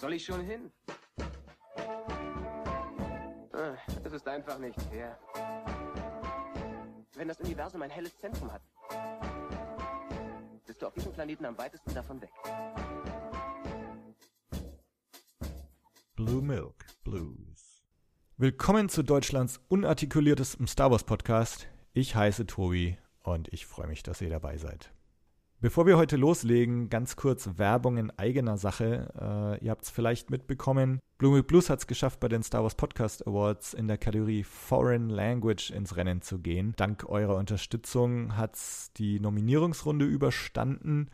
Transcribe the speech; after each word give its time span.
soll 0.00 0.14
ich 0.14 0.24
schon 0.24 0.40
hin? 0.42 0.72
Ah, 3.52 3.76
Es 4.02 4.12
ist 4.12 4.26
einfach 4.26 4.58
nicht 4.58 4.80
fair. 4.90 5.18
Wenn 7.14 7.28
das 7.28 7.38
Universum 7.40 7.82
ein 7.82 7.90
helles 7.90 8.18
Zentrum 8.18 8.50
hat, 8.50 8.62
bist 10.66 10.80
du 10.80 10.86
auf 10.86 10.94
diesem 10.94 11.12
Planeten 11.12 11.44
am 11.44 11.58
weitesten 11.58 11.92
davon 11.92 12.20
weg. 12.22 12.30
Blue 16.14 16.40
Milk 16.42 16.86
Blues. 17.04 17.82
Willkommen 18.38 18.88
zu 18.88 19.02
Deutschlands 19.02 19.60
unartikuliertestem 19.68 20.66
Star 20.66 20.90
Wars 20.90 21.04
Podcast. 21.04 21.66
Ich 21.92 22.14
heiße 22.14 22.46
Tobi 22.46 22.96
und 23.22 23.48
ich 23.52 23.66
freue 23.66 23.88
mich, 23.88 24.02
dass 24.02 24.22
ihr 24.22 24.30
dabei 24.30 24.56
seid. 24.56 24.94
Bevor 25.62 25.86
wir 25.86 25.98
heute 25.98 26.16
loslegen, 26.16 26.88
ganz 26.88 27.16
kurz 27.16 27.58
Werbung 27.58 27.98
in 27.98 28.10
eigener 28.18 28.56
Sache. 28.56 29.58
Äh, 29.60 29.62
ihr 29.62 29.70
habt 29.70 29.84
es 29.84 29.90
vielleicht 29.90 30.30
mitbekommen. 30.30 31.00
Blue 31.18 31.32
Milk 31.32 31.48
Blues 31.48 31.68
hat 31.68 31.80
es 31.80 31.86
geschafft, 31.86 32.18
bei 32.18 32.28
den 32.28 32.42
Star 32.42 32.62
Wars 32.62 32.76
Podcast 32.76 33.26
Awards 33.26 33.74
in 33.74 33.86
der 33.86 33.98
Kategorie 33.98 34.42
Foreign 34.42 35.10
Language 35.10 35.68
ins 35.70 35.96
Rennen 35.96 36.22
zu 36.22 36.38
gehen. 36.38 36.72
Dank 36.76 37.06
eurer 37.10 37.36
Unterstützung 37.36 38.38
hat 38.38 38.56
es 38.56 38.90
die 38.96 39.20
Nominierungsrunde 39.20 40.06
überstanden 40.06 41.10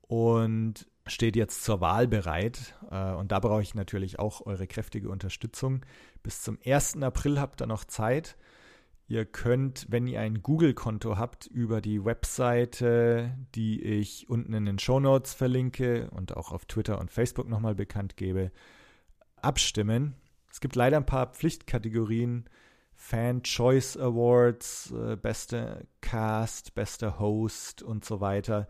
und 0.00 0.86
steht 1.06 1.36
jetzt 1.36 1.62
zur 1.62 1.82
Wahl 1.82 2.08
bereit. 2.08 2.74
Äh, 2.90 3.12
und 3.12 3.30
da 3.30 3.40
brauche 3.40 3.60
ich 3.60 3.74
natürlich 3.74 4.18
auch 4.18 4.46
eure 4.46 4.66
kräftige 4.66 5.10
Unterstützung. 5.10 5.84
Bis 6.22 6.40
zum 6.40 6.56
1. 6.64 7.02
April 7.02 7.38
habt 7.38 7.60
ihr 7.60 7.66
noch 7.66 7.84
Zeit. 7.84 8.38
Ihr 9.12 9.26
könnt, 9.26 9.84
wenn 9.90 10.06
ihr 10.06 10.22
ein 10.22 10.42
Google-Konto 10.42 11.18
habt, 11.18 11.46
über 11.46 11.82
die 11.82 12.02
Webseite, 12.02 13.36
die 13.54 13.82
ich 13.82 14.30
unten 14.30 14.54
in 14.54 14.64
den 14.64 14.78
Show 14.78 15.00
Notes 15.00 15.34
verlinke 15.34 16.08
und 16.12 16.34
auch 16.34 16.50
auf 16.50 16.64
Twitter 16.64 16.98
und 16.98 17.10
Facebook 17.10 17.46
nochmal 17.46 17.74
bekannt 17.74 18.16
gebe, 18.16 18.52
abstimmen. 19.36 20.14
Es 20.50 20.62
gibt 20.62 20.76
leider 20.76 20.96
ein 20.96 21.04
paar 21.04 21.26
Pflichtkategorien. 21.26 22.48
Fan 22.94 23.42
Choice 23.42 23.98
Awards, 23.98 24.92
äh, 24.92 25.16
beste 25.16 25.86
Cast, 26.00 26.74
bester 26.74 27.18
Host 27.18 27.82
und 27.82 28.06
so 28.06 28.22
weiter, 28.22 28.66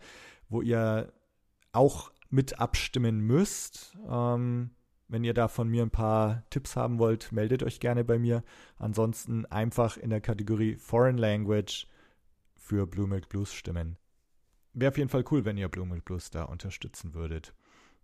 wo 0.49 0.61
ihr 0.61 1.13
auch 1.71 2.11
mit 2.31 2.59
abstimmen 2.59 3.21
müsst. 3.21 3.97
Ähm, 4.11 4.71
wenn 5.13 5.25
ihr 5.25 5.35
da 5.35 5.47
von 5.47 5.69
mir 5.69 5.83
ein 5.83 5.91
paar 5.91 6.43
Tipps 6.49 6.75
haben 6.75 6.99
wollt, 6.99 7.33
meldet 7.33 7.63
euch 7.63 7.81
gerne 7.81 8.03
bei 8.03 8.19
mir. 8.19 8.43
Ansonsten 8.79 9.45
einfach 9.45 9.99
in 9.99 10.09
der 10.09 10.23
Kategorie 10.23 10.77
Foreign 10.77 11.19
Language 11.19 11.87
für 12.57 12.87
Blue 12.87 13.07
Milk 13.07 13.29
Blues 13.29 13.53
stimmen. 13.53 13.99
Wäre 14.73 14.91
auf 14.91 14.97
jeden 14.97 15.11
Fall 15.11 15.25
cool, 15.31 15.45
wenn 15.45 15.59
ihr 15.59 15.69
Blue 15.69 15.85
Milk 15.85 16.07
Blues 16.07 16.31
da 16.31 16.45
unterstützen 16.45 17.13
würdet. 17.13 17.53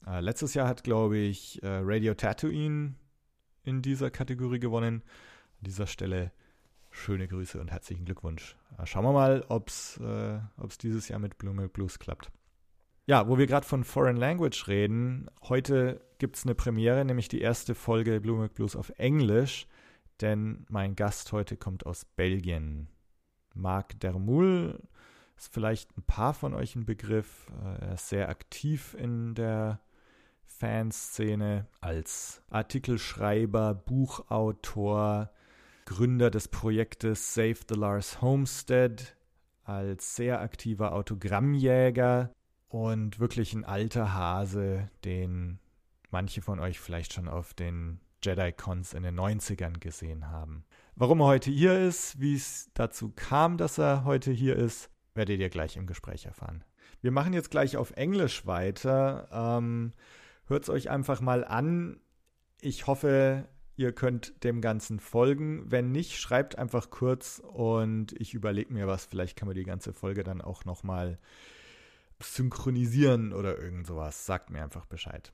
Äh, 0.06 0.20
letztes 0.20 0.52
Jahr 0.52 0.68
hat, 0.68 0.84
glaube 0.84 1.16
ich, 1.16 1.62
äh, 1.62 1.80
Radio 1.82 2.12
Tatooine 2.12 2.94
in 3.62 3.80
dieser 3.80 4.10
Kategorie 4.10 4.58
gewonnen. 4.58 5.02
An 5.60 5.64
dieser 5.64 5.86
Stelle 5.86 6.30
schöne 6.90 7.26
Grüße 7.26 7.58
und 7.58 7.70
herzlichen 7.70 8.04
Glückwunsch. 8.04 8.54
Äh, 8.76 8.84
schauen 8.84 9.04
wir 9.04 9.12
mal, 9.12 9.46
ob 9.48 9.68
es 9.68 9.96
äh, 9.96 10.40
dieses 10.82 11.08
Jahr 11.08 11.20
mit 11.20 11.38
Blue 11.38 11.54
Milk 11.54 11.72
Blues 11.72 11.98
klappt. 11.98 12.30
Ja, 13.08 13.26
wo 13.26 13.38
wir 13.38 13.46
gerade 13.46 13.66
von 13.66 13.84
Foreign 13.84 14.18
Language 14.18 14.68
reden, 14.68 15.30
heute 15.44 15.98
gibt 16.18 16.36
es 16.36 16.44
eine 16.44 16.54
Premiere, 16.54 17.06
nämlich 17.06 17.28
die 17.28 17.40
erste 17.40 17.74
Folge 17.74 18.20
Milk 18.20 18.52
Blues 18.52 18.76
auf 18.76 18.92
Englisch, 18.98 19.66
denn 20.20 20.66
mein 20.68 20.94
Gast 20.94 21.32
heute 21.32 21.56
kommt 21.56 21.86
aus 21.86 22.04
Belgien. 22.04 22.88
Marc 23.54 23.98
Dermoul 24.00 24.78
ist 25.38 25.54
vielleicht 25.54 25.96
ein 25.96 26.02
paar 26.02 26.34
von 26.34 26.52
euch 26.52 26.76
ein 26.76 26.84
Begriff. 26.84 27.46
Äh, 27.64 27.86
Er 27.86 27.94
ist 27.94 28.10
sehr 28.10 28.28
aktiv 28.28 28.92
in 28.92 29.34
der 29.34 29.80
Fanszene 30.44 31.66
als 31.80 32.42
Artikelschreiber, 32.50 33.72
Buchautor, 33.72 35.30
Gründer 35.86 36.30
des 36.30 36.48
Projektes 36.48 37.32
Save 37.32 37.60
the 37.70 37.74
Lars 37.74 38.20
Homestead, 38.20 39.16
als 39.64 40.14
sehr 40.14 40.42
aktiver 40.42 40.92
Autogrammjäger 40.92 42.34
und 42.68 43.18
wirklich 43.18 43.52
ein 43.54 43.64
alter 43.64 44.14
Hase, 44.14 44.90
den 45.04 45.58
manche 46.10 46.42
von 46.42 46.60
euch 46.60 46.80
vielleicht 46.80 47.12
schon 47.12 47.28
auf 47.28 47.54
den 47.54 48.00
Jedi-Cons 48.22 48.94
in 48.94 49.02
den 49.02 49.18
90ern 49.18 49.78
gesehen 49.78 50.28
haben. 50.28 50.64
Warum 50.96 51.20
er 51.20 51.26
heute 51.26 51.50
hier 51.50 51.78
ist, 51.78 52.20
wie 52.20 52.34
es 52.34 52.70
dazu 52.74 53.12
kam, 53.14 53.56
dass 53.56 53.78
er 53.78 54.04
heute 54.04 54.32
hier 54.32 54.56
ist, 54.56 54.90
werdet 55.14 55.40
ihr 55.40 55.50
gleich 55.50 55.76
im 55.76 55.86
Gespräch 55.86 56.26
erfahren. 56.26 56.64
Wir 57.00 57.12
machen 57.12 57.32
jetzt 57.32 57.50
gleich 57.50 57.76
auf 57.76 57.92
Englisch 57.92 58.46
weiter. 58.46 59.28
Ähm, 59.30 59.92
Hört 60.48 60.62
es 60.62 60.70
euch 60.70 60.88
einfach 60.88 61.20
mal 61.20 61.44
an. 61.44 62.00
Ich 62.62 62.86
hoffe, 62.86 63.46
ihr 63.76 63.92
könnt 63.92 64.42
dem 64.44 64.62
Ganzen 64.62 64.98
folgen. 64.98 65.70
Wenn 65.70 65.92
nicht, 65.92 66.18
schreibt 66.18 66.56
einfach 66.56 66.88
kurz 66.88 67.42
und 67.44 68.18
ich 68.18 68.32
überlege 68.32 68.72
mir 68.72 68.86
was. 68.86 69.04
Vielleicht 69.04 69.36
kann 69.36 69.46
man 69.46 69.56
die 69.56 69.64
ganze 69.64 69.92
Folge 69.92 70.24
dann 70.24 70.40
auch 70.40 70.64
nochmal 70.64 71.18
synchronisieren 72.20 73.32
oder 73.32 73.58
irgend 73.58 73.86
sowas. 73.86 74.26
Sagt 74.26 74.50
mir 74.50 74.62
einfach 74.62 74.86
Bescheid. 74.86 75.32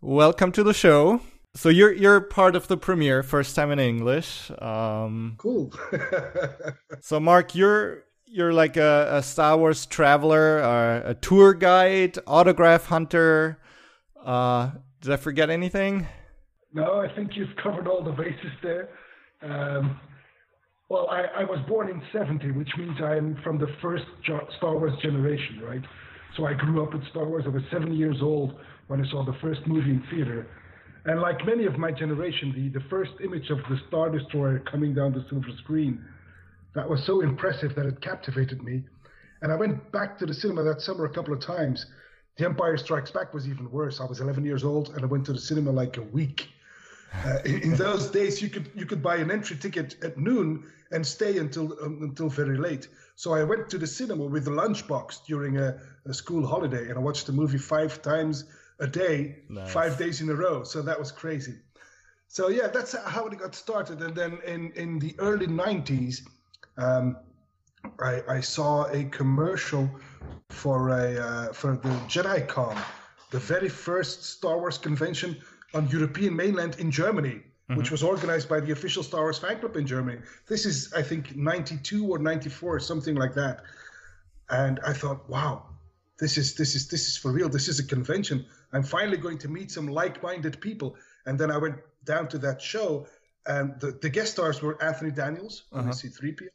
Welcome 0.00 0.52
to 0.52 0.62
the 0.64 0.74
show. 0.74 1.20
So 1.54 1.68
you're 1.68 1.92
you're 1.92 2.20
part 2.20 2.56
of 2.56 2.66
the 2.66 2.76
premiere, 2.76 3.22
first 3.22 3.54
time 3.54 3.70
in 3.70 3.78
English. 3.78 4.50
Um, 4.60 5.36
Cool. 5.38 5.70
so 7.00 7.20
Mark, 7.20 7.54
you're 7.54 8.04
you're 8.26 8.52
like 8.52 8.76
a, 8.76 9.08
a 9.12 9.22
Star 9.22 9.56
Wars 9.56 9.86
traveler, 9.86 10.58
or 10.58 11.02
a 11.06 11.14
tour 11.14 11.54
guide, 11.54 12.18
autograph 12.26 12.86
hunter. 12.86 13.58
Uh, 14.24 14.72
did 15.00 15.12
I 15.12 15.16
forget 15.16 15.48
anything? 15.50 16.06
no, 16.72 16.98
I 16.98 17.08
think 17.14 17.36
you've 17.36 17.54
covered 17.62 17.86
all 17.86 18.02
the 18.02 18.10
bases 18.10 18.50
there. 18.60 18.88
Um, 19.42 20.00
well, 20.94 21.08
I, 21.10 21.40
I 21.40 21.44
was 21.44 21.58
born 21.66 21.88
in 21.88 22.00
70, 22.12 22.52
which 22.52 22.70
means 22.78 22.96
I'm 23.02 23.36
from 23.42 23.58
the 23.58 23.66
first 23.82 24.04
Star 24.22 24.78
Wars 24.78 24.92
generation, 25.02 25.60
right? 25.60 25.82
So 26.36 26.46
I 26.46 26.54
grew 26.54 26.84
up 26.84 26.92
with 26.92 27.02
Star 27.10 27.24
Wars. 27.24 27.42
I 27.46 27.48
was 27.48 27.64
seven 27.72 27.92
years 27.92 28.18
old 28.22 28.54
when 28.86 29.04
I 29.04 29.10
saw 29.10 29.24
the 29.24 29.36
first 29.42 29.66
movie 29.66 29.90
in 29.90 30.04
theater. 30.08 30.46
And 31.06 31.20
like 31.20 31.44
many 31.44 31.66
of 31.66 31.78
my 31.78 31.90
generation, 31.90 32.52
the, 32.54 32.78
the 32.78 32.84
first 32.88 33.10
image 33.24 33.50
of 33.50 33.58
the 33.68 33.76
Star 33.88 34.08
Destroyer 34.08 34.60
coming 34.70 34.94
down 34.94 35.12
the 35.12 35.26
silver 35.28 35.48
screen, 35.64 36.00
that 36.76 36.88
was 36.88 37.04
so 37.04 37.22
impressive 37.22 37.74
that 37.74 37.86
it 37.86 38.00
captivated 38.00 38.62
me. 38.62 38.84
And 39.42 39.50
I 39.50 39.56
went 39.56 39.90
back 39.90 40.16
to 40.18 40.26
the 40.26 40.34
cinema 40.34 40.62
that 40.62 40.80
summer 40.80 41.06
a 41.06 41.10
couple 41.10 41.34
of 41.34 41.40
times. 41.40 41.86
The 42.36 42.44
Empire 42.44 42.76
Strikes 42.76 43.10
Back 43.10 43.34
was 43.34 43.48
even 43.48 43.68
worse. 43.72 44.00
I 44.00 44.04
was 44.04 44.20
11 44.20 44.44
years 44.44 44.62
old 44.62 44.90
and 44.90 45.02
I 45.02 45.06
went 45.06 45.26
to 45.26 45.32
the 45.32 45.40
cinema 45.40 45.72
like 45.72 45.96
a 45.96 46.02
week. 46.02 46.50
Uh, 47.24 47.38
in 47.44 47.74
those 47.76 48.10
days, 48.10 48.42
you 48.42 48.48
could 48.48 48.68
you 48.74 48.86
could 48.86 49.02
buy 49.02 49.16
an 49.16 49.30
entry 49.30 49.56
ticket 49.56 49.96
at 50.02 50.18
noon 50.18 50.64
and 50.94 51.06
stay 51.06 51.38
until 51.38 51.66
um, 51.84 51.98
until 52.02 52.28
very 52.28 52.56
late. 52.58 52.88
So 53.16 53.34
I 53.34 53.44
went 53.44 53.68
to 53.70 53.78
the 53.78 53.86
cinema 53.86 54.24
with 54.24 54.48
a 54.48 54.50
lunchbox 54.50 55.24
during 55.26 55.58
a, 55.58 55.78
a 56.06 56.14
school 56.14 56.46
holiday, 56.46 56.88
and 56.88 56.94
I 56.98 57.00
watched 57.00 57.26
the 57.26 57.32
movie 57.32 57.58
five 57.58 58.02
times 58.02 58.44
a 58.80 58.86
day, 58.86 59.36
Nice. 59.48 59.72
five 59.72 59.96
days 59.98 60.20
in 60.20 60.28
a 60.30 60.34
row. 60.34 60.64
So 60.64 60.82
that 60.82 60.98
was 60.98 61.12
crazy. 61.12 61.54
So 62.28 62.48
yeah, 62.48 62.68
that's 62.68 62.96
how 63.14 63.26
it 63.26 63.38
got 63.38 63.54
started. 63.54 64.02
And 64.02 64.14
then 64.14 64.38
in 64.46 64.72
in 64.72 64.98
the 64.98 65.14
early 65.18 65.46
90s, 65.46 66.22
um, 66.76 67.16
I, 68.00 68.22
I 68.36 68.40
saw 68.40 68.86
a 68.90 69.04
commercial 69.04 69.88
for 70.50 70.88
a 70.90 71.06
uh, 71.28 71.52
for 71.52 71.76
the 71.76 71.90
JediCon, 72.08 72.76
the 73.30 73.38
very 73.38 73.68
first 73.68 74.24
Star 74.24 74.58
Wars 74.58 74.78
convention 74.78 75.36
on 75.74 75.88
European 75.88 76.34
mainland 76.36 76.76
in 76.78 76.90
Germany, 76.90 77.42
which 77.68 77.90
was 77.90 78.02
organized 78.02 78.48
by 78.48 78.60
the 78.60 78.72
official 78.72 79.02
Star 79.02 79.22
Wars 79.22 79.38
fan 79.38 79.58
club 79.58 79.76
in 79.76 79.86
Germany. 79.86 80.20
This 80.46 80.66
is, 80.66 80.92
I 80.92 81.02
think, 81.02 81.34
92 81.34 82.06
or 82.06 82.18
94, 82.18 82.80
something 82.80 83.14
like 83.14 83.34
that. 83.34 83.62
And 84.50 84.80
I 84.86 84.92
thought, 84.92 85.28
wow, 85.30 85.66
this 86.18 86.36
is 86.36 86.54
this 86.54 86.74
is 86.74 86.88
this 86.88 87.08
is 87.08 87.16
for 87.16 87.32
real. 87.32 87.48
This 87.48 87.68
is 87.68 87.78
a 87.78 87.86
convention. 87.86 88.44
I'm 88.72 88.82
finally 88.82 89.16
going 89.16 89.38
to 89.38 89.48
meet 89.48 89.70
some 89.70 89.88
like-minded 89.88 90.60
people. 90.60 90.96
And 91.26 91.38
then 91.38 91.50
I 91.50 91.56
went 91.56 91.76
down 92.04 92.28
to 92.28 92.38
that 92.38 92.60
show, 92.60 93.06
and 93.46 93.80
the, 93.80 93.98
the 94.02 94.10
guest 94.10 94.32
stars 94.32 94.60
were 94.60 94.80
Anthony 94.82 95.10
Daniels, 95.10 95.64
Uh-huh. 95.72 95.90
C3PO, 95.90 96.48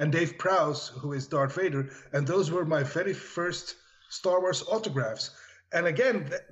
and 0.00 0.10
Dave 0.12 0.38
Prowse, 0.38 0.88
who 0.88 1.12
is 1.12 1.28
Darth 1.28 1.54
Vader, 1.54 1.90
and 2.12 2.26
those 2.26 2.50
were 2.50 2.64
my 2.64 2.82
very 2.82 3.14
first 3.14 3.76
Star 4.10 4.40
Wars 4.40 4.64
autographs. 4.68 5.30
And 5.72 5.86
again, 5.86 6.26
that, 6.30 6.48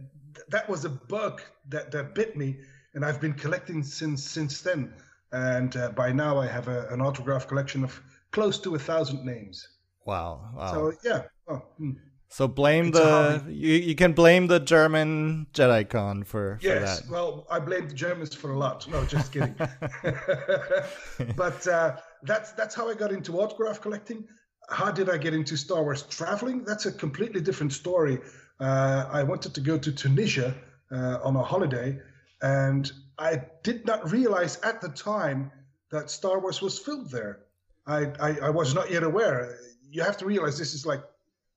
that 0.50 0.68
was 0.68 0.84
a 0.84 0.90
bug 0.90 1.42
that, 1.68 1.90
that 1.90 2.14
bit 2.14 2.36
me, 2.36 2.58
and 2.96 3.04
I've 3.04 3.20
been 3.20 3.34
collecting 3.34 3.84
since 3.84 4.24
since 4.24 4.62
then. 4.62 4.92
And 5.30 5.76
uh, 5.76 5.90
by 5.90 6.12
now, 6.12 6.38
I 6.38 6.46
have 6.46 6.66
a, 6.66 6.88
an 6.88 7.00
autograph 7.00 7.46
collection 7.46 7.84
of 7.84 8.00
close 8.32 8.58
to 8.60 8.74
a 8.74 8.78
thousand 8.78 9.24
names. 9.24 9.68
Wow. 10.06 10.50
Wow. 10.56 10.72
So 10.72 10.92
yeah, 11.04 11.22
oh, 11.48 11.62
hmm. 11.78 11.92
So 12.28 12.48
blame 12.48 12.88
It's 12.88 12.98
the 12.98 13.44
you, 13.48 13.74
you 13.74 13.94
can 13.94 14.12
blame 14.12 14.46
the 14.48 14.58
German 14.58 15.46
JediCon 15.52 16.26
for, 16.26 16.58
for 16.60 16.66
yes. 16.66 17.00
that. 17.00 17.10
Well, 17.10 17.46
I 17.50 17.60
blame 17.60 17.86
the 17.88 17.94
Germans 17.94 18.34
for 18.34 18.52
a 18.52 18.58
lot. 18.58 18.88
No, 18.88 19.04
just 19.04 19.32
kidding. 19.32 19.54
but 21.36 21.68
uh, 21.68 21.96
that's 22.22 22.52
that's 22.52 22.74
how 22.74 22.88
I 22.88 22.94
got 22.94 23.12
into 23.12 23.40
autograph 23.40 23.80
collecting. 23.80 24.26
How 24.70 24.90
did 24.90 25.08
I 25.08 25.18
get 25.18 25.34
into 25.34 25.56
Star 25.56 25.82
Wars 25.82 26.02
traveling? 26.02 26.64
That's 26.64 26.86
a 26.86 26.92
completely 26.92 27.40
different 27.40 27.72
story. 27.72 28.18
Uh, 28.58 29.04
I 29.12 29.22
wanted 29.22 29.54
to 29.54 29.60
go 29.60 29.78
to 29.78 29.92
Tunisia 29.92 30.54
uh, 30.90 31.18
on 31.22 31.36
a 31.36 31.42
holiday, 31.42 32.00
and 32.42 32.90
I 33.18 33.42
did 33.62 33.86
not 33.86 34.10
realize 34.10 34.58
at 34.60 34.80
the 34.80 34.88
time 34.88 35.50
that 35.90 36.10
Star 36.10 36.38
Wars 36.38 36.60
was 36.60 36.78
filmed 36.78 37.10
there. 37.10 37.40
I, 37.86 38.06
I, 38.20 38.38
I 38.44 38.50
was 38.50 38.74
not 38.74 38.90
yet 38.90 39.02
aware. 39.02 39.58
You 39.88 40.02
have 40.02 40.16
to 40.18 40.26
realize 40.26 40.58
this 40.58 40.74
is 40.74 40.84
like 40.84 41.02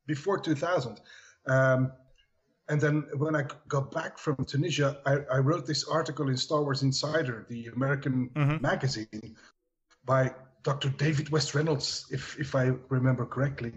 before 0.06 0.40
2000. 0.40 1.02
Um, 1.48 1.92
and 2.70 2.80
then 2.80 3.06
when 3.18 3.36
I 3.36 3.46
got 3.68 3.92
back 3.92 4.18
from 4.18 4.46
Tunisia, 4.46 5.00
I, 5.06 5.18
I, 5.34 5.40
wrote 5.40 5.66
this 5.66 5.86
article 5.86 6.30
in 6.30 6.38
Star 6.38 6.62
Wars 6.62 6.84
Insider, 6.84 7.48
the 7.50 7.68
American 7.76 8.30
mm-hmm. 8.36 8.62
magazine, 8.62 9.36
by 10.06 10.32
Dr. 10.62 10.90
David 10.90 11.30
West 11.30 11.56
Reynolds, 11.56 12.06
if, 12.12 12.40
if 12.40 12.54
I 12.54 12.74
remember 12.90 13.26
correctly. 13.26 13.74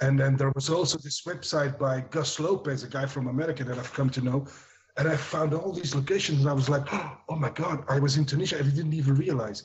And 0.00 0.18
then 0.18 0.36
there 0.36 0.52
was 0.54 0.70
also 0.70 0.98
this 0.98 1.22
website 1.22 1.76
by 1.78 2.02
Gus 2.10 2.38
Lopez, 2.38 2.84
a 2.84 2.88
guy 2.88 3.06
from 3.06 3.26
America 3.26 3.64
that 3.64 3.78
I've 3.78 3.92
come 3.92 4.10
to 4.10 4.20
know. 4.20 4.46
And 4.96 5.08
I 5.08 5.16
found 5.16 5.54
all 5.54 5.72
these 5.72 5.94
locations 5.94 6.40
and 6.40 6.48
I 6.48 6.52
was 6.52 6.68
like, 6.68 6.86
oh 7.28 7.36
my 7.36 7.50
God, 7.50 7.84
I 7.88 7.98
was 7.98 8.16
in 8.16 8.24
Tunisia. 8.24 8.58
And 8.58 8.66
I 8.66 8.74
didn't 8.74 8.94
even 8.94 9.14
realize. 9.14 9.64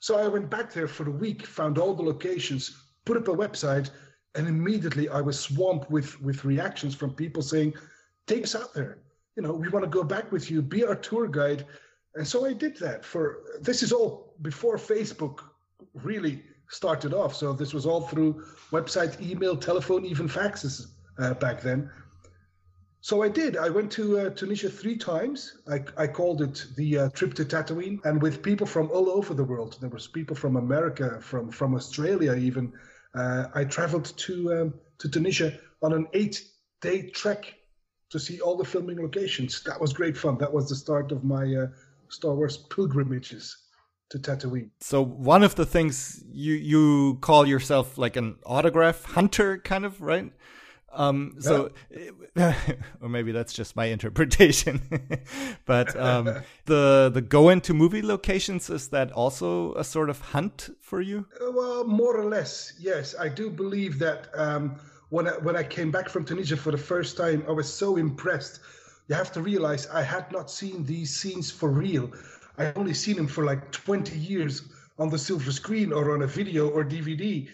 So 0.00 0.18
I 0.18 0.26
went 0.26 0.50
back 0.50 0.72
there 0.72 0.88
for 0.88 1.08
a 1.08 1.12
week, 1.12 1.46
found 1.46 1.78
all 1.78 1.94
the 1.94 2.02
locations, 2.02 2.76
put 3.04 3.16
up 3.16 3.28
a 3.28 3.32
website, 3.32 3.90
and 4.34 4.48
immediately 4.48 5.08
I 5.08 5.20
was 5.20 5.38
swamped 5.38 5.90
with 5.90 6.20
with 6.20 6.44
reactions 6.44 6.94
from 6.94 7.14
people 7.14 7.42
saying, 7.42 7.74
"Take 8.26 8.44
us 8.44 8.56
out 8.56 8.74
there. 8.74 8.98
You 9.36 9.42
know, 9.42 9.52
we 9.52 9.68
want 9.68 9.84
to 9.84 9.90
go 9.90 10.02
back 10.02 10.32
with 10.32 10.50
you. 10.50 10.62
Be 10.62 10.84
our 10.84 10.96
tour 10.96 11.28
guide." 11.28 11.66
And 12.14 12.26
so 12.26 12.44
I 12.44 12.52
did 12.52 12.76
that. 12.78 13.04
For 13.04 13.44
this 13.60 13.82
is 13.82 13.92
all 13.92 14.34
before 14.42 14.76
Facebook 14.76 15.40
really 15.94 16.42
started 16.68 17.12
off. 17.14 17.34
So 17.34 17.52
this 17.52 17.72
was 17.72 17.86
all 17.86 18.00
through 18.00 18.44
website, 18.70 19.20
email, 19.20 19.56
telephone, 19.56 20.04
even 20.04 20.28
faxes 20.28 20.86
uh, 21.18 21.34
back 21.34 21.60
then. 21.60 21.90
So 23.02 23.20
I 23.20 23.28
did. 23.28 23.56
I 23.56 23.68
went 23.68 23.90
to 23.92 24.20
uh, 24.20 24.30
Tunisia 24.30 24.70
three 24.70 24.96
times. 24.96 25.58
I, 25.68 25.80
I 25.96 26.06
called 26.06 26.40
it 26.40 26.64
the 26.76 26.98
uh, 26.98 27.08
trip 27.08 27.34
to 27.34 27.44
Tatooine, 27.44 27.98
and 28.04 28.22
with 28.22 28.44
people 28.44 28.64
from 28.64 28.92
all 28.92 29.10
over 29.10 29.34
the 29.34 29.42
world. 29.42 29.76
There 29.80 29.90
was 29.90 30.06
people 30.06 30.36
from 30.36 30.54
America, 30.56 31.18
from 31.20 31.50
from 31.50 31.74
Australia, 31.74 32.34
even 32.34 32.72
uh, 33.16 33.46
I 33.54 33.64
traveled 33.64 34.16
to 34.16 34.34
um, 34.54 34.74
to 34.98 35.08
Tunisia 35.08 35.58
on 35.82 35.92
an 35.92 36.06
eight-day 36.12 37.10
trek 37.10 37.52
to 38.10 38.20
see 38.20 38.40
all 38.40 38.56
the 38.56 38.64
filming 38.64 39.02
locations. 39.02 39.64
That 39.64 39.80
was 39.80 39.92
great 39.92 40.16
fun. 40.16 40.38
That 40.38 40.52
was 40.52 40.68
the 40.68 40.76
start 40.76 41.10
of 41.10 41.24
my 41.24 41.44
uh, 41.56 41.66
Star 42.08 42.34
Wars 42.36 42.56
pilgrimages 42.56 43.56
to 44.10 44.18
Tatooine. 44.20 44.70
So 44.80 45.02
one 45.02 45.42
of 45.42 45.56
the 45.56 45.66
things 45.66 46.22
you 46.30 46.54
you 46.54 47.18
call 47.20 47.48
yourself 47.48 47.98
like 47.98 48.14
an 48.14 48.36
autograph 48.46 49.04
hunter, 49.06 49.58
kind 49.58 49.84
of, 49.84 50.00
right? 50.00 50.32
Um, 50.92 51.36
so, 51.38 51.70
yeah. 52.36 52.54
or 53.00 53.08
maybe 53.08 53.32
that's 53.32 53.52
just 53.52 53.76
my 53.76 53.84
interpretation. 53.96 54.82
but 55.64 55.96
um, 55.98 56.42
the 56.66 57.10
the 57.12 57.20
go 57.20 57.48
into 57.48 57.74
movie 57.74 58.02
locations 58.02 58.70
is 58.70 58.88
that 58.88 59.12
also 59.12 59.74
a 59.74 59.84
sort 59.84 60.10
of 60.10 60.20
hunt 60.20 60.70
for 60.80 61.00
you? 61.00 61.26
Uh, 61.40 61.50
well, 61.52 61.84
more 61.84 62.16
or 62.16 62.24
less, 62.24 62.74
yes. 62.78 63.14
I 63.18 63.28
do 63.28 63.50
believe 63.50 63.98
that 63.98 64.28
um, 64.34 64.76
when 65.10 65.28
I, 65.28 65.32
when 65.38 65.56
I 65.56 65.62
came 65.62 65.90
back 65.90 66.08
from 66.08 66.24
Tunisia 66.24 66.56
for 66.56 66.70
the 66.70 66.78
first 66.78 67.16
time, 67.16 67.44
I 67.48 67.52
was 67.52 67.72
so 67.72 67.96
impressed. 67.96 68.60
You 69.08 69.14
have 69.14 69.32
to 69.32 69.42
realize 69.42 69.86
I 69.88 70.02
had 70.02 70.30
not 70.30 70.50
seen 70.50 70.84
these 70.84 71.14
scenes 71.14 71.50
for 71.50 71.70
real. 71.70 72.12
I 72.58 72.72
only 72.76 72.94
seen 72.94 73.16
them 73.16 73.26
for 73.26 73.44
like 73.44 73.72
20 73.72 74.16
years 74.16 74.62
on 74.98 75.08
the 75.08 75.18
silver 75.18 75.50
screen 75.52 75.92
or 75.92 76.14
on 76.14 76.22
a 76.22 76.26
video 76.26 76.68
or 76.68 76.84
DVD 76.84 77.48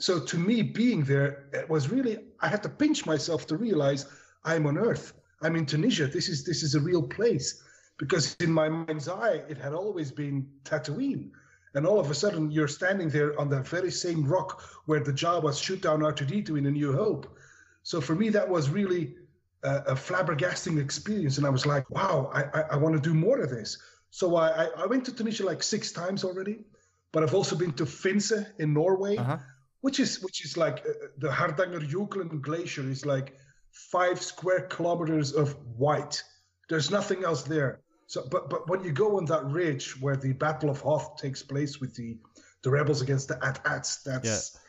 so 0.00 0.18
to 0.18 0.36
me 0.38 0.62
being 0.62 1.04
there 1.04 1.48
it 1.52 1.68
was 1.68 1.90
really 1.90 2.18
i 2.40 2.48
had 2.48 2.62
to 2.62 2.68
pinch 2.68 3.06
myself 3.06 3.46
to 3.46 3.56
realize 3.56 4.06
i'm 4.44 4.66
on 4.66 4.78
earth. 4.78 5.12
I'm 5.42 5.56
in 5.56 5.66
tunisia. 5.66 6.06
This 6.06 6.28
is 6.28 6.44
this 6.44 6.62
is 6.62 6.74
a 6.74 6.80
real 6.80 7.02
place. 7.02 7.62
Because 7.98 8.34
in 8.40 8.52
my 8.52 8.68
mind's 8.68 9.08
eye 9.08 9.42
it 9.48 9.58
had 9.58 9.72
always 9.72 10.10
been 10.10 10.46
tatooine. 10.64 11.30
And 11.74 11.86
all 11.86 12.00
of 12.00 12.10
a 12.10 12.14
sudden 12.14 12.50
you're 12.50 12.68
standing 12.68 13.08
there 13.08 13.38
on 13.38 13.48
that 13.50 13.66
very 13.66 13.90
same 13.90 14.26
rock 14.26 14.62
where 14.86 15.00
the 15.00 15.12
jawas 15.12 15.62
shoot 15.62 15.80
down 15.82 16.00
r2d2 16.00 16.58
in 16.58 16.66
a 16.66 16.70
new 16.70 16.92
hope. 16.92 17.36
So 17.82 18.00
for 18.00 18.14
me 18.14 18.28
that 18.30 18.48
was 18.48 18.70
really 18.70 19.14
a, 19.62 19.76
a 19.88 19.94
flabbergasting 19.94 20.80
experience. 20.80 21.38
And 21.38 21.46
i 21.46 21.50
was 21.50 21.66
like 21.66 21.88
wow 21.90 22.30
i 22.34 22.42
i, 22.58 22.60
I 22.72 22.76
want 22.76 22.94
to 22.96 23.00
do 23.00 23.14
more 23.14 23.40
of 23.40 23.50
this. 23.50 23.78
So 24.10 24.36
I, 24.36 24.68
I 24.76 24.86
went 24.86 25.04
to 25.06 25.14
tunisia 25.14 25.44
like 25.44 25.62
six 25.62 25.92
times 25.92 26.24
already. 26.24 26.64
But 27.12 27.22
i've 27.22 27.34
also 27.34 27.56
been 27.56 27.72
to 27.74 27.86
finse 27.86 28.32
in 28.58 28.74
norway. 28.74 29.16
Uh-huh 29.16 29.38
which 29.80 30.00
is 30.00 30.22
which 30.22 30.44
is 30.44 30.56
like 30.56 30.78
uh, 30.80 30.92
the 31.18 31.28
Hardangerjøkulen 31.28 32.42
Glacier 32.42 32.88
is 32.88 33.06
like 33.06 33.36
five 33.72 34.20
square 34.20 34.66
kilometers 34.68 35.32
of 35.32 35.56
white. 35.76 36.22
There's 36.68 36.90
nothing 36.90 37.24
else 37.24 37.42
there. 37.42 37.80
So, 38.06 38.26
but 38.30 38.50
but 38.50 38.68
when 38.68 38.84
you 38.84 38.92
go 38.92 39.16
on 39.16 39.24
that 39.26 39.44
ridge 39.44 40.00
where 40.00 40.16
the 40.16 40.32
Battle 40.32 40.70
of 40.70 40.80
Hoth 40.80 41.16
takes 41.16 41.42
place 41.42 41.80
with 41.80 41.94
the 41.94 42.18
the 42.62 42.70
rebels 42.70 43.00
against 43.00 43.28
the 43.28 43.42
AT-ATs, 43.42 44.02
that's 44.02 44.52
yeah. 44.52 44.60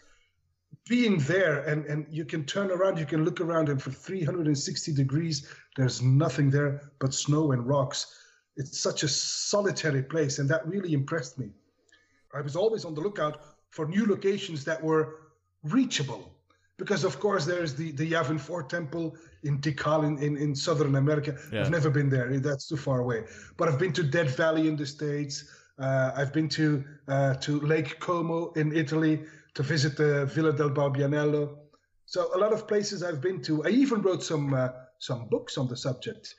being 0.88 1.18
there, 1.20 1.60
and 1.62 1.86
and 1.86 2.06
you 2.10 2.24
can 2.24 2.46
turn 2.46 2.72
around, 2.72 2.98
you 2.98 3.06
can 3.06 3.26
look 3.26 3.42
around, 3.42 3.70
and 3.70 3.82
for 3.82 3.92
360 3.92 4.94
degrees, 4.94 5.48
there's 5.76 6.02
nothing 6.02 6.50
there 6.50 6.92
but 7.00 7.14
snow 7.14 7.52
and 7.52 7.68
rocks. 7.68 8.18
It's 8.58 8.80
such 8.80 9.04
a 9.04 9.08
solitary 9.08 10.04
place, 10.04 10.40
and 10.40 10.48
that 10.50 10.68
really 10.68 10.94
impressed 10.94 11.40
me. 11.40 11.50
I 12.34 12.42
was 12.42 12.56
always 12.56 12.86
on 12.86 12.94
the 12.94 13.02
lookout 13.02 13.42
for 13.72 13.88
new 13.88 14.06
locations 14.06 14.64
that 14.66 14.82
were 14.82 15.16
reachable. 15.64 16.32
Because 16.78 17.04
of 17.04 17.20
course 17.20 17.46
there's 17.46 17.76
the, 17.76 17.92
the 17.92 18.12
Yavin 18.12 18.40
4 18.40 18.64
temple 18.64 19.16
in 19.44 19.60
Tikal 19.60 20.04
in, 20.06 20.18
in, 20.18 20.38
in 20.38 20.56
Southern 20.56 20.96
America. 20.96 21.38
Yeah. 21.52 21.62
I've 21.62 21.72
never 21.72 21.90
been 21.90 22.10
there. 22.10 22.40
That's 22.40 22.68
too 22.68 22.78
far 22.78 23.00
away. 23.00 23.26
But 23.58 23.70
I've 23.70 23.80
been 23.80 23.94
to 23.94 24.04
Death 24.04 24.36
Valley 24.38 24.68
in 24.68 24.76
the 24.76 24.86
States. 24.86 25.46
Uh, 25.80 26.12
I've 26.16 26.34
been 26.34 26.50
to 26.50 26.84
uh, 27.08 27.34
to 27.36 27.60
Lake 27.62 28.00
Como 28.00 28.52
in 28.54 28.76
Italy 28.76 29.24
to 29.54 29.64
visit 29.64 29.98
the 29.98 30.26
Villa 30.28 30.54
del 30.54 30.70
Balbianello. 30.70 31.58
So 32.06 32.36
a 32.36 32.38
lot 32.38 32.54
of 32.54 32.68
places 32.68 33.04
I've 33.04 33.22
been 33.22 33.42
to. 33.44 33.64
I 33.66 33.70
even 33.70 34.02
wrote 34.02 34.24
some 34.24 34.54
uh, 34.54 34.70
some 35.00 35.28
books 35.30 35.58
on 35.58 35.68
the 35.68 35.78
subject. 35.78 36.36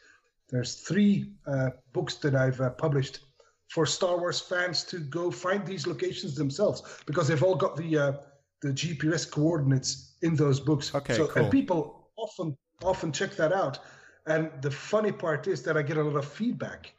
There's 0.50 0.74
three 0.74 1.32
uh, 1.46 1.70
books 1.92 2.16
that 2.16 2.34
I've 2.34 2.60
uh, 2.60 2.70
published 2.70 3.20
for 3.72 3.86
Star 3.86 4.18
Wars 4.18 4.38
fans 4.38 4.84
to 4.84 4.98
go 4.98 5.30
find 5.30 5.66
these 5.66 5.86
locations 5.86 6.34
themselves 6.34 6.82
because 7.06 7.26
they've 7.26 7.42
all 7.42 7.54
got 7.54 7.74
the 7.74 7.90
uh, 7.96 8.12
the 8.60 8.68
GPS 8.68 9.28
coordinates 9.28 10.12
in 10.20 10.36
those 10.36 10.60
books. 10.60 10.94
Okay, 10.94 11.14
so, 11.14 11.26
cool. 11.26 11.44
And 11.44 11.50
people 11.50 12.10
often 12.16 12.56
often 12.84 13.12
check 13.12 13.34
that 13.36 13.52
out. 13.52 13.78
And 14.26 14.50
the 14.60 14.70
funny 14.70 15.10
part 15.10 15.48
is 15.48 15.62
that 15.62 15.76
I 15.78 15.82
get 15.82 15.96
a 15.96 16.02
lot 16.02 16.16
of 16.16 16.26
feedback, 16.26 16.92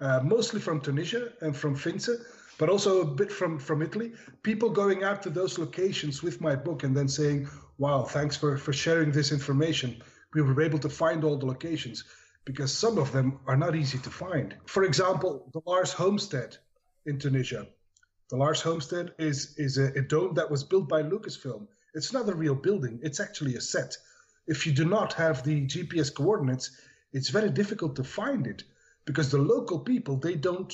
uh, 0.00 0.20
mostly 0.22 0.60
from 0.60 0.80
Tunisia 0.80 1.32
and 1.40 1.56
from 1.56 1.74
Finse, 1.74 2.14
but 2.56 2.68
also 2.68 3.00
a 3.00 3.04
bit 3.04 3.32
from 3.32 3.58
from 3.58 3.82
Italy. 3.82 4.12
People 4.44 4.70
going 4.70 5.02
out 5.02 5.22
to 5.24 5.30
those 5.30 5.58
locations 5.58 6.22
with 6.22 6.40
my 6.40 6.54
book 6.54 6.84
and 6.84 6.96
then 6.96 7.08
saying, 7.08 7.48
"Wow, 7.78 8.04
thanks 8.04 8.36
for 8.36 8.56
for 8.56 8.72
sharing 8.72 9.10
this 9.10 9.32
information. 9.32 10.00
We 10.34 10.42
were 10.42 10.62
able 10.62 10.78
to 10.86 10.88
find 10.88 11.24
all 11.24 11.36
the 11.36 11.46
locations." 11.46 12.04
Because 12.44 12.72
some 12.72 12.98
of 12.98 13.12
them 13.12 13.38
are 13.46 13.56
not 13.56 13.76
easy 13.76 13.98
to 13.98 14.10
find. 14.10 14.54
For 14.66 14.84
example, 14.84 15.48
the 15.52 15.62
Lars 15.66 15.92
Homestead 15.92 16.56
in 17.06 17.18
Tunisia. 17.18 17.66
The 18.30 18.36
Lars 18.36 18.60
Homestead 18.60 19.14
is, 19.18 19.54
is 19.58 19.78
a, 19.78 19.92
a 19.92 20.02
dome 20.02 20.34
that 20.34 20.50
was 20.50 20.64
built 20.64 20.88
by 20.88 21.02
Lucasfilm. 21.02 21.66
It's 21.94 22.12
not 22.12 22.28
a 22.28 22.34
real 22.34 22.54
building, 22.54 22.98
it's 23.02 23.20
actually 23.20 23.56
a 23.56 23.60
set. 23.60 23.96
If 24.46 24.66
you 24.66 24.72
do 24.72 24.84
not 24.84 25.12
have 25.14 25.44
the 25.44 25.66
GPS 25.66 26.12
coordinates, 26.12 26.70
it's 27.12 27.28
very 27.28 27.50
difficult 27.50 27.94
to 27.96 28.04
find 28.04 28.46
it 28.46 28.64
because 29.04 29.30
the 29.30 29.38
local 29.38 29.78
people 29.78 30.16
they 30.16 30.34
don't 30.34 30.72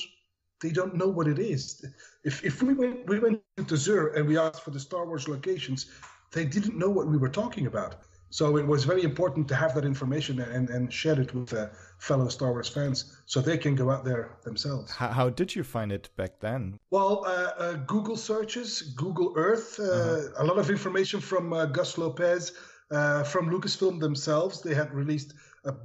they 0.61 0.71
don't 0.71 0.95
know 0.95 1.07
what 1.07 1.27
it 1.27 1.39
is. 1.39 1.85
If 2.23 2.43
if 2.43 2.63
we 2.63 2.73
went 2.73 3.07
we 3.07 3.19
went 3.19 3.41
to 3.67 3.77
Zur 3.77 4.13
and 4.15 4.27
we 4.27 4.37
asked 4.37 4.63
for 4.63 4.71
the 4.71 4.79
Star 4.79 5.05
Wars 5.05 5.27
locations, 5.27 5.87
they 6.31 6.45
didn't 6.45 6.77
know 6.77 6.89
what 6.89 7.07
we 7.07 7.17
were 7.17 7.29
talking 7.29 7.67
about. 7.67 8.01
So 8.31 8.57
it 8.57 8.67
was 8.67 8.83
very 8.83 9.03
important 9.03 9.47
to 9.47 9.55
have 9.55 9.73
that 9.75 9.85
information 9.85 10.39
and, 10.39 10.69
and 10.69 10.93
share 10.93 11.19
it 11.19 11.33
with 11.33 11.53
uh, 11.53 11.67
fellow 11.97 12.27
Star 12.27 12.51
Wars 12.51 12.69
fans 12.69 13.17
so 13.25 13.41
they 13.41 13.57
can 13.57 13.75
go 13.75 13.89
out 13.89 14.05
there 14.05 14.37
themselves. 14.43 14.91
How, 14.91 15.07
how 15.07 15.29
did 15.29 15.55
you 15.55 15.63
find 15.63 15.91
it 15.91 16.09
back 16.15 16.39
then? 16.39 16.79
Well, 16.91 17.23
uh, 17.25 17.29
uh, 17.29 17.73
Google 17.87 18.15
searches, 18.15 18.81
Google 18.95 19.33
Earth, 19.35 19.79
uh, 19.79 19.83
uh-huh. 19.83 20.43
a 20.43 20.45
lot 20.45 20.59
of 20.59 20.69
information 20.69 21.19
from 21.19 21.53
uh, 21.53 21.65
Gus 21.65 21.97
Lopez, 21.97 22.51
from 22.89 23.49
Lucasfilm 23.49 23.99
themselves. 23.99 24.61
They 24.61 24.75
had 24.75 24.93
released 24.93 25.33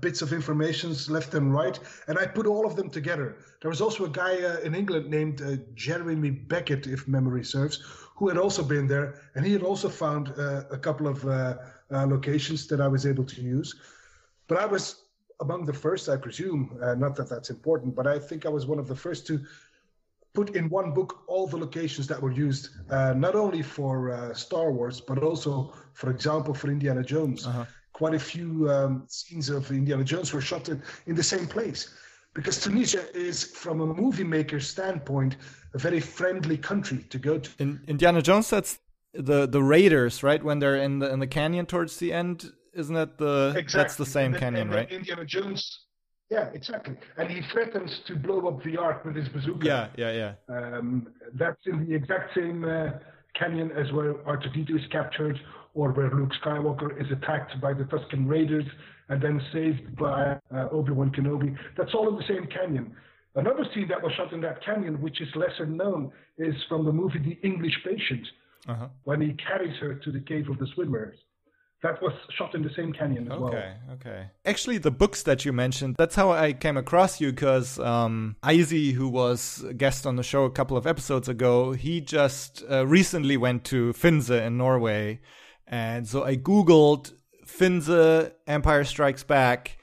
bits 0.01 0.23
of 0.23 0.33
information 0.33 0.95
left 1.09 1.35
and 1.35 1.53
right, 1.53 1.79
and 2.09 2.19
I 2.19 2.27
put 2.27 2.47
all 2.47 2.67
of 2.67 2.77
them 2.77 2.89
together. 2.89 3.37
There 3.61 3.69
was 3.71 3.81
also 3.81 4.05
a 4.05 4.09
guy 4.09 4.35
in 4.63 4.75
England 4.75 5.11
named 5.11 5.43
Jeremy 5.75 6.31
Beckett, 6.31 6.87
if 6.87 7.07
memory 7.09 7.45
serves, 7.45 7.83
who 8.17 8.29
had 8.29 8.39
also 8.39 8.63
been 8.63 8.87
there, 8.87 9.21
and 9.35 9.45
he 9.45 9.53
had 9.53 9.63
also 9.63 9.89
found 9.89 10.29
a 10.29 10.79
couple 10.79 11.07
of 11.07 11.27
uh, 11.95 12.07
locations 12.07 12.67
that 12.67 12.81
I 12.81 12.89
was 12.89 13.07
able 13.07 13.25
to 13.25 13.41
use. 13.41 13.75
But 14.49 14.59
I 14.59 14.67
was 14.67 15.05
among 15.41 15.65
the 15.65 15.73
first, 15.73 16.09
I 16.09 16.17
presume, 16.17 16.79
uh, 16.83 16.95
not 16.95 17.17
that 17.17 17.29
that's 17.29 17.51
important, 17.51 17.95
but 17.95 18.07
I 18.07 18.19
think 18.19 18.47
I 18.47 18.49
was 18.49 18.67
one 18.67 18.79
of 18.79 18.89
the 18.89 18.97
first 18.97 19.27
to 19.29 19.45
put 20.33 20.57
in 20.57 20.69
one 20.69 20.93
book 20.93 21.23
all 21.27 21.47
the 21.47 21.57
locations 21.57 22.07
that 22.09 22.21
were 22.21 22.33
used, 22.33 22.71
uh, 22.91 23.15
not 23.15 23.35
only 23.35 23.63
for 23.63 24.13
uh, 24.13 24.35
Star 24.35 24.73
Wars, 24.73 25.01
but 25.01 25.19
also, 25.23 25.73
for 25.93 26.11
example, 26.11 26.53
for 26.55 26.69
Indiana 26.71 27.03
Jones. 27.03 27.47
Uh-huh. 27.47 27.65
quite 27.93 28.15
a 28.15 28.25
few 28.35 28.69
um, 28.69 29.05
scenes 29.07 29.49
of 29.49 29.71
Indiana 29.71 30.03
Jones 30.03 30.33
were 30.33 30.41
shot 30.41 30.69
in, 30.69 30.83
in 31.07 31.15
the 31.15 31.23
same 31.23 31.47
place. 31.47 31.95
Because 32.35 32.61
Tunisia 32.61 33.05
is, 33.17 33.45
from 33.45 33.81
a 33.81 33.87
movie 33.87 34.25
maker's 34.25 34.67
standpoint, 34.67 35.37
a 35.75 35.79
very 35.79 36.01
friendly 36.01 36.57
country 36.57 37.05
to 37.11 37.19
go 37.19 37.39
to. 37.39 37.51
In 37.61 37.81
Indiana 37.87 38.21
Jones, 38.21 38.51
that's 38.51 38.81
the 39.15 39.47
the 39.47 39.63
Raiders, 39.63 40.23
right? 40.23 40.43
When 40.43 40.59
they're 40.59 40.77
in 40.77 40.99
the 40.99 41.13
in 41.13 41.21
the 41.21 41.27
canyon 41.27 41.67
towards 41.67 41.99
the 41.99 42.13
end, 42.13 42.53
isn't 42.75 42.95
that 42.95 43.19
the 43.19 43.55
exactly. 43.57 43.83
that's 43.83 43.97
the 43.97 44.07
same 44.07 44.33
and, 44.33 44.41
canyon, 44.41 44.63
and 44.69 44.75
right? 44.75 44.91
Indiana 44.91 45.25
Jones. 45.25 45.81
Yeah, 46.31 46.49
exactly. 46.55 46.97
And 47.17 47.31
he 47.31 47.43
threatens 47.53 48.01
to 48.07 48.17
blow 48.17 48.49
up 48.49 48.63
the 48.65 48.77
ark 48.77 49.05
with 49.05 49.15
his 49.15 49.29
bazooka. 49.29 49.67
Yeah, 49.67 49.89
yeah, 49.97 50.35
yeah. 50.49 50.57
Um, 50.57 51.09
that's 51.35 51.61
in 51.67 51.87
the 51.87 51.95
exact 51.95 52.35
same 52.35 52.65
uh, 52.65 52.91
canyon 53.39 53.71
as 53.73 53.93
where 53.93 54.15
R2D2 54.15 54.75
is 54.75 54.87
captured, 54.91 55.39
or 55.75 55.91
where 55.93 56.11
Luke 56.11 56.33
Skywalker 56.43 57.01
is 57.01 57.11
attacked 57.13 57.61
by 57.61 57.75
the 57.75 57.85
Tusken 57.85 58.29
Raiders 58.29 58.65
and 59.09 59.21
then 59.21 59.41
saved 59.53 59.97
by 59.97 60.39
uh, 60.55 60.69
Obi-Wan 60.73 61.11
Kenobi. 61.11 61.55
That's 61.77 61.93
all 61.95 62.09
in 62.09 62.17
the 62.17 62.25
same 62.27 62.47
canyon. 62.47 62.97
Another 63.37 63.65
scene 63.75 63.89
that 63.89 64.03
was 64.03 64.13
shot 64.17 64.33
in 64.33 64.41
that 64.43 64.65
canyon, 64.65 65.01
which 65.03 65.21
is 65.21 65.29
lesser 65.35 65.67
known, 65.67 66.11
is 66.39 66.55
from 66.69 66.85
the 66.85 66.93
movie 66.93 67.19
The 67.19 67.47
English 67.47 67.77
Patient, 67.85 68.27
Uh-huh. 68.67 68.89
when 69.05 69.21
he 69.21 69.35
carries 69.35 69.77
her 69.79 69.95
to 69.95 70.11
the 70.11 70.21
cave 70.21 70.49
of 70.49 70.59
the 70.59 70.67
swimmers. 70.75 71.19
That 71.83 72.01
was 72.01 72.15
shot 72.39 72.55
in 72.55 72.63
the 72.63 72.71
same 72.75 72.95
canyon 72.95 73.31
as 73.31 73.39
well. 73.39 73.49
Okay, 73.49 73.75
okay. 73.93 74.27
Actually, 74.47 74.79
the 74.79 74.91
books 74.91 75.23
that 75.25 75.45
you 75.45 75.53
mentioned, 75.53 75.97
that's 75.99 76.15
how 76.15 76.33
I 76.33 76.55
came 76.55 76.79
across 76.79 77.21
you 77.21 77.31
because 77.31 77.79
um, 77.79 78.37
Izzy, 78.49 78.93
who 78.93 79.07
was 79.07 79.63
a 79.69 79.75
guest 79.75 80.07
on 80.07 80.17
the 80.17 80.23
show 80.23 80.45
a 80.45 80.51
couple 80.51 80.79
of 80.79 80.87
episodes 80.87 81.29
ago, 81.29 81.73
he 81.73 82.01
just 82.01 82.65
uh, 82.71 82.87
recently 82.87 83.37
went 83.37 83.65
to 83.65 83.93
Finse 83.93 84.31
in 84.31 84.57
Norway. 84.57 85.21
And 85.67 86.09
so 86.09 86.25
I 86.25 86.37
Googled 86.37 87.13
Finse 87.45 88.33
Empire 88.47 88.85
Strikes 88.85 89.25
Back 89.25 89.77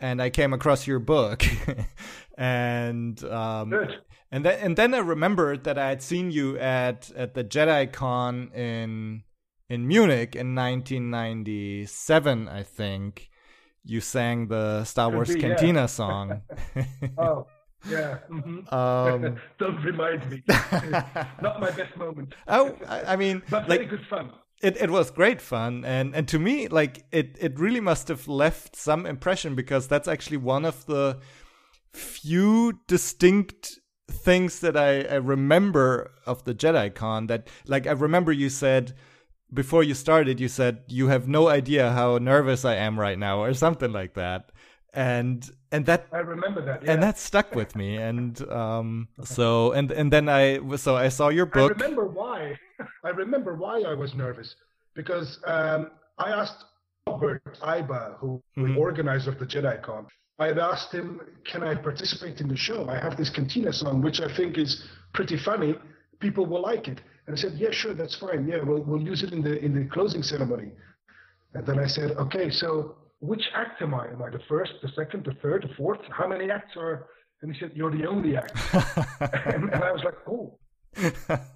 and 0.00 0.20
I 0.20 0.30
came 0.30 0.52
across 0.52 0.86
your 0.86 0.98
book. 0.98 1.44
and 2.36 3.22
um, 3.24 3.70
Good. 3.70 3.90
And 4.34 4.44
then 4.44 4.58
and 4.60 4.76
then 4.76 4.94
I 4.94 4.98
remembered 4.98 5.62
that 5.62 5.78
I 5.78 5.88
had 5.90 6.02
seen 6.02 6.32
you 6.32 6.58
at 6.58 7.10
at 7.16 7.34
the 7.34 7.44
Jedi 7.44 7.92
Con 7.92 8.50
in 8.52 9.22
in 9.70 9.86
Munich 9.86 10.34
in 10.34 10.54
1997, 10.56 12.48
I 12.48 12.62
think. 12.64 13.30
You 13.84 14.00
sang 14.00 14.48
the 14.48 14.82
Star 14.84 15.08
Could 15.08 15.14
Wars 15.14 15.34
be, 15.34 15.40
yeah. 15.40 15.48
Cantina 15.48 15.86
song. 16.00 16.40
Oh, 17.18 17.46
yeah. 17.88 18.18
mhm. 18.30 18.72
um, 18.72 19.36
Don't 19.58 19.84
remind 19.84 20.28
me. 20.30 20.42
Not 21.42 21.60
my 21.60 21.70
best 21.70 21.96
moment. 21.96 22.34
oh, 22.48 22.76
I, 22.88 23.12
I 23.12 23.16
mean, 23.16 23.42
But 23.50 23.68
very 23.68 23.84
good 23.86 24.04
fun. 24.10 24.32
it, 24.62 24.76
it 24.78 24.90
was 24.90 25.10
great 25.10 25.40
fun, 25.40 25.84
and 25.84 26.14
and 26.16 26.26
to 26.28 26.38
me, 26.40 26.66
like 26.68 27.04
it 27.12 27.36
it 27.38 27.58
really 27.60 27.80
must 27.80 28.08
have 28.08 28.26
left 28.26 28.74
some 28.74 29.06
impression 29.06 29.54
because 29.54 29.86
that's 29.86 30.08
actually 30.08 30.38
one 30.38 30.64
of 30.64 30.86
the 30.86 31.20
few 31.92 32.80
distinct 32.88 33.78
things 34.08 34.60
that 34.60 34.76
I, 34.76 35.02
I 35.02 35.16
remember 35.16 36.12
of 36.26 36.44
the 36.44 36.54
Jedi 36.54 36.94
Con. 36.94 37.26
That 37.26 37.48
like 37.66 37.86
I 37.86 37.92
remember 37.92 38.32
you 38.32 38.48
said 38.48 38.94
before 39.52 39.82
you 39.82 39.94
started, 39.94 40.40
you 40.40 40.48
said 40.48 40.82
you 40.88 41.08
have 41.08 41.28
no 41.28 41.48
idea 41.48 41.92
how 41.92 42.18
nervous 42.18 42.64
I 42.64 42.76
am 42.76 42.98
right 42.98 43.18
now, 43.18 43.42
or 43.42 43.54
something 43.54 43.92
like 43.92 44.14
that, 44.14 44.50
and 44.92 45.48
and 45.72 45.86
that 45.86 46.06
I 46.12 46.18
remember 46.18 46.64
that. 46.64 46.82
Yeah. 46.84 46.92
and 46.92 47.02
that 47.02 47.18
stuck 47.18 47.54
with 47.54 47.76
me, 47.76 47.96
and 48.08 48.40
um 48.50 49.08
so 49.22 49.72
and 49.72 49.90
and 49.90 50.12
then 50.12 50.28
I 50.28 50.58
so 50.76 50.96
I 50.96 51.08
saw 51.08 51.28
your 51.28 51.46
book 51.46 51.72
I 51.72 51.82
remember 51.82 52.06
why. 52.06 52.58
I 53.04 53.10
remember 53.10 53.54
why 53.54 53.82
I 53.82 53.94
was 53.94 54.14
nervous 54.14 54.56
because 54.94 55.38
um, 55.46 55.90
I 56.18 56.30
asked 56.30 56.64
Robert 57.06 57.58
Iba, 57.62 58.16
who 58.18 58.42
Mhm. 58.56 58.74
the 58.74 58.80
organizer 58.80 59.30
of 59.30 59.38
the 59.38 59.46
Jedi 59.46 59.80
Con, 59.82 60.06
I 60.38 60.46
had 60.46 60.58
asked 60.58 60.92
him, 60.92 61.20
"Can 61.44 61.62
I 61.62 61.74
participate 61.74 62.40
in 62.40 62.48
the 62.48 62.56
show? 62.56 62.88
I 62.88 62.98
have 62.98 63.16
this 63.16 63.30
Cantina 63.30 63.72
song, 63.72 64.02
which 64.02 64.20
I 64.20 64.34
think 64.36 64.58
is 64.58 64.84
pretty 65.12 65.36
funny. 65.36 65.74
People 66.18 66.46
will 66.46 66.62
like 66.62 66.88
it." 66.88 67.00
And 67.26 67.36
I 67.36 67.40
said, 67.40 67.52
"Yeah, 67.54 67.70
sure, 67.70 67.94
that's 67.94 68.16
fine. 68.16 68.46
Yeah, 68.46 68.62
we'll 68.62 68.82
we'll 68.82 69.02
use 69.02 69.22
it 69.22 69.32
in 69.32 69.42
the 69.42 69.58
in 69.64 69.74
the 69.74 69.84
closing 69.88 70.22
ceremony." 70.22 70.72
And 71.54 71.64
then 71.66 71.78
I 71.78 71.86
said, 71.86 72.12
"Okay, 72.12 72.50
so 72.50 72.96
which 73.20 73.44
act 73.54 73.80
am 73.80 73.94
I? 73.94 74.08
Am 74.08 74.22
I 74.22 74.30
the 74.30 74.42
first, 74.48 74.72
the 74.82 74.88
second, 74.88 75.24
the 75.24 75.34
third, 75.34 75.62
the 75.62 75.74
fourth? 75.74 76.00
How 76.10 76.26
many 76.26 76.50
acts 76.50 76.76
are?" 76.76 77.06
And 77.42 77.54
he 77.54 77.60
said, 77.60 77.72
"You're 77.74 77.92
the 77.92 78.06
only 78.06 78.36
act." 78.36 78.56
and, 79.54 79.70
and 79.70 79.84
I 79.84 79.92
was 79.92 80.02
like, 80.02 80.18
"Oh." 80.26 80.58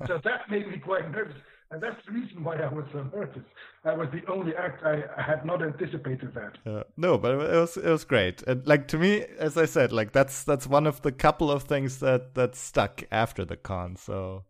So 0.07 0.19
that 0.25 0.51
made 0.51 0.69
me 0.69 0.79
quite 0.79 1.11
nervous. 1.11 1.37
And 1.71 1.83
that's 1.83 2.01
the 2.07 2.13
reason 2.13 2.43
why 2.43 2.57
I 2.57 2.73
was 2.73 2.87
so 2.93 3.03
nervous. 3.15 3.43
I 3.85 3.93
was 3.93 4.09
the 4.11 4.25
only 4.33 4.55
act 4.57 4.83
I, 4.85 5.03
I 5.19 5.23
had 5.23 5.45
not 5.45 5.63
anticipated 5.63 6.33
that. 6.35 6.57
Uh, 6.71 6.85
no, 6.97 7.19
but 7.19 7.35
it 7.35 7.61
was 7.61 7.77
it 7.77 7.91
was 7.91 8.05
great. 8.05 8.43
And 8.43 8.67
like 8.67 8.89
to 8.89 8.99
me, 8.99 9.27
as 9.39 9.59
I 9.59 9.67
said, 9.67 9.93
like 9.93 10.13
that's 10.13 10.45
that's 10.45 10.67
one 10.67 10.87
of 10.87 11.03
the 11.03 11.13
couple 11.13 11.51
of 11.51 11.65
things 11.65 11.99
that 11.99 12.35
that 12.37 12.55
stuck 12.55 13.05
after 13.11 13.45
the 13.45 13.57
con. 13.57 13.97
So, 13.97 14.45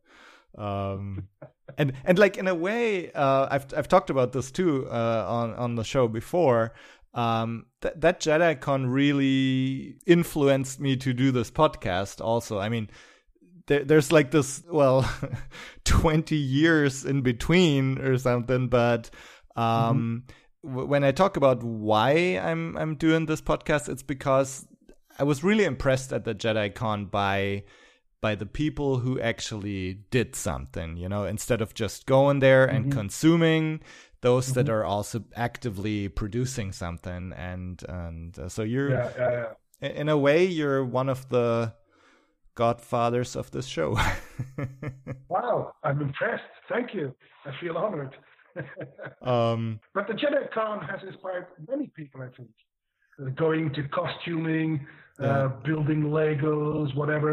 um, 0.57 1.27
and 1.79 1.93
and 2.05 2.21
like 2.21 2.37
in 2.37 2.47
a 2.47 2.55
way, 2.55 3.11
uh, 3.13 3.49
I've 3.51 3.67
I've 3.77 3.89
talked 3.89 4.11
about 4.11 4.33
this 4.33 4.53
too 4.53 4.87
uh, 4.89 5.25
on 5.29 5.55
on 5.55 5.75
the 5.75 5.85
show 5.85 6.07
before. 6.07 6.73
Um, 7.15 7.67
that 7.81 8.01
that 8.01 8.21
Jedi 8.21 8.61
Con 8.61 8.87
really 8.87 9.97
influenced 10.07 10.79
me 10.79 10.97
to 10.99 11.13
do 11.13 11.33
this 11.33 11.51
podcast. 11.51 12.25
Also, 12.25 12.61
I 12.61 12.69
mean, 12.69 12.91
there, 13.69 13.85
there's 13.85 14.11
like 14.13 14.31
this 14.33 14.63
well 14.71 15.09
20 15.85 16.35
years 16.37 17.05
in 17.05 17.23
between 17.23 17.99
or 17.99 18.19
something 18.19 18.69
but 18.69 19.09
um 19.57 20.25
w- 20.65 20.87
when 20.87 21.05
i 21.05 21.13
talk 21.13 21.37
about 21.37 21.63
why 21.63 22.11
i'm 22.43 22.77
i'm 22.77 22.97
doing 22.97 23.27
this 23.27 23.41
podcast 23.41 23.89
it's 23.89 24.03
because 24.03 24.67
i 25.19 25.23
was 25.25 25.43
really 25.45 25.65
impressed 25.65 26.13
at 26.13 26.25
the 26.25 26.35
jedi 26.35 26.75
con 26.75 27.07
by 27.07 27.63
by 28.21 28.35
the 28.35 28.47
people 28.47 28.99
who 28.99 29.21
actually 29.21 30.01
did 30.11 30.35
something 30.35 30.97
you 30.97 31.09
know 31.09 31.25
instead 31.25 31.61
of 31.63 31.73
just 31.75 32.07
going 32.07 32.41
there 32.41 32.65
and 32.67 32.91
consuming 32.93 33.81
those 34.21 34.53
that 34.55 34.69
are 34.69 34.85
also 34.85 35.23
actively 35.37 36.09
producing 36.09 36.73
something 36.73 37.33
and 37.37 37.85
and 37.89 38.37
uh, 38.39 38.49
so 38.49 38.63
you're 38.63 38.91
Yeah, 38.91 39.11
yeah, 39.17 39.47
yeah. 39.81 39.89
in 39.91 40.09
a 40.09 40.19
way 40.19 40.45
you're 40.45 40.85
one 40.85 41.09
of 41.09 41.29
the 41.29 41.73
godfathers 42.65 43.37
of 43.37 43.51
this 43.51 43.67
show 43.77 43.91
Wow, 45.29 45.73
I'm 45.87 46.01
impressed. 46.09 46.53
Thank 46.73 46.89
you. 46.95 47.07
I 47.49 47.51
feel 47.61 47.77
honored. 47.85 48.15
um 49.33 49.79
but 49.97 50.05
the 50.09 50.15
Jedi 50.23 50.43
Con 50.57 50.77
has 50.91 51.01
inspired 51.11 51.47
many 51.73 51.87
people, 51.99 52.21
I 52.29 52.31
think. 52.37 52.51
Uh, 53.21 53.31
going 53.45 53.67
to 53.77 53.83
costuming, 54.01 54.71
Yeah. 55.21 55.27
uh, 55.31 55.49
building 55.69 56.01
Legos, 56.19 56.91
whatever. 57.01 57.33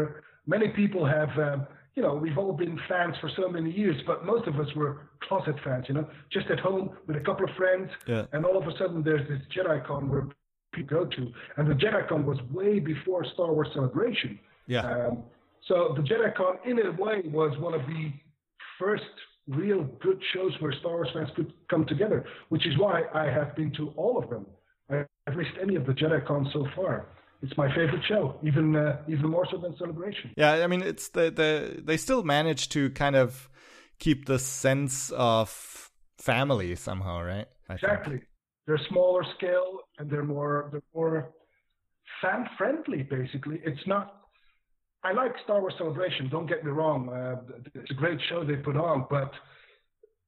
Many 0.54 0.68
people 0.80 1.02
have, 1.18 1.32
um, 1.48 1.58
you 1.96 2.02
know, 2.04 2.14
we've 2.24 2.38
all 2.42 2.54
been 2.64 2.76
fans 2.90 3.14
for 3.22 3.30
so 3.40 3.44
many 3.56 3.70
years, 3.82 3.98
but 4.10 4.18
most 4.32 4.44
of 4.50 4.54
us 4.62 4.70
were 4.78 4.92
closet 5.26 5.56
fans, 5.64 5.84
you 5.88 5.94
know, 5.98 6.06
just 6.36 6.48
at 6.54 6.60
home 6.68 6.86
with 7.06 7.16
a 7.22 7.24
couple 7.28 7.44
of 7.48 7.52
friends. 7.60 7.88
Yeah. 8.12 8.24
And 8.32 8.40
all 8.46 8.56
of 8.62 8.66
a 8.72 8.74
sudden 8.80 8.98
there's 9.08 9.26
this 9.32 9.42
Jedi 9.54 9.78
Con 9.88 10.02
where 10.12 10.24
people 10.76 10.96
go 10.98 11.02
to. 11.16 11.22
And 11.56 11.64
the 11.70 11.74
Jedi 11.84 12.02
Con 12.10 12.20
was 12.30 12.38
way 12.58 12.72
before 12.92 13.20
Star 13.34 13.50
Wars 13.56 13.70
Celebration. 13.78 14.32
Yeah 14.66 14.80
Um, 14.80 15.22
so 15.68 15.94
the 15.96 16.02
JediCon, 16.02 16.54
in 16.64 16.78
a 16.78 16.92
way, 16.92 17.22
was 17.26 17.58
one 17.58 17.74
of 17.74 17.80
the 17.86 18.12
first 18.78 19.02
real 19.48 19.82
good 20.00 20.20
shows 20.32 20.52
where 20.60 20.72
Star 20.80 20.92
Wars 20.92 21.08
fans 21.12 21.28
could 21.34 21.52
come 21.68 21.84
together, 21.86 22.24
which 22.50 22.64
is 22.66 22.78
why 22.78 23.02
I 23.14 23.24
have 23.24 23.56
been 23.56 23.72
to 23.72 23.88
all 23.96 24.16
of 24.22 24.30
them. 24.30 24.46
I've 24.90 25.36
missed 25.36 25.56
any 25.60 25.74
of 25.74 25.84
the 25.86 25.92
Jedi 25.92 26.24
JediCon 26.24 26.52
so 26.52 26.66
far. 26.76 27.08
It's 27.42 27.56
my 27.56 27.68
favorite 27.74 28.02
show, 28.08 28.38
even 28.44 28.76
uh, 28.76 29.02
even 29.08 29.28
more 29.28 29.46
so 29.50 29.58
than 29.58 29.76
Celebration. 29.76 30.30
yeah 30.36 30.52
i 30.64 30.66
mean 30.66 30.82
it's 30.82 31.08
the 31.10 31.30
the 31.30 31.82
they 31.88 31.96
still 31.96 32.22
manage 32.22 32.68
to 32.70 32.90
kind 32.90 33.16
of 33.16 33.48
keep 33.98 34.26
the 34.26 34.38
sense 34.38 35.10
of 35.10 35.90
family 36.18 36.74
somehow 36.76 37.20
right 37.22 37.48
I 37.68 37.74
think. 37.76 37.82
Exactly. 37.82 38.20
They're 38.66 38.80
smaller 38.88 39.24
scale 39.36 39.80
and 39.98 40.10
they're 40.10 40.24
more 40.24 40.68
they're 40.72 40.82
more 40.94 41.30
fan 42.22 42.48
friendly. 42.58 43.02
Basically, 43.02 43.60
it's 43.64 43.86
not. 43.86 44.25
I 45.06 45.12
like 45.12 45.32
Star 45.44 45.60
Wars 45.60 45.74
Celebration. 45.78 46.28
Don't 46.28 46.48
get 46.48 46.64
me 46.64 46.70
wrong. 46.72 47.08
Uh, 47.08 47.36
it's 47.80 47.90
a 47.92 47.94
great 47.94 48.18
show 48.28 48.44
they 48.44 48.56
put 48.56 48.76
on, 48.76 49.06
but 49.08 49.30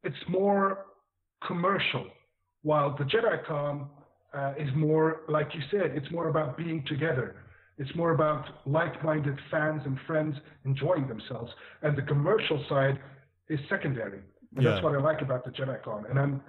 it's 0.04 0.22
more 0.28 0.86
commercial. 1.46 2.06
While 2.62 2.96
the 2.96 3.04
JediCon 3.04 3.88
uh, 4.34 4.52
is 4.56 4.68
more, 4.76 5.22
like 5.28 5.48
you 5.54 5.62
said, 5.72 5.88
it's 5.98 6.10
more 6.12 6.28
about 6.28 6.56
being 6.56 6.84
together. 6.86 7.28
It's 7.78 7.92
more 7.96 8.12
about 8.12 8.44
like-minded 8.66 9.36
fans 9.50 9.82
and 9.84 9.96
friends 10.06 10.36
enjoying 10.64 11.08
themselves, 11.08 11.50
and 11.82 11.96
the 11.98 12.02
commercial 12.02 12.64
side 12.68 12.96
is 13.48 13.58
secondary. 13.68 14.20
And 14.54 14.62
Yeah. 14.64 14.70
that's 14.70 14.84
what 14.84 14.94
I 14.94 15.00
like 15.10 15.22
about 15.22 15.44
the 15.44 15.50
JediCon. 15.58 16.08
And 16.10 16.16
I'm 16.22 16.40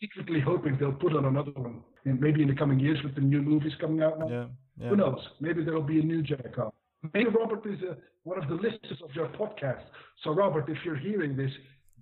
secretly 0.00 0.40
hoping 0.40 0.78
they'll 0.78 1.00
put 1.06 1.14
on 1.14 1.24
another 1.26 1.52
one, 1.52 1.82
in, 2.06 2.18
maybe 2.18 2.40
in 2.42 2.48
the 2.48 2.54
coming 2.62 2.78
years 2.80 2.98
with 3.04 3.14
the 3.14 3.20
new 3.20 3.42
movies 3.42 3.74
coming 3.80 4.00
out 4.02 4.18
now. 4.18 4.28
yeah 4.36 4.46
yeah 4.80 4.88
Who 4.90 4.96
knows? 4.96 5.20
Maybe 5.40 5.64
there'll 5.64 5.90
be 5.96 6.00
a 6.00 6.06
new 6.12 6.22
JediCon. 6.22 6.72
Maybe 7.14 7.30
Robert 7.30 7.64
is 7.66 7.80
a, 7.82 7.96
one 8.24 8.42
of 8.42 8.48
the 8.48 8.54
listeners 8.54 9.00
of 9.04 9.10
your 9.14 9.28
podcast. 9.28 9.84
So, 10.24 10.30
Robert, 10.32 10.68
if 10.68 10.78
you're 10.84 10.96
hearing 10.96 11.36
this, 11.36 11.50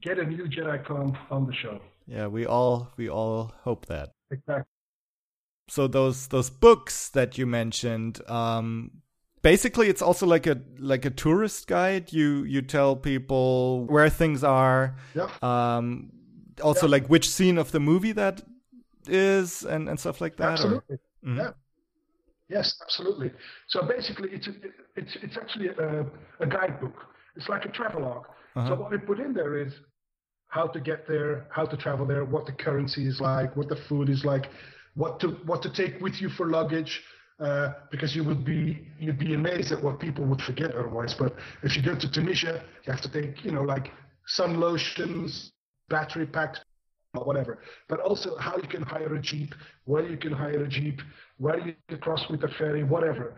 get 0.03 0.19
a 0.19 0.25
new 0.25 0.47
JediCon 0.47 1.17
on 1.31 1.47
the 1.47 1.55
show. 1.63 1.81
yeah 2.07 2.27
we 2.29 2.47
all 2.47 2.93
we 2.97 3.09
all 3.09 3.53
hope 3.65 3.87
that 3.87 4.09
Exactly. 4.31 4.71
so 5.69 5.89
those 5.89 6.29
those 6.29 6.51
books 6.51 7.09
that 7.11 7.37
you 7.39 7.47
mentioned, 7.47 8.21
um, 8.31 8.91
basically 9.43 9.89
it's 9.89 10.03
also 10.03 10.27
like 10.27 10.47
a 10.47 10.57
like 10.79 11.05
a 11.05 11.11
tourist 11.11 11.67
guide. 11.67 12.13
You 12.13 12.45
you 12.45 12.63
tell 12.63 12.97
people 12.97 13.85
where 13.87 14.11
things 14.11 14.43
are. 14.45 14.97
Yeah. 15.15 15.29
Um, 15.43 16.11
also 16.63 16.87
Yeah. 16.87 16.93
like 16.97 17.07
which 17.09 17.29
scene 17.29 17.59
of 17.61 17.71
the 17.71 17.81
movie 17.81 18.13
that 18.13 18.43
is 19.09 19.65
and 19.65 19.89
and 19.89 19.99
stuff 20.01 20.21
like 20.21 20.37
that. 20.37 20.49
or- 20.49 20.53
Absolutely. 20.53 20.99
Mhm. 21.25 21.37
Yeah. 21.39 21.51
Yes, 22.49 22.79
absolutely. 22.83 23.33
So 23.69 23.83
basically, 23.83 24.31
it's 24.33 24.47
a, 24.47 24.53
it's 24.95 25.17
it's 25.23 25.37
actually 25.37 25.69
a, 25.69 26.07
a 26.41 26.47
guidebook. 26.47 26.95
It's 27.35 27.49
like 27.49 27.65
a 27.65 27.69
travelogue. 27.69 28.27
Uh-huh. 28.55 28.69
So 28.69 28.75
what 28.75 28.91
we 28.91 28.99
put 28.99 29.19
in 29.19 29.33
there 29.33 29.59
is 29.59 29.73
how 30.49 30.67
to 30.69 30.81
get 30.81 31.07
there, 31.09 31.47
how 31.51 31.67
to 31.67 31.77
travel 31.77 32.07
there, 32.07 32.25
what 32.25 32.47
the 32.47 32.53
currency 32.53 33.07
is 33.07 33.21
like, 33.21 33.55
what 33.57 33.69
the 33.69 33.77
food 33.89 34.09
is 34.09 34.25
like, 34.25 34.47
what 34.95 35.19
to 35.21 35.29
what 35.45 35.61
to 35.63 35.73
take 35.73 36.01
with 36.01 36.21
you 36.21 36.29
for 36.31 36.47
luggage. 36.47 37.03
Uh, 37.39 37.75
because 37.91 38.17
you 38.17 38.25
would 38.25 38.47
be 38.47 38.89
you'd 38.99 39.19
be 39.19 39.35
amazed 39.35 39.71
at 39.71 39.83
what 39.83 40.01
people 40.01 40.25
would 40.25 40.41
forget 40.41 40.71
otherwise. 40.71 41.13
But 41.13 41.35
if 41.63 41.77
you 41.77 41.83
go 41.83 41.95
to 41.95 42.11
Tunisia, 42.11 42.65
you 42.87 42.93
have 42.93 43.03
to 43.03 43.13
take 43.13 43.45
you 43.45 43.51
know 43.51 43.63
like 43.63 43.91
sun 44.27 44.59
lotions, 44.59 45.53
battery 45.91 46.27
packs, 46.27 46.61
whatever. 47.25 47.59
But 47.89 48.01
also 48.01 48.37
how 48.39 48.57
you 48.57 48.69
can 48.69 48.83
hire 48.83 49.15
a 49.15 49.21
jeep, 49.21 49.55
where 49.85 50.09
you 50.09 50.17
can 50.17 50.33
hire 50.33 50.65
a 50.65 50.69
jeep, 50.69 51.01
where 51.39 51.59
you 51.67 51.75
can 51.89 51.99
cross 51.99 52.25
with 52.29 52.43
a 52.45 52.49
ferry, 52.59 52.85
whatever. 52.85 53.37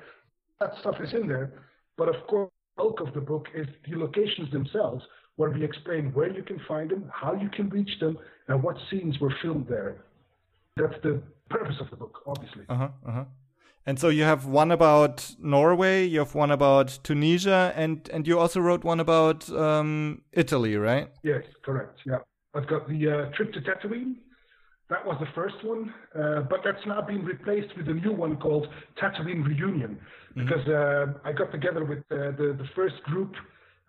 That 0.60 0.72
stuff 0.80 0.96
is 1.00 1.12
in 1.12 1.28
there. 1.28 1.64
But 1.96 2.08
of 2.08 2.26
course, 2.26 2.50
the 2.76 2.82
bulk 2.82 3.00
of 3.00 3.14
the 3.14 3.20
book 3.20 3.48
is 3.54 3.66
the 3.88 3.96
locations 3.96 4.50
themselves, 4.50 5.04
where 5.36 5.50
we 5.50 5.64
explain 5.64 6.12
where 6.12 6.30
you 6.30 6.42
can 6.42 6.60
find 6.66 6.90
them, 6.90 7.10
how 7.12 7.34
you 7.34 7.48
can 7.50 7.68
reach 7.68 7.98
them, 8.00 8.18
and 8.48 8.62
what 8.62 8.76
scenes 8.90 9.18
were 9.20 9.32
filmed 9.42 9.66
there. 9.68 10.04
That's 10.76 11.00
the 11.02 11.22
purpose 11.48 11.76
of 11.80 11.90
the 11.90 11.96
book, 11.96 12.22
obviously. 12.26 12.64
Uh-huh, 12.68 12.88
uh-huh. 13.06 13.24
And 13.86 13.98
so 13.98 14.10
you 14.10 14.24
have 14.24 14.44
one 14.44 14.70
about 14.70 15.34
Norway, 15.40 16.04
you 16.04 16.18
have 16.18 16.34
one 16.34 16.50
about 16.50 16.98
Tunisia, 17.02 17.72
and 17.74 18.06
and 18.12 18.26
you 18.26 18.38
also 18.38 18.60
wrote 18.60 18.84
one 18.84 19.00
about 19.00 19.48
um, 19.50 20.20
Italy, 20.32 20.76
right? 20.76 21.10
Yes, 21.22 21.42
correct. 21.64 22.00
Yeah. 22.04 22.18
I've 22.58 22.66
got 22.66 22.88
the 22.88 23.08
uh, 23.08 23.36
trip 23.36 23.52
to 23.52 23.60
Tatooine. 23.60 24.16
That 24.90 25.04
was 25.06 25.16
the 25.20 25.28
first 25.34 25.56
one, 25.62 25.92
uh, 26.18 26.40
but 26.50 26.60
that's 26.64 26.84
now 26.86 27.02
been 27.02 27.24
replaced 27.24 27.76
with 27.76 27.88
a 27.88 27.94
new 27.94 28.12
one 28.12 28.36
called 28.36 28.66
Tatooine 29.00 29.44
Reunion. 29.46 29.98
Because 30.34 30.66
uh, 30.66 31.12
I 31.24 31.32
got 31.32 31.52
together 31.52 31.84
with 31.84 31.98
uh, 32.10 32.32
the, 32.36 32.56
the 32.58 32.66
first 32.74 32.96
group 33.04 33.32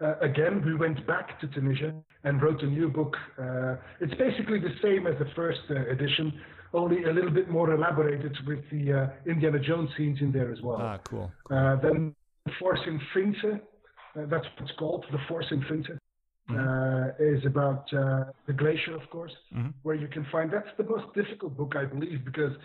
uh, 0.01 0.19
again. 0.19 0.61
We 0.63 0.75
went 0.75 1.05
back 1.07 1.39
to 1.41 1.47
Tunisia 1.47 1.93
and 2.23 2.41
wrote 2.41 2.61
a 2.61 2.67
new 2.67 2.89
book. 2.89 3.15
Uh, 3.41 3.75
it's 4.01 4.13
basically 4.15 4.59
the 4.59 4.75
same 4.83 5.07
as 5.07 5.17
the 5.19 5.29
first 5.35 5.61
uh, 5.69 5.89
edition, 5.89 6.33
only 6.73 7.03
a 7.05 7.11
little 7.11 7.31
bit 7.31 7.49
more 7.49 7.73
elaborated 7.73 8.35
with 8.45 8.59
the 8.71 8.93
uh, 8.93 9.29
Indiana 9.29 9.59
Jones 9.59 9.89
scenes 9.97 10.19
in 10.21 10.31
there 10.31 10.51
as 10.51 10.61
well. 10.61 10.77
Ah, 10.79 10.99
cool. 11.09 11.31
Uh, 11.49 11.75
then 11.77 12.13
the 12.45 12.51
Force 12.59 12.79
in 12.85 12.99
uh, 13.15 13.57
that's 14.15 14.45
what 14.45 14.61
it's 14.61 14.71
called, 14.77 15.05
the 15.11 15.17
Force 15.27 15.45
in 15.51 15.63
uh, 16.49 17.11
is 17.19 17.45
about 17.45 17.91
uh, 17.93 18.25
the 18.47 18.53
glacier, 18.53 18.95
of 18.95 19.09
course, 19.09 19.35
Mhm. 19.53 19.73
where 19.83 19.95
you 19.95 20.07
can 20.07 20.25
find. 20.31 20.49
That's 20.51 20.73
the 20.77 20.83
most 20.83 21.13
difficult 21.13 21.55
book, 21.57 21.75
I 21.75 21.85
believe, 21.85 22.25
because 22.25 22.55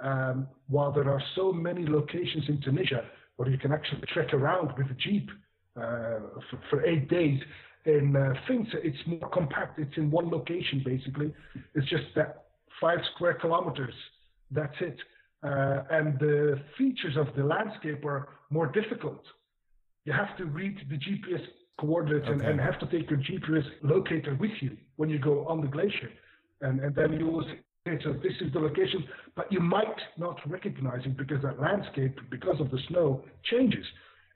um, 0.00 0.48
while 0.68 0.92
there 0.92 1.10
are 1.10 1.22
so 1.34 1.52
many 1.52 1.86
locations 1.86 2.48
in 2.48 2.60
Tunisia 2.62 3.04
where 3.36 3.48
you 3.50 3.58
can 3.58 3.72
actually 3.72 4.02
trek 4.14 4.32
around 4.34 4.68
with 4.78 4.90
a 4.90 4.94
jeep 4.94 5.30
uh, 5.76 5.80
for, 6.48 6.58
for 6.68 6.86
eight 6.86 7.08
days, 7.08 7.40
in 7.86 8.14
uh, 8.14 8.34
it's 8.48 9.06
more 9.06 9.28
compact. 9.30 9.78
It's 9.78 9.96
in 9.96 10.10
one 10.10 10.30
location 10.30 10.82
basically. 10.84 11.32
It's 11.74 11.88
just 11.88 12.04
that 12.16 12.44
five 12.80 12.98
square 13.14 13.34
kilometers. 13.34 13.94
That's 14.50 14.74
it. 14.80 14.98
Uh, 15.42 15.84
and 15.90 16.18
the 16.18 16.60
features 16.76 17.16
of 17.16 17.28
the 17.36 17.44
landscape 17.44 18.04
are 18.04 18.28
more 18.50 18.66
difficult. 18.66 19.22
You 20.04 20.12
have 20.12 20.36
to 20.38 20.44
read 20.44 20.76
the 20.90 20.96
GPS 20.96 21.44
coordinates 21.80 22.26
and, 22.28 22.40
Okay. 22.40 22.50
and 22.50 22.60
have 22.60 22.78
to 22.80 22.86
take 22.86 23.10
your 23.10 23.18
GPS 23.18 23.64
locator 23.82 24.34
with 24.34 24.50
you 24.60 24.76
when 24.96 25.08
you 25.08 25.18
go 25.18 25.46
on 25.46 25.60
the 25.60 25.66
glacier. 25.66 26.10
And, 26.60 26.80
and 26.80 26.94
then 26.94 27.12
you 27.18 27.26
will 27.26 27.42
say, 27.44 27.58
okay, 27.86 28.02
so 28.04 28.12
this 28.12 28.34
is 28.40 28.52
the 28.52 28.60
location, 28.60 29.04
but 29.34 29.50
you 29.50 29.60
might 29.60 30.00
not 30.18 30.38
recognize 30.46 31.00
it 31.06 31.16
because 31.16 31.42
that 31.42 31.58
landscape, 31.58 32.18
because 32.30 32.60
of 32.60 32.70
the 32.70 32.78
snow, 32.88 33.24
changes. 33.50 33.84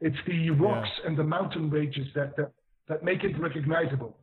It's 0.00 0.16
the 0.26 0.50
rocks 0.50 0.88
and 1.06 1.16
the 1.16 1.24
mountain 1.24 1.70
ranges 1.70 2.06
that, 2.14 2.36
that, 2.36 2.52
that 2.88 3.04
make 3.04 3.22
it 3.24 3.38
recognizable. 3.38 4.16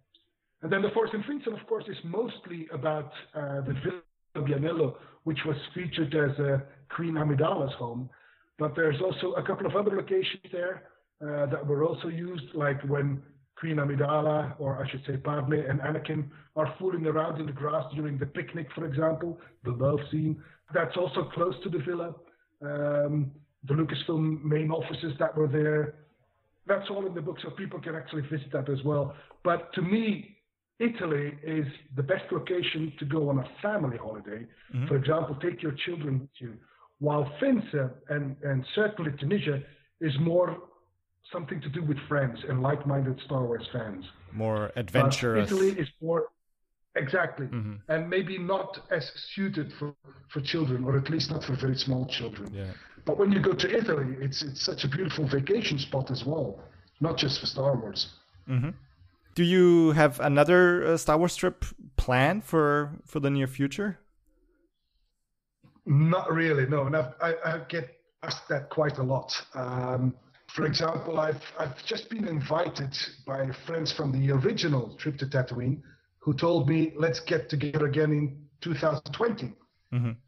And 0.61 0.71
then 0.71 0.81
the 0.81 0.89
Forest 0.89 1.13
in 1.13 1.23
Vincent, 1.27 1.59
of 1.59 1.65
course, 1.67 1.85
is 1.87 1.97
mostly 2.03 2.67
about 2.73 3.11
uh, 3.35 3.61
the 3.61 3.75
Villa 3.83 4.01
of 4.35 4.43
Bianello, 4.45 4.95
which 5.23 5.39
was 5.45 5.55
featured 5.73 6.13
as 6.15 6.39
uh, 6.39 6.59
Queen 6.95 7.13
Amidala's 7.15 7.73
home. 7.75 8.09
But 8.59 8.75
there's 8.75 9.01
also 9.01 9.33
a 9.33 9.43
couple 9.43 9.65
of 9.65 9.75
other 9.75 9.95
locations 9.95 10.43
there 10.51 10.83
uh, 11.21 11.45
that 11.47 11.65
were 11.65 11.83
also 11.83 12.07
used, 12.07 12.53
like 12.53 12.81
when 12.83 13.21
Queen 13.59 13.77
Amidala, 13.77 14.55
or 14.59 14.83
I 14.83 14.89
should 14.89 15.03
say 15.05 15.17
Padme 15.17 15.53
and 15.53 15.79
Anakin, 15.81 16.29
are 16.55 16.73
fooling 16.79 17.05
around 17.05 17.39
in 17.39 17.45
the 17.45 17.51
grass 17.51 17.85
during 17.93 18.17
the 18.17 18.25
picnic, 18.25 18.67
for 18.73 18.85
example, 18.85 19.39
the 19.63 19.71
love 19.71 19.99
scene. 20.11 20.41
That's 20.73 20.97
also 20.97 21.29
close 21.33 21.53
to 21.63 21.69
the 21.69 21.79
villa. 21.79 22.15
Um, 22.61 23.31
the 23.67 23.73
Lucasfilm 23.75 24.43
main 24.43 24.71
offices 24.71 25.13
that 25.19 25.37
were 25.37 25.47
there. 25.47 25.95
That's 26.65 26.89
all 26.89 27.05
in 27.05 27.13
the 27.13 27.21
book, 27.21 27.37
so 27.43 27.51
people 27.51 27.79
can 27.79 27.95
actually 27.95 28.23
visit 28.23 28.51
that 28.53 28.69
as 28.69 28.83
well. 28.83 29.15
But 29.43 29.71
to 29.73 29.81
me, 29.81 30.37
Italy 30.79 31.37
is 31.43 31.65
the 31.95 32.03
best 32.03 32.23
location 32.31 32.91
to 32.97 33.05
go 33.05 33.29
on 33.29 33.37
a 33.39 33.47
family 33.61 33.97
holiday. 33.97 34.47
For 34.87 34.95
example, 34.95 35.35
take 35.35 35.61
your 35.61 35.73
children 35.85 36.21
with 36.21 36.29
you. 36.39 36.53
While 36.97 37.31
Finse 37.39 37.91
and, 38.09 38.35
and 38.43 38.65
certainly 38.73 39.11
Tunisia 39.19 39.61
is 39.99 40.13
more 40.19 40.57
something 41.31 41.61
to 41.61 41.69
do 41.69 41.83
with 41.83 41.97
friends 42.07 42.39
and 42.47 42.61
like-minded 42.61 43.19
Star 43.25 43.43
Wars 43.43 43.67
fans. 43.71 44.05
More 44.31 44.71
But 44.73 44.79
adventurous. 44.79 45.51
Italy 45.51 45.71
is 45.79 45.89
more 46.01 46.27
exactly, 46.95 47.47
Mhm. 47.47 47.79
and 47.87 48.09
maybe 48.09 48.37
not 48.37 48.79
as 48.91 49.11
suited 49.33 49.71
for, 49.73 49.93
for 50.29 50.41
children, 50.41 50.83
or 50.83 50.97
at 50.97 51.09
least 51.09 51.31
not 51.31 51.43
for 51.43 51.55
very 51.55 51.75
small 51.75 52.05
children. 52.07 52.53
Yeah. 52.53 52.71
But 53.05 53.17
when 53.17 53.31
you 53.31 53.39
go 53.39 53.53
to 53.53 53.67
Italy, 53.77 54.15
it's 54.19 54.41
it's 54.43 54.61
such 54.61 54.83
a 54.83 54.87
beautiful 54.87 55.25
vacation 55.27 55.79
spot 55.79 56.11
as 56.11 56.25
well, 56.25 56.59
not 56.99 57.17
just 57.17 57.39
for 57.39 57.45
Star 57.45 57.75
Wars. 57.75 58.13
Do 59.33 59.43
you 59.43 59.91
have 59.91 60.19
another 60.19 60.83
uh, 60.85 60.97
Star 60.97 61.17
Wars 61.17 61.35
trip 61.37 61.63
planned 61.95 62.43
for 62.43 62.91
for 63.05 63.19
the 63.21 63.29
near 63.29 63.47
future? 63.47 63.97
Not 65.85 66.31
really, 66.31 66.65
no. 66.67 66.85
And 66.85 66.95
I've, 66.95 67.13
I, 67.21 67.35
I 67.45 67.59
get 67.69 67.97
asked 68.23 68.47
that 68.49 68.69
quite 68.69 68.97
a 68.97 69.03
lot. 69.03 69.33
Um, 69.55 70.13
for 70.55 70.65
example, 70.65 71.19
I've 71.19 71.41
I've 71.57 71.75
just 71.85 72.09
been 72.09 72.27
invited 72.27 72.95
by 73.25 73.49
friends 73.65 73.91
from 73.91 74.11
the 74.11 74.31
original 74.31 74.95
trip 74.97 75.17
to 75.19 75.25
Tatooine, 75.25 75.81
who 76.19 76.33
told 76.33 76.67
me 76.67 76.93
let's 76.97 77.19
get 77.21 77.49
together 77.49 77.85
again 77.87 78.11
in 78.11 78.37
2020. 78.61 79.53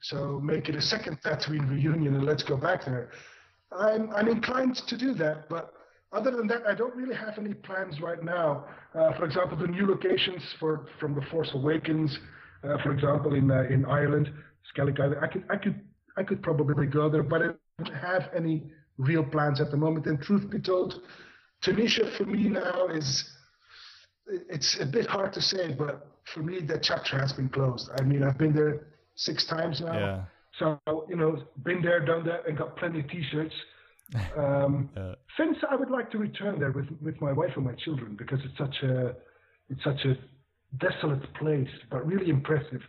So 0.01 0.39
make 0.43 0.67
it 0.69 0.75
a 0.75 0.81
second 0.81 1.21
Tatooine 1.21 1.69
reunion 1.69 2.15
and 2.15 2.25
let's 2.25 2.43
go 2.43 2.57
back 2.57 2.85
there. 2.85 3.11
I'm 3.71 4.09
I'm 4.11 4.27
inclined 4.27 4.75
to 4.75 4.97
do 4.97 5.13
that, 5.15 5.49
but 5.49 5.73
other 6.11 6.31
than 6.31 6.47
that, 6.47 6.61
I 6.67 6.75
don't 6.75 6.95
really 6.95 7.15
have 7.15 7.37
any 7.37 7.53
plans 7.53 7.99
right 7.99 8.23
now. 8.23 8.65
Uh, 8.93 9.13
for 9.17 9.25
example, 9.25 9.57
the 9.57 9.67
new 9.67 9.87
locations 9.87 10.43
for 10.59 10.87
from 10.99 11.15
the 11.15 11.21
Force 11.31 11.51
Awakens, 11.53 12.17
uh, 12.63 12.77
for 12.83 12.91
example, 12.91 13.33
in 13.33 13.49
uh, 13.49 13.63
in 13.69 13.85
Ireland, 13.85 14.31
Skellig 14.73 14.99
Island. 14.99 15.19
I 15.21 15.27
could 15.27 15.43
I 15.49 15.57
could 15.57 15.81
I 16.17 16.23
could 16.23 16.43
probably 16.43 16.85
go 16.85 17.09
there, 17.09 17.23
but 17.23 17.41
I 17.41 17.45
don't 17.79 17.93
have 17.95 18.29
any 18.35 18.71
real 18.97 19.23
plans 19.23 19.59
at 19.61 19.71
the 19.71 19.77
moment. 19.77 20.05
And 20.05 20.21
truth 20.21 20.49
be 20.49 20.59
told, 20.59 21.01
Tunisia 21.61 22.11
for 22.17 22.25
me 22.25 22.49
now 22.49 22.87
is 22.87 23.29
it's 24.27 24.79
a 24.79 24.85
bit 24.85 25.05
hard 25.05 25.33
to 25.33 25.41
say, 25.41 25.73
but 25.73 26.07
for 26.33 26.41
me 26.41 26.59
that 26.61 26.83
chapter 26.83 27.17
has 27.17 27.33
been 27.33 27.49
closed. 27.49 27.89
I 27.97 28.03
mean, 28.03 28.23
I've 28.23 28.37
been 28.37 28.53
there 28.53 28.87
six 29.15 29.45
times 29.45 29.81
now. 29.81 29.93
Yeah. 29.93 30.23
So 30.59 30.79
you 31.09 31.15
know, 31.15 31.43
been 31.63 31.81
there, 31.81 31.99
done 32.05 32.23
that, 32.25 32.47
and 32.47 32.57
got 32.57 32.77
plenty 32.77 32.99
of 32.99 33.09
T-shirts. 33.09 33.55
Um, 34.37 34.89
Yeah. 34.95 35.15
Since 35.37 35.57
I 35.67 35.75
would 35.75 35.89
like 35.89 36.11
to 36.11 36.19
return 36.19 36.59
there 36.59 36.71
with 36.71 36.87
with 37.01 37.19
my 37.19 37.31
wife 37.31 37.53
and 37.55 37.65
my 37.65 37.73
children 37.73 38.15
because 38.15 38.39
it's 38.43 38.57
such 38.57 38.83
a 38.83 39.15
it's 39.69 39.83
such 39.83 40.05
a 40.05 40.15
desolate 40.77 41.33
place, 41.35 41.69
but 41.89 42.05
really 42.05 42.29
impressive. 42.29 42.81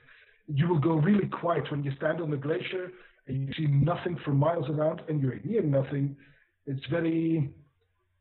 You 0.47 0.69
will 0.69 0.81
go 0.81 0.95
really 0.97 1.29
quiet 1.29 1.71
when 1.71 1.83
you 1.83 1.93
stand 1.97 2.21
on 2.21 2.31
the 2.31 2.37
glacier 2.37 2.91
and 3.27 3.49
you 3.49 3.55
see 3.55 3.67
nothing 3.67 4.19
for 4.25 4.33
miles 4.33 4.69
around, 4.69 5.03
and 5.09 5.21
you're 5.23 5.37
hear 5.37 5.63
nothing. 5.63 6.17
It's 6.67 6.85
very 6.91 7.53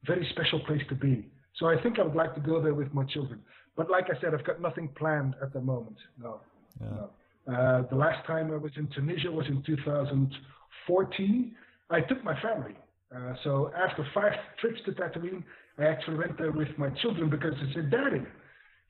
very 0.05 0.27
special 0.31 0.59
place 0.61 0.81
to 0.89 0.95
be. 0.95 1.29
So 1.57 1.67
I 1.67 1.81
think 1.81 1.99
I 1.99 2.03
would 2.03 2.15
like 2.15 2.33
to 2.35 2.41
go 2.41 2.61
there 2.61 2.73
with 2.73 2.93
my 2.93 3.05
children. 3.05 3.41
But 3.75 3.89
like 3.89 4.05
I 4.05 4.19
said, 4.19 4.33
I've 4.33 4.45
got 4.45 4.61
nothing 4.61 4.89
planned 4.95 5.35
at 5.41 5.53
the 5.53 5.61
moment. 5.61 5.97
No. 6.21 6.41
no. 6.79 7.09
Uh, 7.51 7.83
the 7.89 7.95
last 7.95 8.25
time 8.25 8.51
I 8.51 8.57
was 8.57 8.71
in 8.75 8.87
Tunisia 8.87 9.31
was 9.31 9.45
in 9.47 9.61
2014. 9.63 11.55
I 11.89 12.01
took 12.01 12.23
my 12.23 12.39
family. 12.41 12.75
Uh, 13.15 13.33
so 13.43 13.71
after 13.75 14.05
five 14.13 14.33
trips 14.61 14.79
to 14.85 14.91
Tatooine, 14.91 15.43
I 15.77 15.85
actually 15.85 16.17
went 16.17 16.37
there 16.37 16.51
with 16.51 16.69
my 16.77 16.89
children 17.01 17.29
because 17.29 17.53
I 17.55 17.73
said, 17.73 17.91
Daddy, 17.91 18.21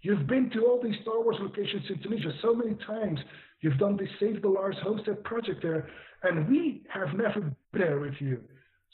you've 0.02 0.28
been 0.28 0.49
to 0.52 0.65
all 0.65 0.82
these 0.82 0.95
Star 1.02 1.21
Wars 1.21 1.38
locations 1.39 1.84
in 1.89 1.99
Tunisia 2.02 2.32
so 2.41 2.54
many 2.54 2.76
times. 2.86 3.19
You've 3.63 3.78
done 3.78 3.95
the 3.95 4.08
Save 4.19 4.41
the 4.41 4.49
Lars 4.49 4.76
Homestead 4.84 5.23
project 5.23 5.62
there, 5.62 5.88
and 6.23 6.49
we 6.49 6.84
have 6.89 7.13
never 7.15 7.39
been 7.39 7.56
there 7.82 7.97
with 7.97 8.15
you. 8.19 8.41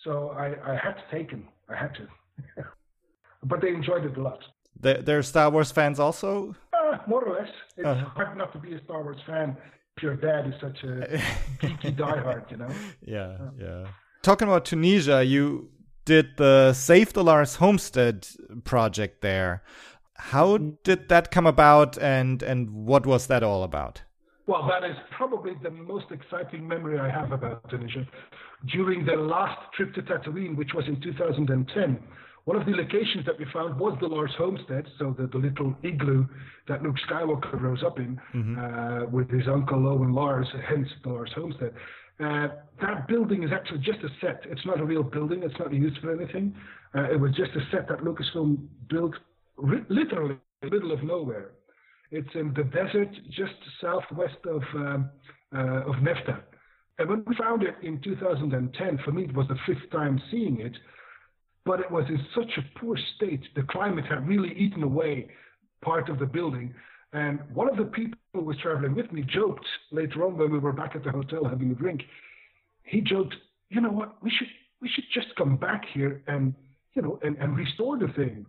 So 0.04 0.30
I, 0.30 0.54
I 0.64 0.76
had 0.76 0.94
to 0.94 1.04
take 1.12 1.32
him. 1.32 1.48
I 1.68 1.76
had 1.76 1.96
to. 1.96 2.64
but 3.44 3.62
they 3.62 3.70
enjoyed 3.70 4.06
it 4.06 4.16
a 4.16 4.22
lot. 4.22 4.40
They're, 4.80 5.02
they're 5.02 5.24
Star 5.24 5.50
Wars 5.50 5.72
fans 5.72 6.00
also? 6.00 6.56
Uh, 6.72 7.00
more 7.08 7.24
or 7.24 7.40
less. 7.40 7.50
It's 7.78 7.88
uh-huh. 7.88 8.10
hard 8.10 8.38
not 8.38 8.54
to 8.54 8.60
be 8.60 8.74
a 8.74 8.84
Star 8.84 9.02
Wars 9.04 9.18
fan. 9.26 9.58
Your 10.04 10.16
dad 10.16 10.46
is 10.48 10.54
such 10.62 10.84
a 10.84 10.88
geeky 11.62 11.98
diehard, 11.98 12.52
you 12.52 12.58
know? 12.58 12.70
Yeah, 13.02 13.38
yeah. 13.60 13.88
Talking 14.22 14.48
about 14.48 14.66
Tunisia, 14.66 15.24
you 15.24 15.72
did 16.06 16.38
the 16.38 16.74
Save 16.74 17.14
the 17.14 17.24
Lars 17.24 17.56
Homestead 17.56 18.28
project 18.66 19.22
there. 19.22 19.64
How 20.16 20.58
did 20.58 21.10
that 21.10 21.32
come 21.32 21.48
about 21.48 21.98
and, 21.98 22.44
and 22.44 22.70
what 22.70 23.08
was 23.08 23.26
that 23.28 23.42
all 23.42 23.64
about? 23.64 24.04
Well, 24.50 24.68
that 24.68 24.84
is 24.84 24.98
probably 25.16 25.52
the 25.62 25.70
most 25.70 26.08
exciting 26.10 26.68
memory 26.68 26.98
I 26.98 27.08
have 27.08 27.32
about 27.32 27.70
Tunisia. 27.70 28.04
During 28.74 29.06
the 29.06 29.14
last 29.14 29.60
trip 29.76 29.94
to 29.94 30.02
Tatooine, 30.02 30.58
which 30.58 30.72
was 30.74 30.86
in 30.88 31.00
2010, 31.02 32.00
one 32.46 32.58
of 32.58 32.66
the 32.66 32.72
locations 32.72 33.28
that 33.28 33.38
we 33.38 33.46
found 33.54 33.80
was 33.80 33.96
the 34.02 34.08
Lars 34.08 34.34
homestead, 34.40 34.88
so 34.98 35.16
the, 35.16 35.28
the 35.28 35.38
little 35.38 35.76
igloo 35.84 36.26
that 36.68 36.82
Luke 36.82 36.96
Skywalker 37.08 37.62
rose 37.62 37.84
up 37.86 38.00
in 38.00 38.20
mm-hmm. 38.34 38.58
uh, 38.58 39.06
with 39.12 39.30
his 39.30 39.48
uncle 39.48 39.88
Owen 39.88 40.14
Lars, 40.14 40.48
hence 40.68 40.88
the 41.04 41.10
Lars 41.10 41.32
homestead. 41.36 41.72
Uh, 42.20 42.48
that 42.82 43.08
building 43.08 43.44
is 43.44 43.52
actually 43.54 43.82
just 43.82 44.00
a 44.00 44.10
set. 44.20 44.42
It's 44.50 44.66
not 44.66 44.80
a 44.80 44.84
real 44.84 45.04
building. 45.04 45.44
It's 45.44 45.60
not 45.60 45.72
used 45.72 46.00
for 46.02 46.12
anything. 46.12 46.56
Uh, 46.98 47.04
it 47.04 47.20
was 47.20 47.36
just 47.36 47.52
a 47.52 47.62
set 47.70 47.88
that 47.90 48.00
Lucasfilm 48.00 48.58
built 48.90 49.14
literally 49.90 50.40
in 50.64 50.70
the 50.70 50.76
middle 50.76 50.92
of 50.92 51.04
nowhere. 51.04 51.52
It's 52.12 52.30
in 52.34 52.54
the 52.56 52.64
desert 52.64 53.10
just 53.30 53.54
southwest 53.82 54.38
of 54.46 54.62
um, 54.76 55.10
uh, 55.56 55.90
of 55.90 55.96
Nefta. 55.96 56.42
And 56.98 57.10
when 57.10 57.24
we 57.26 57.36
found 57.36 57.64
it 57.64 57.76
in 57.82 58.02
2010, 58.02 59.00
for 59.06 59.12
me 59.12 59.24
it 59.24 59.34
was 59.34 59.48
the 59.48 59.58
fifth 59.66 59.90
time 59.92 60.22
seeing 60.30 60.60
it, 60.60 60.74
but 61.66 61.80
it 61.80 61.90
was 61.90 62.06
in 62.10 62.20
such 62.36 62.52
a 62.58 62.80
poor 62.80 62.98
state. 63.16 63.42
The 63.56 63.64
climate 63.64 64.06
had 64.06 64.28
really 64.28 64.54
eaten 64.56 64.84
away 64.84 65.30
part 65.82 66.10
of 66.10 66.20
the 66.20 66.26
building. 66.26 66.74
And 67.14 67.40
one 67.54 67.70
of 67.70 67.78
the 67.78 67.86
people 67.86 68.20
who 68.34 68.42
was 68.42 68.58
traveling 68.58 68.96
with 68.96 69.12
me 69.12 69.24
joked 69.24 69.66
later 69.92 70.26
on 70.26 70.38
when 70.38 70.52
we 70.52 70.60
were 70.60 70.74
back 70.74 70.96
at 70.96 71.04
the 71.04 71.12
hotel 71.12 71.46
having 71.46 71.72
a 71.72 71.76
drink. 71.76 72.02
He 72.84 73.02
joked, 73.02 73.36
"You 73.70 73.82
know 73.82 73.92
what? 73.92 74.22
We 74.22 74.30
should 74.30 74.50
we 74.82 74.90
should 74.90 75.06
just 75.14 75.36
come 75.36 75.58
back 75.58 75.86
here 75.94 76.22
and 76.28 76.54
you 76.94 77.02
know 77.02 77.20
and, 77.24 77.38
and 77.38 77.56
restore 77.56 77.98
the 77.98 78.10
thing." 78.10 78.46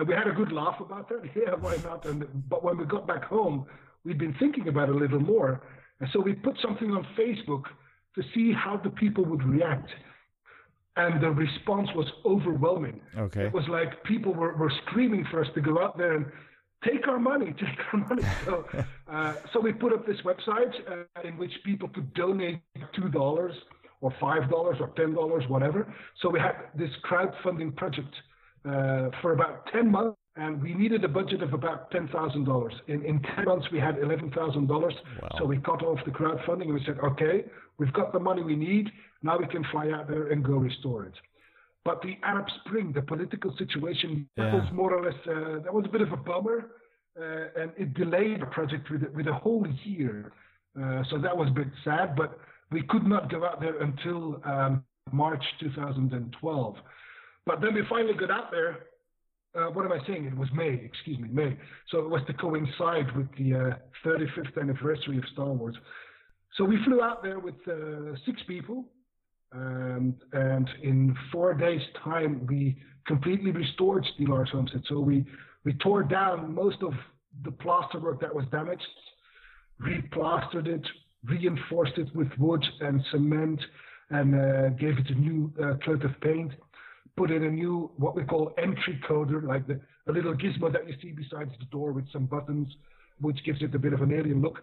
And 0.00 0.08
we 0.08 0.14
had 0.14 0.26
a 0.26 0.32
good 0.32 0.50
laugh 0.50 0.80
about 0.80 1.10
that. 1.10 1.20
Yeah, 1.36 1.54
why 1.60 1.76
not? 1.84 2.06
And 2.06 2.26
but 2.48 2.64
when 2.64 2.78
we 2.78 2.86
got 2.86 3.06
back 3.06 3.24
home, 3.24 3.66
we'd 4.02 4.16
been 4.16 4.34
thinking 4.38 4.66
about 4.68 4.88
it 4.88 4.94
a 4.94 4.98
little 4.98 5.20
more, 5.20 5.62
and 6.00 6.08
so 6.12 6.20
we 6.20 6.32
put 6.32 6.56
something 6.62 6.90
on 6.90 7.06
Facebook 7.18 7.64
to 8.14 8.22
see 8.34 8.50
how 8.52 8.78
the 8.78 8.88
people 8.88 9.24
would 9.26 9.44
react. 9.44 9.90
And 10.96 11.22
the 11.22 11.30
response 11.30 11.88
was 11.94 12.06
overwhelming. 12.24 13.00
Okay. 13.16 13.44
It 13.44 13.52
was 13.52 13.68
like 13.68 14.02
people 14.04 14.34
were, 14.34 14.56
were 14.56 14.72
screaming 14.86 15.24
for 15.30 15.40
us 15.44 15.46
to 15.54 15.60
go 15.60 15.80
out 15.80 15.96
there 15.96 16.16
and 16.16 16.26
take 16.84 17.06
our 17.06 17.18
money, 17.18 17.52
take 17.60 17.78
our 17.92 18.00
money. 18.00 18.22
So, 18.44 18.66
uh, 19.06 19.34
so 19.52 19.60
we 19.60 19.72
put 19.72 19.92
up 19.92 20.06
this 20.06 20.20
website 20.24 20.74
uh, 20.90 21.28
in 21.28 21.36
which 21.36 21.52
people 21.64 21.88
could 21.88 22.12
donate 22.14 22.60
two 22.94 23.08
dollars 23.10 23.54
or 24.00 24.12
five 24.18 24.48
dollars 24.48 24.78
or 24.80 24.88
ten 24.96 25.14
dollars, 25.14 25.44
whatever. 25.48 25.94
So 26.20 26.30
we 26.30 26.40
had 26.40 26.56
this 26.74 26.90
crowdfunding 27.08 27.76
project 27.76 28.14
uh, 28.64 29.10
for 29.22 29.32
about 29.32 29.66
10 29.72 29.90
months, 29.90 30.16
and 30.36 30.62
we 30.62 30.74
needed 30.74 31.04
a 31.04 31.08
budget 31.08 31.42
of 31.42 31.52
about 31.52 31.90
$10,000. 31.90 32.70
In, 32.88 33.04
in 33.04 33.20
10 33.36 33.44
months, 33.44 33.66
we 33.72 33.78
had 33.78 33.96
$11,000. 33.96 34.68
Wow. 34.68 34.92
So 35.38 35.44
we 35.44 35.58
cut 35.58 35.82
off 35.82 35.98
the 36.04 36.10
crowdfunding 36.10 36.62
and 36.62 36.74
we 36.74 36.82
said, 36.86 36.98
okay, 37.02 37.44
we've 37.78 37.92
got 37.92 38.12
the 38.12 38.20
money 38.20 38.42
we 38.42 38.56
need. 38.56 38.90
Now 39.22 39.38
we 39.38 39.46
can 39.46 39.64
fly 39.70 39.90
out 39.90 40.08
there 40.08 40.28
and 40.28 40.44
go 40.44 40.54
restore 40.54 41.06
it. 41.06 41.14
But 41.84 42.02
the 42.02 42.16
Arab 42.22 42.46
Spring, 42.64 42.92
the 42.92 43.02
political 43.02 43.54
situation, 43.56 44.28
yeah. 44.36 44.44
that 44.44 44.54
was 44.54 44.68
more 44.72 44.94
or 44.94 45.04
less, 45.04 45.18
uh, 45.26 45.62
that 45.64 45.72
was 45.72 45.84
a 45.86 45.88
bit 45.88 46.02
of 46.02 46.12
a 46.12 46.16
bummer. 46.16 46.70
Uh, 47.20 47.60
and 47.60 47.72
it 47.76 47.92
delayed 47.94 48.40
the 48.40 48.46
project 48.46 48.88
with, 48.90 49.02
with 49.14 49.26
a 49.26 49.32
whole 49.32 49.66
year. 49.84 50.32
Uh, 50.80 51.02
so 51.10 51.18
that 51.18 51.36
was 51.36 51.48
a 51.48 51.52
bit 51.52 51.66
sad, 51.84 52.14
but 52.14 52.38
we 52.70 52.82
could 52.84 53.04
not 53.04 53.30
go 53.30 53.44
out 53.44 53.60
there 53.60 53.82
until 53.82 54.40
um, 54.44 54.84
March 55.12 55.42
2012. 55.58 56.76
But 57.50 57.60
then 57.60 57.74
we 57.74 57.82
finally 57.88 58.14
got 58.14 58.30
out 58.30 58.52
there. 58.52 58.78
Uh, 59.56 59.72
what 59.72 59.84
am 59.84 59.90
I 59.90 59.98
saying? 60.06 60.24
It 60.24 60.36
was 60.36 60.48
May, 60.54 60.80
excuse 60.84 61.18
me, 61.18 61.26
May. 61.32 61.58
So 61.88 61.98
it 61.98 62.08
was 62.08 62.22
to 62.28 62.32
coincide 62.34 63.16
with 63.16 63.26
the 63.36 63.54
uh, 63.54 64.06
35th 64.08 64.56
anniversary 64.60 65.18
of 65.18 65.24
Star 65.32 65.48
Wars. 65.48 65.74
So 66.56 66.62
we 66.62 66.78
flew 66.84 67.02
out 67.02 67.24
there 67.24 67.40
with 67.40 67.56
uh, 67.66 68.14
six 68.24 68.40
people. 68.46 68.84
Um, 69.52 70.14
and 70.32 70.70
in 70.84 71.16
four 71.32 71.52
days' 71.54 71.80
time, 72.04 72.46
we 72.48 72.78
completely 73.08 73.50
restored 73.50 74.06
the 74.16 74.26
Lars 74.26 74.50
Homestead. 74.52 74.82
So 74.88 75.00
we, 75.00 75.24
we 75.64 75.72
tore 75.72 76.04
down 76.04 76.54
most 76.54 76.80
of 76.82 76.92
the 77.42 77.50
plasterwork 77.50 78.20
that 78.20 78.32
was 78.32 78.44
damaged, 78.52 78.86
replastered 79.82 80.68
it, 80.68 80.86
reinforced 81.24 81.98
it 81.98 82.14
with 82.14 82.28
wood 82.38 82.64
and 82.78 83.02
cement, 83.10 83.60
and 84.10 84.34
uh, 84.36 84.68
gave 84.78 84.98
it 84.98 85.10
a 85.10 85.14
new 85.14 85.52
uh, 85.60 85.74
coat 85.84 86.04
of 86.04 86.12
paint 86.20 86.52
put 87.20 87.30
in 87.30 87.44
a 87.44 87.50
new, 87.50 87.90
what 87.98 88.16
we 88.16 88.24
call 88.24 88.54
entry 88.56 88.98
coder, 89.06 89.46
like 89.46 89.66
the, 89.66 89.78
a 90.08 90.12
little 90.12 90.32
gizmo 90.32 90.72
that 90.72 90.88
you 90.88 90.94
see 91.02 91.12
besides 91.12 91.50
the 91.58 91.66
door 91.66 91.92
with 91.92 92.10
some 92.10 92.24
buttons, 92.24 92.66
which 93.20 93.38
gives 93.44 93.60
it 93.60 93.74
a 93.74 93.78
bit 93.78 93.92
of 93.92 94.00
an 94.00 94.10
alien 94.10 94.40
look. 94.40 94.60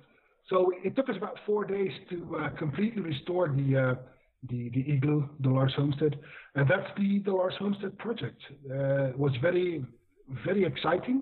So 0.50 0.72
it 0.84 0.96
took 0.96 1.08
us 1.08 1.16
about 1.18 1.38
four 1.46 1.66
days 1.66 1.92
to 2.10 2.36
uh, 2.36 2.50
completely 2.58 3.04
restore 3.04 3.48
the, 3.50 3.78
uh, 3.78 3.96
the, 4.50 4.70
the 4.70 4.92
igloo, 4.92 5.30
the 5.42 5.50
Lars 5.50 5.74
Homestead. 5.78 6.18
And 6.56 6.68
that's 6.68 6.90
the, 6.98 7.22
the 7.26 7.32
Lars 7.32 7.54
Homestead 7.60 7.96
project. 8.00 8.42
Uh, 8.68 9.10
it 9.10 9.20
was 9.20 9.34
very, 9.40 9.86
very 10.44 10.66
exciting. 10.66 11.22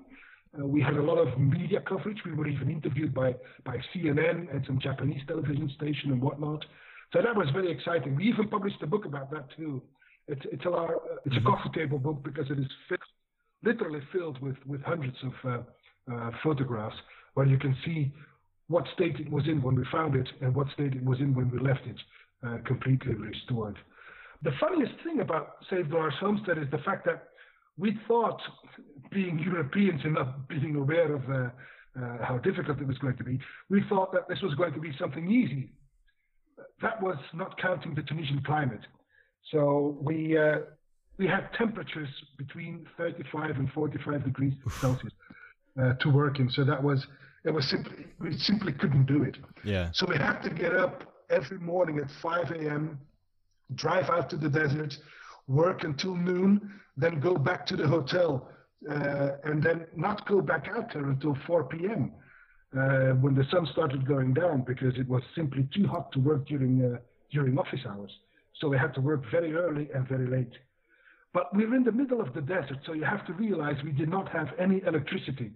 Uh, 0.58 0.65
we 0.65 0.82
had 0.82 0.93
a 0.93 1.04
lot 1.04 1.17
of 1.17 1.38
media 1.38 1.82
coverage. 1.86 2.19
We 2.26 2.32
were 2.32 2.48
even 2.48 2.71
interviewed 2.71 3.13
by, 3.13 3.36
by 3.65 3.76
CNN 3.93 4.56
and 4.56 4.63
some 4.65 4.80
Japanese 4.80 5.21
television 5.28 5.69
station 5.76 6.13
and 6.13 6.21
whatnot. 6.21 6.63
So 7.12 7.21
that 7.21 7.36
was 7.36 7.48
very 7.52 7.69
exciting. 7.69 8.15
We 8.15 8.24
even 8.30 8.48
published 8.48 8.82
a 8.84 8.88
book 8.88 9.04
about 9.04 9.32
that 9.32 9.48
too. 9.58 9.82
It's 10.28 10.42
it's 10.52 10.66
a 10.66 10.70
lot, 10.70 10.90
it's 11.26 11.36
a 11.36 11.40
mm-hmm. 11.40 11.48
coffee 11.48 11.70
table 11.74 12.00
book 12.00 12.24
because 12.24 12.50
it 12.50 12.60
is 12.60 12.68
filled, 12.90 13.02
literally 13.64 14.02
filled 14.12 14.42
with 14.42 14.58
with 14.66 14.82
hundreds 14.82 15.18
of 15.24 15.34
uh, 15.44 16.14
uh, 16.14 16.32
photographs 16.44 16.96
where 17.36 17.46
you 17.46 17.58
can 17.58 17.76
see 17.86 18.12
what 18.68 18.86
state 18.94 19.20
it 19.20 19.32
was 19.32 19.44
in 19.48 19.62
when 19.62 19.76
we 19.76 19.84
found 19.92 20.16
it 20.16 20.28
and 20.42 20.56
what 20.56 20.68
state 20.74 20.94
it 20.94 21.04
was 21.04 21.20
in 21.20 21.36
when 21.36 21.52
we 21.52 21.60
left 21.60 21.86
it 21.86 21.98
uh, 22.46 22.58
completely 22.66 23.14
restored. 23.14 23.78
The 24.44 24.52
funniest 24.60 24.94
thing 25.04 25.20
about 25.20 25.58
Save 25.70 25.90
the 25.90 25.96
Lars 25.96 26.14
Homestead 26.20 26.58
is 26.58 26.70
the 26.72 26.80
fact 26.80 27.06
that 27.06 27.30
we 27.78 27.98
thought, 28.08 28.40
being 29.12 29.40
Europeans 29.40 30.02
and 30.04 30.14
not 30.14 30.48
being 30.48 30.76
aware 30.76 31.14
of 31.14 31.30
uh, 31.30 31.50
uh, 32.02 32.26
how 32.26 32.38
difficult 32.44 32.80
it 32.80 32.88
was 32.88 32.98
going 33.00 33.18
to 33.18 33.24
be, 33.24 33.40
we 33.70 33.84
thought 33.90 34.12
that 34.14 34.28
this 34.28 34.42
was 34.42 34.54
going 34.56 34.74
to 34.74 34.80
be 34.80 34.92
something 35.00 35.30
easy. 35.30 35.72
That 36.82 37.02
was 37.02 37.18
not 37.34 37.60
counting 37.60 37.96
the 37.96 38.02
Tunisian 38.04 38.42
climate. 38.46 38.82
So 39.51 39.97
we 40.01 40.38
uh, 40.38 40.60
we 41.17 41.27
had 41.27 41.51
temperatures 41.53 42.10
between 42.38 42.88
35 42.97 43.58
and 43.58 43.71
45 43.71 44.23
degrees 44.23 44.53
Celsius 44.79 45.13
uh, 45.81 45.93
to 45.93 46.10
work 46.10 46.39
in. 46.39 46.49
So 46.49 46.63
that 46.63 46.81
was 46.81 47.05
it 47.43 47.51
was 47.51 47.69
simply 47.69 48.05
we 48.19 48.38
simply 48.38 48.73
couldn't 48.73 49.05
do 49.05 49.23
it. 49.23 49.38
Yeah. 49.63 49.89
So 49.93 50.05
we 50.08 50.17
had 50.17 50.41
to 50.41 50.49
get 50.49 50.75
up 50.75 51.03
every 51.29 51.60
morning 51.60 51.99
at 51.99 52.10
5 52.21 52.51
a.m., 52.51 52.99
drive 53.75 54.10
out 54.10 54.29
to 54.29 54.38
the 54.38 54.49
desert, 54.49 54.95
work 55.47 55.84
until 55.84 56.15
noon, 56.15 56.79
then 56.97 57.19
go 57.19 57.36
back 57.36 57.65
to 57.67 57.75
the 57.75 57.88
hotel, 57.88 58.49
uh, 58.89 59.31
and 59.43 59.62
then 59.62 59.86
not 59.95 60.27
go 60.27 60.41
back 60.41 60.67
out 60.75 60.93
there 60.93 61.05
until 61.05 61.36
4 61.47 61.63
p.m. 61.65 62.13
Uh, 62.77 63.13
when 63.21 63.36
the 63.36 63.45
sun 63.51 63.67
started 63.71 64.08
going 64.08 64.34
down 64.34 64.62
because 64.62 64.97
it 64.97 65.08
was 65.08 65.23
simply 65.36 65.67
too 65.73 65.88
hot 65.88 66.12
to 66.12 66.19
work 66.19 66.45
during 66.47 66.84
uh, 66.84 66.97
during 67.31 67.58
office 67.58 67.81
hours. 67.88 68.12
So 68.62 68.68
we 68.70 68.78
had 68.78 68.94
to 68.96 69.02
work 69.02 69.24
very 69.32 69.54
early 69.54 69.89
and 69.94 70.08
very 70.08 70.28
late. 70.28 70.54
But 71.34 71.54
we 71.54 71.65
were 71.65 71.76
in 71.76 71.84
the 71.84 71.91
middle 71.91 72.22
of 72.22 72.34
the 72.34 72.41
desert, 72.41 72.80
so 72.86 72.94
you 72.94 73.04
have 73.04 73.26
to 73.28 73.34
realize 73.34 73.76
we 73.84 73.91
did 73.91 74.10
not 74.10 74.30
have 74.30 74.48
any 74.58 74.82
electricity. 74.88 75.52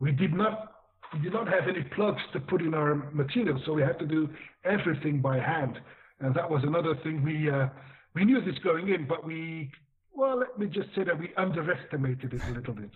We 0.00 0.10
did 0.10 0.32
not 0.34 0.72
we 1.12 1.20
did 1.20 1.32
not 1.32 1.46
have 1.46 1.68
any 1.68 1.82
plugs 1.94 2.22
to 2.32 2.40
put 2.40 2.60
in 2.60 2.74
our 2.74 2.96
material, 3.12 3.60
so 3.64 3.72
we 3.74 3.82
had 3.82 3.98
to 4.00 4.06
do 4.06 4.28
everything 4.64 5.20
by 5.20 5.38
hand. 5.38 5.78
And 6.18 6.34
that 6.34 6.50
was 6.50 6.64
another 6.64 6.96
thing 7.04 7.22
we 7.22 7.48
uh, 7.48 7.68
we 8.14 8.24
knew 8.24 8.40
this 8.40 8.58
going 8.64 8.88
in, 8.88 9.06
but 9.06 9.24
we 9.24 9.70
well, 10.12 10.38
let 10.38 10.58
me 10.58 10.66
just 10.66 10.88
say 10.94 11.04
that 11.04 11.18
we 11.18 11.32
underestimated 11.36 12.32
it 12.32 12.42
a 12.48 12.52
little 12.52 12.74
bit. 12.74 12.90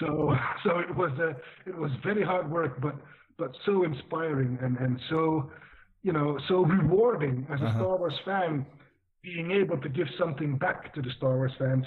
So 0.00 0.34
so 0.64 0.78
it 0.80 0.94
was 0.94 1.12
uh, 1.18 1.32
it 1.66 1.76
was 1.76 1.90
very 2.04 2.22
hard 2.22 2.50
work, 2.50 2.80
but 2.80 2.96
but 3.38 3.52
so 3.64 3.84
inspiring 3.84 4.58
and 4.60 4.76
and 4.76 5.00
so 5.08 5.50
you 6.02 6.12
know, 6.12 6.38
so 6.48 6.64
rewarding 6.64 7.46
as 7.52 7.60
a 7.60 7.64
uh-huh. 7.64 7.78
Star 7.78 7.96
Wars 7.96 8.18
fan, 8.24 8.66
being 9.22 9.50
able 9.50 9.78
to 9.78 9.88
give 9.88 10.06
something 10.18 10.56
back 10.56 10.94
to 10.94 11.02
the 11.02 11.10
Star 11.16 11.36
Wars 11.36 11.52
fans, 11.58 11.84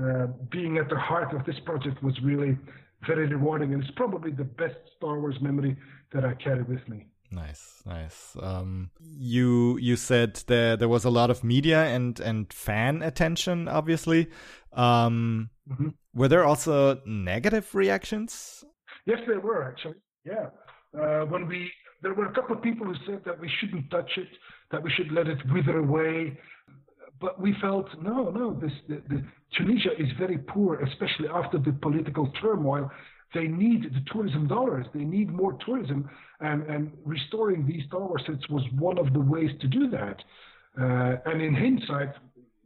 uh, 0.00 0.26
being 0.50 0.78
at 0.78 0.88
the 0.88 0.98
heart 0.98 1.34
of 1.34 1.44
this 1.44 1.58
project 1.64 2.02
was 2.02 2.18
really 2.22 2.58
very 3.06 3.26
rewarding, 3.26 3.74
and 3.74 3.82
it's 3.82 3.92
probably 3.96 4.30
the 4.30 4.44
best 4.44 4.76
Star 4.96 5.20
Wars 5.20 5.36
memory 5.40 5.76
that 6.12 6.24
I 6.24 6.34
carry 6.34 6.62
with 6.62 6.86
me. 6.88 7.06
Nice, 7.30 7.82
nice. 7.86 8.36
Um, 8.40 8.90
you 9.00 9.78
you 9.78 9.96
said 9.96 10.42
there 10.46 10.76
there 10.76 10.88
was 10.88 11.04
a 11.04 11.10
lot 11.10 11.30
of 11.30 11.42
media 11.42 11.84
and 11.84 12.20
and 12.20 12.52
fan 12.52 13.02
attention, 13.02 13.68
obviously. 13.68 14.28
Um, 14.72 15.50
mm-hmm. 15.70 15.88
Were 16.14 16.28
there 16.28 16.44
also 16.44 17.00
negative 17.06 17.74
reactions? 17.74 18.64
Yes, 19.06 19.20
there 19.26 19.40
were 19.40 19.64
actually. 19.64 19.96
Yeah, 20.24 20.50
uh, 20.98 21.24
when 21.24 21.48
we 21.48 21.72
there 22.02 22.14
were 22.14 22.26
a 22.26 22.34
couple 22.34 22.56
of 22.56 22.62
people 22.62 22.86
who 22.86 22.94
said 23.06 23.22
that 23.24 23.40
we 23.40 23.50
shouldn't 23.60 23.90
touch 23.90 24.10
it, 24.16 24.28
that 24.70 24.82
we 24.82 24.90
should 24.90 25.12
let 25.12 25.28
it 25.28 25.38
wither 25.52 25.78
away. 25.78 26.38
But 27.20 27.40
we 27.40 27.54
felt 27.60 27.86
no, 28.02 28.30
no. 28.30 28.58
This 28.60 28.72
the, 28.88 29.02
the, 29.08 29.24
Tunisia 29.56 29.90
is 29.98 30.08
very 30.18 30.38
poor, 30.38 30.80
especially 30.80 31.28
after 31.32 31.58
the 31.58 31.72
political 31.72 32.32
turmoil. 32.40 32.90
They 33.32 33.46
need 33.46 33.84
the 33.84 34.02
tourism 34.12 34.48
dollars. 34.48 34.86
They 34.92 35.04
need 35.04 35.30
more 35.30 35.56
tourism, 35.64 36.10
and 36.40 36.64
and 36.64 36.92
restoring 37.04 37.64
these 37.64 37.84
tower 37.90 38.18
sets 38.26 38.48
was 38.50 38.64
one 38.76 38.98
of 38.98 39.12
the 39.12 39.20
ways 39.20 39.50
to 39.60 39.68
do 39.68 39.88
that. 39.90 40.16
Uh, 40.80 41.16
and 41.26 41.40
in 41.40 41.54
hindsight, 41.54 42.14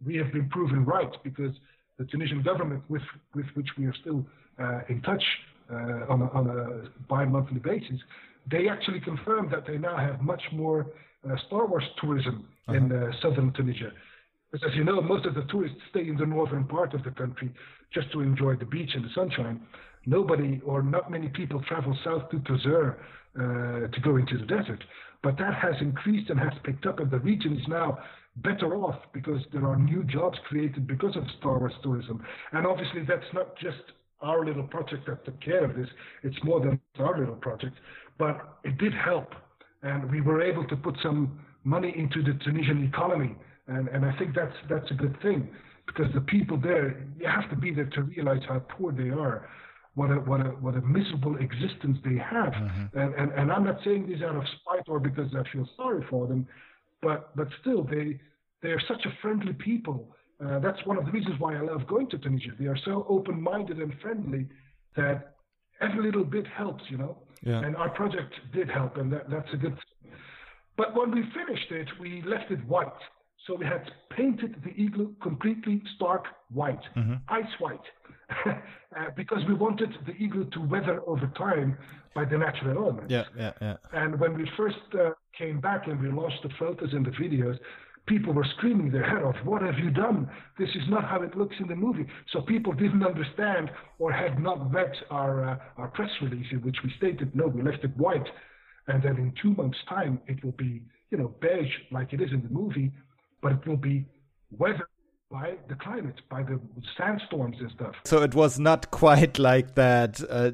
we 0.05 0.17
have 0.17 0.33
been 0.33 0.49
proven 0.49 0.85
right 0.85 1.13
because 1.23 1.55
the 1.99 2.05
Tunisian 2.07 2.43
government, 2.43 2.83
with 2.89 3.03
with 3.35 3.47
which 3.55 3.69
we 3.77 3.85
are 3.85 3.95
still 4.01 4.25
uh, 4.59 4.81
in 4.89 5.03
touch 5.03 5.23
uh, 5.71 6.07
on 6.09 6.23
a, 6.23 6.29
on 6.31 6.49
a 6.49 7.07
bi-monthly 7.09 7.59
basis, 7.59 8.01
they 8.51 8.69
actually 8.69 9.01
confirmed 9.01 9.53
that 9.53 9.67
they 9.67 9.79
now 9.79 9.97
have 9.97 10.21
much 10.21 10.43
more 10.53 10.87
uh, 11.29 11.37
Star 11.47 11.67
Wars 11.67 11.85
tourism 12.01 12.49
uh-huh. 12.69 12.77
in 12.77 12.93
uh, 12.93 13.11
southern 13.23 13.53
Tunisia. 13.53 13.91
Because 14.51 14.71
as 14.71 14.77
you 14.77 14.85
know, 14.85 15.01
most 15.01 15.27
of 15.27 15.35
the 15.35 15.43
tourists 15.51 15.79
stay 15.91 16.09
in 16.09 16.17
the 16.17 16.27
northern 16.27 16.65
part 16.65 16.95
of 16.95 17.03
the 17.03 17.11
country 17.11 17.53
just 17.93 18.11
to 18.13 18.21
enjoy 18.21 18.55
the 18.57 18.65
beach 18.65 18.91
and 18.95 19.05
the 19.05 19.11
sunshine. 19.15 19.61
Nobody 20.07 20.61
or 20.65 20.83
not 20.83 21.11
many 21.11 21.29
people 21.29 21.63
travel 21.69 21.97
south 22.05 22.31
to 22.31 22.39
Tozeur 22.39 22.97
uh, 23.37 23.89
to 23.89 24.01
go 24.03 24.17
into 24.17 24.39
the 24.39 24.47
desert. 24.47 24.83
But 25.23 25.37
that 25.39 25.55
has 25.55 25.75
increased 25.81 26.31
and 26.31 26.39
has 26.39 26.53
picked 26.63 26.87
up, 26.87 27.01
and 27.01 27.11
the 27.11 27.19
region 27.19 27.57
is 27.57 27.67
now 27.67 27.99
better 28.37 28.77
off 28.77 28.97
because 29.13 29.41
there 29.53 29.67
are 29.67 29.77
new 29.77 30.05
jobs 30.05 30.39
created 30.49 30.87
because 30.87 31.17
of 31.17 31.25
Star 31.39 31.59
Wars 31.59 31.73
tourism. 31.83 32.23
And 32.53 32.67
obviously, 32.67 33.03
that's 33.07 33.27
not 33.35 33.57
just 33.59 33.83
our 34.21 34.45
little 34.45 34.63
project 34.63 35.07
that 35.07 35.25
took 35.25 35.41
care 35.41 35.65
of 35.65 35.77
this. 35.77 35.89
It's 36.23 36.37
more 36.45 36.61
than 36.61 36.81
our 36.99 37.19
little 37.19 37.35
project, 37.35 37.75
but 38.19 38.59
it 38.65 38.79
did 38.79 38.93
help, 38.95 39.35
and 39.83 40.11
we 40.11 40.21
were 40.21 40.43
able 40.43 40.67
to 40.67 40.77
put 40.77 40.97
some 41.03 41.41
money 41.65 41.93
into 41.97 42.23
the 42.23 42.39
Tunisian 42.45 42.85
economy, 42.85 43.35
and 43.69 43.89
and 43.89 44.05
I 44.05 44.17
think 44.19 44.35
that's 44.35 44.57
that's 44.69 44.91
a 44.91 44.95
good 44.95 45.21
thing 45.23 45.49
because 45.87 46.13
the 46.15 46.21
people 46.23 46.59
there, 46.59 47.07
you 47.19 47.27
have 47.27 47.49
to 47.51 47.57
be 47.57 47.73
there 47.73 47.87
to 47.87 48.03
realize 48.03 48.43
how 48.49 48.59
poor 48.59 48.93
they 48.93 49.11
are. 49.11 49.49
What 49.95 50.11
a 50.11 50.15
what 50.15 50.41
a 50.41 50.51
what 50.61 50.75
a 50.75 50.81
miserable 50.83 51.37
existence 51.37 51.99
they 52.05 52.17
have, 52.17 52.53
mm-hmm. 52.53 52.99
and, 52.99 53.15
and 53.15 53.33
and 53.33 53.53
I'm 53.53 53.65
not 53.65 53.79
saying 53.85 54.09
this 54.09 54.23
out 54.23 54.37
of 54.37 54.45
spite 54.61 54.89
or 54.89 55.01
because 55.01 55.35
I 55.35 55.43
feel 55.53 55.69
sorry 55.77 56.05
for 56.11 56.27
them, 56.27 56.47
but 57.03 57.35
but 57.37 57.49
still 57.61 57.83
they 57.85 58.21
they 58.63 58.71
are 58.71 58.81
such 58.89 59.05
a 59.07 59.13
friendly 59.23 59.53
people 59.53 60.17
uh, 60.45 60.59
that's 60.59 60.85
one 60.85 60.99
of 60.99 61.07
the 61.07 61.13
reasons 61.13 61.37
why 61.39 61.57
I 61.57 61.61
love 61.61 61.87
going 61.87 62.09
to 62.11 62.19
Tunisia. 62.19 62.51
They 62.59 62.67
are 62.67 62.79
so 62.85 63.07
open-minded 63.09 63.79
and 63.79 63.93
friendly 64.03 64.47
that 64.97 65.35
every 65.81 66.05
little 66.05 66.25
bit 66.25 66.47
helps, 66.47 66.85
you 66.89 66.99
know. 66.99 67.17
Yeah. 67.43 67.65
And 67.65 67.77
our 67.77 67.91
project 67.91 68.35
did 68.53 68.69
help, 68.69 68.97
and 68.97 69.13
that, 69.13 69.31
that's 69.31 69.53
a 69.53 69.57
good 69.57 69.75
thing. 69.75 70.13
But 70.77 70.95
when 70.95 71.11
we 71.11 71.23
finished 71.35 71.71
it, 71.71 71.89
we 72.01 72.23
left 72.23 72.51
it 72.51 72.65
white. 72.67 72.93
So 73.47 73.55
we 73.55 73.65
had 73.65 73.91
painted 74.11 74.57
the 74.65 74.71
igloo 74.83 75.15
completely 75.23 75.83
stark 75.95 76.25
white, 76.53 76.83
mm-hmm. 76.97 77.15
ice 77.29 77.45
white, 77.61 77.81
uh, 78.47 78.55
because 79.17 79.39
we 79.47 79.55
wanted 79.55 79.91
the 80.05 80.13
igloo 80.23 80.51
to 80.51 80.61
weather 80.61 81.01
over 81.07 81.31
time 81.39 81.79
by 82.15 82.25
the 82.25 82.39
natural 82.39 82.77
elements. 82.79 83.11
Yeah, 83.11 83.25
yeah, 83.39 83.53
yeah. 83.61 83.77
And 83.93 84.19
when 84.19 84.35
we 84.37 84.51
first 84.57 84.77
uh, 84.95 85.11
came 85.39 85.61
back 85.61 85.87
and 85.87 86.01
we 86.01 86.11
launched 86.11 86.43
the 86.43 86.51
photos 86.59 86.93
and 86.93 87.07
the 87.07 87.11
videos, 87.11 87.59
people 88.07 88.33
were 88.33 88.47
screaming 88.57 88.91
their 88.91 89.09
head 89.09 89.23
off, 89.23 89.37
What 89.45 89.63
have 89.63 89.79
you 89.79 89.91
done? 89.91 90.29
This 90.59 90.71
is 90.71 90.89
not 90.89 91.05
how 91.05 91.23
it 91.23 91.37
looks 91.37 91.57
in 91.61 91.69
the 91.69 91.75
movie. 91.75 92.07
So 92.33 92.41
people 92.41 92.73
didn't 92.73 93.05
understand 93.05 93.71
or 93.99 94.13
had 94.13 94.39
not 94.41 94.73
read 94.73 94.93
our, 95.11 95.51
uh, 95.51 95.57
our 95.77 95.89
press 95.89 96.11
release 96.23 96.47
in 96.51 96.59
which 96.63 96.77
we 96.85 96.93
stated, 96.97 97.35
No, 97.35 97.47
we 97.47 97.63
left 97.63 97.85
it 97.85 97.97
white. 97.97 98.27
And 98.89 99.03
then 99.03 99.17
in 99.17 99.33
two 99.43 99.53
months' 99.55 99.79
time, 99.89 100.21
it 100.27 100.43
will 100.45 100.53
be, 100.53 100.83
you 101.11 101.19
know, 101.19 101.35
beige 101.41 101.73
like 101.91 102.13
it 102.13 102.21
is 102.21 102.31
in 102.33 102.43
the 102.43 102.49
movie, 102.49 102.93
but 103.43 103.53
it 103.53 103.67
will 103.67 103.77
be 103.77 104.07
weathered 104.51 104.87
by 105.31 105.55
the 105.69 105.75
climate, 105.75 106.21
by 106.31 106.43
the 106.43 106.61
sandstorms 106.97 107.57
and 107.59 107.71
stuff. 107.73 107.95
So 108.05 108.23
it 108.23 108.35
was 108.35 108.61
not 108.61 108.91
quite 108.93 109.39
like 109.39 109.75
that. 109.75 110.21
Uh, 110.29 110.53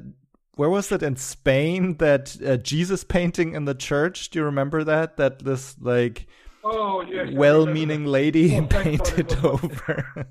where 0.55 0.69
was 0.69 0.91
it 0.91 1.03
in 1.03 1.15
Spain? 1.15 1.97
That 1.97 2.35
uh, 2.45 2.57
Jesus 2.57 3.03
painting 3.03 3.53
in 3.53 3.65
the 3.65 3.75
church? 3.75 4.29
Do 4.29 4.39
you 4.39 4.45
remember 4.45 4.83
that? 4.83 5.17
That 5.17 5.39
this 5.39 5.75
like 5.79 6.27
Oh, 6.63 7.01
yes. 7.01 7.27
Well-meaning 7.33 8.05
lady 8.05 8.57
oh, 8.57 8.65
painted 8.65 9.33
over. 9.43 10.27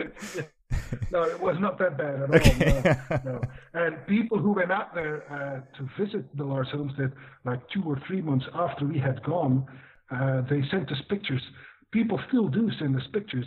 no, 1.10 1.22
it 1.22 1.40
was 1.40 1.56
not 1.58 1.78
that 1.78 1.98
bad 1.98 2.22
at 2.22 2.30
okay. 2.34 2.96
No, 3.24 3.32
no. 3.32 3.40
And 3.74 4.06
people 4.06 4.38
who 4.38 4.52
went 4.52 4.70
out 4.70 4.94
there 4.94 5.24
uh, 5.32 5.60
to 5.78 5.88
visit 6.02 6.24
the 6.36 6.44
Lars 6.44 6.68
homestead, 6.72 7.12
like 7.44 7.60
two 7.70 7.82
or 7.84 8.00
three 8.06 8.20
months 8.20 8.46
after 8.54 8.84
we 8.86 8.98
had 8.98 9.22
gone, 9.24 9.66
uh, 10.10 10.42
they 10.48 10.62
sent 10.70 10.90
us 10.90 10.98
pictures. 11.08 11.42
People 11.90 12.20
still 12.28 12.48
do 12.48 12.70
send 12.78 12.96
us 12.96 13.06
pictures, 13.12 13.46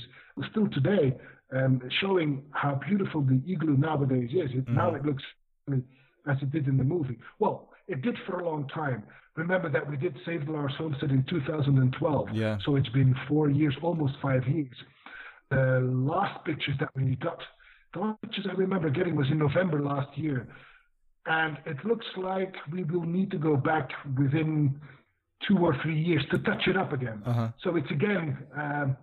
still 0.52 0.67
today, 0.70 1.15
um, 1.56 1.82
showing 2.02 2.44
how 2.52 2.80
beautiful 2.88 3.22
the 3.22 3.41
igloo 3.48 3.78
nowadays 3.78 4.30
is. 4.32 4.52
It, 4.52 4.65
mm-hmm. 4.65 4.76
Now 4.76 4.96
it 4.96 5.06
looks 5.06 5.24
as 6.28 6.38
it 6.41 6.52
did 6.52 6.67
in 6.67 6.78
the 6.78 6.84
movie. 6.84 7.17
Well, 7.39 7.70
it 7.88 8.02
did 8.02 8.17
for 8.26 8.39
a 8.39 8.46
long 8.46 8.67
time. 8.67 9.04
Remember 9.36 9.70
that 9.70 9.89
we 9.89 9.96
did 9.98 10.17
Save 10.26 10.46
the 10.46 10.52
Lars 10.52 10.74
Homestead 10.78 11.12
in 11.12 11.24
2012. 11.30 12.30
Yeah. 12.34 12.58
So 12.65 12.76
it's 12.76 12.89
been 12.89 13.15
four 13.28 13.50
years, 13.50 13.76
almost 13.82 14.13
five 14.22 14.46
years. 14.48 14.76
The 15.50 15.80
last 15.82 16.44
pictures 16.46 16.76
that 16.80 16.89
we 16.96 17.15
got, 17.15 17.39
the 17.94 18.00
last 18.00 18.22
pictures 18.22 18.46
I 18.50 18.54
remember 18.54 18.89
getting 18.89 19.15
was 19.15 19.28
in 19.32 19.38
November 19.38 19.82
last 19.82 20.17
year. 20.17 20.48
And 21.26 21.58
it 21.65 21.78
looks 21.86 22.06
like 22.17 22.54
we 22.72 22.84
will 22.84 23.06
need 23.06 23.32
to 23.32 23.38
go 23.38 23.56
back 23.56 23.89
within 24.17 24.80
two 25.48 25.58
or 25.58 25.76
three 25.82 26.00
years 26.00 26.24
to 26.32 26.39
touch 26.39 26.67
it 26.67 26.76
up 26.78 26.94
again. 26.94 27.22
Uh-huh. 27.26 27.50
So 27.63 27.76
it's 27.76 27.89
again 27.89 28.38
um, 28.58 28.98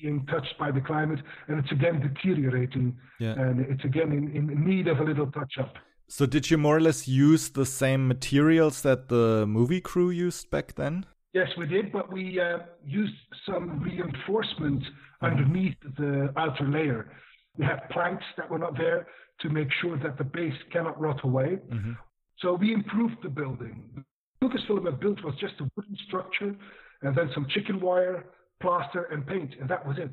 being 0.00 0.24
touched 0.26 0.54
by 0.58 0.70
the 0.70 0.80
climate 0.80 1.20
and 1.48 1.58
it's 1.58 1.72
again 1.72 2.00
deteriorating. 2.00 2.96
Yeah. 3.20 3.32
And 3.32 3.60
it's 3.60 3.84
again 3.84 4.12
in, 4.12 4.50
in 4.50 4.64
need 4.64 4.88
of 4.88 4.98
a 4.98 5.04
little 5.04 5.30
touch 5.30 5.54
up. 5.60 5.74
So 6.08 6.26
did 6.26 6.50
you 6.50 6.58
more 6.58 6.76
or 6.76 6.80
less 6.80 7.08
use 7.08 7.48
the 7.48 7.66
same 7.66 8.06
materials 8.06 8.82
that 8.82 9.08
the 9.08 9.46
movie 9.46 9.80
crew 9.80 10.10
used 10.10 10.50
back 10.50 10.74
then? 10.74 11.06
Yes, 11.32 11.48
we 11.58 11.66
did, 11.66 11.90
but 11.90 12.12
we 12.12 12.38
uh, 12.38 12.58
used 12.86 13.14
some 13.44 13.80
reinforcement 13.80 14.82
mm-hmm. 14.82 15.26
underneath 15.26 15.76
the 15.98 16.32
outer 16.36 16.68
layer. 16.68 17.10
We 17.58 17.64
had 17.64 17.88
planks 17.90 18.24
that 18.36 18.48
were 18.48 18.58
not 18.58 18.76
there 18.76 19.06
to 19.40 19.48
make 19.48 19.68
sure 19.80 19.98
that 19.98 20.16
the 20.18 20.24
base 20.24 20.54
cannot 20.72 21.00
rot 21.00 21.24
away. 21.24 21.58
Mm-hmm. 21.72 21.92
So 22.38 22.54
we 22.54 22.72
improved 22.72 23.16
the 23.22 23.28
building. 23.28 24.04
Lucasfilm 24.42 24.84
had 24.84 25.00
built 25.00 25.24
was 25.24 25.34
just 25.40 25.54
a 25.60 25.70
wooden 25.74 25.96
structure 26.06 26.54
and 27.02 27.16
then 27.16 27.30
some 27.34 27.46
chicken 27.50 27.80
wire, 27.80 28.26
plaster, 28.60 29.04
and 29.04 29.26
paint, 29.26 29.54
and 29.60 29.68
that 29.68 29.86
was 29.86 29.96
it. 29.98 30.10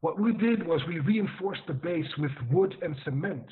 What 0.00 0.18
we 0.18 0.32
did 0.32 0.66
was 0.66 0.80
we 0.86 0.98
reinforced 0.98 1.62
the 1.66 1.74
base 1.74 2.06
with 2.18 2.32
wood 2.50 2.74
and 2.82 2.96
cement 3.04 3.46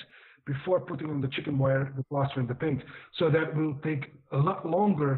before 0.53 0.81
putting 0.91 1.09
on 1.15 1.21
the 1.21 1.31
chicken 1.37 1.55
wire, 1.63 1.85
the 2.01 2.07
plaster, 2.11 2.41
and 2.43 2.49
the 2.49 2.59
paint. 2.67 2.81
So 3.19 3.25
that 3.37 3.49
will 3.57 3.75
take 3.91 4.05
a 4.33 4.41
lot 4.49 4.61
longer 4.77 5.13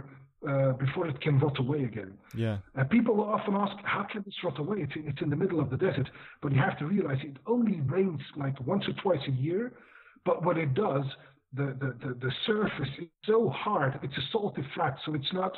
uh, 0.50 0.72
before 0.84 1.04
it 1.06 1.18
can 1.20 1.38
rot 1.38 1.58
away 1.64 1.84
again. 1.84 2.12
Yeah. 2.44 2.56
And 2.74 2.84
people 2.96 3.16
often 3.36 3.54
ask, 3.64 3.74
how 3.84 4.04
can 4.10 4.22
this 4.26 4.34
rot 4.44 4.58
away? 4.58 4.78
It's, 4.80 4.92
it's 4.96 5.22
in 5.22 5.30
the 5.34 5.40
middle 5.42 5.60
of 5.64 5.68
the 5.70 5.76
desert. 5.76 6.08
But 6.42 6.52
you 6.52 6.58
have 6.58 6.78
to 6.80 6.86
realize 6.94 7.18
it 7.22 7.36
only 7.46 7.80
rains 7.96 8.22
like 8.36 8.56
once 8.72 8.84
or 8.90 8.94
twice 9.02 9.24
a 9.28 9.34
year. 9.48 9.72
But 10.24 10.44
when 10.44 10.56
it 10.56 10.72
does, 10.74 11.04
the, 11.52 11.66
the, 11.82 11.90
the, 12.02 12.14
the 12.14 12.32
surface 12.46 12.92
is 13.00 13.08
so 13.26 13.48
hard. 13.50 13.98
It's 14.02 14.16
a 14.16 14.26
salty 14.32 14.64
flat, 14.74 14.96
so 15.04 15.14
it's 15.14 15.32
not 15.32 15.52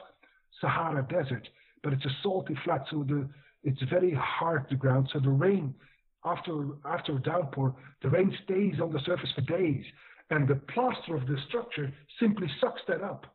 Sahara 0.60 1.02
desert, 1.08 1.46
but 1.82 1.92
it's 1.92 2.04
a 2.04 2.16
salty 2.22 2.56
flat. 2.64 2.82
So 2.90 3.04
the 3.06 3.28
it's 3.64 3.82
very 3.96 4.12
hard 4.18 4.68
to 4.70 4.76
ground. 4.76 5.08
So 5.12 5.20
the 5.20 5.30
rain 5.46 5.74
after 6.24 6.66
after 6.84 7.16
a 7.16 7.22
downpour, 7.22 7.74
the 8.02 8.08
rain 8.08 8.36
stays 8.44 8.80
on 8.80 8.92
the 8.92 9.00
surface 9.04 9.30
for 9.34 9.42
days, 9.42 9.84
and 10.30 10.48
the 10.48 10.56
plaster 10.72 11.16
of 11.16 11.26
the 11.26 11.36
structure 11.48 11.92
simply 12.20 12.48
sucks 12.60 12.80
that 12.88 13.02
up, 13.02 13.26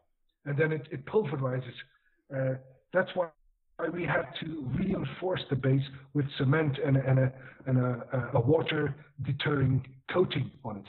and 0.45 0.58
then 0.58 0.71
it, 0.71 0.88
it 0.91 1.06
pulverizes. 1.06 1.73
Uh, 2.36 2.56
that's 2.93 3.10
why 3.15 3.28
we 3.93 4.04
had 4.04 4.26
to 4.39 4.67
reinforce 4.76 5.41
the 5.50 5.56
base 5.56 5.84
with 6.13 6.26
cement 6.38 6.78
and, 6.84 6.97
and, 6.97 7.19
a, 7.19 7.32
and 7.67 7.78
a, 7.78 8.32
a 8.34 8.39
water 8.39 8.95
deterring 9.23 9.86
coating 10.12 10.50
on 10.63 10.78
it. 10.78 10.86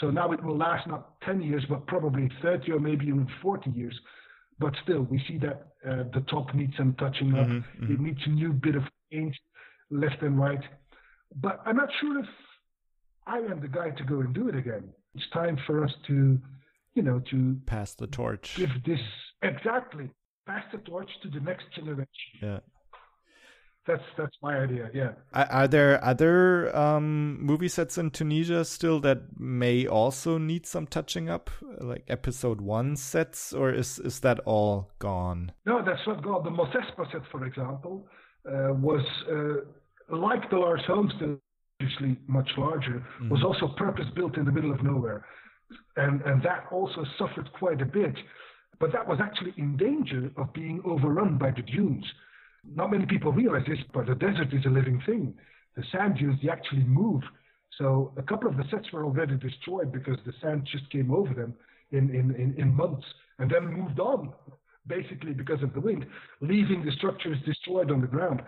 So 0.00 0.10
now 0.10 0.30
it 0.32 0.42
will 0.42 0.56
last 0.56 0.86
not 0.86 1.20
10 1.22 1.42
years, 1.42 1.64
but 1.68 1.86
probably 1.86 2.30
30 2.42 2.72
or 2.72 2.78
maybe 2.78 3.06
even 3.06 3.26
40 3.42 3.70
years. 3.70 3.98
But 4.60 4.74
still, 4.84 5.02
we 5.02 5.22
see 5.26 5.38
that 5.38 5.66
uh, 5.88 6.04
the 6.14 6.24
top 6.30 6.54
needs 6.54 6.74
some 6.76 6.94
touching 6.94 7.34
up. 7.34 7.46
Mm-hmm, 7.46 7.84
mm-hmm. 7.84 7.92
It 7.92 8.00
needs 8.00 8.20
a 8.26 8.30
new 8.30 8.52
bit 8.52 8.76
of 8.76 8.82
paint 9.10 9.34
left 9.90 10.22
and 10.22 10.38
right. 10.38 10.62
But 11.34 11.60
I'm 11.66 11.76
not 11.76 11.88
sure 12.00 12.18
if 12.20 12.26
I 13.26 13.38
am 13.38 13.60
the 13.60 13.68
guy 13.68 13.90
to 13.90 14.04
go 14.04 14.20
and 14.20 14.34
do 14.34 14.48
it 14.48 14.56
again. 14.56 14.88
It's 15.14 15.28
time 15.32 15.58
for 15.66 15.84
us 15.84 15.92
to, 16.06 16.38
you 16.94 17.02
know, 17.02 17.20
to 17.30 17.56
pass 17.66 17.94
the 17.94 18.06
torch. 18.06 18.56
Give 18.56 18.70
this 18.84 19.00
Exactly. 19.42 20.10
Pass 20.46 20.64
the 20.72 20.78
torch 20.78 21.10
to 21.22 21.28
the 21.28 21.40
next 21.40 21.64
generation. 21.74 22.08
Yeah. 22.42 22.58
That's 23.86 24.02
that's 24.18 24.36
my 24.42 24.58
idea. 24.58 24.90
Yeah. 24.92 25.12
Are, 25.32 25.46
are 25.46 25.68
there 25.68 26.04
other 26.04 26.74
um, 26.76 27.40
movie 27.40 27.68
sets 27.68 27.96
in 27.96 28.10
Tunisia 28.10 28.64
still 28.66 29.00
that 29.00 29.38
may 29.38 29.86
also 29.86 30.36
need 30.36 30.66
some 30.66 30.86
touching 30.86 31.30
up, 31.30 31.50
like 31.80 32.04
episode 32.06 32.60
one 32.60 32.96
sets, 32.96 33.54
or 33.54 33.72
is 33.72 33.98
is 33.98 34.20
that 34.20 34.40
all 34.40 34.90
gone? 34.98 35.52
No, 35.64 35.82
that's 35.82 36.06
not 36.06 36.22
gone. 36.22 36.44
The 36.44 36.50
Mos 36.50 36.68
Espa 36.74 37.10
set, 37.10 37.22
for 37.30 37.46
example, 37.46 38.06
uh, 38.46 38.74
was 38.74 39.04
uh, 39.30 39.64
like 40.10 40.48
the 40.50 40.56
Lars 40.56 40.82
Homestead, 40.86 41.38
obviously 41.80 42.18
much 42.26 42.48
larger, 42.56 43.04
mm-hmm. 43.20 43.30
was 43.30 43.42
also 43.42 43.74
purpose 43.76 44.06
built 44.14 44.36
in 44.36 44.44
the 44.44 44.52
middle 44.52 44.72
of 44.72 44.82
nowhere, 44.82 45.24
and 45.96 46.22
and 46.22 46.42
that 46.42 46.66
also 46.70 47.04
suffered 47.18 47.50
quite 47.52 47.80
a 47.80 47.86
bit. 47.86 48.14
But 48.80 48.92
that 48.92 49.08
was 49.08 49.18
actually 49.20 49.54
in 49.56 49.76
danger 49.76 50.30
of 50.36 50.52
being 50.52 50.80
overrun 50.84 51.36
by 51.36 51.50
the 51.50 51.62
dunes 51.62 52.04
not 52.64 52.90
many 52.90 53.06
people 53.06 53.32
realize 53.32 53.64
this, 53.66 53.78
but 53.92 54.06
the 54.06 54.14
desert 54.14 54.52
is 54.52 54.64
a 54.66 54.70
living 54.70 55.00
thing. 55.06 55.34
The 55.76 55.84
sand 55.92 56.18
dunes, 56.18 56.38
they 56.42 56.50
actually 56.50 56.84
move. 56.84 57.22
So 57.78 58.12
a 58.16 58.22
couple 58.22 58.48
of 58.48 58.56
the 58.56 58.64
sets 58.70 58.90
were 58.92 59.04
already 59.04 59.36
destroyed 59.36 59.92
because 59.92 60.18
the 60.26 60.32
sand 60.42 60.68
just 60.70 60.90
came 60.90 61.12
over 61.12 61.32
them 61.32 61.54
in, 61.92 62.10
in, 62.10 62.34
in, 62.34 62.54
in 62.58 62.74
months 62.74 63.06
and 63.38 63.50
then 63.50 63.66
moved 63.66 64.00
on, 64.00 64.32
basically 64.86 65.32
because 65.32 65.62
of 65.62 65.72
the 65.74 65.80
wind, 65.80 66.06
leaving 66.40 66.84
the 66.84 66.92
structures 66.92 67.38
destroyed 67.44 67.90
on 67.90 68.00
the 68.00 68.06
ground. 68.06 68.42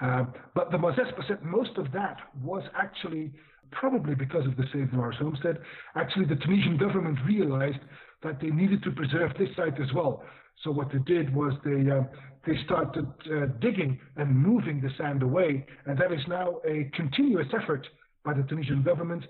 Uh, 0.00 0.24
but 0.54 0.70
the 0.70 0.78
Mos 0.78 0.96
Espa 0.96 1.26
set, 1.26 1.44
most 1.44 1.76
of 1.76 1.90
that 1.92 2.18
was 2.42 2.62
actually 2.76 3.32
probably 3.72 4.14
because 4.14 4.46
of 4.46 4.56
the 4.56 4.64
Save 4.72 4.92
Lars 4.92 5.16
Homestead. 5.18 5.58
Actually, 5.94 6.26
the 6.26 6.36
Tunisian 6.36 6.76
government 6.76 7.18
realized 7.26 7.78
that 8.22 8.40
they 8.40 8.48
needed 8.48 8.82
to 8.84 8.90
preserve 8.90 9.32
this 9.38 9.48
site 9.56 9.80
as 9.80 9.92
well. 9.94 10.22
So 10.64 10.70
what 10.70 10.90
they 10.92 10.98
did 10.98 11.34
was 11.34 11.52
they 11.64 11.90
uh, 11.90 12.02
they 12.46 12.54
started 12.64 13.06
uh, 13.30 13.46
digging 13.60 13.98
and 14.16 14.36
moving 14.36 14.80
the 14.80 14.90
sand 14.96 15.22
away, 15.22 15.66
and 15.86 15.98
that 15.98 16.12
is 16.12 16.20
now 16.28 16.60
a 16.66 16.90
continuous 16.94 17.48
effort 17.60 17.86
by 18.24 18.32
the 18.34 18.42
Tunisian 18.44 18.82
government 18.82 19.24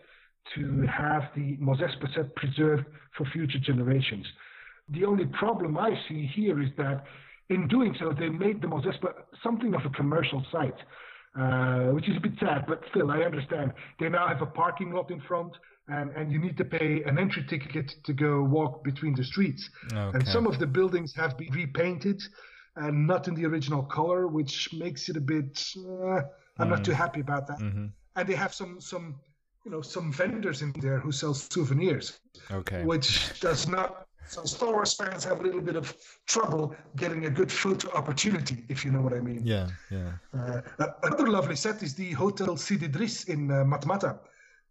to 0.55 0.87
have 0.87 1.23
the 1.35 1.57
Mos 1.59 1.79
Espa 1.79 2.15
set 2.15 2.35
preserved 2.37 2.85
for 3.17 3.25
future 3.33 3.59
generations. 3.59 4.27
The 4.91 5.05
only 5.05 5.27
problem 5.27 5.77
I 5.77 5.91
see 6.09 6.31
here 6.35 6.63
is 6.63 6.71
that 6.77 7.05
in 7.49 7.69
doing 7.69 7.95
so, 7.99 8.13
they 8.19 8.29
made 8.29 8.61
the 8.61 8.69
Mos 8.69 8.85
Espa 8.85 9.13
something 9.43 9.75
of 9.75 9.85
a 9.85 9.91
commercial 9.91 10.45
site, 10.51 10.79
uh, 11.39 11.93
which 11.93 12.09
is 12.09 12.17
a 12.17 12.21
bit 12.21 12.33
sad, 12.41 12.65
but 12.67 12.81
still, 12.91 13.11
I 13.11 13.21
understand. 13.21 13.73
They 14.01 14.09
now 14.09 14.27
have 14.27 14.43
a 14.43 14.47
parking 14.47 14.93
lot 14.93 15.11
in 15.11 15.21
front, 15.21 15.53
and, 15.89 16.11
and 16.11 16.33
you 16.33 16.39
need 16.39 16.57
to 16.57 16.65
pay 16.65 17.03
an 17.05 17.19
entry 17.19 17.45
ticket 17.49 17.93
to 18.05 18.13
go 18.13 18.43
walk 18.43 18.83
between 18.83 19.15
the 19.15 19.25
streets. 19.25 19.69
Okay. 19.93 20.19
And 20.19 20.27
some 20.29 20.47
of 20.47 20.59
the 20.59 20.67
buildings 20.67 21.15
have 21.15 21.39
been 21.39 21.53
repainted 21.53 22.23
and 22.77 23.07
not 23.07 23.29
in 23.29 23.35
the 23.35 23.45
original 23.47 23.83
color, 23.83 24.27
which 24.27 24.73
makes 24.73 25.09
it 25.09 25.17
a 25.17 25.21
bit. 25.21 25.63
Uh, 25.77 26.23
I'm 26.59 26.69
mm. 26.69 26.71
not 26.71 26.85
too 26.85 26.93
mm. 26.93 26.97
happy 26.97 27.21
about 27.21 27.47
that. 27.49 27.59
Mm-hmm. 27.59 27.87
And 28.17 28.29
they 28.29 28.35
have 28.35 28.55
some 28.55 28.81
some 28.81 29.21
you 29.65 29.71
know 29.71 29.83
some 29.83 30.13
vendors 30.13 30.63
in 30.63 30.73
there 30.81 30.99
who 30.99 31.13
sell 31.13 31.35
souvenirs. 31.35 32.19
Okay. 32.51 32.85
Which 32.85 33.41
does 33.41 33.69
not. 33.69 34.06
So 34.29 34.45
Star 34.45 34.73
Wars 34.73 34.95
fans 34.95 35.25
have 35.25 35.41
a 35.41 35.43
little 35.43 35.61
bit 35.61 35.77
of 35.77 35.97
trouble 36.27 36.75
getting 36.97 37.27
a 37.27 37.31
good 37.31 37.51
photo 37.51 37.91
opportunity, 37.93 38.65
if 38.69 38.85
you 38.85 38.91
know 38.91 39.01
what 39.01 39.13
I 39.13 39.21
mean. 39.21 39.43
Yeah, 39.45 39.69
yeah. 39.91 40.13
Uh, 40.35 40.61
another 41.03 41.29
lovely 41.29 41.57
set 41.57 41.83
is 41.83 41.95
the 41.95 42.13
Hotel 42.13 42.57
Sidi 42.57 42.89
Driss 42.89 43.29
in 43.29 43.51
uh, 43.51 43.65
Matmata, 43.65 44.19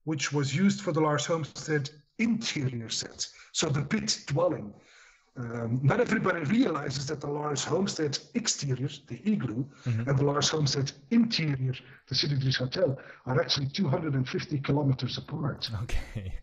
which 0.04 0.32
was 0.32 0.56
used 0.56 0.82
for 0.82 0.92
the 0.92 1.02
Lars 1.02 1.26
Homestead 1.26 1.90
interior 2.20 2.90
set. 2.90 3.28
So 3.52 3.70
the 3.70 3.84
pit 3.84 4.24
dwelling. 4.28 4.74
Um, 5.38 5.82
not 5.84 6.00
everybody 6.00 6.46
realizes 6.46 7.08
that 7.08 7.20
the 7.20 7.28
Lars 7.28 7.66
Homestead 7.66 8.18
exteriors, 8.36 9.02
the 9.08 9.20
igloo, 9.30 9.66
mm-hmm. 9.86 10.10
and 10.10 10.18
the 10.18 10.24
Lars 10.24 10.48
Homestead 10.48 10.94
interior, 11.12 11.74
the 12.08 12.16
Sidi 12.16 12.38
Driss 12.38 12.58
Hotel, 12.58 12.98
are 13.26 13.42
actually 13.42 13.68
250 13.68 14.60
kilometers 14.60 15.18
apart. 15.18 15.70
Okay. 15.84 16.34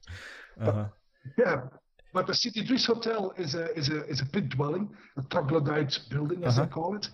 Uh-huh. 0.60 0.84
But, 0.84 0.90
yeah, 1.38 1.62
but 2.12 2.26
the 2.26 2.34
Sidi 2.34 2.64
Driss 2.64 2.86
Hotel 2.86 3.32
is 3.38 3.54
a 3.54 3.72
is 3.76 3.88
a 3.88 4.04
is 4.04 4.20
a 4.20 4.26
pit 4.26 4.48
dwelling, 4.50 4.88
a 5.16 5.22
troglodyte 5.22 5.98
building, 6.10 6.44
as 6.44 6.58
uh-huh. 6.58 6.66
they 6.66 6.72
call 6.72 6.96
it, 6.96 7.08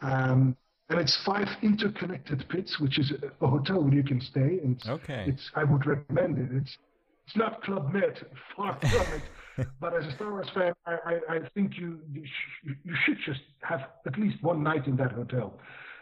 um, 0.00 0.56
and 0.88 1.00
it's 1.00 1.16
five 1.24 1.48
interconnected 1.62 2.44
pits, 2.48 2.78
which 2.78 2.98
is 2.98 3.12
a, 3.12 3.44
a 3.44 3.48
hotel 3.48 3.82
where 3.82 3.94
you 3.94 4.04
can 4.04 4.20
stay. 4.20 4.60
And 4.62 4.80
okay. 4.86 5.24
It's 5.28 5.50
I 5.54 5.64
would 5.64 5.86
recommend 5.86 6.38
it. 6.38 6.56
It's 6.56 6.76
it's 7.26 7.36
not 7.36 7.62
Club 7.62 7.92
Med, 7.92 8.18
far 8.56 8.78
from 8.80 9.06
it. 9.14 9.66
but 9.80 9.94
as 9.94 10.06
a 10.06 10.12
Star 10.12 10.30
Wars 10.30 10.48
fan, 10.54 10.72
I, 10.86 10.92
I, 10.92 11.34
I 11.36 11.38
think 11.54 11.78
you 11.78 12.00
you, 12.12 12.24
sh- 12.24 12.68
you 12.84 12.94
should 13.06 13.18
just 13.24 13.40
have 13.62 13.80
at 14.06 14.18
least 14.18 14.42
one 14.42 14.62
night 14.62 14.86
in 14.86 14.96
that 14.96 15.12
hotel. 15.12 15.58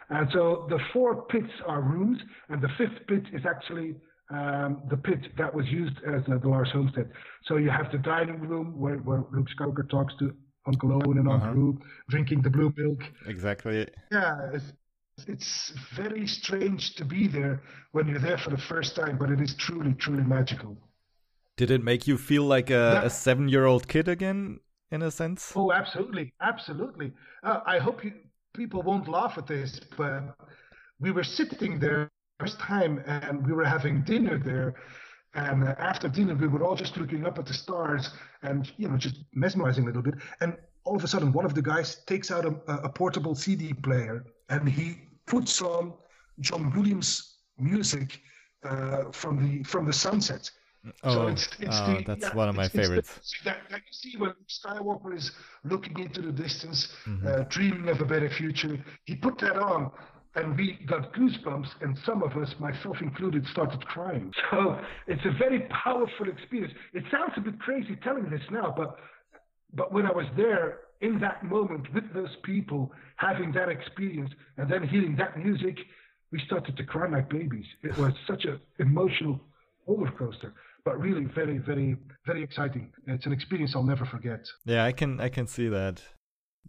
And 0.09 0.27
so 0.33 0.65
the 0.69 0.79
four 0.91 1.23
pits 1.23 1.51
are 1.65 1.81
rooms, 1.81 2.19
and 2.49 2.61
the 2.61 2.69
fifth 2.77 3.07
pit 3.07 3.23
is 3.33 3.45
actually 3.45 3.95
um, 4.31 4.81
the 4.89 4.97
pit 4.97 5.27
that 5.37 5.53
was 5.53 5.67
used 5.67 5.97
as 6.07 6.21
uh, 6.31 6.37
the 6.37 6.47
Lars 6.47 6.69
Homestead. 6.71 7.11
So 7.45 7.57
you 7.57 7.69
have 7.69 7.91
the 7.91 7.97
dining 7.97 8.39
room 8.39 8.79
where, 8.79 8.97
where 8.97 9.23
Luke 9.31 9.47
Skywalker 9.57 9.89
talks 9.89 10.13
to 10.19 10.33
Uncle 10.65 10.93
Owen 10.93 11.17
and 11.17 11.27
Uncle 11.27 11.49
uh-huh. 11.49 11.51
Roo, 11.53 11.79
drinking 12.09 12.41
the 12.41 12.49
blue 12.49 12.73
milk. 12.77 12.99
Exactly. 13.27 13.87
Yeah, 14.11 14.51
it's, 14.53 14.73
it's 15.27 15.73
very 15.95 16.27
strange 16.27 16.95
to 16.95 17.05
be 17.05 17.27
there 17.27 17.61
when 17.91 18.07
you're 18.07 18.19
there 18.19 18.37
for 18.37 18.51
the 18.51 18.57
first 18.57 18.95
time, 18.95 19.17
but 19.17 19.29
it 19.29 19.41
is 19.41 19.55
truly, 19.55 19.93
truly 19.93 20.23
magical. 20.23 20.77
Did 21.57 21.71
it 21.71 21.83
make 21.83 22.07
you 22.07 22.17
feel 22.17 22.43
like 22.43 22.69
a, 22.69 23.01
a 23.03 23.09
seven 23.09 23.49
year 23.49 23.65
old 23.65 23.87
kid 23.87 24.07
again, 24.07 24.59
in 24.91 25.01
a 25.01 25.11
sense? 25.11 25.51
Oh, 25.55 25.71
absolutely. 25.71 26.33
Absolutely. 26.41 27.11
Uh, 27.43 27.59
I 27.65 27.79
hope 27.79 28.03
you, 28.03 28.13
people 28.53 28.81
won't 28.81 29.07
laugh 29.07 29.37
at 29.37 29.47
this, 29.47 29.79
but 29.97 30.35
we 30.99 31.11
were 31.11 31.23
sitting 31.23 31.79
there 31.79 32.09
first 32.41 32.59
time 32.59 33.03
and 33.05 33.45
we 33.45 33.53
were 33.53 33.65
having 33.65 34.01
dinner 34.01 34.37
there. 34.37 34.73
And 35.33 35.63
after 35.91 36.09
dinner, 36.09 36.35
we 36.35 36.47
were 36.47 36.63
all 36.63 36.75
just 36.75 36.97
looking 36.97 37.25
up 37.25 37.39
at 37.39 37.45
the 37.45 37.53
stars 37.53 38.09
and, 38.41 38.69
you 38.77 38.89
know, 38.89 38.97
just 38.97 39.17
mesmerizing 39.33 39.83
a 39.85 39.87
little 39.87 40.01
bit. 40.01 40.15
And 40.41 40.57
all 40.83 40.95
of 40.95 41.03
a 41.03 41.07
sudden, 41.07 41.31
one 41.31 41.45
of 41.45 41.53
the 41.53 41.61
guys 41.61 42.03
takes 42.05 42.31
out 42.31 42.45
a, 42.45 42.53
a 42.89 42.89
portable 42.89 43.35
CD 43.35 43.73
player 43.73 44.25
and 44.49 44.67
he 44.67 44.97
puts 45.27 45.61
on 45.61 45.93
John 46.39 46.73
Williams 46.75 47.37
music 47.57 48.19
uh, 48.63 49.03
from 49.11 49.33
the 49.41 49.63
from 49.63 49.85
the 49.85 49.93
sunset. 49.93 50.49
Oh, 51.03 51.13
so 51.13 51.27
it's, 51.27 51.47
it's 51.59 51.79
oh 51.79 51.93
the, 51.93 52.03
that's 52.07 52.21
yeah, 52.21 52.33
one 52.33 52.49
of 52.49 52.55
my 52.55 52.67
favorites. 52.67 53.35
The, 53.43 53.51
that, 53.51 53.57
that, 53.69 53.81
you 53.87 53.93
see 53.93 54.17
when 54.17 54.33
Skywalker 54.49 55.15
is 55.15 55.31
looking 55.63 55.99
into 55.99 56.21
the 56.21 56.31
distance, 56.31 56.93
mm-hmm. 57.05 57.27
uh, 57.27 57.43
dreaming 57.49 57.87
of 57.89 58.01
a 58.01 58.05
better 58.05 58.29
future. 58.29 58.83
He 59.05 59.15
put 59.15 59.37
that 59.39 59.57
on, 59.57 59.91
and 60.35 60.55
we 60.57 60.79
got 60.87 61.13
goosebumps, 61.13 61.67
and 61.81 61.97
some 62.05 62.23
of 62.23 62.37
us, 62.37 62.53
myself 62.59 62.97
included, 63.01 63.45
started 63.47 63.85
crying. 63.85 64.31
So 64.51 64.79
it's 65.07 65.25
a 65.25 65.37
very 65.37 65.61
powerful 65.83 66.27
experience. 66.27 66.73
It 66.93 67.03
sounds 67.11 67.33
a 67.37 67.41
bit 67.41 67.59
crazy 67.59 67.97
telling 68.03 68.29
this 68.29 68.41
now, 68.51 68.73
but 68.75 68.97
but 69.73 69.93
when 69.93 70.05
I 70.05 70.11
was 70.11 70.25
there 70.35 70.79
in 70.99 71.19
that 71.19 71.43
moment 71.43 71.93
with 71.93 72.13
those 72.13 72.35
people, 72.43 72.91
having 73.15 73.53
that 73.53 73.69
experience, 73.69 74.31
and 74.57 74.69
then 74.69 74.85
hearing 74.87 75.15
that 75.15 75.37
music, 75.37 75.77
we 76.31 76.41
started 76.45 76.75
to 76.75 76.83
cry 76.83 77.09
like 77.09 77.29
babies. 77.29 77.65
It 77.81 77.97
was 77.97 78.11
such 78.27 78.43
an 78.45 78.59
emotional 78.79 79.39
roller 79.87 80.11
coaster 80.11 80.53
but 80.83 80.99
really 80.99 81.25
very, 81.35 81.57
very, 81.57 81.95
very 82.25 82.43
exciting. 82.43 82.91
It's 83.07 83.25
an 83.25 83.33
experience 83.33 83.73
I'll 83.75 83.83
never 83.83 84.05
forget. 84.05 84.45
Yeah, 84.65 84.85
I 84.85 84.91
can 84.91 85.19
I 85.19 85.29
can 85.29 85.47
see 85.47 85.67
that. 85.69 86.01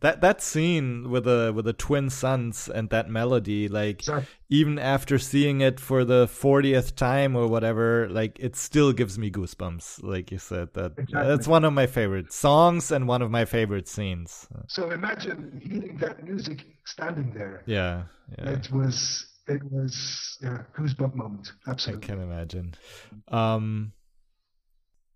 That 0.00 0.20
that 0.20 0.42
scene 0.42 1.10
with 1.10 1.24
the 1.24 1.52
with 1.54 1.64
the 1.64 1.72
twin 1.72 2.10
suns 2.10 2.68
and 2.68 2.90
that 2.90 3.08
melody, 3.08 3.68
like 3.68 4.02
even 4.48 4.78
after 4.78 5.16
seeing 5.16 5.60
it 5.60 5.78
for 5.78 6.04
the 6.04 6.26
fortieth 6.26 6.96
time 6.96 7.36
or 7.36 7.46
whatever, 7.46 8.08
like 8.10 8.36
it 8.40 8.56
still 8.56 8.92
gives 8.92 9.16
me 9.16 9.30
goosebumps. 9.30 10.02
Like 10.02 10.32
you 10.32 10.38
said, 10.38 10.74
that 10.74 10.94
exactly. 10.98 11.28
that's 11.28 11.46
one 11.46 11.64
of 11.64 11.72
my 11.72 11.86
favorite 11.86 12.32
songs 12.32 12.90
and 12.90 13.06
one 13.06 13.22
of 13.22 13.30
my 13.30 13.44
favorite 13.44 13.86
scenes. 13.86 14.48
So 14.66 14.90
imagine 14.90 15.60
hearing 15.62 15.96
that 15.98 16.24
music 16.24 16.66
standing 16.84 17.32
there. 17.32 17.62
Yeah, 17.66 18.04
yeah. 18.38 18.50
it 18.50 18.72
was 18.72 19.26
it 19.46 19.62
was 19.70 20.38
yeah 20.42 20.62
goosebump 20.76 21.14
moment. 21.14 21.52
Absolutely, 21.66 22.04
I 22.04 22.06
can 22.06 22.20
imagine. 22.20 22.74
Um, 23.28 23.92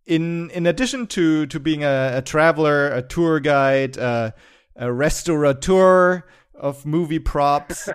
in 0.06 0.50
in 0.50 0.66
addition 0.66 1.06
to 1.08 1.46
to 1.46 1.60
being 1.60 1.84
a, 1.84 2.12
a 2.14 2.22
traveler, 2.22 2.88
a 2.88 3.02
tour 3.02 3.40
guide, 3.40 3.98
uh, 3.98 4.30
a 4.76 4.92
restaurateur 4.92 6.24
of 6.54 6.86
movie 6.86 7.18
props, 7.18 7.88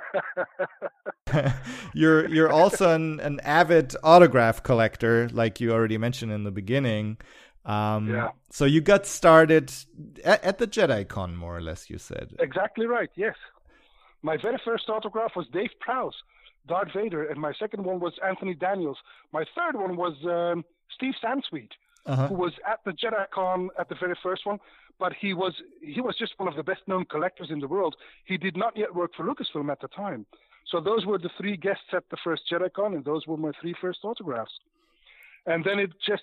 you're 1.93 2.27
you're 2.27 2.51
also 2.51 2.93
an, 2.93 3.19
an 3.19 3.39
avid 3.41 3.95
autograph 4.03 4.63
collector, 4.63 5.29
like 5.29 5.59
you 5.59 5.71
already 5.71 5.97
mentioned 5.97 6.31
in 6.31 6.43
the 6.43 6.51
beginning. 6.51 7.17
Um, 7.65 8.09
yeah. 8.09 8.29
So 8.49 8.65
you 8.65 8.81
got 8.81 9.05
started 9.05 9.71
at, 10.23 10.43
at 10.43 10.57
the 10.57 10.67
JediCon, 10.67 11.35
more 11.35 11.55
or 11.55 11.61
less. 11.61 11.89
You 11.89 11.97
said 11.97 12.35
exactly 12.39 12.85
right. 12.85 13.09
Yes, 13.15 13.35
my 14.21 14.37
very 14.37 14.59
first 14.63 14.89
autograph 14.89 15.31
was 15.35 15.47
Dave 15.53 15.71
Prowse, 15.79 16.15
Darth 16.67 16.89
Vader, 16.95 17.27
and 17.27 17.39
my 17.39 17.53
second 17.59 17.83
one 17.83 17.99
was 17.99 18.13
Anthony 18.25 18.53
Daniels. 18.53 18.97
My 19.31 19.45
third 19.55 19.79
one 19.79 19.95
was 19.95 20.13
um, 20.25 20.65
Steve 20.95 21.13
Sansweet 21.23 21.69
uh-huh. 22.05 22.27
who 22.27 22.35
was 22.35 22.53
at 22.69 22.79
the 22.85 22.91
JediCon 22.91 23.67
at 23.79 23.89
the 23.89 23.95
very 23.95 24.15
first 24.21 24.45
one. 24.45 24.59
But 25.01 25.13
he 25.19 25.33
was 25.33 25.53
he 25.81 25.99
was 25.99 26.15
just 26.15 26.33
one 26.37 26.47
of 26.47 26.55
the 26.55 26.63
best 26.71 26.83
known 26.87 27.05
collectors 27.05 27.49
in 27.49 27.59
the 27.59 27.67
world. 27.67 27.95
He 28.23 28.37
did 28.37 28.55
not 28.55 28.77
yet 28.77 28.93
work 28.93 29.11
for 29.17 29.25
Lucasfilm 29.25 29.69
at 29.71 29.81
the 29.81 29.87
time. 29.87 30.27
So 30.71 30.79
those 30.79 31.07
were 31.07 31.17
the 31.17 31.31
three 31.39 31.57
guests 31.57 31.89
at 31.91 32.03
the 32.11 32.17
first 32.23 32.43
JediCon, 32.49 32.93
and 32.95 33.03
those 33.03 33.25
were 33.25 33.35
my 33.35 33.51
three 33.59 33.75
first 33.81 33.99
autographs. 34.03 34.51
And 35.47 35.65
then 35.65 35.79
it 35.79 35.89
just 36.07 36.21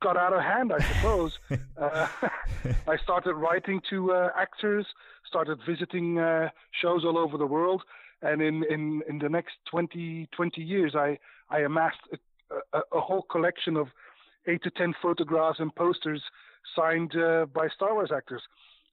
got 0.00 0.16
out 0.16 0.32
of 0.32 0.40
hand, 0.40 0.72
I 0.72 0.80
suppose. 0.90 1.32
uh, 1.76 2.06
I 2.92 2.96
started 3.02 3.34
writing 3.34 3.80
to 3.90 4.12
uh, 4.12 4.28
actors, 4.38 4.86
started 5.26 5.58
visiting 5.68 6.20
uh, 6.20 6.50
shows 6.80 7.04
all 7.04 7.18
over 7.18 7.36
the 7.36 7.50
world, 7.56 7.82
and 8.22 8.40
in, 8.40 8.62
in, 8.70 9.02
in 9.08 9.18
the 9.18 9.28
next 9.28 9.54
20, 9.68 10.28
20 10.30 10.60
years, 10.62 10.94
I, 10.94 11.18
I 11.50 11.58
amassed 11.60 12.04
a, 12.12 12.78
a, 12.78 12.82
a 12.98 13.00
whole 13.00 13.22
collection 13.22 13.76
of 13.76 13.88
eight 14.46 14.62
to 14.62 14.70
ten 14.70 14.94
photographs 15.02 15.58
and 15.58 15.74
posters 15.74 16.22
signed 16.76 17.16
uh, 17.16 17.46
by 17.46 17.68
Star 17.68 17.94
Wars 17.94 18.10
actors. 18.14 18.42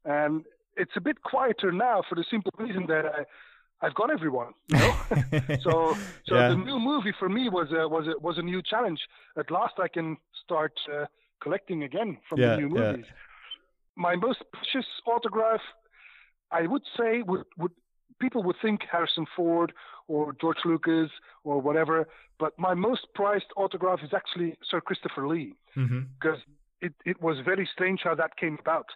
And 0.06 0.44
it's 0.78 0.92
a 0.96 1.02
bit 1.02 1.22
quieter 1.22 1.72
now 1.72 2.04
for 2.08 2.16
the 2.16 2.26
simple 2.30 2.52
reason 2.58 2.86
that 2.88 3.06
I, 3.06 3.86
I've 3.86 3.96
got 3.96 4.12
everyone. 4.12 4.54
You 4.70 4.78
know? 4.78 4.96
so 5.62 5.98
so 6.26 6.36
yeah. 6.36 6.50
the 6.50 6.56
new 6.56 6.80
movie 6.80 7.14
for 7.18 7.30
me 7.30 7.50
was 7.50 7.70
a, 7.72 7.88
was 7.88 8.08
a, 8.08 8.20
was 8.20 8.38
a 8.38 8.42
new 8.42 8.62
challenge. 8.62 9.00
At 9.38 9.52
last, 9.52 9.74
I 9.80 9.88
can 9.88 10.18
start 10.44 10.74
uh, 10.92 11.06
collecting 11.42 11.84
again 11.84 12.18
from 12.30 12.40
yeah, 12.40 12.56
the 12.56 12.58
new 12.58 12.70
movies. 12.70 13.06
Yeah. 13.08 13.14
My 13.96 14.16
most 14.16 14.44
precious 14.54 14.88
autograph, 15.06 15.62
I 16.52 16.68
would 16.68 16.84
say, 16.98 17.22
would 17.24 17.44
would 17.58 17.72
people 18.20 18.44
would 18.44 18.56
think 18.62 18.82
Harrison 18.90 19.26
Ford 19.36 19.74
or 20.08 20.34
George 20.40 20.60
Lucas 20.64 21.10
or 21.44 21.60
whatever, 21.60 22.08
but 22.40 22.58
my 22.58 22.74
most 22.74 23.08
prized 23.16 23.52
autograph 23.58 24.00
is 24.04 24.12
actually 24.14 24.56
Sir 24.70 24.80
Christopher 24.80 25.28
Lee 25.28 25.56
mm-hmm. 25.76 26.02
It, 26.82 26.94
it 27.06 27.22
was 27.22 27.38
very 27.46 27.68
strange 27.72 28.02
how 28.04 28.16
that 28.16 28.38
came 28.38 28.58
about. 28.60 28.88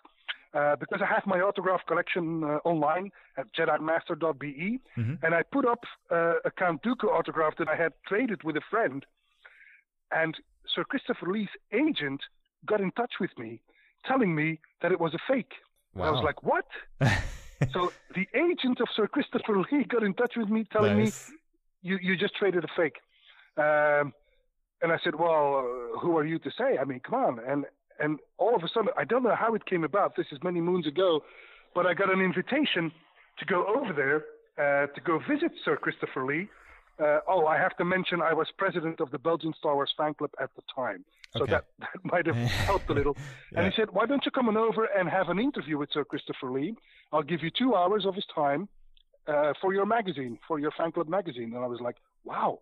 Uh, 0.54 0.74
because 0.78 1.02
I 1.02 1.14
have 1.14 1.24
my 1.26 1.42
autograph 1.42 1.82
collection 1.86 2.42
uh, 2.46 2.60
online 2.64 3.12
at 3.38 3.46
JediMaster.be, 3.54 4.80
mm-hmm. 4.98 5.14
and 5.22 5.36
I 5.36 5.44
put 5.44 5.68
up 5.68 5.84
uh, 6.10 6.36
a 6.46 6.52
Count 6.52 6.82
Dooku 6.82 7.12
autograph 7.12 7.56
that 7.58 7.68
I 7.68 7.76
had 7.76 7.92
traded 8.08 8.42
with 8.44 8.56
a 8.56 8.62
friend, 8.70 9.06
and 10.12 10.38
Sir 10.74 10.86
Christopher 10.86 11.30
Lee's 11.30 11.50
agent 11.74 12.22
got 12.66 12.80
in 12.80 12.92
touch 12.92 13.16
with 13.20 13.38
me, 13.38 13.60
telling 14.06 14.34
me 14.34 14.60
that 14.82 14.94
it 14.94 15.00
was 15.00 15.14
a 15.14 15.20
fake. 15.28 15.52
Wow. 15.94 16.06
I 16.06 16.12
was 16.12 16.24
like, 16.24 16.42
"What?" 16.44 16.66
so 17.74 17.92
the 18.14 18.26
agent 18.34 18.80
of 18.80 18.88
Sir 18.96 19.08
Christopher 19.08 19.60
Lee 19.60 19.84
got 19.84 20.04
in 20.04 20.14
touch 20.14 20.36
with 20.38 20.48
me, 20.48 20.66
telling 20.72 21.00
nice. 21.00 21.30
me, 21.30 21.36
"You 21.82 22.00
you 22.02 22.16
just 22.16 22.36
traded 22.36 22.64
a 22.64 22.70
fake." 22.78 22.98
Um, 23.58 24.14
and 24.82 24.92
I 24.92 25.00
said, 25.04 25.16
"Well, 25.16 25.68
who 26.02 26.18
are 26.18 26.26
you 26.26 26.40
to 26.40 26.52
say? 26.58 26.78
I 26.80 26.86
mean, 26.86 27.02
come 27.02 27.16
on." 27.16 27.40
And 27.46 27.66
and 28.00 28.20
all 28.38 28.56
of 28.56 28.64
a 28.64 28.68
sudden, 28.68 28.90
I 28.98 29.04
don't 29.04 29.24
know 29.24 29.36
how 29.36 29.56
it 29.56 29.66
came 29.66 29.84
about. 29.84 30.16
This 30.16 30.28
is 30.32 30.40
many 30.44 30.62
moons 30.62 30.88
ago, 30.88 31.24
but 31.74 31.86
I 31.86 31.94
got 31.94 32.12
an 32.12 32.22
invitation 32.22 32.92
to 33.40 33.46
go 33.46 33.66
over 33.68 33.94
there 33.94 34.26
uh, 34.58 34.88
to 34.88 35.02
go 35.02 35.20
visit 35.20 35.52
Sir 35.64 35.78
Christopher 35.78 36.26
Lee. 36.26 36.48
Uh, 36.98 37.20
oh, 37.28 37.46
I 37.46 37.58
have 37.58 37.76
to 37.78 37.86
mention 37.86 38.22
I 38.22 38.34
was 38.34 38.48
president 38.58 39.02
of 39.02 39.12
the 39.12 39.20
Belgian 39.20 39.54
Star 39.58 39.76
Wars 39.76 39.94
fan 39.98 40.14
club 40.14 40.32
at 40.40 40.50
the 40.56 40.62
time, 40.74 41.04
so 41.36 41.44
okay. 41.44 41.52
that, 41.52 41.66
that 41.80 42.06
might 42.06 42.26
have 42.26 42.36
helped 42.68 42.90
a 42.90 42.94
little. 42.94 43.18
yeah. 43.52 43.60
And 43.60 43.74
he 43.74 43.76
said, 43.76 43.92
"Why 43.92 44.06
don't 44.06 44.26
you 44.26 44.32
come 44.32 44.48
on 44.48 44.56
over 44.56 44.86
and 44.86 45.10
have 45.10 45.28
an 45.30 45.40
interview 45.40 45.78
with 45.78 45.90
Sir 45.92 46.06
Christopher 46.06 46.52
Lee? 46.52 46.76
I'll 47.12 47.24
give 47.24 47.44
you 47.44 47.52
two 47.52 47.76
hours 47.76 48.06
of 48.06 48.16
his 48.16 48.26
time 48.34 48.70
uh, 49.28 49.54
for 49.60 49.74
your 49.74 49.86
magazine, 49.86 50.40
for 50.48 50.58
your 50.60 50.72
fan 50.72 50.94
club 50.94 51.10
magazine." 51.10 51.54
And 51.54 51.64
I 51.64 51.68
was 51.68 51.82
like, 51.82 51.98
"Wow!" 52.24 52.60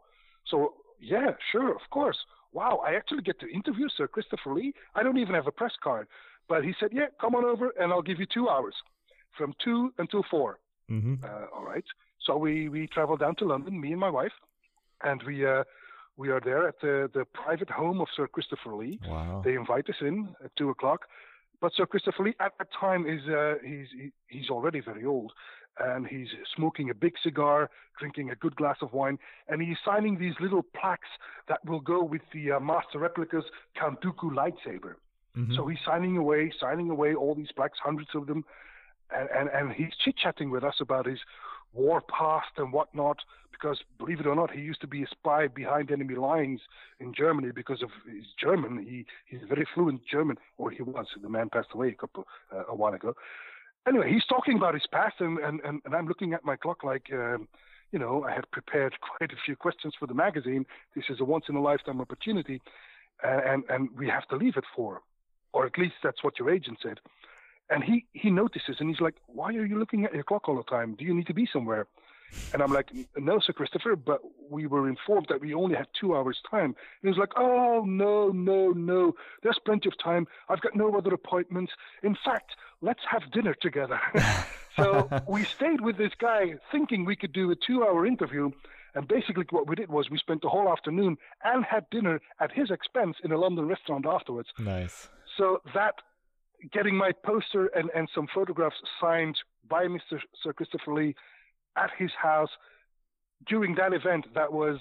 So 0.47 0.73
yeah, 0.99 1.31
sure, 1.51 1.69
of 1.69 1.81
course 1.91 2.17
wow, 2.53 2.81
I 2.85 2.95
actually 2.95 3.23
get 3.23 3.39
to 3.41 3.47
interview 3.47 3.87
Sir 3.97 4.07
Christopher 4.07 4.53
Lee. 4.53 4.73
I 4.95 5.03
don't 5.03 5.17
even 5.17 5.35
have 5.35 5.47
a 5.47 5.51
press 5.51 5.73
card. 5.83 6.07
But 6.47 6.63
he 6.63 6.73
said, 6.79 6.89
yeah, 6.91 7.07
come 7.19 7.35
on 7.35 7.45
over 7.45 7.73
and 7.79 7.91
I'll 7.91 8.01
give 8.01 8.19
you 8.19 8.27
two 8.31 8.49
hours 8.49 8.75
from 9.37 9.53
two 9.63 9.93
until 9.97 10.23
4 10.29 10.59
mm-hmm. 10.91 11.15
uh, 11.23 11.27
all 11.55 11.63
right. 11.63 11.85
So 12.25 12.37
we, 12.37 12.69
we 12.69 12.87
travel 12.87 13.17
down 13.17 13.35
to 13.37 13.45
London, 13.45 13.79
me 13.79 13.91
and 13.91 13.99
my 13.99 14.09
wife, 14.09 14.31
and 15.03 15.21
we, 15.23 15.45
uh, 15.45 15.63
we 16.15 16.29
are 16.29 16.39
there 16.39 16.67
at 16.67 16.75
the, 16.81 17.09
the 17.13 17.25
private 17.33 17.69
home 17.69 17.99
of 18.01 18.07
Sir 18.15 18.27
Christopher 18.27 18.75
Lee. 18.75 18.99
Wow. 19.07 19.41
They 19.43 19.55
invite 19.55 19.89
us 19.89 19.95
in 20.01 20.29
at 20.43 20.55
two 20.57 20.69
o'clock. 20.69 21.01
But 21.59 21.71
Sir 21.75 21.85
Christopher 21.85 22.23
Lee 22.23 22.35
at 22.41 22.51
that 22.59 22.67
time 22.77 23.07
is 23.07 23.21
uh, 23.27 23.55
he's 23.65 23.87
he, 23.97 24.11
he's 24.27 24.49
already 24.49 24.81
very 24.81 25.05
old, 25.05 25.31
and 25.79 26.07
he's 26.07 26.27
smoking 26.55 26.89
a 26.89 26.93
big 26.93 27.13
cigar, 27.23 27.69
drinking 27.99 28.29
a 28.29 28.35
good 28.35 28.55
glass 28.55 28.77
of 28.81 28.93
wine, 28.93 29.17
and 29.47 29.61
he's 29.61 29.77
signing 29.83 30.17
these 30.17 30.33
little 30.39 30.63
plaques 30.63 31.09
that 31.47 31.63
will 31.65 31.79
go 31.79 32.03
with 32.03 32.21
the 32.33 32.51
uh, 32.51 32.59
Master 32.59 32.99
Replicas 32.99 33.45
Count 33.75 34.01
Dooku 34.01 34.31
lightsaber. 34.31 34.95
Mm-hmm. 35.37 35.55
So 35.55 35.67
he's 35.67 35.79
signing 35.85 36.17
away, 36.17 36.51
signing 36.59 36.89
away 36.89 37.15
all 37.15 37.33
these 37.33 37.51
plaques, 37.55 37.79
hundreds 37.83 38.09
of 38.13 38.27
them, 38.27 38.45
and, 39.15 39.29
and, 39.35 39.49
and 39.49 39.73
he's 39.73 39.93
chit 40.03 40.15
chatting 40.17 40.51
with 40.51 40.63
us 40.63 40.75
about 40.79 41.05
his 41.05 41.19
war 41.73 42.01
past 42.01 42.51
and 42.57 42.71
whatnot. 42.71 43.17
Because 43.51 43.79
believe 43.97 44.19
it 44.19 44.27
or 44.27 44.35
not, 44.35 44.51
he 44.51 44.59
used 44.59 44.81
to 44.81 44.87
be 44.87 45.03
a 45.03 45.07
spy 45.07 45.47
behind 45.47 45.89
enemy 45.89 46.15
lines 46.15 46.59
in 46.99 47.13
Germany 47.13 47.51
because 47.55 47.81
of 47.81 47.89
his 48.05 48.25
German. 48.37 48.83
He 48.83 49.05
he's 49.25 49.47
very 49.47 49.65
fluent 49.73 50.01
German, 50.05 50.37
or 50.57 50.69
he 50.69 50.81
was. 50.81 51.05
The 51.21 51.29
man 51.29 51.49
passed 51.49 51.69
away 51.73 51.89
a 51.89 51.93
couple 51.93 52.27
uh, 52.53 52.65
a 52.67 52.75
while 52.75 52.93
ago 52.93 53.15
anyway, 53.87 54.11
he's 54.11 54.25
talking 54.25 54.57
about 54.57 54.73
his 54.73 54.85
past, 54.91 55.15
and, 55.19 55.39
and, 55.39 55.59
and, 55.61 55.81
and 55.85 55.95
I'm 55.95 56.07
looking 56.07 56.33
at 56.33 56.43
my 56.43 56.55
clock 56.55 56.83
like, 56.83 57.07
um, 57.13 57.47
you 57.91 57.99
know, 57.99 58.23
I 58.23 58.31
had 58.31 58.49
prepared 58.51 58.95
quite 59.17 59.31
a 59.31 59.41
few 59.45 59.55
questions 59.55 59.93
for 59.99 60.07
the 60.07 60.13
magazine. 60.13 60.65
This 60.95 61.05
is 61.09 61.19
a 61.19 61.25
once 61.25 61.45
in 61.49 61.55
a 61.55 61.61
lifetime 61.61 62.01
opportunity, 62.01 62.61
and, 63.23 63.63
and 63.69 63.89
we 63.97 64.07
have 64.09 64.27
to 64.29 64.35
leave 64.35 64.53
at 64.57 64.63
four, 64.75 65.01
or 65.53 65.65
at 65.65 65.77
least 65.77 65.95
that's 66.03 66.23
what 66.23 66.39
your 66.39 66.49
agent 66.49 66.79
said. 66.81 66.99
And 67.69 67.83
he, 67.83 68.05
he 68.11 68.29
notices 68.29 68.75
and 68.79 68.89
he's 68.89 68.99
like, 68.99 69.15
Why 69.27 69.47
are 69.55 69.65
you 69.65 69.79
looking 69.79 70.03
at 70.03 70.13
your 70.13 70.23
clock 70.23 70.49
all 70.49 70.57
the 70.57 70.63
time? 70.63 70.95
Do 70.99 71.05
you 71.05 71.13
need 71.13 71.27
to 71.27 71.33
be 71.33 71.47
somewhere? 71.51 71.87
And 72.53 72.61
I'm 72.61 72.71
like, 72.71 72.89
no, 73.17 73.39
Sir 73.39 73.53
Christopher, 73.53 73.95
but 73.95 74.19
we 74.49 74.67
were 74.67 74.87
informed 74.87 75.27
that 75.29 75.41
we 75.41 75.53
only 75.53 75.75
had 75.75 75.87
two 75.99 76.15
hours' 76.15 76.41
time. 76.49 76.65
And 76.65 76.75
he 77.01 77.07
was 77.09 77.17
like, 77.17 77.33
oh, 77.35 77.83
no, 77.85 78.29
no, 78.29 78.69
no. 78.69 79.13
There's 79.41 79.59
plenty 79.65 79.89
of 79.89 79.97
time. 79.97 80.27
I've 80.49 80.61
got 80.61 80.75
no 80.75 80.95
other 80.95 81.13
appointments. 81.13 81.71
In 82.03 82.15
fact, 82.23 82.51
let's 82.81 83.01
have 83.09 83.31
dinner 83.31 83.53
together. 83.53 83.99
so 84.77 85.09
we 85.27 85.43
stayed 85.43 85.81
with 85.81 85.97
this 85.97 86.13
guy 86.19 86.55
thinking 86.71 87.05
we 87.05 87.15
could 87.15 87.33
do 87.33 87.51
a 87.51 87.55
two 87.55 87.83
hour 87.83 88.05
interview. 88.05 88.51
And 88.95 89.07
basically, 89.07 89.45
what 89.49 89.67
we 89.67 89.75
did 89.75 89.89
was 89.89 90.09
we 90.11 90.19
spent 90.19 90.43
the 90.43 90.49
whole 90.49 90.71
afternoon 90.71 91.17
and 91.43 91.65
had 91.65 91.89
dinner 91.89 92.21
at 92.39 92.51
his 92.51 92.69
expense 92.69 93.17
in 93.23 93.31
a 93.31 93.37
London 93.37 93.67
restaurant 93.67 94.05
afterwards. 94.05 94.49
Nice. 94.59 95.09
So 95.35 95.61
that 95.73 95.95
getting 96.71 96.95
my 96.95 97.11
poster 97.25 97.67
and, 97.67 97.89
and 97.95 98.07
some 98.13 98.27
photographs 98.33 98.75
signed 99.01 99.37
by 99.67 99.85
Mr. 99.85 100.19
Sir 100.43 100.53
Christopher 100.53 100.93
Lee 100.93 101.15
at 101.77 101.91
his 101.97 102.11
house 102.21 102.49
during 103.47 103.75
that 103.75 103.93
event, 103.93 104.25
that 104.35 104.53
was 104.53 104.79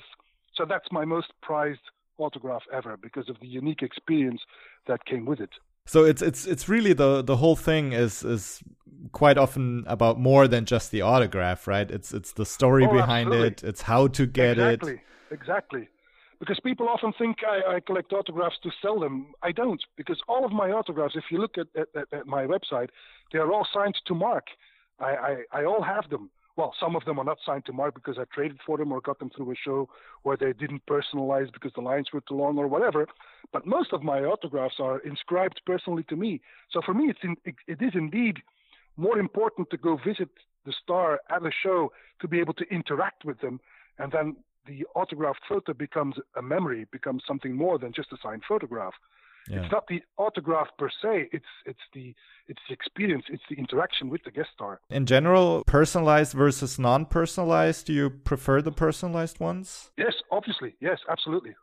so 0.55 0.64
that's 0.68 0.90
my 0.90 1.05
most 1.05 1.32
prized 1.43 1.80
autograph 2.18 2.62
ever 2.72 2.97
because 2.97 3.28
of 3.28 3.36
the 3.40 3.47
unique 3.47 3.82
experience 3.82 4.40
that 4.86 5.05
came 5.07 5.24
with 5.24 5.40
it. 5.40 5.51
So 5.86 6.05
it's 6.05 6.22
it's 6.22 6.47
it's 6.47 6.68
really 6.68 6.93
the 6.93 7.22
the 7.22 7.36
whole 7.36 7.57
thing 7.57 7.93
is 7.93 8.22
is 8.22 8.62
quite 9.11 9.36
often 9.36 9.84
about 9.86 10.18
more 10.18 10.47
than 10.47 10.64
just 10.64 10.90
the 10.90 11.03
autograph, 11.03 11.66
right? 11.66 11.90
It's 11.90 12.12
it's 12.14 12.32
the 12.32 12.47
story 12.47 12.86
oh, 12.86 12.93
behind 12.93 13.28
absolutely. 13.28 13.49
it. 13.49 13.64
It's 13.64 13.82
how 13.82 14.07
to 14.09 14.26
get 14.26 14.53
exactly. 14.53 14.93
it. 14.93 15.01
Exactly, 15.30 15.80
exactly. 15.80 15.88
Because 16.38 16.59
people 16.61 16.88
often 16.88 17.12
think 17.16 17.38
I, 17.47 17.76
I, 17.76 17.80
collect 17.80 18.12
autographs 18.12 18.57
to 18.64 18.70
sell 18.82 18.99
them. 18.99 19.32
I 19.45 19.53
don't, 19.53 19.80
because 19.97 20.18
all 20.26 20.45
of 20.45 20.51
my 20.51 20.72
autographs, 20.72 21.14
if 21.14 21.22
you 21.30 21.38
look 21.38 21.55
at, 21.57 21.68
at, 21.76 22.12
at 22.12 22.26
my 22.26 22.47
website, 22.47 22.88
they 23.32 23.38
are 23.38 23.53
all 23.53 23.64
signed 23.72 23.95
to 24.07 24.14
Mark. 24.16 24.47
I, 24.99 25.05
I, 25.05 25.61
I 25.61 25.64
all 25.64 25.82
have 25.84 26.11
them 26.11 26.30
well, 26.57 26.74
some 26.78 26.96
of 26.96 27.05
them 27.05 27.18
are 27.18 27.24
not 27.24 27.38
signed 27.44 27.64
to 27.66 27.72
Mark 27.72 27.94
because 27.94 28.18
I 28.18 28.24
traded 28.32 28.59
for 28.66 28.76
them 28.76 28.92
or 28.92 29.00
got 29.00 29.18
them 29.18 29.30
through 29.34 29.53
a 29.53 29.55
show 29.55 29.88
where 30.22 30.36
they 30.36 30.53
didn't 30.53 30.82
personalize 30.86 31.53
because 31.53 31.72
the 31.74 31.80
lines 31.80 32.09
were 32.12 32.22
too 32.28 32.34
long 32.34 32.59
or 32.59 32.68
whatever. 32.68 33.07
But 33.53 33.66
most 33.66 33.92
of 33.92 34.03
my 34.03 34.20
autographs 34.20 34.76
are 34.78 34.98
inscribed 35.00 35.62
personally 35.64 36.05
to 36.05 36.16
me. 36.16 36.40
So 36.70 36.80
for 36.84 36.94
me, 36.94 37.07
it's 37.07 37.20
in, 37.22 37.36
it, 37.44 37.55
it 37.66 37.82
is 37.82 37.92
indeed 37.94 38.38
more 38.96 39.18
important 39.18 39.70
to 39.70 39.76
go 39.76 39.98
visit 40.05 40.28
the 40.66 40.72
star 40.82 41.20
at 41.30 41.42
a 41.42 41.50
show 41.62 41.92
to 42.20 42.28
be 42.28 42.38
able 42.38 42.55
to 42.55 42.64
interact 42.70 43.24
with 43.24 43.40
them, 43.40 43.61
and 43.98 44.12
then 44.12 44.36
the 44.66 44.86
autographed 44.94 45.40
photo 45.48 45.72
becomes 45.72 46.14
a 46.36 46.42
memory, 46.42 46.86
becomes 46.92 47.22
something 47.26 47.55
more 47.55 47.78
than 47.78 47.92
just 47.92 48.12
a 48.12 48.16
signed 48.22 48.42
photograph. 48.46 48.92
Yeah. 49.49 49.62
It's 49.62 49.72
not 49.72 49.86
the 49.88 50.03
autograph 50.18 50.68
per 50.78 50.88
se. 50.88 51.28
It's 51.32 51.45
it's 51.66 51.80
the 51.93 52.14
it's 52.49 52.61
the 52.68 52.74
experience. 52.74 53.24
It's 53.28 53.43
the 53.51 53.57
interaction 53.57 54.09
with 54.09 54.22
the 54.24 54.30
guest 54.30 54.51
star. 54.55 54.80
In 54.90 55.07
general, 55.07 55.64
personalized 55.66 56.32
versus 56.32 56.78
non-personalized. 56.78 57.86
Do 57.86 57.93
you 57.93 58.11
prefer 58.11 58.62
the 58.62 58.72
personalized 58.72 59.40
ones? 59.40 59.90
Yes, 59.97 60.14
obviously. 60.30 60.74
Yes, 60.80 60.99
absolutely. 61.09 61.55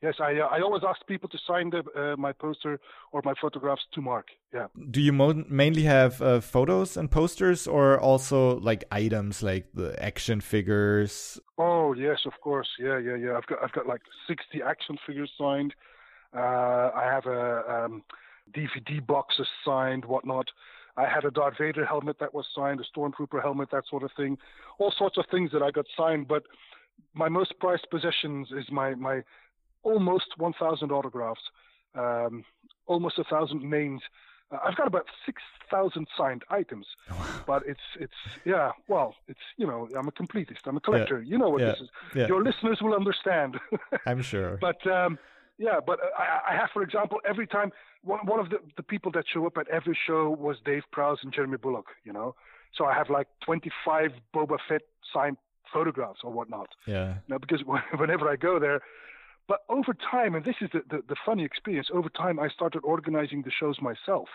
Yes, 0.00 0.14
I 0.20 0.38
uh, 0.38 0.46
I 0.46 0.60
always 0.60 0.82
ask 0.88 1.04
people 1.08 1.28
to 1.28 1.38
sign 1.44 1.70
the, 1.70 1.82
uh, 1.96 2.16
my 2.16 2.32
poster 2.32 2.78
or 3.10 3.20
my 3.24 3.34
photographs 3.40 3.82
to 3.94 4.00
Mark. 4.00 4.26
Yeah. 4.54 4.68
Do 4.90 5.00
you 5.00 5.12
mo- 5.12 5.44
mainly 5.48 5.82
have 5.82 6.22
uh, 6.22 6.40
photos 6.40 6.96
and 6.96 7.10
posters, 7.10 7.66
or 7.66 7.98
also 7.98 8.60
like 8.60 8.84
items 8.92 9.42
like 9.42 9.66
the 9.74 10.00
action 10.00 10.40
figures? 10.40 11.40
Oh 11.58 11.94
yes, 11.94 12.20
of 12.26 12.34
course. 12.40 12.68
Yeah, 12.78 12.98
yeah, 12.98 13.16
yeah. 13.16 13.36
I've 13.36 13.46
got 13.46 13.58
I've 13.60 13.72
got 13.72 13.88
like 13.88 14.02
sixty 14.28 14.62
action 14.62 14.98
figures 15.04 15.32
signed. 15.36 15.74
Uh, 16.36 16.90
I 16.94 17.04
have 17.04 17.26
a 17.26 17.84
um, 17.84 18.02
DVD 18.54 19.04
boxes 19.04 19.46
signed, 19.64 20.04
whatnot. 20.04 20.46
I 20.96 21.06
had 21.06 21.24
a 21.24 21.30
Darth 21.30 21.58
Vader 21.58 21.84
helmet 21.84 22.18
that 22.18 22.34
was 22.34 22.46
signed, 22.54 22.80
a 22.80 22.98
Stormtrooper 22.98 23.40
helmet, 23.40 23.70
that 23.70 23.84
sort 23.88 24.02
of 24.02 24.10
thing. 24.16 24.36
All 24.78 24.92
sorts 24.96 25.16
of 25.16 25.26
things 25.30 25.52
that 25.52 25.62
I 25.62 25.70
got 25.70 25.86
signed, 25.96 26.26
but 26.26 26.42
my 27.14 27.28
most 27.28 27.54
prized 27.60 27.86
possessions 27.90 28.48
is 28.50 28.64
my, 28.70 28.94
my 28.96 29.22
almost 29.84 30.36
1,000 30.36 30.90
autographs, 30.90 31.40
um, 31.94 32.44
almost 32.86 33.18
a 33.18 33.24
thousand 33.24 33.62
names. 33.62 34.02
Uh, 34.50 34.58
I've 34.64 34.76
got 34.76 34.86
about 34.86 35.06
6,000 35.24 36.06
signed 36.16 36.42
items, 36.50 36.86
but 37.46 37.62
it's 37.66 37.80
it's 38.00 38.12
yeah. 38.44 38.72
Well, 38.88 39.14
it's 39.26 39.40
you 39.56 39.66
know 39.66 39.88
I'm 39.96 40.08
a 40.08 40.12
completist. 40.12 40.66
I'm 40.66 40.78
a 40.78 40.80
collector. 40.80 41.20
Yeah. 41.20 41.30
You 41.30 41.38
know 41.38 41.50
what 41.50 41.60
yeah. 41.60 41.72
this 41.72 41.80
is. 41.80 41.88
Yeah. 42.14 42.28
Your 42.28 42.42
listeners 42.42 42.78
will 42.80 42.94
understand. 42.94 43.60
I'm 44.06 44.22
sure. 44.22 44.56
But 44.58 44.86
um, 44.86 45.18
yeah, 45.58 45.80
but 45.84 45.98
I, 46.16 46.52
I 46.52 46.56
have, 46.56 46.70
for 46.72 46.82
example, 46.82 47.18
every 47.28 47.46
time 47.46 47.72
one 48.02 48.20
one 48.26 48.40
of 48.40 48.48
the, 48.50 48.58
the 48.76 48.82
people 48.82 49.10
that 49.12 49.24
show 49.32 49.46
up 49.46 49.56
at 49.58 49.68
every 49.68 49.96
show 50.06 50.30
was 50.30 50.56
Dave 50.64 50.84
Prowse 50.92 51.18
and 51.22 51.32
Jeremy 51.32 51.56
Bulloch, 51.58 51.88
You 52.04 52.12
know, 52.12 52.34
so 52.76 52.84
I 52.84 52.94
have 52.94 53.10
like 53.10 53.26
25 53.44 54.10
Boba 54.34 54.58
Fett 54.68 54.82
signed 55.12 55.36
photographs 55.72 56.20
or 56.24 56.32
whatnot. 56.32 56.68
Yeah. 56.86 57.14
Now, 57.28 57.38
because 57.38 57.60
whenever 57.98 58.28
I 58.28 58.36
go 58.36 58.58
there, 58.58 58.80
but 59.48 59.64
over 59.68 59.94
time, 59.94 60.34
and 60.34 60.44
this 60.44 60.56
is 60.60 60.70
the, 60.72 60.82
the, 60.90 61.02
the 61.08 61.16
funny 61.26 61.44
experience, 61.44 61.88
over 61.92 62.08
time 62.08 62.38
I 62.38 62.48
started 62.48 62.80
organizing 62.84 63.42
the 63.42 63.50
shows 63.50 63.76
myself. 63.80 64.28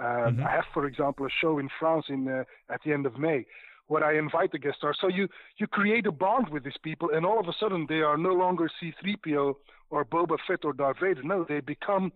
Um, 0.00 0.36
Mhm. 0.36 0.46
I 0.46 0.50
have, 0.50 0.64
for 0.72 0.86
example, 0.86 1.26
a 1.26 1.30
show 1.30 1.58
in 1.58 1.68
France 1.78 2.06
in 2.08 2.28
uh, 2.28 2.44
at 2.70 2.80
the 2.84 2.92
end 2.92 3.04
of 3.06 3.18
May 3.18 3.44
where 3.92 4.02
I 4.02 4.16
invite 4.16 4.52
the 4.52 4.58
guest 4.58 4.78
stars. 4.78 4.96
So 5.02 5.08
you 5.08 5.28
you 5.58 5.66
create 5.66 6.06
a 6.06 6.12
bond 6.12 6.48
with 6.48 6.64
these 6.64 6.80
people, 6.82 7.10
and 7.14 7.26
all 7.26 7.38
of 7.38 7.46
a 7.46 7.52
sudden 7.60 7.84
they 7.90 8.00
are 8.00 8.16
no 8.16 8.32
longer 8.32 8.66
C-3PO 8.80 9.54
or 9.90 10.04
Boba 10.06 10.38
Fett 10.46 10.64
or 10.64 10.72
Darth 10.72 10.96
Vader. 11.02 11.22
No, 11.22 11.44
they 11.46 11.60
become 11.60 12.10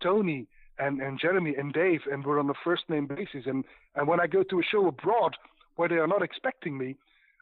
Tony 0.00 0.46
and, 0.78 1.00
and 1.00 1.18
Jeremy 1.18 1.54
and 1.56 1.72
Dave, 1.72 2.02
and 2.10 2.24
we're 2.24 2.38
on 2.38 2.48
a 2.48 2.58
first 2.62 2.84
name 2.88 3.08
basis. 3.08 3.44
And 3.46 3.64
and 3.96 4.06
when 4.06 4.20
I 4.20 4.28
go 4.28 4.44
to 4.44 4.60
a 4.60 4.62
show 4.62 4.86
abroad 4.86 5.32
where 5.74 5.88
they 5.88 5.96
are 5.96 6.06
not 6.06 6.22
expecting 6.22 6.78
me, 6.78 6.94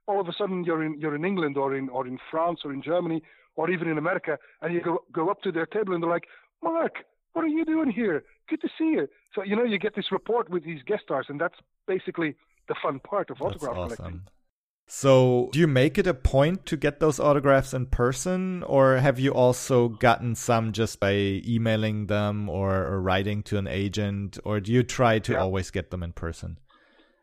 all 0.07 0.19
of 0.19 0.29
a 0.29 0.33
sudden 0.33 0.65
you're 0.65 0.83
in 0.83 0.99
you're 0.99 1.15
in 1.15 1.27
England 1.27 1.59
or 1.59 1.77
in 1.77 1.91
or 1.91 2.07
in 2.07 2.19
France 2.31 2.61
or 2.65 2.73
in 2.73 2.81
Germany 2.81 3.23
or 3.57 3.71
even 3.71 3.87
in 3.89 3.99
America, 3.99 4.39
and 4.63 4.73
you 4.73 4.81
go 4.81 5.05
go 5.13 5.29
up 5.29 5.43
to 5.43 5.53
their 5.53 5.67
table 5.67 5.93
and 5.93 6.03
they're 6.03 6.17
like, 6.19 6.29
Mark, 6.63 6.95
what 7.35 7.45
are 7.45 7.55
you 7.59 7.67
doing 7.67 7.91
here? 7.91 8.25
Good 8.49 8.63
to 8.63 8.69
see 8.79 8.91
you. 8.97 9.09
So 9.35 9.43
you 9.43 9.55
know 9.57 9.65
you 9.65 9.79
get 9.79 9.95
this 9.95 10.11
rapport 10.11 10.47
with 10.49 10.65
these 10.65 10.83
guest 10.87 11.03
stars, 11.03 11.27
and 11.29 11.39
that's 11.39 11.59
basically 11.87 12.35
the 12.69 12.75
fun 12.83 13.01
part 13.01 13.31
of 13.31 13.39
That's 13.39 13.57
autograph 13.57 13.97
collecting. 13.97 14.23
So, 14.87 15.49
do 15.53 15.59
you 15.59 15.67
make 15.67 15.97
it 15.97 16.07
a 16.07 16.13
point 16.13 16.67
to 16.67 16.77
get 16.77 17.01
those 17.01 17.19
autographs 17.19 17.73
in 17.73 17.87
person, 17.87 18.63
or 18.65 18.97
have 18.99 19.19
you 19.19 19.33
also 19.33 19.89
gotten 19.89 20.35
some 20.35 20.73
just 20.73 21.01
by 21.01 21.13
emailing 21.47 22.07
them 22.07 22.51
or, 22.51 22.85
or 22.85 23.01
writing 23.01 23.43
to 23.45 23.57
an 23.57 23.67
agent, 23.67 24.39
or 24.45 24.61
do 24.61 24.71
you 24.71 24.83
try 24.83 25.19
to 25.21 25.33
Yeah. 25.33 25.41
always 25.41 25.71
get 25.71 25.91
them 25.91 26.03
in 26.03 26.13
person? 26.13 26.59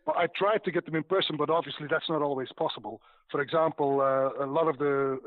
Well, 0.07 0.15
I 0.17 0.25
tried 0.25 0.63
to 0.63 0.71
get 0.71 0.85
them 0.85 0.95
in 0.95 1.03
person, 1.03 1.37
but 1.37 1.51
obviously 1.51 1.85
that's 1.87 2.09
not 2.09 2.23
always 2.23 2.51
possible. 2.51 2.99
For 3.29 3.39
example, 3.39 4.01
uh, 4.01 4.43
a 4.43 4.47
lot 4.47 4.67
of 4.67 4.79
the 4.79 5.19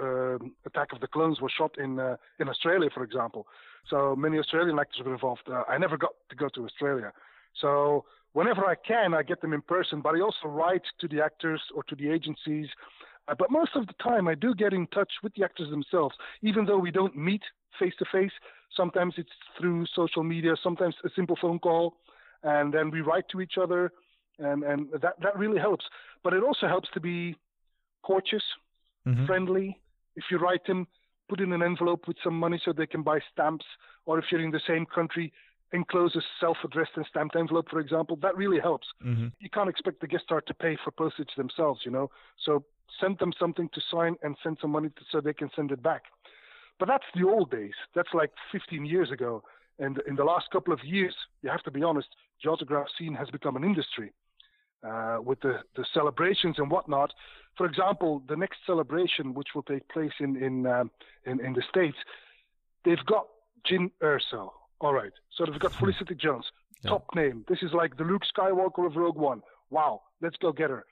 uh, 0.43 0.47
Attack 0.67 0.93
of 0.93 1.01
the 1.01 1.07
Clones 1.07 1.41
was 1.41 1.53
shot 1.57 1.79
in 1.79 2.01
uh, 2.01 2.17
in 2.41 2.49
Australia, 2.49 2.91
for 2.93 3.05
example. 3.05 3.47
So 3.89 4.17
many 4.17 4.39
Australian 4.39 4.79
actors 4.81 5.05
were 5.05 5.13
involved. 5.13 5.49
Uh, 5.49 5.63
I 5.69 5.79
never 5.79 5.97
got 5.97 6.15
to 6.31 6.37
go 6.37 6.49
to 6.49 6.65
Australia. 6.65 7.13
So 7.61 8.05
whenever 8.35 8.67
I 8.67 8.75
can, 8.75 9.15
I 9.15 9.23
get 9.23 9.41
them 9.41 9.55
in 9.55 9.63
person, 9.63 10.01
but 10.03 10.15
I 10.15 10.21
also 10.21 10.47
write 10.47 10.83
to 11.01 11.09
the 11.09 11.21
actors 11.23 11.63
or 11.75 11.83
to 11.85 11.97
the 11.97 12.11
agencies. 12.11 12.69
Uh, 13.27 13.35
but 13.39 13.51
most 13.51 13.71
of 13.75 13.87
the 13.87 13.95
time, 13.95 14.29
I 14.29 14.35
do 14.35 14.55
get 14.55 14.75
in 14.75 14.87
touch 14.89 15.13
with 15.23 15.33
the 15.35 15.45
actors 15.45 15.71
themselves, 15.71 16.15
even 16.43 16.67
though 16.67 16.79
we 16.79 16.91
don't 16.91 17.17
meet 17.17 17.43
face 17.79 17.95
to 18.01 18.05
face. 18.13 18.33
Sometimes 18.77 19.15
it's 19.17 19.37
through 19.59 19.87
social 19.95 20.23
media, 20.23 20.55
sometimes 20.63 20.95
a 21.05 21.11
simple 21.17 21.37
phone 21.41 21.59
call, 21.59 21.97
and 22.43 22.75
then 22.75 22.91
we 22.91 23.01
write 23.01 23.25
to 23.31 23.41
each 23.41 23.57
other 23.57 23.91
and 24.39 24.65
and 24.65 24.89
that 25.01 25.15
that 25.23 25.39
really 25.39 25.61
helps. 25.61 25.85
But 26.23 26.33
it 26.35 26.43
also 26.43 26.67
helps 26.67 26.89
to 26.95 27.01
be 27.01 27.37
courteous, 28.05 28.43
Mhm. 29.07 29.27
friendly. 29.27 29.81
If 30.17 30.25
you 30.31 30.39
write 30.39 30.65
them, 30.67 30.87
put 31.29 31.41
in 31.41 31.53
an 31.53 31.63
envelope 31.63 32.07
with 32.09 32.19
some 32.23 32.39
money 32.39 32.59
so 32.65 32.73
they 32.73 32.87
can 32.87 33.03
buy 33.03 33.21
stamps, 33.33 33.67
or 34.07 34.19
if 34.19 34.25
you're 34.31 34.41
in 34.41 34.51
the 34.51 34.61
same 34.67 34.87
country, 34.87 35.33
enclose 35.75 36.15
a 36.17 36.23
self-addressed 36.41 36.93
and 36.97 37.05
stamped 37.07 37.37
envelope, 37.37 37.69
for 37.69 37.81
example. 37.81 38.17
That 38.17 38.37
really 38.37 38.61
helps. 38.61 38.87
Mhm. 39.03 39.33
You 39.41 39.51
can't 39.51 39.69
expect 39.69 40.01
the 40.01 40.07
guest 40.07 40.25
star 40.25 40.41
to 40.41 40.55
pay 40.55 40.77
for 40.77 40.91
postage 40.93 41.35
themselves, 41.37 41.85
you 41.85 41.91
know. 41.91 42.11
So 42.39 42.65
send 43.01 43.19
them 43.19 43.33
something 43.33 43.69
to 43.71 43.81
sign 43.91 44.17
and 44.23 44.37
send 44.43 44.59
some 44.61 44.71
money 44.71 44.91
to, 44.91 45.05
so 45.11 45.21
they 45.21 45.35
can 45.35 45.51
send 45.51 45.73
it 45.73 45.83
back. 45.83 46.05
But 46.79 46.89
that's 46.89 47.11
the 47.15 47.25
old 47.25 47.51
days. 47.51 47.75
That's 47.95 48.15
like 48.15 48.33
15 48.53 48.85
years 48.87 49.11
ago. 49.11 49.43
And 49.79 49.99
in 50.07 50.15
the 50.15 50.25
last 50.25 50.51
couple 50.51 50.73
of 50.73 50.85
years, 50.85 51.15
you 51.43 51.51
have 51.51 51.63
to 51.65 51.71
be 51.71 51.83
honest, 51.83 52.09
the 52.43 52.51
autograph 52.51 52.89
scene 52.97 53.15
has 53.15 53.29
become 53.31 53.57
an 53.57 53.65
industry 53.65 54.13
uh, 54.85 55.19
with 55.21 55.41
the, 55.41 55.55
the 55.77 55.85
celebrations 55.93 56.59
and 56.59 56.71
whatnot. 56.71 57.13
For 57.57 57.67
example, 57.67 58.23
the 58.29 58.37
next 58.37 58.59
celebration, 58.67 59.35
which 59.35 59.49
will 59.55 59.63
take 59.63 59.89
place 59.89 60.13
in 60.21 60.37
in 60.37 60.67
um, 60.67 60.91
in, 61.27 61.41
in 61.45 61.53
the 61.53 61.63
states, 61.69 61.97
they've 62.85 63.05
got 63.07 63.27
Jyn 63.69 63.91
Erso. 64.03 64.53
All 64.85 64.93
right, 64.93 65.13
so 65.35 65.47
we've 65.51 65.59
got 65.59 65.73
Felicity 65.73 66.15
Jones, 66.15 66.45
Yeah. 66.83 66.91
top 66.91 67.07
name. 67.15 67.43
This 67.49 67.63
is 67.63 67.73
like 67.73 67.97
the 67.97 68.05
Luke 68.05 68.21
Skywalker 68.37 68.85
of 68.87 68.97
Rogue 68.97 69.17
One. 69.17 69.43
Wow, 69.71 70.03
let's 70.21 70.37
go 70.37 70.53
get 70.53 70.69
her. 70.69 70.85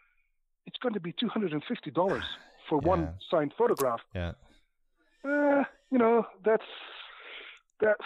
It's 0.65 0.79
going 0.79 0.95
to 0.95 1.01
be 1.01 1.13
two 1.13 1.29
hundred 1.29 1.53
and 1.53 1.63
fifty 1.65 1.91
dollars 1.91 2.25
for 2.71 2.81
Yeah. 2.83 2.89
one 2.89 3.15
signed 3.31 3.53
photograph. 3.59 4.01
Yeah. 4.15 4.33
Uh, 5.23 5.65
you 5.91 5.99
know, 5.99 6.27
that's 6.43 6.65
that. 7.81 7.99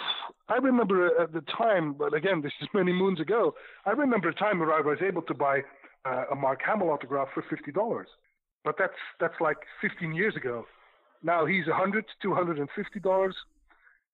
I 0.48 0.56
remember 0.56 1.16
at 1.22 1.32
the 1.32 1.42
time, 1.42 1.92
but 1.92 2.14
again, 2.14 2.40
this 2.42 2.52
is 2.60 2.66
many 2.74 2.92
moons 2.92 3.20
ago. 3.20 3.54
I 3.84 3.90
remember 3.92 4.28
a 4.28 4.34
time 4.34 4.58
where 4.58 4.72
I 4.72 4.80
was 4.80 4.98
able 5.00 5.22
to 5.22 5.34
buy 5.34 5.62
uh, 6.04 6.24
a 6.32 6.34
Mark 6.34 6.62
Hamill 6.66 6.90
autograph 6.90 7.28
for 7.32 7.42
fifty 7.48 7.70
dollars, 7.70 8.08
but 8.64 8.74
that's 8.76 8.98
that's 9.20 9.40
like 9.40 9.58
fifteen 9.80 10.14
years 10.16 10.34
ago. 10.34 10.66
Now 11.22 11.46
he's 11.46 11.68
a 11.68 11.74
hundred, 11.74 12.06
two 12.20 12.34
hundred 12.34 12.58
and 12.58 12.68
fifty 12.74 12.98
dollars. 12.98 13.36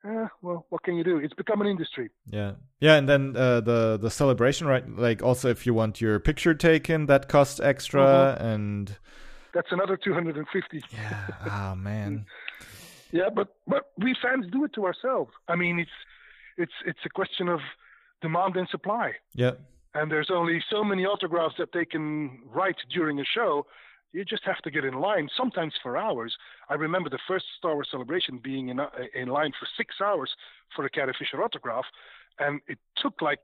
Eh, 0.04 0.26
well, 0.42 0.66
what 0.70 0.82
can 0.82 0.96
you 0.96 1.04
do? 1.04 1.18
It's 1.18 1.34
become 1.34 1.60
an 1.60 1.68
industry. 1.68 2.10
Yeah, 2.26 2.52
yeah, 2.80 2.96
and 2.96 3.08
then 3.08 3.36
uh, 3.36 3.60
the 3.60 3.96
the 4.00 4.10
celebration, 4.10 4.66
right? 4.66 4.84
Like 4.88 5.22
also, 5.22 5.48
if 5.48 5.64
you 5.66 5.74
want 5.74 6.00
your 6.00 6.18
picture 6.18 6.54
taken, 6.54 7.06
that 7.06 7.28
costs 7.28 7.60
extra, 7.60 8.02
Mm-hmm. 8.02 8.44
and 8.46 8.96
That's 9.54 9.70
another 9.70 9.96
two 9.96 10.12
hundred 10.12 10.36
and 10.36 10.46
fifty. 10.52 10.82
yeah, 10.92 11.26
ah 11.48 11.74
man, 11.76 12.26
Yeah, 13.12 13.28
but 13.34 13.54
but 13.66 13.90
we 13.96 14.16
fans 14.20 14.46
do 14.50 14.64
it 14.64 14.72
to 14.74 14.86
ourselves. 14.86 15.30
I 15.46 15.54
mean, 15.54 15.78
it's 15.78 15.96
it's 16.56 16.72
it's 16.84 17.04
a 17.04 17.08
question 17.10 17.48
of 17.48 17.60
demand 18.22 18.56
and 18.56 18.68
supply. 18.70 19.12
yeah, 19.34 19.52
and 19.94 20.10
there's 20.10 20.30
only 20.32 20.64
so 20.68 20.82
many 20.82 21.04
autographs 21.04 21.54
that 21.58 21.68
they 21.72 21.84
can 21.84 22.40
write 22.46 22.76
during 22.92 23.20
a 23.20 23.24
show. 23.24 23.66
You 24.12 24.24
just 24.24 24.44
have 24.44 24.58
to 24.58 24.70
get 24.70 24.84
in 24.84 24.94
line, 24.94 25.28
sometimes 25.36 25.74
for 25.82 25.96
hours. 25.96 26.36
I 26.68 26.74
remember 26.74 27.08
the 27.08 27.18
first 27.26 27.46
Star 27.56 27.74
Wars 27.74 27.88
celebration 27.90 28.38
being 28.38 28.68
in, 28.68 28.78
uh, 28.78 28.88
in 29.14 29.28
line 29.28 29.52
for 29.58 29.66
six 29.76 29.96
hours 30.04 30.30
for 30.74 30.84
a 30.84 30.90
Carrie 30.90 31.14
Fisher 31.18 31.42
autograph, 31.42 31.86
and 32.38 32.60
it 32.66 32.78
took 32.96 33.22
like 33.22 33.40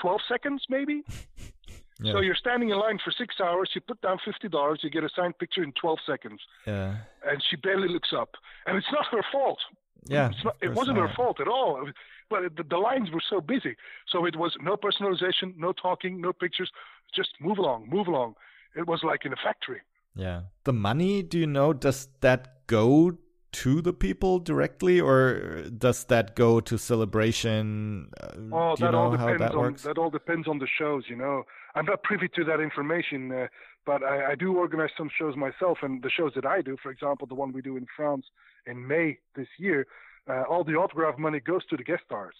12 0.00 0.20
seconds, 0.28 0.64
maybe. 0.68 1.02
yeah, 2.00 2.12
So 2.12 2.20
you're 2.20 2.36
standing 2.36 2.70
in 2.70 2.78
line 2.78 2.98
for 3.04 3.10
six 3.10 3.40
hours, 3.40 3.70
you 3.74 3.80
put 3.80 4.00
down 4.00 4.18
$50, 4.24 4.82
you 4.82 4.90
get 4.90 5.02
a 5.02 5.08
signed 5.14 5.38
picture 5.38 5.62
in 5.62 5.72
12 5.72 5.98
seconds, 6.06 6.40
yeah, 6.66 6.96
and 7.28 7.42
she 7.50 7.56
barely 7.56 7.88
looks 7.88 8.12
up. 8.16 8.30
And 8.66 8.76
it's 8.76 8.92
not 8.92 9.06
her 9.06 9.24
fault. 9.32 9.58
yeah. 10.04 10.28
It's 10.30 10.44
not, 10.44 10.56
it 10.60 10.72
wasn't 10.72 10.98
her 10.98 11.10
fault 11.16 11.40
at 11.40 11.48
all. 11.48 11.90
But 12.28 12.56
the, 12.56 12.64
the 12.64 12.78
lines 12.78 13.10
were 13.12 13.22
so 13.28 13.40
busy. 13.40 13.76
So 14.08 14.24
it 14.24 14.36
was 14.36 14.56
no 14.60 14.76
personalization, 14.76 15.56
no 15.56 15.72
talking, 15.72 16.20
no 16.20 16.32
pictures. 16.32 16.70
Just 17.14 17.30
move 17.40 17.58
along, 17.58 17.88
move 17.88 18.08
along. 18.08 18.34
It 18.74 18.86
was 18.86 19.02
like 19.04 19.24
in 19.24 19.32
a 19.32 19.36
factory. 19.36 19.80
Yeah, 20.16 20.42
the 20.64 20.72
money. 20.72 21.22
Do 21.22 21.38
you 21.38 21.46
know? 21.46 21.72
Does 21.72 22.08
that 22.20 22.66
go 22.66 23.18
to 23.52 23.80
the 23.82 23.92
people 23.92 24.38
directly, 24.38 25.00
or 25.00 25.64
does 25.76 26.04
that 26.06 26.34
go 26.34 26.60
to 26.60 26.78
celebration? 26.78 28.10
Uh, 28.20 28.26
Oh, 28.52 28.76
do 28.76 28.80
you 28.84 28.86
that 28.86 28.92
know 28.92 28.98
all 28.98 29.10
how 29.16 29.26
depends 29.28 29.40
that 29.40 29.52
on 29.54 29.58
works? 29.58 29.82
that 29.82 29.98
all 29.98 30.10
depends 30.10 30.48
on 30.48 30.58
the 30.58 30.66
shows. 30.78 31.04
You 31.08 31.16
know, 31.16 31.44
I'm 31.74 31.84
not 31.86 32.02
privy 32.02 32.28
to 32.36 32.44
that 32.44 32.60
information, 32.60 33.30
uh, 33.32 33.46
but 33.84 34.02
I, 34.02 34.32
I 34.32 34.34
do 34.34 34.56
organize 34.56 34.90
some 34.96 35.10
shows 35.18 35.36
myself. 35.36 35.78
And 35.82 36.02
the 36.02 36.10
shows 36.10 36.32
that 36.34 36.46
I 36.46 36.60
do, 36.62 36.76
for 36.82 36.90
example, 36.90 37.26
the 37.26 37.34
one 37.34 37.52
we 37.52 37.62
do 37.62 37.76
in 37.76 37.86
France 37.96 38.26
in 38.66 38.86
May 38.86 39.18
this 39.36 39.48
year, 39.58 39.86
uh, 40.28 40.42
all 40.50 40.64
the 40.64 40.74
autograph 40.74 41.18
money 41.18 41.40
goes 41.40 41.64
to 41.66 41.76
the 41.76 41.84
guest 41.84 42.02
stars. 42.06 42.34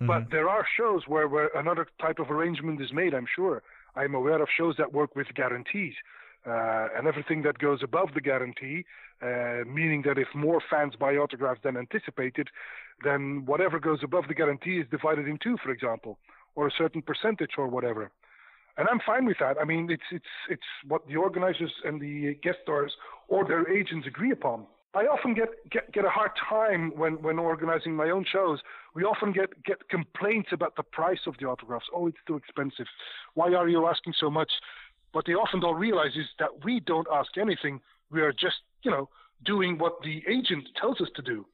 Mhm. 0.00 0.06
But 0.06 0.30
there 0.30 0.48
are 0.48 0.64
shows 0.76 1.02
where, 1.06 1.28
where 1.28 1.50
another 1.56 1.86
type 2.00 2.18
of 2.18 2.30
arrangement 2.30 2.80
is 2.80 2.92
made, 2.92 3.14
I'm 3.14 3.26
sure. 3.36 3.62
I'm 3.94 4.14
aware 4.14 4.40
of 4.40 4.48
shows 4.56 4.76
that 4.78 4.92
work 4.92 5.14
with 5.16 5.26
guarantees. 5.34 5.94
Uh, 6.48 6.88
and 6.96 7.06
everything 7.06 7.42
that 7.42 7.58
goes 7.58 7.80
above 7.82 8.08
the 8.14 8.20
guarantee, 8.20 8.84
uh, 9.20 9.64
meaning 9.66 10.02
that 10.06 10.16
if 10.16 10.28
more 10.34 10.60
fans 10.70 10.94
buy 10.98 11.12
autographs 11.14 11.60
than 11.62 11.76
anticipated, 11.76 12.48
then 13.04 13.44
whatever 13.44 13.78
goes 13.78 13.98
above 14.02 14.24
the 14.28 14.34
guarantee 14.34 14.78
is 14.78 14.86
divided 14.90 15.28
in 15.28 15.36
two, 15.42 15.56
for 15.62 15.70
example, 15.70 16.18
or 16.54 16.66
a 16.66 16.70
certain 16.82 17.02
percentage 17.02 17.50
or 17.58 17.68
whatever. 17.68 18.10
And 18.78 18.88
I'm 18.88 19.00
fine 19.04 19.26
with 19.26 19.38
that. 19.40 19.56
I 19.60 19.64
mean, 19.64 19.90
it's 19.90 20.08
it's 20.12 20.32
it's 20.48 20.70
what 20.86 21.06
the 21.08 21.16
organizers 21.16 21.72
and 21.84 22.00
the 22.00 22.34
guest 22.42 22.58
stars 22.62 22.92
or 23.26 23.44
their 23.44 23.68
agents 23.68 24.06
agree 24.06 24.30
upon. 24.30 24.66
I 24.94 25.02
often 25.02 25.34
get, 25.34 25.50
get, 25.70 25.92
get 25.92 26.04
a 26.06 26.08
hard 26.08 26.30
time 26.48 26.92
when, 26.96 27.20
when 27.22 27.38
organizing 27.38 27.94
my 27.94 28.08
own 28.08 28.24
shows. 28.24 28.60
We 28.94 29.04
often 29.04 29.32
get, 29.32 29.62
get 29.62 29.88
complaints 29.90 30.48
about 30.50 30.76
the 30.76 30.82
price 30.82 31.20
of 31.26 31.34
the 31.38 31.46
autographs. 31.46 31.84
Oh, 31.94 32.06
it's 32.06 32.16
too 32.26 32.36
expensive. 32.36 32.86
Why 33.34 33.52
are 33.52 33.68
you 33.68 33.86
asking 33.86 34.14
so 34.18 34.30
much? 34.30 34.50
What 35.12 35.24
they 35.26 35.32
often 35.32 35.60
don't 35.60 35.78
realize 35.78 36.16
is 36.16 36.26
that 36.38 36.64
we 36.64 36.80
don't 36.80 37.06
ask 37.12 37.36
anything. 37.38 37.80
We 38.10 38.20
are 38.20 38.32
just, 38.32 38.56
you 38.82 38.90
know, 38.90 39.08
doing 39.44 39.78
what 39.78 39.94
the 40.02 40.22
agent 40.28 40.68
tells 40.80 41.00
us 41.00 41.08
to 41.16 41.22
do. 41.22 41.46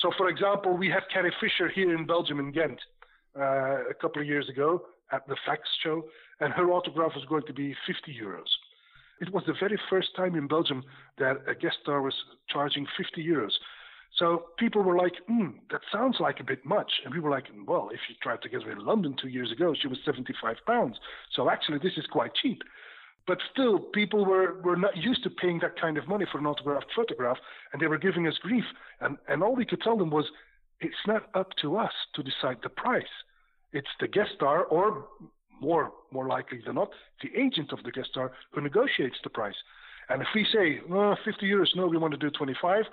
So, 0.00 0.10
for 0.16 0.28
example, 0.28 0.76
we 0.76 0.88
had 0.88 1.02
Carrie 1.12 1.32
Fisher 1.40 1.68
here 1.68 1.94
in 1.94 2.06
Belgium 2.06 2.40
in 2.40 2.52
Ghent 2.52 2.80
uh, 3.38 3.90
a 3.90 3.94
couple 4.00 4.22
of 4.22 4.28
years 4.28 4.48
ago 4.48 4.86
at 5.12 5.26
the 5.26 5.36
Facts 5.44 5.68
show, 5.82 6.04
and 6.40 6.52
her 6.52 6.70
autograph 6.70 7.12
was 7.14 7.24
going 7.26 7.42
to 7.46 7.52
be 7.52 7.74
50 7.86 8.16
euros. 8.22 8.48
It 9.20 9.32
was 9.32 9.42
the 9.46 9.54
very 9.60 9.78
first 9.90 10.16
time 10.16 10.34
in 10.34 10.46
Belgium 10.46 10.82
that 11.18 11.42
a 11.46 11.54
guest 11.54 11.76
star 11.82 12.00
was 12.00 12.14
charging 12.48 12.86
50 12.96 13.22
euros. 13.22 13.50
So 14.18 14.46
people 14.58 14.82
were 14.82 14.96
like, 14.96 15.14
hmm, 15.28 15.48
that 15.70 15.80
sounds 15.92 16.16
like 16.20 16.40
a 16.40 16.44
bit 16.44 16.64
much. 16.64 16.90
And 17.04 17.14
we 17.14 17.20
were 17.20 17.30
like, 17.30 17.44
well, 17.66 17.90
if 17.92 18.00
you 18.08 18.16
tried 18.22 18.42
to 18.42 18.48
get 18.48 18.62
her 18.62 18.72
in 18.72 18.84
London 18.84 19.16
two 19.20 19.28
years 19.28 19.52
ago, 19.52 19.74
she 19.80 19.88
was 19.88 19.98
75 20.04 20.56
pounds. 20.66 20.96
So 21.34 21.48
actually, 21.48 21.78
this 21.78 21.96
is 21.96 22.06
quite 22.10 22.34
cheap. 22.34 22.62
But 23.26 23.38
still, 23.52 23.78
people 23.78 24.24
were, 24.24 24.60
were 24.62 24.76
not 24.76 24.96
used 24.96 25.22
to 25.24 25.30
paying 25.30 25.60
that 25.60 25.80
kind 25.80 25.96
of 25.96 26.08
money 26.08 26.26
for 26.30 26.38
an 26.38 26.46
autographed 26.46 26.90
photograph, 26.96 27.36
and 27.72 27.80
they 27.80 27.86
were 27.86 27.98
giving 27.98 28.26
us 28.26 28.34
grief. 28.42 28.64
And, 29.00 29.16
and 29.28 29.42
all 29.42 29.54
we 29.54 29.64
could 29.64 29.80
tell 29.82 29.96
them 29.96 30.10
was, 30.10 30.24
it's 30.80 30.94
not 31.06 31.28
up 31.34 31.50
to 31.62 31.76
us 31.76 31.92
to 32.14 32.22
decide 32.22 32.58
the 32.62 32.70
price. 32.70 33.04
It's 33.72 33.88
the 34.00 34.08
guest 34.08 34.30
star, 34.34 34.64
or 34.64 35.06
more 35.60 35.92
more 36.10 36.26
likely 36.26 36.60
than 36.64 36.74
not, 36.74 36.90
the 37.22 37.30
agent 37.38 37.72
of 37.72 37.82
the 37.84 37.92
guest 37.92 38.08
star 38.10 38.32
who 38.52 38.60
negotiates 38.60 39.16
the 39.22 39.30
price. 39.30 39.54
And 40.08 40.22
if 40.22 40.28
we 40.34 40.44
say, 40.52 40.80
oh, 40.90 41.14
50 41.24 41.46
euros, 41.46 41.68
no, 41.76 41.86
we 41.86 41.98
want 41.98 42.12
to 42.12 42.18
do 42.18 42.30
25, 42.30 42.84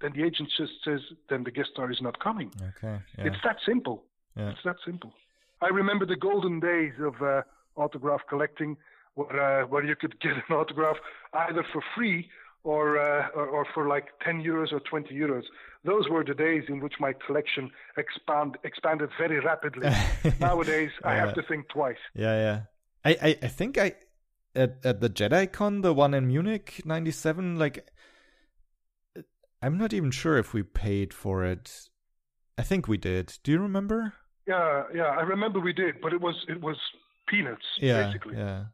then 0.00 0.12
the 0.14 0.24
agent 0.24 0.48
just 0.56 0.72
says, 0.84 1.00
then 1.28 1.44
the 1.44 1.50
guest 1.50 1.70
star 1.72 1.90
is 1.90 2.00
not 2.00 2.18
coming. 2.20 2.50
Okay. 2.60 2.98
Yeah. 3.18 3.26
It's 3.26 3.36
that 3.44 3.56
simple. 3.66 4.04
Yeah. 4.36 4.50
It's 4.50 4.60
that 4.64 4.76
simple. 4.84 5.12
I 5.60 5.68
remember 5.68 6.06
the 6.06 6.16
golden 6.16 6.60
days 6.60 6.92
of 7.00 7.20
uh, 7.22 7.42
autograph 7.76 8.20
collecting, 8.28 8.76
where, 9.14 9.62
uh, 9.62 9.66
where 9.66 9.84
you 9.84 9.96
could 9.96 10.18
get 10.20 10.32
an 10.48 10.54
autograph 10.54 10.96
either 11.34 11.64
for 11.72 11.82
free 11.94 12.28
or, 12.64 12.98
uh, 12.98 13.28
or, 13.34 13.46
or 13.46 13.66
for 13.74 13.88
like 13.88 14.08
10 14.24 14.42
euros 14.42 14.72
or 14.72 14.80
20 14.80 15.14
euros. 15.14 15.44
Those 15.84 16.08
were 16.08 16.24
the 16.24 16.34
days 16.34 16.64
in 16.68 16.80
which 16.80 16.94
my 17.00 17.14
collection 17.26 17.70
expand 17.96 18.58
expanded 18.64 19.10
very 19.18 19.40
rapidly. 19.40 19.88
Nowadays, 20.40 20.90
I 21.04 21.14
have 21.14 21.34
to 21.34 21.42
think 21.42 21.70
twice. 21.70 21.96
Yeah, 22.14 22.36
yeah. 22.36 22.60
I, 23.02 23.28
I, 23.28 23.38
I 23.42 23.48
think 23.48 23.78
I 23.78 23.94
at 24.54 24.84
at 24.84 25.00
the 25.00 25.08
JediCon, 25.08 25.80
the 25.80 25.94
one 25.94 26.12
in 26.12 26.26
Munich 26.26 26.82
'97, 26.84 27.58
like 27.58 27.88
I'm 29.62 29.76
not 29.78 29.92
even 29.92 30.10
sure 30.10 30.38
if 30.38 30.54
we 30.54 30.62
paid 30.62 31.12
for 31.12 31.44
it. 31.44 31.88
I 32.58 32.62
think 32.62 32.88
we 32.88 32.96
did. 32.96 33.38
Do 33.42 33.52
you 33.52 33.58
remember? 33.60 34.14
Yeah, 34.46 34.84
yeah, 34.94 35.04
I 35.04 35.22
remember 35.22 35.60
we 35.60 35.72
did, 35.72 36.00
but 36.02 36.12
it 36.12 36.20
was 36.20 36.34
it 36.48 36.60
was 36.60 36.76
peanuts, 37.28 37.64
yeah, 37.78 38.06
basically. 38.06 38.36
Yeah. 38.36 38.64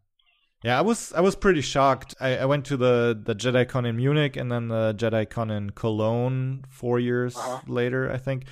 Yeah, 0.65 0.79
I 0.79 0.81
was 0.83 1.13
I 1.13 1.21
was 1.21 1.37
pretty 1.37 1.61
shocked. 1.61 2.15
I, 2.21 2.39
I 2.39 2.45
went 2.47 2.65
to 2.67 2.77
the 2.77 3.21
the 3.21 3.35
JediCon 3.35 3.87
in 3.87 3.97
Munich 3.97 4.37
and 4.37 4.51
then 4.51 4.69
the 4.69 4.95
JediCon 4.97 5.55
in 5.57 5.71
Cologne 5.71 6.65
four 6.69 6.99
years 6.99 7.37
Uh-huh. 7.37 7.61
later, 7.67 8.11
I 8.11 8.17
think. 8.17 8.45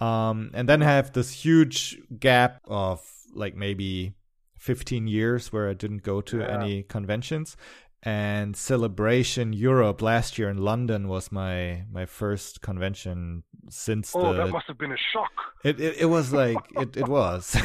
Um, 0.00 0.50
and 0.54 0.68
then 0.68 0.80
have 0.82 1.12
this 1.12 1.32
huge 1.32 1.98
gap 2.20 2.60
of 2.66 3.00
like 3.34 3.56
maybe 3.56 4.12
15 4.58 5.06
years 5.08 5.52
where 5.52 5.68
I 5.68 5.74
didn't 5.74 6.02
go 6.02 6.20
to 6.20 6.38
Yeah. 6.40 6.60
any 6.62 6.82
conventions. 6.82 7.56
And 8.04 8.56
Celebration 8.56 9.52
Europe 9.52 10.00
last 10.02 10.38
year 10.38 10.48
in 10.48 10.58
London 10.58 11.08
was 11.08 11.32
my 11.32 11.82
my 11.92 12.06
first 12.06 12.60
convention 12.62 13.42
since 13.70 14.14
Oh, 14.14 14.32
the 14.32 14.44
that 14.44 14.52
must 14.52 14.66
have 14.68 14.78
been 14.78 14.92
a 14.92 14.96
shock. 15.12 15.32
it, 15.64 15.80
it 15.80 15.96
it 16.02 16.04
was 16.06 16.32
like 16.32 16.58
it, 16.76 16.96
it 16.96 17.08
was, 17.08 17.56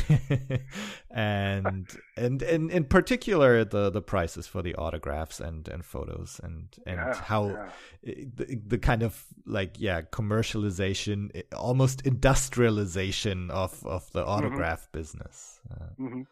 and 1.12 1.88
and 2.18 2.42
and 2.42 2.72
in 2.72 2.86
particular 2.86 3.64
the 3.64 3.90
the 3.90 4.02
prices 4.02 4.48
for 4.48 4.62
the 4.62 4.76
autographs 4.76 5.40
and 5.40 5.68
and 5.68 5.86
photos 5.86 6.40
and 6.44 6.76
and 6.86 6.98
Yeah, 6.98 7.14
how 7.14 7.48
yeah. 7.50 7.70
the, 8.36 8.60
the 8.68 8.78
kind 8.80 9.04
of 9.04 9.24
like 9.46 9.76
yeah 9.80 10.02
commercialization 10.02 11.44
almost 11.56 12.02
industrialization 12.06 13.52
of 13.52 13.86
of 13.86 14.12
the 14.14 14.26
autograph 14.26 14.92
business 14.92 15.60
uh, 15.72 15.90
Mhm. 16.00 16.26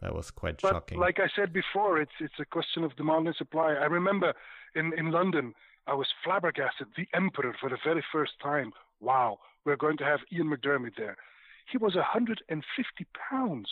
That 0.00 0.14
was 0.14 0.30
quite 0.30 0.60
But 0.60 0.72
shocking 0.72 0.98
like 0.98 1.18
I 1.18 1.28
said 1.34 1.52
before, 1.52 2.00
it's 2.00 2.12
it's 2.20 2.38
a 2.38 2.44
question 2.44 2.84
of 2.84 2.96
demand 2.96 3.26
and 3.26 3.36
supply. 3.36 3.74
I 3.74 3.86
remember 3.86 4.34
in 4.74 4.92
in 4.98 5.10
London, 5.10 5.54
I 5.86 5.94
was 5.94 6.08
flabbergasted. 6.22 6.88
The 6.96 7.08
Emperor 7.14 7.54
for 7.60 7.70
the 7.70 7.78
very 7.84 8.04
first 8.12 8.32
time. 8.42 8.72
Wow, 9.00 9.38
we're 9.64 9.76
going 9.76 9.96
to 9.98 10.04
have 10.04 10.20
Ian 10.32 10.48
McDiarmid 10.48 10.96
there. 10.96 11.16
He 11.70 11.78
was 11.78 11.94
150 11.94 13.06
pounds, 13.30 13.68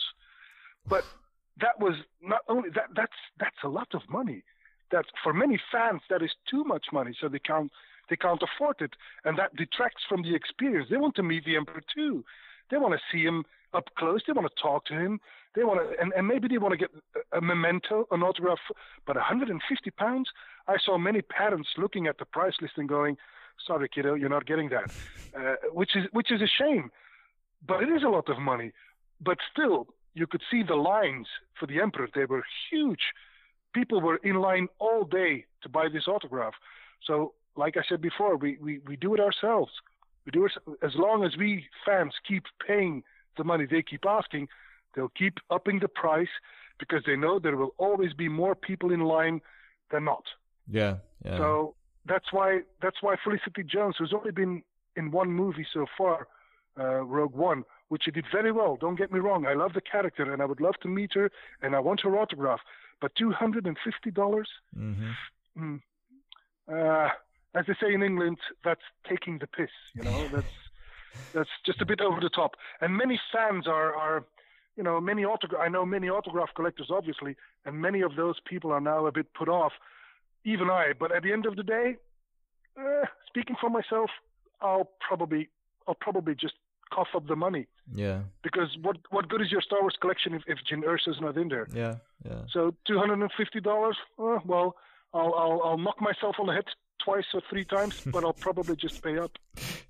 but 0.87 1.05
that 1.61 1.79
was 1.79 1.95
not 2.21 2.41
only 2.47 2.69
that. 2.71 2.89
That's 2.95 3.19
that's 3.39 3.63
a 3.63 3.69
lot 3.69 3.89
of 3.93 4.01
money. 4.09 4.43
That 4.91 5.05
for 5.23 5.33
many 5.33 5.59
fans 5.71 6.01
that 6.09 6.21
is 6.21 6.31
too 6.49 6.63
much 6.63 6.87
money, 6.91 7.15
so 7.19 7.27
they 7.27 7.39
can't 7.39 7.71
they 8.09 8.15
can't 8.15 8.41
afford 8.41 8.81
it, 8.81 8.93
and 9.23 9.37
that 9.37 9.55
detracts 9.55 10.03
from 10.07 10.23
the 10.23 10.35
experience. 10.35 10.87
They 10.89 10.97
want 10.97 11.15
to 11.15 11.23
meet 11.23 11.45
the 11.45 11.55
Emperor 11.55 11.83
too. 11.95 12.23
They 12.69 12.77
want 12.77 12.93
to 12.93 12.99
see 13.11 13.23
him 13.23 13.43
up 13.73 13.89
close. 13.97 14.21
They 14.25 14.33
want 14.33 14.47
to 14.53 14.61
talk 14.61 14.85
to 14.85 14.93
him. 14.93 15.19
They 15.55 15.63
want 15.63 15.79
to, 15.81 16.01
and, 16.01 16.11
and 16.15 16.27
maybe 16.27 16.47
they 16.47 16.57
want 16.57 16.71
to 16.73 16.77
get 16.77 16.89
a, 17.31 17.41
memento, 17.41 18.07
an 18.11 18.23
autograph. 18.23 18.59
But 19.05 19.15
150 19.15 19.91
pounds. 19.91 20.29
I 20.67 20.77
saw 20.83 20.97
many 20.97 21.21
parents 21.21 21.69
looking 21.77 22.07
at 22.07 22.17
the 22.17 22.25
price 22.25 22.55
list 22.61 22.73
and 22.77 22.89
going, 22.89 23.17
"Sorry, 23.67 23.87
kiddo, 23.87 24.15
you're 24.15 24.29
not 24.29 24.45
getting 24.45 24.69
that," 24.69 24.91
uh, 25.37 25.55
which 25.71 25.95
is 25.95 26.05
which 26.11 26.31
is 26.31 26.41
a 26.41 26.47
shame. 26.47 26.91
But 27.65 27.83
it 27.83 27.89
is 27.89 28.03
a 28.03 28.09
lot 28.09 28.29
of 28.29 28.39
money. 28.39 28.71
But 29.21 29.37
still, 29.51 29.87
you 30.15 30.27
could 30.27 30.41
see 30.49 30.63
the 30.63 30.75
lines 30.75 31.27
for 31.59 31.67
the 31.67 31.79
emperor. 31.79 32.07
They 32.13 32.25
were 32.25 32.43
huge. 32.69 33.13
People 33.73 34.01
were 34.01 34.17
in 34.17 34.35
line 34.35 34.67
all 34.79 35.03
day 35.03 35.45
to 35.61 35.69
buy 35.69 35.87
this 35.89 36.07
autograph. 36.07 36.53
So, 37.05 37.33
like 37.55 37.77
I 37.77 37.81
said 37.87 38.01
before, 38.01 38.35
we, 38.37 38.57
we, 38.61 38.79
we 38.85 38.95
do 38.95 39.13
it 39.13 39.19
ourselves. 39.19 39.71
We 40.25 40.31
do 40.31 40.45
it 40.45 40.51
as 40.83 40.91
long 40.95 41.23
as 41.23 41.35
we 41.37 41.65
fans 41.85 42.13
keep 42.27 42.43
paying 42.65 43.03
the 43.37 43.43
money 43.43 43.65
they 43.65 43.81
keep 43.81 44.05
asking, 44.05 44.47
they'll 44.93 45.09
keep 45.17 45.35
upping 45.49 45.79
the 45.79 45.87
price 45.87 46.33
because 46.79 47.03
they 47.05 47.15
know 47.15 47.39
there 47.39 47.57
will 47.57 47.73
always 47.77 48.13
be 48.13 48.27
more 48.27 48.55
people 48.55 48.91
in 48.91 49.01
line 49.01 49.41
than 49.91 50.03
not. 50.05 50.23
yeah 50.67 50.95
yeah 51.25 51.37
So 51.37 51.75
that's 52.05 52.29
why 52.31 52.61
that's 52.81 53.01
why 53.01 53.15
Felicity 53.23 53.63
Jones, 53.63 53.95
who's 53.97 54.13
only 54.13 54.31
been 54.31 54.63
in 54.95 55.11
one 55.11 55.31
movie 55.31 55.65
so 55.73 55.85
far, 55.97 56.27
uh, 56.79 57.01
Rogue 57.03 57.35
One, 57.35 57.63
which 57.89 58.03
she 58.05 58.11
did 58.11 58.25
very 58.31 58.51
well. 58.51 58.77
Don't 58.79 58.97
get 58.97 59.11
me 59.11 59.19
wrong, 59.19 59.45
I 59.45 59.53
love 59.53 59.73
the 59.73 59.81
character 59.81 60.31
and 60.31 60.41
I 60.41 60.45
would 60.45 60.61
love 60.61 60.75
to 60.83 60.87
meet 60.87 61.11
her 61.13 61.29
and 61.61 61.75
I 61.75 61.79
want 61.79 62.01
her 62.01 62.17
autograph. 62.17 62.59
But 63.01 63.11
two 63.15 63.31
hundred 63.31 63.65
and 63.67 63.77
fifty 63.83 64.11
dollars, 64.11 64.49
hmm 64.75 65.11
mm, 65.57 65.79
uh, 66.71 67.09
as 67.55 67.65
they 67.67 67.75
say 67.81 67.93
in 67.93 68.01
England, 68.03 68.37
that's 68.63 68.81
taking 69.07 69.37
the 69.39 69.47
piss. 69.47 69.69
You 69.95 70.03
know, 70.03 70.29
that's 70.33 70.55
that's 71.33 71.49
just 71.65 71.81
a 71.81 71.85
bit 71.85 72.01
over 72.01 72.19
the 72.21 72.29
top. 72.29 72.51
And 72.81 72.95
many 72.95 73.19
fans 73.31 73.67
are 73.67 73.95
are, 73.95 74.25
you 74.75 74.83
know, 74.83 74.99
many 74.99 75.23
autograph. 75.23 75.61
I 75.63 75.69
know 75.69 75.85
many 75.85 76.09
autograph 76.09 76.49
collectors, 76.55 76.89
obviously, 76.91 77.35
and 77.65 77.79
many 77.81 78.01
of 78.01 78.15
those 78.15 78.35
people 78.45 78.71
are 78.71 78.81
now 78.81 79.05
a 79.05 79.11
bit 79.11 79.33
put 79.33 79.49
off. 79.49 79.73
Even 80.45 80.69
I. 80.69 80.93
But 80.99 81.15
at 81.15 81.23
the 81.23 81.31
end 81.31 81.45
of 81.45 81.55
the 81.55 81.63
day, 81.63 81.95
uh, 82.77 83.05
speaking 83.27 83.55
for 83.59 83.69
myself, 83.69 84.09
I'll 84.61 84.89
probably 85.07 85.49
I'll 85.87 85.95
probably 85.95 86.35
just 86.35 86.55
cough 86.91 87.07
up 87.15 87.27
the 87.27 87.35
money 87.35 87.65
yeah 87.95 88.21
because 88.43 88.77
what 88.81 88.97
what 89.09 89.27
good 89.27 89.41
is 89.41 89.51
your 89.51 89.61
Star 89.61 89.81
Wars 89.81 89.95
collection 89.99 90.33
if, 90.35 90.43
if 90.47 90.59
Jyn 90.71 90.83
Erso's 90.83 91.19
not 91.19 91.35
in 91.37 91.47
there? 91.47 91.67
yeah 91.73 91.95
yeah 92.23 92.41
So 92.53 92.75
two 92.87 92.97
hundred 92.99 93.19
and 93.19 93.31
fifty 93.35 93.59
dollars. 93.59 93.97
Uh, 94.19 94.39
well, 94.45 94.75
I'll, 95.13 95.33
I'll 95.33 95.61
I'll 95.63 95.77
knock 95.77 95.99
myself 96.01 96.35
on 96.39 96.47
the 96.47 96.53
head 96.53 96.65
twice 97.03 97.25
or 97.33 97.41
three 97.49 97.65
times, 97.65 98.01
but 98.13 98.23
I'll 98.23 98.33
probably 98.47 98.75
just 98.75 99.03
pay 99.03 99.17
up. 99.17 99.31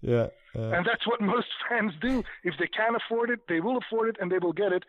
yeah 0.02 0.28
yeah 0.56 0.76
And 0.76 0.86
that's 0.86 1.06
what 1.08 1.20
most 1.22 1.48
fans 1.70 1.94
do. 2.02 2.24
If 2.44 2.56
they 2.60 2.68
can 2.68 2.96
afford 2.96 3.30
it, 3.30 3.42
they 3.48 3.60
will 3.60 3.78
afford 3.78 4.10
it, 4.10 4.18
and 4.20 4.32
they 4.32 4.40
will 4.40 4.54
get 4.54 4.72
it. 4.72 4.84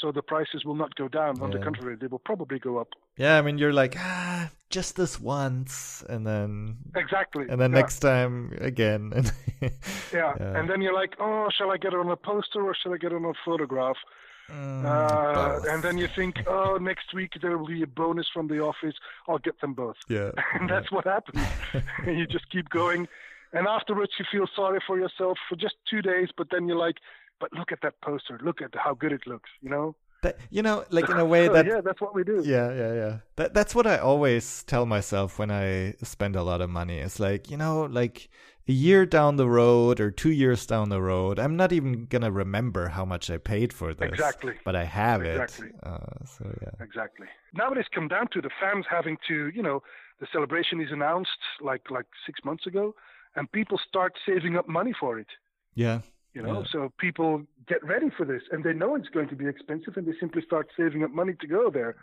So 0.00 0.12
the 0.12 0.22
prices 0.22 0.64
will 0.64 0.76
not 0.76 0.94
go 0.94 1.08
down. 1.08 1.40
On 1.42 1.50
the 1.50 1.58
contrary, 1.58 1.96
they 2.00 2.06
will 2.06 2.20
probably 2.20 2.60
go 2.60 2.78
up. 2.78 2.90
Yeah, 3.16 3.36
I 3.36 3.42
mean, 3.42 3.58
you're 3.58 3.72
like, 3.72 3.96
ah, 3.98 4.48
just 4.70 4.94
this 4.94 5.18
once, 5.18 6.04
and 6.08 6.24
then 6.24 6.76
Exactly. 6.94 7.46
and 7.48 7.60
then 7.60 7.72
yeah. 7.72 7.78
next 7.80 7.98
time 7.98 8.52
again. 8.60 9.12
And 9.16 9.32
Yeah. 10.12 10.34
Yeah. 10.38 10.56
And 10.56 10.70
then 10.70 10.82
you're 10.82 10.94
like, 10.94 11.14
oh, 11.18 11.48
shall 11.56 11.72
I 11.72 11.78
get 11.78 11.92
it 11.94 11.98
on 11.98 12.08
a 12.10 12.16
poster 12.16 12.62
or 12.62 12.74
shall 12.80 12.94
I 12.94 12.96
get 12.96 13.10
it 13.10 13.16
on 13.16 13.24
a 13.24 13.32
photograph? 13.44 13.96
Mm, 14.50 14.84
Uh, 14.84 15.60
and 15.70 15.82
then 15.82 15.98
you 15.98 16.08
think, 16.16 16.36
oh, 16.46 16.78
next 16.80 17.12
week 17.14 17.32
there 17.42 17.56
will 17.58 17.66
be 17.66 17.82
a 17.82 17.86
bonus 17.86 18.26
from 18.32 18.48
the 18.48 18.60
office. 18.60 18.94
I'll 19.28 19.38
get 19.38 19.60
them 19.60 19.74
both. 19.74 19.96
yeah, 20.08 20.30
and 20.54 20.68
that's 20.68 20.90
what 20.90 21.04
happens. 21.04 21.44
and 22.06 22.18
you 22.18 22.26
just 22.26 22.50
keep 22.50 22.68
going. 22.70 23.08
And 23.52 23.66
afterwards, 23.66 24.12
you 24.18 24.24
feel 24.30 24.46
sorry 24.54 24.80
for 24.86 24.98
yourself 24.98 25.38
for 25.48 25.56
just 25.56 25.74
two 25.90 26.02
days, 26.02 26.28
but 26.36 26.48
then 26.50 26.68
you're 26.68 26.76
like, 26.76 26.96
but 27.40 27.52
look 27.52 27.72
at 27.72 27.80
that 27.82 28.00
poster. 28.02 28.38
Look 28.42 28.60
at 28.60 28.74
how 28.74 28.94
good 28.94 29.12
it 29.12 29.26
looks, 29.26 29.48
you 29.62 29.70
know? 29.70 29.94
That 30.22 30.36
you 30.50 30.62
know, 30.62 30.84
like 30.90 31.08
in 31.08 31.16
a 31.18 31.24
way 31.34 31.46
that 31.48 31.64
yeah, 31.64 31.80
that's 31.80 32.00
what 32.00 32.14
we 32.14 32.24
do. 32.24 32.42
Yeah, 32.44 32.72
yeah, 32.74 32.92
yeah. 32.94 33.16
That 33.36 33.54
that's 33.54 33.74
what 33.74 33.86
I 33.86 33.98
always 33.98 34.64
tell 34.64 34.84
myself 34.84 35.38
when 35.38 35.50
I 35.50 35.94
spend 36.02 36.34
a 36.36 36.42
lot 36.42 36.60
of 36.60 36.68
money. 36.70 36.98
It's 36.98 37.20
like, 37.20 37.50
you 37.50 37.56
know, 37.56 37.82
like 37.84 38.28
a 38.68 38.72
year 38.72 39.06
down 39.06 39.36
the 39.36 39.48
road 39.48 39.98
or 40.00 40.10
2 40.10 40.30
years 40.30 40.66
down 40.66 40.88
the 40.90 41.00
road, 41.00 41.38
I'm 41.38 41.56
not 41.56 41.72
even 41.72 42.04
going 42.06 42.22
to 42.22 42.30
remember 42.30 42.88
how 42.88 43.04
much 43.04 43.30
I 43.30 43.38
paid 43.38 43.72
for 43.72 43.94
this. 43.94 44.08
Exactly. 44.10 44.54
But 44.64 44.76
I 44.76 44.84
have 44.84 45.22
Exactly. 45.24 45.68
it. 45.68 45.74
Uh, 45.82 46.24
so 46.24 46.44
yeah. 46.62 46.84
Exactly. 46.84 47.26
Now 47.54 47.70
it 47.72 47.76
has 47.76 47.86
come 47.94 48.08
down 48.08 48.28
to 48.34 48.40
the 48.42 48.50
fans 48.60 48.84
having 48.90 49.16
to, 49.28 49.48
you 49.48 49.62
know, 49.62 49.82
the 50.20 50.26
celebration 50.32 50.80
is 50.80 50.90
announced 50.92 51.40
like 51.60 51.90
like 51.90 52.06
six 52.26 52.40
months 52.44 52.66
ago, 52.66 52.94
and 53.36 53.50
people 53.52 53.78
start 53.88 54.12
saving 54.26 54.56
up 54.56 54.66
money 54.68 54.92
for 55.02 55.18
it. 55.18 55.28
Yeah. 55.74 56.00
You 56.34 56.42
know, 56.42 56.60
Yeah. 56.60 56.66
so 56.72 56.92
people 56.98 57.30
get 57.72 57.82
ready 57.84 58.10
for 58.16 58.24
this, 58.26 58.42
and 58.52 58.62
they 58.64 58.72
know 58.74 58.90
it's 58.96 59.08
going 59.16 59.28
to 59.28 59.36
be 59.36 59.46
expensive, 59.46 59.96
and 59.96 60.06
they 60.06 60.16
simply 60.18 60.42
start 60.42 60.66
saving 60.76 61.02
up 61.04 61.12
money 61.12 61.34
to 61.42 61.46
go 61.46 61.70
there. 61.70 61.94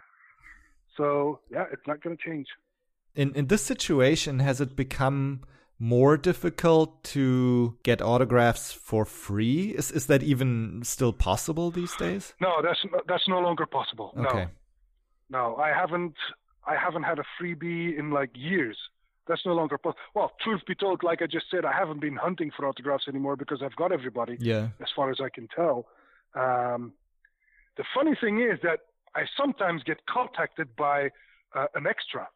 So 0.97 1.39
yeah, 1.51 1.65
it's 1.71 1.85
not 1.87 2.01
going 2.03 2.15
to 2.17 2.23
change. 2.23 2.47
In 3.15 3.33
in 3.35 3.47
this 3.47 3.63
situation 3.73 4.39
has 4.39 4.59
it 4.61 4.75
become 4.75 5.41
more 5.79 6.17
difficult 6.17 7.03
to 7.03 7.77
get 7.83 8.01
autographs 8.01 8.71
for 8.71 9.05
free? 9.05 9.75
Is 9.77 9.91
is 9.91 10.05
that 10.07 10.23
even 10.23 10.81
still 10.83 11.13
possible 11.13 11.71
these 11.71 11.95
days? 11.95 12.33
No, 12.39 12.61
that's 12.61 12.79
that's 13.07 13.27
no 13.27 13.39
longer 13.39 13.65
possible. 13.65 14.13
Okay. 14.17 14.47
No, 15.29 15.53
no, 15.53 15.55
I 15.57 15.69
haven't 15.69 16.15
I 16.65 16.75
haven't 16.75 17.03
had 17.03 17.19
a 17.19 17.23
freebie 17.39 17.97
in 17.97 18.11
like 18.11 18.31
years. 18.33 18.77
That's 19.27 19.45
no 19.45 19.53
longer 19.53 19.77
possible. 19.77 19.99
Well, 20.13 20.31
truth 20.43 20.61
be 20.67 20.75
told, 20.75 21.03
like 21.03 21.21
I 21.21 21.25
just 21.25 21.45
said, 21.49 21.65
I 21.65 21.73
haven't 21.73 21.99
been 21.99 22.15
hunting 22.15 22.51
for 22.55 22.67
autographs 22.67 23.05
anymore 23.07 23.35
because 23.35 23.61
I've 23.63 23.75
got 23.75 23.91
everybody. 23.91 24.37
Yeah. 24.39 24.67
as 24.79 24.87
far 24.95 25.09
as 25.09 25.17
I 25.19 25.29
can 25.29 25.47
tell. 25.47 25.87
Um, 26.35 26.93
the 27.77 27.83
funny 27.95 28.15
thing 28.21 28.39
is 28.39 28.59
that 28.61 28.81
I 29.15 29.23
sometimes 29.35 29.81
get 29.83 30.05
contacted 30.05 30.75
by 30.75 31.09
uh, 31.55 31.67
an 31.73 31.87
extra. 31.87 32.27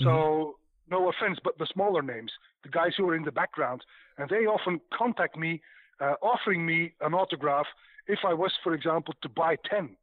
So, 0.00 0.56
no 0.90 1.08
offense, 1.08 1.38
but 1.42 1.58
the 1.58 1.66
smaller 1.72 2.02
names, 2.02 2.32
the 2.62 2.68
guys 2.68 2.92
who 2.96 3.08
are 3.08 3.14
in 3.14 3.24
the 3.24 3.32
background, 3.32 3.82
and 4.18 4.28
they 4.28 4.46
often 4.46 4.80
contact 4.96 5.36
me 5.36 5.60
uh, 6.00 6.14
offering 6.22 6.66
me 6.66 6.92
an 7.00 7.14
autograph 7.14 7.66
if 8.06 8.20
I 8.26 8.34
was, 8.34 8.52
for 8.62 8.74
example, 8.74 9.14
to 9.22 9.28
buy 9.28 9.56
10. 9.70 9.96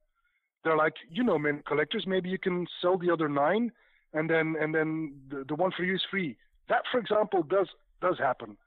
They're 0.64 0.78
like, 0.78 0.94
you 1.10 1.24
know, 1.24 1.38
men 1.38 1.64
collectors, 1.68 2.06
maybe 2.08 2.30
you 2.30 2.38
can 2.38 2.68
sell 2.82 2.98
the 2.98 3.12
other 3.12 3.30
nine, 3.30 3.72
and 4.14 4.30
then 4.30 4.56
and 4.60 4.74
then 4.74 5.14
the, 5.30 5.46
the 5.48 5.56
one 5.56 5.72
for 5.76 5.84
you 5.84 5.96
is 5.96 6.02
free. 6.10 6.36
That, 6.68 6.84
for 6.92 7.00
example, 7.00 7.44
does 7.44 7.68
does 8.02 8.18
happen. 8.18 8.58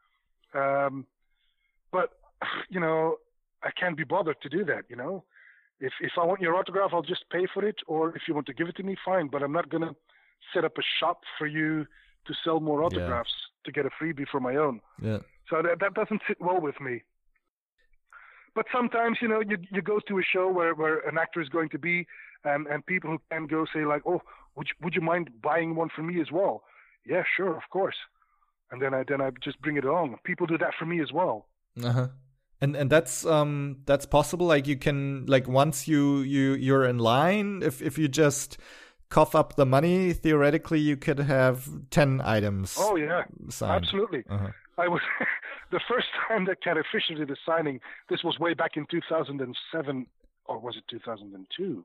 Um, 0.54 1.06
but 1.90 2.10
you 2.70 2.80
know, 2.80 3.16
I 3.62 3.70
can't 3.78 3.96
be 3.96 4.04
bothered 4.04 4.40
to 4.42 4.48
do 4.48 4.64
that. 4.64 4.84
You 4.88 4.96
know, 4.96 5.24
if 5.80 5.92
if 6.00 6.12
I 6.20 6.24
want 6.24 6.40
your 6.40 6.54
autograph, 6.54 6.90
I'll 6.92 7.02
just 7.02 7.24
pay 7.30 7.46
for 7.52 7.64
it, 7.64 7.76
or 7.86 8.16
if 8.16 8.22
you 8.26 8.34
want 8.34 8.46
to 8.46 8.54
give 8.54 8.68
it 8.68 8.76
to 8.76 8.82
me, 8.82 8.96
fine. 9.04 9.28
But 9.28 9.42
I'm 9.42 9.52
not 9.52 9.68
gonna 9.68 9.94
set 10.54 10.64
up 10.64 10.78
a 10.78 10.82
shop 10.98 11.22
for 11.38 11.46
you 11.46 11.86
to 12.26 12.34
sell 12.44 12.60
more 12.60 12.82
autographs 12.82 13.32
to 13.64 13.72
get 13.72 13.86
a 13.86 13.90
freebie 13.90 14.26
for 14.28 14.40
my 14.40 14.56
own. 14.56 14.80
Yeah. 15.00 15.18
So 15.48 15.62
that 15.62 15.80
that 15.80 15.94
doesn't 15.94 16.22
sit 16.26 16.40
well 16.40 16.60
with 16.60 16.80
me. 16.80 17.02
But 18.54 18.66
sometimes, 18.72 19.18
you 19.22 19.28
know, 19.28 19.40
you 19.40 19.58
you 19.70 19.82
go 19.82 19.98
to 20.08 20.18
a 20.18 20.22
show 20.22 20.50
where, 20.50 20.74
where 20.74 20.98
an 21.08 21.16
actor 21.18 21.40
is 21.40 21.48
going 21.48 21.70
to 21.70 21.78
be, 21.78 22.06
and 22.44 22.66
and 22.66 22.84
people 22.84 23.10
who 23.10 23.20
can 23.30 23.46
go 23.46 23.64
say 23.72 23.84
like, 23.84 24.02
oh, 24.06 24.20
would 24.56 24.68
you, 24.68 24.74
would 24.84 24.94
you 24.94 25.00
mind 25.00 25.30
buying 25.42 25.74
one 25.74 25.88
for 25.94 26.02
me 26.02 26.20
as 26.20 26.30
well? 26.30 26.62
Yeah, 27.06 27.22
sure, 27.36 27.56
of 27.56 27.62
course. 27.70 27.96
And 28.70 28.80
then 28.80 28.94
I 28.94 29.04
then 29.06 29.20
I 29.20 29.30
just 29.42 29.60
bring 29.60 29.76
it 29.76 29.84
along. 29.84 30.16
People 30.24 30.46
do 30.46 30.58
that 30.58 30.74
for 30.78 30.86
me 30.86 31.00
as 31.00 31.12
well. 31.12 31.46
Uh-huh. 31.82 32.08
And 32.60 32.76
and 32.76 32.90
that's 32.90 33.26
um 33.26 33.78
that's 33.86 34.06
possible 34.06 34.46
like 34.46 34.66
you 34.66 34.76
can 34.76 35.26
like 35.26 35.48
once 35.48 35.88
you 35.88 36.18
you 36.18 36.54
you're 36.54 36.84
in 36.84 36.98
line 36.98 37.62
if 37.62 37.82
if 37.82 37.98
you 37.98 38.06
just 38.08 38.58
cough 39.16 39.34
up 39.40 39.56
the 39.56 39.66
money 39.76 40.12
theoretically 40.24 40.80
you 40.80 40.96
could 40.96 41.18
have 41.18 41.56
10 41.90 42.20
items 42.36 42.76
Oh 42.78 42.96
yeah, 42.96 43.22
signed. 43.50 43.84
absolutely. 43.84 44.22
Uh-huh. 44.34 44.48
I 44.78 44.88
was 44.88 45.02
the 45.70 45.80
first 45.90 46.08
time 46.26 46.46
that 46.46 46.62
Carrie 46.64 46.84
Fisher 46.92 47.14
did 47.14 47.30
a 47.30 47.36
signing. 47.44 47.76
This 48.10 48.22
was 48.24 48.38
way 48.38 48.54
back 48.54 48.72
in 48.76 48.86
2007, 48.90 50.06
or 50.46 50.58
was 50.58 50.74
it 50.78 50.84
2002? 50.88 51.84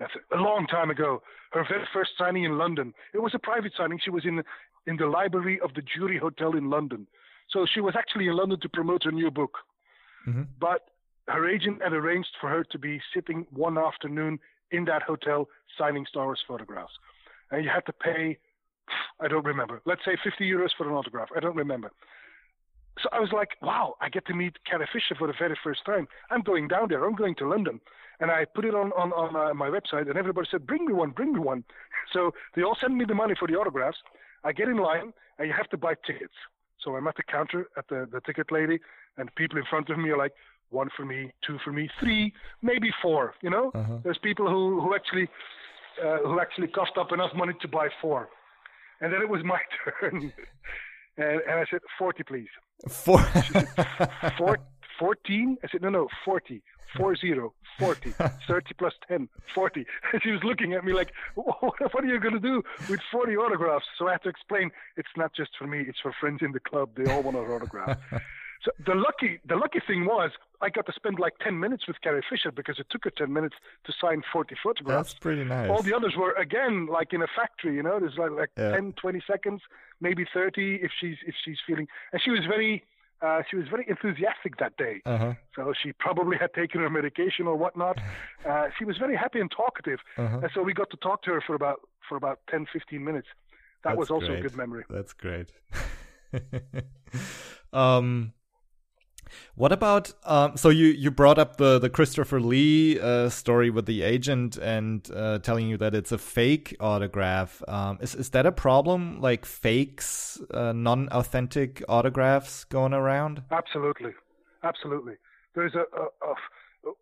That's 0.00 0.12
a 0.32 0.36
long 0.48 0.66
time 0.66 0.90
ago. 0.90 1.22
Her 1.52 1.64
very 1.68 1.86
first 1.92 2.10
signing 2.18 2.44
in 2.44 2.58
London. 2.58 2.92
It 3.14 3.22
was 3.22 3.34
a 3.34 3.38
private 3.38 3.72
signing. 3.78 3.98
She 4.04 4.10
was 4.10 4.24
in 4.24 4.42
in 4.90 4.96
the 4.96 5.06
library 5.06 5.60
of 5.60 5.70
the 5.74 5.82
Jury 5.82 6.18
Hotel 6.18 6.56
in 6.56 6.66
London. 6.76 7.06
So 7.52 7.66
she 7.72 7.80
was 7.80 7.94
actually 7.96 8.26
in 8.26 8.34
London 8.34 8.58
to 8.64 8.68
promote 8.68 9.04
her 9.04 9.12
new 9.12 9.30
book. 9.30 9.54
Mhm. 10.26 10.44
But 10.58 10.80
her 11.28 11.42
agent 11.54 11.82
had 11.84 11.92
arranged 11.92 12.34
for 12.40 12.48
her 12.54 12.64
to 12.72 12.78
be 12.78 13.00
sitting 13.14 13.46
one 13.50 13.78
afternoon 13.78 14.40
in 14.72 14.84
that 14.86 15.02
hotel 15.02 15.48
signing 15.78 16.06
Star 16.08 16.24
Wars 16.24 16.40
photographs. 16.46 16.92
And 17.50 17.64
you 17.64 17.70
had 17.70 17.86
to 17.86 17.92
pay, 17.92 18.38
I 19.20 19.28
don't 19.28 19.44
remember, 19.44 19.80
let's 19.84 20.04
say 20.04 20.16
50 20.22 20.44
euros 20.44 20.70
for 20.76 20.88
an 20.88 20.94
autograph. 20.94 21.28
I 21.36 21.40
don't 21.40 21.56
remember. 21.56 21.92
So 23.00 23.08
I 23.12 23.20
was 23.20 23.30
like, 23.32 23.50
wow, 23.62 23.94
I 24.00 24.08
get 24.10 24.26
to 24.26 24.34
meet 24.34 24.56
Carrie 24.68 24.88
Fisher 24.92 25.14
for 25.18 25.26
the 25.26 25.34
very 25.38 25.56
first 25.64 25.84
time. 25.86 26.06
I'm 26.30 26.42
going 26.42 26.68
down 26.68 26.88
there. 26.88 27.04
I'm 27.04 27.14
going 27.14 27.34
to 27.36 27.48
London. 27.48 27.80
And 28.20 28.30
I 28.30 28.44
put 28.44 28.64
it 28.64 28.74
on, 28.74 28.92
on, 28.92 29.12
on 29.12 29.34
uh, 29.34 29.54
my 29.54 29.68
website, 29.68 30.08
and 30.08 30.16
everybody 30.16 30.46
said, 30.50 30.66
bring 30.66 30.86
me 30.86 30.92
one, 30.92 31.10
bring 31.10 31.32
me 31.32 31.40
one. 31.40 31.64
So 32.12 32.32
they 32.54 32.62
all 32.62 32.76
send 32.80 32.96
me 32.96 33.04
the 33.06 33.14
money 33.14 33.34
for 33.38 33.48
the 33.48 33.54
autographs. 33.54 33.96
I 34.44 34.52
get 34.52 34.68
in 34.68 34.76
line, 34.76 35.12
and 35.38 35.48
you 35.48 35.54
have 35.54 35.70
to 35.70 35.76
buy 35.76 35.94
tickets. 36.06 36.34
So 36.84 36.96
I'm 36.96 37.06
at 37.06 37.16
the 37.16 37.22
counter 37.22 37.68
at 37.76 37.88
the, 37.88 38.08
the 38.12 38.20
ticket 38.20 38.52
lady, 38.52 38.78
and 39.16 39.34
people 39.36 39.58
in 39.58 39.64
front 39.70 39.88
of 39.88 39.98
me 39.98 40.10
are 40.10 40.18
like, 40.18 40.32
one 40.72 40.88
for 40.96 41.04
me, 41.04 41.32
two 41.46 41.58
for 41.64 41.72
me, 41.72 41.88
three, 42.00 42.32
maybe 42.62 42.90
four. 43.02 43.34
You 43.42 43.50
know, 43.50 43.70
Uh-huh. 43.74 43.98
there's 44.02 44.18
people 44.18 44.46
who 44.48 44.80
who 44.80 44.94
actually 44.94 45.28
uh, 46.04 46.18
who 46.28 46.40
actually 46.40 46.68
coughed 46.68 46.96
up 46.98 47.12
enough 47.12 47.32
money 47.34 47.54
to 47.60 47.68
buy 47.68 47.88
four, 48.00 48.28
and 49.00 49.12
then 49.12 49.20
it 49.22 49.28
was 49.28 49.42
my 49.44 49.60
turn, 50.00 50.32
and, 51.18 51.40
and 51.48 51.56
I 51.62 51.64
said 51.70 51.80
forty, 51.98 52.22
please. 52.22 52.52
Four. 52.88 53.20
Four, 54.38 54.58
14? 54.98 55.56
I 55.62 55.68
said, 55.70 55.82
no, 55.82 55.88
no, 55.88 56.08
40. 56.24 56.62
40, 56.96 57.34
40, 57.78 58.14
30 58.48 58.74
plus 58.78 58.92
10, 59.08 59.28
40. 59.54 59.86
And 60.12 60.22
she 60.24 60.30
was 60.30 60.42
looking 60.44 60.74
at 60.74 60.84
me 60.84 60.92
like, 60.92 61.10
what, 61.36 61.62
what 61.62 62.04
are 62.04 62.06
you 62.06 62.20
going 62.20 62.34
to 62.34 62.40
do 62.40 62.62
with 62.88 63.00
40 63.10 63.36
autographs? 63.36 63.86
So 63.98 64.08
I 64.08 64.12
had 64.12 64.22
to 64.24 64.28
explain, 64.28 64.70
it's 64.96 65.08
not 65.16 65.32
just 65.34 65.50
for 65.58 65.66
me, 65.66 65.84
it's 65.88 66.00
for 66.00 66.12
friends 66.20 66.40
in 66.42 66.52
the 66.52 66.60
club. 66.60 66.90
They 66.96 67.06
all 67.06 67.22
want 67.22 67.36
an 67.36 67.44
autograph. 67.44 67.96
so 68.64 68.70
the 68.84 68.94
lucky, 68.94 69.40
the 69.46 69.56
lucky 69.56 69.80
thing 69.86 70.04
was 70.04 70.30
I 70.62 70.68
got 70.70 70.86
to 70.86 70.92
spend 70.92 71.18
like 71.18 71.34
10 71.42 71.58
minutes 71.58 71.86
with 71.88 72.00
Carrie 72.00 72.22
Fisher 72.30 72.50
because 72.52 72.78
it 72.78 72.86
took 72.90 73.04
her 73.04 73.10
10 73.10 73.32
minutes 73.32 73.56
to 73.84 73.92
sign 74.00 74.22
40 74.32 74.54
photographs. 74.62 75.10
That's 75.10 75.18
pretty 75.20 75.44
nice. 75.44 75.68
All 75.70 75.82
the 75.82 75.94
others 75.94 76.14
were 76.16 76.32
again 76.34 76.86
like 76.86 77.12
in 77.12 77.20
a 77.22 77.26
factory, 77.34 77.74
you 77.74 77.82
know. 77.82 77.98
There's 78.00 78.16
like 78.16 78.30
like 78.30 78.50
Yeah. 78.56 78.70
10, 78.72 78.92
20 78.94 79.22
seconds, 79.26 79.60
maybe 80.00 80.24
30 80.32 80.76
if 80.82 80.90
she's 80.98 81.16
if 81.26 81.34
she's 81.44 81.58
feeling. 81.66 81.88
And 82.12 82.22
she 82.22 82.30
was 82.30 82.40
very 82.46 82.84
uh, 83.20 83.42
she 83.48 83.56
was 83.56 83.66
very 83.68 83.86
enthusiastic 83.88 84.56
that 84.58 84.76
day. 84.76 85.00
uh-huh. 85.06 85.34
So 85.54 85.72
she 85.80 85.92
probably 85.92 86.36
had 86.36 86.52
taken 86.54 86.80
her 86.80 86.90
medication 86.90 87.46
or 87.46 87.56
whatnot. 87.56 87.98
Uh, 88.44 88.66
she 88.76 88.84
was 88.84 88.96
very 88.98 89.14
happy 89.16 89.38
and 89.38 89.48
talkative, 89.52 90.00
Uh-huh. 90.18 90.40
and 90.42 90.50
so 90.52 90.62
we 90.64 90.74
got 90.74 90.90
to 90.90 90.96
talk 90.96 91.22
to 91.22 91.30
her 91.34 91.40
for 91.46 91.54
about 91.54 91.78
for 92.08 92.16
about 92.16 92.40
10, 92.50 92.66
15 92.72 93.04
minutes. 93.04 93.28
That 93.84 93.90
That's 93.90 93.98
was 93.98 94.10
also 94.10 94.26
great. 94.26 94.40
a 94.40 94.42
good 94.42 94.56
memory. 94.56 94.84
That's 94.90 95.12
great. 95.12 95.52
um, 97.72 98.32
what 99.54 99.72
about 99.72 100.12
um? 100.24 100.56
So 100.56 100.68
you 100.68 100.86
you 100.86 101.10
brought 101.10 101.38
up 101.38 101.56
the 101.56 101.78
the 101.78 101.90
Christopher 101.90 102.40
Lee 102.40 102.98
uh, 103.00 103.28
story 103.28 103.70
with 103.70 103.86
the 103.86 104.02
agent 104.02 104.56
and 104.56 105.08
uh, 105.14 105.38
telling 105.38 105.68
you 105.68 105.76
that 105.78 105.94
it's 105.94 106.12
a 106.12 106.18
fake 106.18 106.76
autograph. 106.80 107.62
Um, 107.68 107.98
is 108.00 108.14
is 108.14 108.30
that 108.30 108.46
a 108.46 108.52
problem? 108.52 109.20
Like 109.20 109.44
fakes, 109.44 110.40
uh, 110.52 110.72
non 110.72 111.08
authentic 111.10 111.82
autographs 111.88 112.64
going 112.64 112.92
around? 112.92 113.42
Absolutely, 113.50 114.12
absolutely. 114.62 115.14
There's 115.54 115.74
a, 115.74 115.84
a, 116.00 116.30
a 116.30 116.34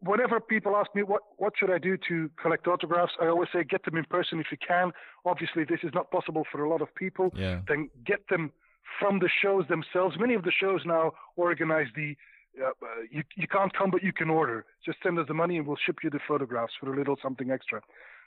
whenever 0.00 0.40
people 0.40 0.76
ask 0.76 0.94
me 0.94 1.02
what 1.02 1.22
what 1.36 1.52
should 1.58 1.70
I 1.70 1.78
do 1.78 1.96
to 2.08 2.30
collect 2.40 2.66
autographs, 2.66 3.12
I 3.20 3.26
always 3.26 3.48
say 3.52 3.64
get 3.64 3.84
them 3.84 3.96
in 3.96 4.04
person 4.04 4.40
if 4.40 4.46
you 4.50 4.58
can. 4.66 4.92
Obviously, 5.24 5.64
this 5.64 5.80
is 5.82 5.92
not 5.94 6.10
possible 6.10 6.44
for 6.50 6.64
a 6.64 6.68
lot 6.68 6.82
of 6.82 6.94
people. 6.94 7.32
Yeah. 7.34 7.60
Then 7.66 7.90
get 8.04 8.28
them 8.28 8.52
from 8.98 9.18
the 9.18 9.28
shows 9.42 9.64
themselves. 9.68 10.16
Many 10.18 10.34
of 10.34 10.42
the 10.42 10.52
shows 10.52 10.82
now 10.84 11.12
organize 11.36 11.88
the 11.94 12.16
uh, 12.60 12.66
uh, 12.68 12.72
you 13.10 13.22
you 13.36 13.46
can't 13.46 13.72
come 13.72 13.90
but 13.90 14.02
you 14.02 14.12
can 14.12 14.28
order. 14.28 14.64
Just 14.84 14.98
send 15.02 15.18
us 15.18 15.26
the 15.28 15.34
money 15.34 15.56
and 15.56 15.66
we'll 15.66 15.76
ship 15.86 15.98
you 16.02 16.10
the 16.10 16.18
photographs 16.26 16.72
for 16.80 16.92
a 16.92 16.96
little 16.96 17.16
something 17.22 17.50
extra. 17.50 17.80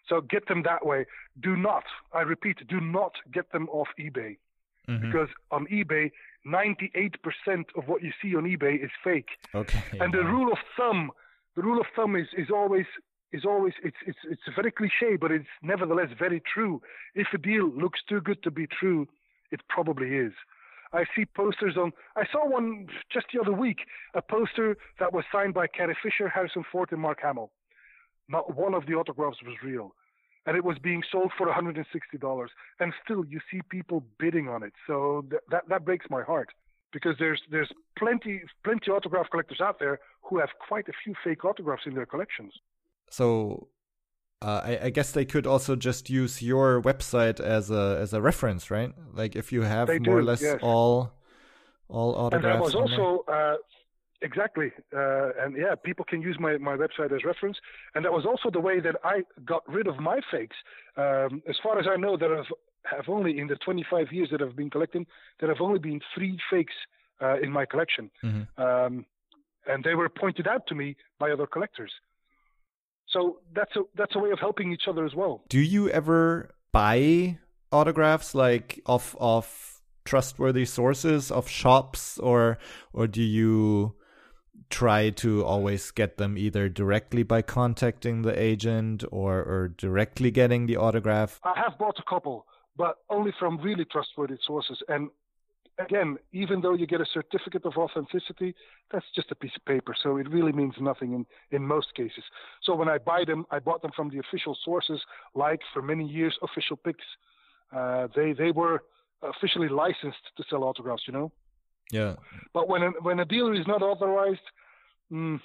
So 0.07 0.21
get 0.21 0.47
them 0.47 0.63
that 0.63 0.85
way. 0.85 1.05
Do 1.41 1.55
not, 1.55 1.83
I 2.13 2.21
repeat, 2.21 2.65
do 2.67 2.79
not 2.81 3.13
get 3.31 3.51
them 3.51 3.69
off 3.69 3.87
eBay 3.99 4.37
Mhm. 4.89 4.99
because 5.01 5.29
on 5.49 5.65
eBay, 5.67 6.11
98% 6.45 7.65
of 7.75 7.87
what 7.87 8.01
you 8.03 8.11
see 8.21 8.35
on 8.35 8.43
eBay 8.43 8.83
is 8.83 8.91
fake. 9.03 9.29
Okay. 9.55 9.79
And 9.99 10.13
the 10.13 10.23
rule 10.23 10.51
of 10.51 10.59
thumb, 10.77 11.11
the 11.55 11.61
rule 11.61 11.79
of 11.79 11.87
thumb 11.95 12.15
is, 12.15 12.27
is 12.37 12.49
always 12.49 12.85
is 13.31 13.45
always 13.45 13.73
it's 13.83 13.97
it's 14.05 14.19
it's 14.29 14.41
very 14.55 14.71
cliche, 14.71 15.15
but 15.15 15.31
it's 15.31 15.47
nevertheless 15.61 16.09
very 16.19 16.39
true. 16.53 16.81
If 17.15 17.27
a 17.33 17.37
deal 17.37 17.67
looks 17.67 17.99
too 18.07 18.21
good 18.21 18.43
to 18.43 18.51
be 18.51 18.67
true, 18.67 19.07
it 19.53 19.61
probably 19.69 20.17
is. 20.17 20.33
I 20.91 21.05
see 21.15 21.25
posters 21.25 21.75
on. 21.77 21.91
I 22.15 22.23
saw 22.31 22.47
one 22.47 22.87
just 23.11 23.27
the 23.33 23.39
other 23.39 23.53
week, 23.53 23.79
a 24.13 24.21
poster 24.21 24.77
that 24.99 25.13
was 25.13 25.23
signed 25.31 25.53
by 25.53 25.67
Carrie 25.67 25.97
Fisher, 26.01 26.27
Harrison 26.29 26.63
Ford, 26.71 26.89
and 26.91 27.01
Mark 27.01 27.19
Hamill. 27.21 27.51
Not 28.27 28.55
one 28.55 28.73
of 28.73 28.85
the 28.85 28.93
autographs 28.93 29.37
was 29.43 29.55
real. 29.63 29.95
And 30.45 30.57
it 30.57 30.63
was 30.63 30.77
being 30.77 31.03
sold 31.09 31.31
for 31.37 31.47
$160. 31.47 32.47
And 32.79 32.93
still, 33.03 33.25
you 33.25 33.39
see 33.49 33.61
people 33.69 34.03
bidding 34.19 34.49
on 34.49 34.61
it. 34.61 34.73
So 34.85 35.25
th- 35.29 35.41
that, 35.51 35.63
that 35.69 35.85
breaks 35.85 36.05
my 36.09 36.21
heart 36.21 36.49
because 36.91 37.15
there's, 37.17 37.41
there's 37.49 37.71
plenty, 37.97 38.41
plenty 38.63 38.91
autograph 38.91 39.29
collectors 39.31 39.61
out 39.61 39.79
there 39.79 39.99
who 40.21 40.39
have 40.39 40.49
quite 40.67 40.87
a 40.89 40.93
few 41.03 41.13
fake 41.23 41.45
autographs 41.45 41.83
in 41.85 41.95
their 41.95 42.05
collections. 42.05 42.53
So 43.09 43.67
uh, 44.43 44.61
I, 44.63 44.79
I, 44.85 44.89
guess 44.89 45.11
they 45.11 45.25
could 45.25 45.47
also 45.47 45.75
just 45.75 46.09
use 46.09 46.41
your 46.41 46.81
website 46.81 47.39
as 47.39 47.71
a 47.71 47.97
as 48.01 48.13
a 48.13 48.21
reference, 48.21 48.69
right? 48.69 48.91
Like 49.13 49.35
if 49.35 49.51
you 49.51 49.61
have 49.61 49.87
they 49.87 49.99
more 49.99 50.15
do, 50.15 50.19
or 50.19 50.23
less 50.23 50.41
yes. 50.41 50.59
all 50.61 51.13
all 51.87 52.15
autographs. 52.15 52.45
And 52.45 52.53
that 52.53 52.61
was 52.61 52.75
also 52.75 53.23
uh, 53.31 53.55
exactly, 54.21 54.71
uh, 54.95 55.29
and 55.39 55.55
yeah, 55.55 55.75
people 55.75 56.05
can 56.05 56.21
use 56.21 56.37
my, 56.39 56.57
my 56.57 56.75
website 56.75 57.13
as 57.15 57.23
reference. 57.23 57.57
And 57.95 58.03
that 58.03 58.11
was 58.11 58.25
also 58.25 58.49
the 58.49 58.59
way 58.59 58.79
that 58.79 58.95
I 59.03 59.23
got 59.45 59.63
rid 59.67 59.87
of 59.87 59.97
my 59.99 60.19
fakes. 60.31 60.55
Um, 60.97 61.41
as 61.47 61.55
far 61.61 61.79
as 61.79 61.85
I 61.89 61.95
know, 61.95 62.17
there 62.17 62.35
have, 62.35 62.45
have 62.85 63.05
only 63.07 63.39
in 63.39 63.47
the 63.47 63.55
25 63.63 64.07
years 64.11 64.29
that 64.31 64.41
I've 64.41 64.55
been 64.55 64.69
collecting, 64.69 65.05
there 65.39 65.49
have 65.49 65.61
only 65.61 65.79
been 65.79 66.01
three 66.15 66.37
fakes 66.51 66.73
uh, 67.21 67.39
in 67.39 67.51
my 67.51 67.65
collection, 67.65 68.09
mm-hmm. 68.23 68.61
um, 68.61 69.05
and 69.67 69.83
they 69.83 69.95
were 69.95 70.09
pointed 70.09 70.47
out 70.47 70.67
to 70.67 70.75
me 70.75 70.95
by 71.19 71.31
other 71.31 71.47
collectors. 71.47 71.91
So 73.13 73.37
that's 73.55 73.75
a 73.75 73.81
that's 73.95 74.15
a 74.15 74.19
way 74.19 74.31
of 74.31 74.39
helping 74.39 74.73
each 74.73 74.87
other 74.87 75.05
as 75.05 75.13
well. 75.15 75.43
Do 75.47 75.59
you 75.59 75.89
ever 75.89 76.49
buy 76.71 77.37
autographs 77.71 78.35
like 78.35 78.81
of 78.85 79.15
of 79.19 79.81
trustworthy 80.03 80.65
sources 80.65 81.31
of 81.31 81.47
shops 81.47 82.17
or 82.17 82.57
or 82.91 83.07
do 83.07 83.21
you 83.21 83.95
try 84.69 85.11
to 85.11 85.45
always 85.45 85.91
get 85.91 86.17
them 86.17 86.37
either 86.37 86.67
directly 86.67 87.23
by 87.23 87.41
contacting 87.41 88.23
the 88.23 88.37
agent 88.37 89.03
or 89.11 89.39
or 89.43 89.67
directly 89.77 90.31
getting 90.31 90.65
the 90.65 90.77
autograph? 90.77 91.39
I 91.43 91.53
have 91.55 91.77
bought 91.77 91.99
a 91.99 92.09
couple, 92.09 92.47
but 92.75 92.97
only 93.09 93.31
from 93.39 93.59
really 93.61 93.85
trustworthy 93.85 94.37
sources 94.45 94.81
and 94.87 95.09
again, 95.79 96.17
even 96.31 96.61
though 96.61 96.73
you 96.73 96.85
get 96.85 97.01
a 97.01 97.05
certificate 97.13 97.65
of 97.65 97.73
authenticity, 97.77 98.55
that's 98.91 99.05
just 99.15 99.31
a 99.31 99.35
piece 99.35 99.51
of 99.55 99.65
paper. 99.65 99.95
So 100.01 100.17
it 100.17 100.29
really 100.29 100.51
means 100.51 100.73
nothing 100.79 101.13
in, 101.13 101.25
in 101.51 101.65
most 101.65 101.93
cases. 101.95 102.23
So 102.63 102.75
when 102.75 102.89
I 102.89 102.97
buy 102.97 103.23
them, 103.25 103.45
I 103.51 103.59
bought 103.59 103.81
them 103.81 103.91
from 103.95 104.09
the 104.09 104.19
official 104.19 104.57
sources, 104.63 105.01
like 105.35 105.59
for 105.73 105.81
many 105.81 106.07
years, 106.07 106.37
Official 106.41 106.77
Pix. 106.77 106.99
Uh, 107.75 108.07
they 108.15 108.33
they 108.33 108.51
were 108.51 108.83
officially 109.23 109.69
licensed 109.69 110.23
to 110.37 110.43
sell 110.49 110.63
autographs, 110.63 111.03
you 111.07 111.13
know. 111.13 111.31
Yeah. 111.91 112.15
But 112.53 112.67
when 112.69 112.83
a, 112.83 112.89
when 113.01 113.19
a 113.19 113.25
dealer 113.25 113.53
is 113.53 113.65
not 113.67 113.81
authorized, 113.81 114.39
mm, 115.11 115.39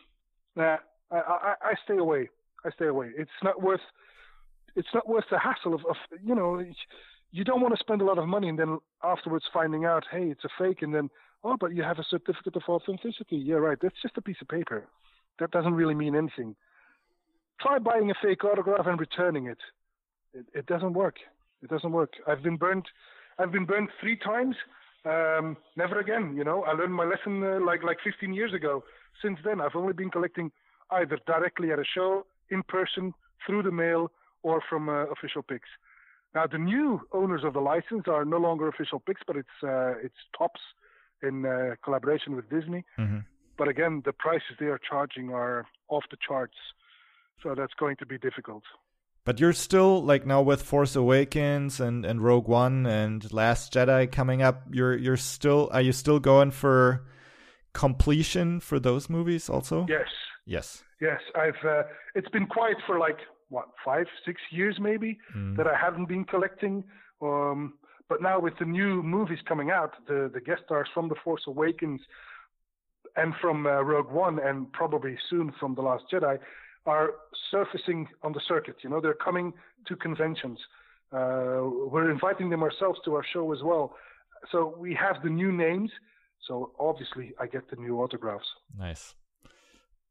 nah, 0.57 0.77
I, 1.11 1.17
I, 1.17 1.55
I 1.63 1.75
stay 1.85 1.97
away. 1.97 2.29
I 2.65 2.71
stay 2.71 2.87
away. 2.87 3.11
It's 3.17 3.31
not 3.43 3.63
worth. 3.63 3.81
It's 4.77 4.89
not 4.95 5.09
worth 5.09 5.25
the 5.31 5.39
hassle 5.39 5.75
of, 5.75 5.81
of 5.89 5.97
you 6.23 6.35
know 6.35 6.63
you 7.31 7.45
don't 7.45 7.61
want 7.61 7.75
to 7.75 7.81
spend 7.81 8.01
a 8.01 8.05
lot 8.05 8.19
of 8.19 8.27
money 8.27 8.49
and 8.49 8.59
then 8.59 8.79
afterwards 9.03 9.45
finding 9.53 9.85
out, 9.85 10.05
hey, 10.11 10.25
it's 10.25 10.45
a 10.45 10.49
fake, 10.59 10.83
and 10.83 10.95
then, 10.95 11.11
oh, 11.45 11.57
but 11.59 11.75
you 11.75 11.83
have 11.83 11.99
a 11.99 12.05
certificate 12.09 12.57
of 12.57 12.63
authenticity. 12.69 13.37
Yeah, 13.37 13.57
right. 13.57 13.79
That's 13.81 14.01
just 14.03 14.17
a 14.17 14.23
piece 14.23 14.39
of 14.41 14.49
paper. 14.49 14.87
That 15.39 15.51
doesn't 15.51 15.75
really 15.75 15.95
mean 15.95 16.17
anything. 16.17 16.57
Try 17.61 17.79
buying 17.79 18.11
a 18.11 18.15
fake 18.23 18.45
autograph 18.45 18.87
and 18.87 18.99
returning 18.99 19.47
it. 19.47 19.59
It, 20.33 20.47
it 20.55 20.67
doesn't 20.67 20.95
work. 20.95 21.17
It 21.63 21.71
doesn't 21.71 21.93
work. 21.93 22.15
I've 22.27 22.43
been 22.43 22.57
burned. 22.57 22.87
I've 23.39 23.53
been 23.53 23.67
burned 23.67 23.89
three 24.01 24.17
times. 24.17 24.57
Um, 25.05 25.57
never 25.77 26.01
again. 26.01 26.35
You 26.37 26.45
know, 26.45 26.65
I 26.65 26.73
learned 26.73 26.95
my 26.95 27.05
lesson 27.05 27.43
uh, 27.43 27.59
like 27.65 27.83
like 27.83 27.99
15 28.05 28.33
years 28.33 28.55
ago. 28.55 28.85
Since 29.23 29.39
then, 29.45 29.61
I've 29.61 29.75
only 29.75 29.93
been 29.93 30.11
collecting 30.11 30.51
either 30.91 31.19
directly 31.27 31.73
at 31.73 31.79
a 31.79 31.85
show, 31.85 32.27
in 32.51 32.63
person, 32.63 33.13
through 33.47 33.63
the 33.63 33.71
mail, 33.71 34.11
or 34.43 34.63
from 34.69 34.89
uh, 34.89 35.05
official 35.07 35.43
Pix. 35.43 35.69
Now, 36.35 36.47
the 36.47 36.59
new 36.59 37.01
owners 37.13 37.43
of 37.45 37.55
the 37.55 37.61
license 37.61 38.05
are 38.07 38.25
no 38.25 38.37
longer 38.37 38.69
official 38.69 39.01
Pix, 39.01 39.23
but 39.27 39.37
it's 39.37 39.49
uh, 39.63 39.95
it's 40.03 40.15
Topps 40.37 40.61
in 41.23 41.47
uh, 41.47 41.75
collaboration 41.83 42.37
with 42.37 42.49
Disney. 42.51 42.85
Mm-hmm. 42.99 43.19
But 43.57 43.69
again, 43.69 44.03
the 44.05 44.13
prices 44.13 44.57
they 44.61 44.67
are 44.67 44.79
charging 44.79 45.31
are 45.31 45.67
off 45.89 46.05
the 46.11 46.17
charts, 46.27 46.57
so 47.43 47.55
that's 47.57 47.75
going 47.75 47.97
to 47.97 48.07
be 48.07 48.19
difficult. 48.19 48.63
But 49.25 49.41
you're 49.41 49.53
still 49.53 50.03
like 50.03 50.27
now 50.27 50.41
with 50.43 50.63
Force 50.63 50.97
Awakens 50.97 51.81
and, 51.81 52.07
and 52.07 52.23
Rogue 52.23 52.49
One 52.49 52.87
and 52.87 53.31
Last 53.33 53.73
Jedi 53.73 54.11
coming 54.11 54.43
up. 54.43 54.63
You're 54.71 54.97
you're 54.97 55.17
still 55.17 55.69
are 55.73 55.83
you 55.83 55.93
still 55.93 56.21
going 56.21 56.51
for 56.51 57.05
completion 57.73 58.61
for 58.61 58.79
those 58.79 59.11
movies 59.11 59.51
also? 59.51 59.87
Yes. 59.89 60.09
Yes. 60.47 60.83
Yes, 61.01 61.21
I've. 61.35 61.63
Uh, 61.65 61.83
it's 62.15 62.29
been 62.31 62.47
quiet 62.47 62.77
for 62.87 62.99
like 62.99 63.19
what 63.49 63.67
five, 63.85 64.07
six 64.25 64.41
years 64.51 64.79
maybe 64.79 65.19
Mm. 65.37 65.57
that 65.57 65.67
I 65.67 65.77
haven't 65.77 66.07
been 66.07 66.25
collecting. 66.25 66.85
Um, 67.23 67.75
but 68.09 68.23
now 68.23 68.39
with 68.41 68.57
the 68.59 68.65
new 68.65 69.03
movies 69.03 69.41
coming 69.51 69.71
out, 69.71 69.93
the 70.07 70.31
the 70.33 70.41
guest 70.41 70.63
stars 70.67 70.89
from 70.95 71.09
The 71.09 71.15
Force 71.25 71.45
Awakens 71.47 72.01
and 73.17 73.35
from 73.41 73.67
uh, 73.67 73.81
Rogue 73.83 74.11
One, 74.13 74.39
and 74.39 74.71
probably 74.73 75.19
soon 75.31 75.53
from 75.59 75.75
The 75.75 75.83
Last 75.83 76.05
Jedi, 76.13 76.39
are 76.87 77.09
surfacing 77.51 78.09
on 78.23 78.33
the 78.33 78.41
circuit. 78.53 78.77
You 78.85 78.91
know, 78.91 79.01
they're 79.01 79.23
coming 79.29 79.53
to 79.89 79.97
conventions. 79.97 80.59
Uh, 81.13 81.61
we're 81.93 82.11
inviting 82.11 82.49
them 82.51 82.63
ourselves 82.63 82.99
to 83.05 83.15
our 83.17 83.25
show 83.33 83.53
as 83.53 83.63
well. 83.63 83.97
So 84.53 84.75
we 84.79 84.95
have 84.95 85.17
the 85.23 85.31
new 85.31 85.51
names. 85.53 85.91
So 86.47 86.73
obviously, 86.79 87.35
I 87.41 87.47
get 87.47 87.69
the 87.71 87.77
new 87.77 87.95
autographs. 88.03 88.47
Nice. 88.79 89.15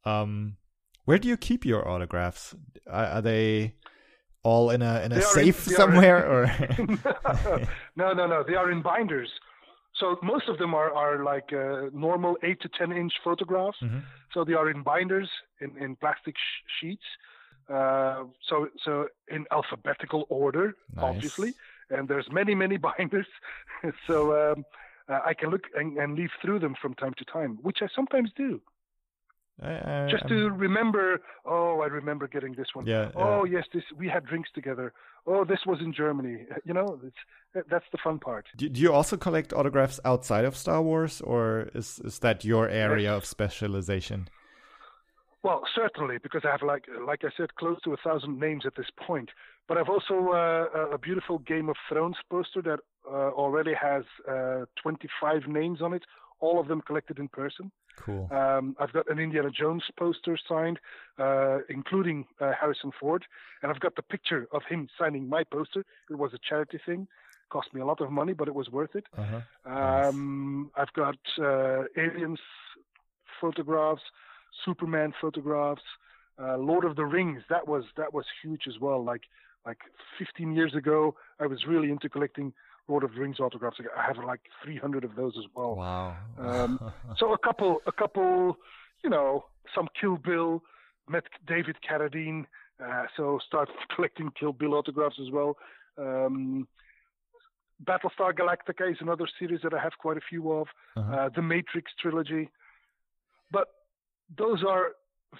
Um, 0.05 0.57
where 1.07 1.17
do 1.23 1.27
you 1.31 1.37
keep 1.37 1.65
your 1.65 1.81
autographs? 1.87 2.43
Are, 2.99 3.05
are 3.15 3.21
they 3.21 3.73
all 4.43 4.69
in 4.75 4.81
a 4.81 4.93
in 5.05 5.11
a 5.11 5.21
safe 5.21 5.59
in- 5.67 5.73
are 5.73 5.75
in- 5.75 5.81
somewhere 5.81 6.19
or? 6.33 6.41
no, 8.01 8.13
no, 8.19 8.25
no. 8.33 8.43
They 8.47 8.55
are 8.61 8.69
in 8.71 8.81
binders. 8.81 9.29
So 9.99 10.05
most 10.21 10.47
of 10.47 10.57
them 10.61 10.73
are, 10.75 10.91
are 10.93 11.23
like 11.23 11.49
uh, 11.53 11.89
normal 11.91 12.37
8 12.43 12.61
to 12.61 12.69
10 12.69 12.91
inch 12.91 13.13
photographs. 13.23 13.79
Mhm. 13.81 14.01
So 14.33 14.43
they 14.47 14.53
are 14.53 14.69
in 14.69 14.83
binders, 14.83 15.29
in, 15.63 15.69
in 15.83 15.95
plastic 15.95 16.35
sh- 16.37 16.63
sheets. 16.79 17.07
Uh, 17.77 18.25
so 18.49 18.55
so 18.85 18.91
in 19.35 19.41
alphabetical 19.51 20.21
order, 20.29 20.67
Nice. 20.95 21.05
obviously. 21.09 21.51
And 21.89 22.07
there's 22.07 22.27
many, 22.31 22.53
many 22.63 22.77
binders. 22.89 23.27
so 24.07 24.17
um, 24.41 24.65
uh, 25.09 25.19
I 25.25 25.33
can 25.33 25.49
look 25.53 25.63
and, 25.79 25.97
and 25.97 26.09
leaf 26.19 26.31
through 26.41 26.59
them 26.59 26.75
from 26.81 26.93
time 27.03 27.13
to 27.17 27.25
time, 27.25 27.51
which 27.67 27.79
I 27.81 27.87
sometimes 27.99 28.29
do. 28.45 28.51
I, 29.61 29.71
I, 29.71 30.07
Just 30.09 30.23
I'm- 30.25 30.29
to 30.29 30.49
remember, 30.51 31.19
oh, 31.45 31.81
I 31.81 31.87
remember 31.87 32.27
getting 32.27 32.53
this 32.53 32.67
one. 32.75 32.85
Yeah, 32.85 33.09
Oh, 33.15 33.43
yeah. 33.43 33.57
yes, 33.57 33.65
this 33.73 33.83
we 33.97 34.07
had 34.07 34.23
drinks 34.25 34.49
together. 34.53 34.93
Oh, 35.25 35.43
this 35.45 35.59
was 35.65 35.79
in 35.81 35.91
Germany. 35.93 36.45
You 36.63 36.73
know, 36.73 36.99
it's, 37.03 37.65
that's 37.69 37.85
the 37.91 37.97
fun 38.03 38.19
part. 38.19 38.45
Do, 38.55 38.69
do 38.69 38.79
you 38.79 38.93
also 38.93 39.17
collect 39.17 39.53
autographs 39.53 39.99
outside 40.05 40.45
of 40.45 40.55
Star 40.55 40.81
Wars, 40.81 41.21
or 41.21 41.69
is 41.73 41.99
is 42.05 42.19
that 42.19 42.45
your 42.45 42.69
area 42.69 43.11
of 43.15 43.25
specialization? 43.25 44.29
Well, 45.43 45.61
certainly, 45.75 46.17
because 46.21 46.41
I 46.45 46.51
have 46.51 46.61
like 46.63 46.85
like 47.05 47.23
I 47.23 47.29
said, 47.37 47.55
close 47.55 47.79
to 47.83 47.93
a 47.93 47.97
thousand 47.97 48.39
names 48.39 48.63
at 48.65 48.75
this 48.75 48.89
point. 49.07 49.29
But 49.67 49.77
I've 49.77 49.89
also 49.89 50.31
uh, 50.31 50.65
a- 50.79 50.91
a 50.95 50.97
beautiful 50.97 51.39
Game 51.39 51.67
of 51.69 51.75
Thrones 51.89 52.17
poster 52.29 52.61
that 52.63 52.79
uh, 53.09 53.31
already 53.43 53.73
has 53.73 54.03
uh, 54.29 54.65
25 54.81 55.47
names 55.47 55.81
on 55.81 55.93
it, 55.93 56.03
all 56.39 56.59
of 56.59 56.67
them 56.67 56.81
collected 56.81 57.19
in 57.19 57.27
person. 57.27 57.71
Cool. 57.97 58.27
Um, 58.31 58.75
I've 58.79 58.93
got 58.93 59.09
an 59.09 59.19
Indiana 59.19 59.49
Jones 59.49 59.83
poster 59.97 60.37
signed, 60.47 60.79
uh, 61.17 61.59
including 61.69 62.25
uh, 62.39 62.51
Harrison 62.59 62.91
Ford, 62.99 63.25
and 63.61 63.71
I've 63.71 63.79
got 63.79 63.95
the 63.95 64.03
picture 64.03 64.47
of 64.51 64.61
him 64.69 64.87
signing 64.99 65.27
my 65.27 65.43
poster. 65.43 65.83
It 66.09 66.17
was 66.17 66.33
a 66.33 66.39
charity 66.47 66.79
thing, 66.85 67.07
cost 67.49 67.73
me 67.73 67.81
a 67.81 67.85
lot 67.85 68.01
of 68.01 68.11
money, 68.11 68.33
but 68.33 68.47
it 68.47 68.55
was 68.55 68.69
worth 68.69 68.95
it. 68.95 69.05
Uh-huh. 69.17 69.41
Nice. 69.65 70.07
Um, 70.07 70.71
I've 70.75 70.93
got 70.93 71.17
uh, 71.39 71.83
aliens 71.97 72.39
photographs, 73.41 74.01
Superman 74.65 75.13
photographs, 75.19 75.81
uh, 76.41 76.57
Lord 76.57 76.85
of 76.85 76.95
the 76.95 77.05
Rings. 77.05 77.41
That 77.49 77.67
was 77.67 77.83
that 77.97 78.13
was 78.13 78.25
huge 78.43 78.63
as 78.67 78.79
well. 78.79 79.03
Like 79.03 79.23
like 79.65 79.79
15 80.17 80.53
years 80.53 80.75
ago, 80.75 81.15
I 81.39 81.47
was 81.47 81.65
really 81.67 81.89
into 81.89 82.09
collecting 82.09 82.53
Lord 82.87 83.03
of 83.03 83.13
the 83.13 83.19
Rings 83.19 83.39
autographs. 83.39 83.77
I 83.97 84.05
have 84.05 84.17
like 84.23 84.41
300 84.63 85.03
of 85.03 85.15
those 85.15 85.33
as 85.37 85.45
well. 85.55 85.75
Wow. 85.75 86.15
Um, 86.37 86.79
So 87.17 87.33
a 87.33 87.37
couple, 87.37 87.81
a 87.85 87.91
couple, 87.91 88.57
you 89.03 89.09
know, 89.09 89.45
some 89.75 89.87
Kill 89.99 90.17
Bill. 90.17 90.61
Met 91.09 91.23
David 91.47 91.77
Carradine, 91.89 92.45
uh, 92.83 93.03
so 93.15 93.39
start 93.47 93.69
collecting 93.95 94.29
Kill 94.37 94.51
Bill 94.51 94.73
autographs 94.73 95.15
as 95.25 95.31
well. 95.31 95.55
Um, 95.97 96.67
Battlestar 97.85 98.33
Galactica 98.33 98.91
is 98.91 98.97
another 98.99 99.25
series 99.39 99.61
that 99.63 99.73
I 99.73 99.79
have 99.79 99.93
quite 99.99 100.17
a 100.17 100.21
few 100.29 100.51
of. 100.51 100.67
Uh-huh. 100.97 101.13
Uh, 101.13 101.29
the 101.33 101.41
Matrix 101.41 101.91
trilogy, 102.01 102.49
but 103.51 103.67
those 104.37 104.63
are 104.67 104.93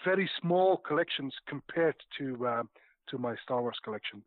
very 0.05 0.29
small 0.39 0.77
collections 0.77 1.33
compared 1.47 1.95
to 2.17 2.47
uh, 2.47 2.63
to 3.09 3.17
my 3.17 3.35
Star 3.43 3.61
Wars 3.61 3.77
collection. 3.83 4.21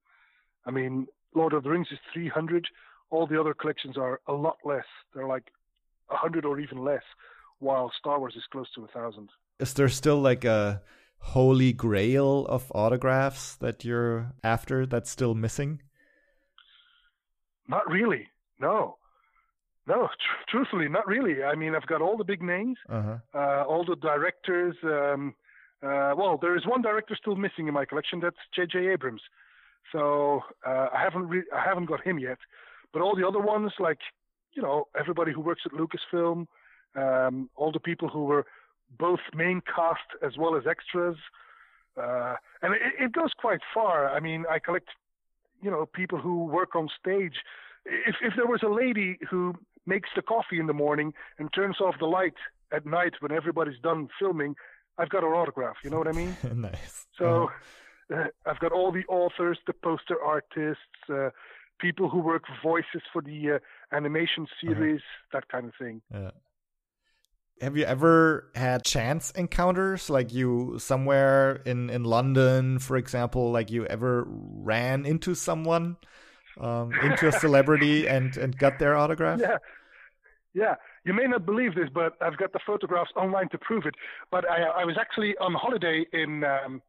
I 0.66 0.70
mean, 0.70 1.06
Lord 1.34 1.52
of 1.52 1.62
the 1.62 1.70
Rings 1.70 1.88
is 1.90 1.98
300. 2.12 2.66
All 3.11 3.26
the 3.26 3.38
other 3.40 3.54
collections 3.54 3.96
are 3.98 4.20
a 4.26 4.32
lot 4.32 4.58
less. 4.64 4.84
They're 5.14 5.26
like 5.26 5.48
a 6.11 6.14
100 6.14 6.44
or 6.44 6.58
even 6.61 6.78
less, 6.84 7.02
while 7.58 7.90
Star 7.98 8.18
Wars 8.18 8.34
is 8.36 8.44
close 8.50 8.68
to 8.74 8.84
a 8.84 8.88
thousand. 8.88 9.28
is 9.58 9.74
there 9.74 9.88
still 9.88 10.20
like 10.20 10.44
a 10.44 10.80
holy 11.18 11.72
grail 11.72 12.46
of 12.46 12.70
autographs 12.74 13.56
that 13.56 13.84
you're 13.84 14.32
after 14.42 14.86
that's 14.86 15.11
still 15.11 15.34
missing? 15.34 15.82
Not 17.68 17.88
really. 17.90 18.28
No. 18.58 18.96
No, 19.86 20.06
tr- 20.06 20.50
truthfully, 20.50 20.88
not 20.88 21.06
really. 21.06 21.42
I 21.42 21.54
mean, 21.54 21.74
I've 21.74 21.86
got 21.86 22.00
all 22.02 22.16
the 22.16 22.24
big 22.24 22.42
names, 22.42 22.78
Uh-huh. 22.88 23.16
uh, 23.34 23.64
all 23.68 23.84
the 23.84 23.96
directors. 23.96 24.76
Um, 24.82 25.34
uh, 25.82 26.12
well, 26.16 26.38
there 26.40 26.56
is 26.56 26.66
one 26.66 26.82
director 26.82 27.16
still 27.20 27.36
missing 27.36 27.66
in 27.68 27.74
my 27.74 27.84
collection. 27.84 28.20
That's 28.20 28.36
J.J. 28.54 28.88
Abrams. 28.88 29.22
So 29.92 30.40
uh, 30.66 30.88
I 30.94 31.00
haven't 31.02 31.28
re- 31.28 31.50
I 31.54 31.61
haven't 31.64 31.86
got 31.86 32.02
him 32.06 32.18
yet. 32.18 32.38
But 32.93 33.03
all 33.03 33.14
the 33.14 33.26
other 33.26 33.41
ones, 33.41 33.72
like 33.78 33.99
you 34.53 34.62
know, 34.62 34.88
everybody 34.99 35.32
who 35.32 35.41
works 35.41 35.62
at 35.64 35.72
Lucasfilm, 35.72 36.47
um, 36.97 37.51
all 37.57 37.72
the 37.72 37.80
people 37.80 38.09
who 38.09 38.24
were 38.24 38.47
both 38.99 39.20
main 39.34 39.62
cast 39.72 40.01
as 40.22 40.36
well 40.36 40.57
as 40.57 40.66
extras, 40.66 41.16
uh, 41.97 42.34
and 42.62 42.74
it, 42.74 42.80
it 42.99 43.12
goes 43.12 43.30
quite 43.38 43.61
far. 43.72 44.11
I 44.11 44.20
mean, 44.20 44.45
I 44.51 44.59
collect, 44.59 44.88
you 45.62 45.70
know, 45.70 45.86
people 45.86 46.18
who 46.18 46.47
work 46.47 46.74
on 46.74 46.88
stage. 46.99 47.34
If 47.84 48.16
if 48.22 48.34
there 48.36 48.47
was 48.47 48.62
a 48.62 48.68
lady 48.68 49.18
who 49.28 49.55
makes 49.86 50.09
the 50.14 50.22
coffee 50.22 50.59
in 50.59 50.66
the 50.66 50.72
morning 50.74 51.12
and 51.38 51.53
turns 51.53 51.80
off 51.80 51.95
the 51.99 52.07
light 52.07 52.34
at 52.72 52.86
night 52.86 53.14
when 53.20 53.32
everybody's 53.32 53.80
done 53.82 54.09
filming, 54.18 54.55
I've 54.99 55.09
got 55.09 55.22
her 55.22 55.34
autograph. 55.34 55.76
You 55.82 55.91
know 55.91 55.99
what 55.99 56.09
I 56.09 56.12
mean? 56.12 56.36
nice. 56.55 57.07
So 57.16 57.51
uh, 58.14 58.24
I've 58.47 58.59
got 58.61 58.72
all 58.72 58.93
the 58.93 59.05
authors, 59.09 59.59
the 59.66 59.72
poster 59.72 60.20
artists, 60.22 60.82
uh, 61.09 61.30
people 61.80 62.08
who 62.08 62.20
work 62.20 62.44
voices 62.62 63.02
for 63.12 63.22
the 63.22 63.52
uh, 63.52 63.96
animation 63.96 64.46
series, 64.60 65.00
that 65.32 65.48
kind 65.48 65.66
of 65.66 65.72
thing. 65.78 66.02
Yeah. 66.12 66.30
Have 67.60 67.76
you 67.76 67.84
ever 67.84 68.50
had 68.54 68.84
chance 68.84 69.30
encounters 69.32 70.08
like 70.08 70.32
you 70.32 70.78
somewhere 70.78 71.56
in 71.66 71.90
in 71.90 72.04
London, 72.04 72.78
for 72.78 72.96
example, 72.96 73.52
like 73.52 73.70
you 73.70 73.84
ever 73.86 74.24
ran 74.28 75.04
into 75.04 75.34
someone, 75.34 75.96
um, 76.58 76.92
into 77.02 77.28
a 77.28 77.32
celebrity 77.32 78.06
and 78.14 78.36
and 78.38 78.56
got 78.56 78.78
their 78.78 78.96
autograph? 78.96 79.40
Yeah. 79.40 79.58
Yeah, 80.52 80.74
you 81.04 81.14
may 81.14 81.26
not 81.26 81.46
believe 81.46 81.76
this, 81.76 81.88
but 81.94 82.14
I've 82.20 82.36
got 82.36 82.52
the 82.52 82.58
photographs 82.66 83.12
online 83.14 83.48
to 83.50 83.58
prove 83.58 83.86
it. 83.86 83.94
But 84.32 84.50
I, 84.50 84.82
I 84.82 84.84
was 84.84 84.96
actually 85.00 85.36
on 85.38 85.54
holiday 85.54 86.04
in 86.12 86.42
um, 86.42 86.82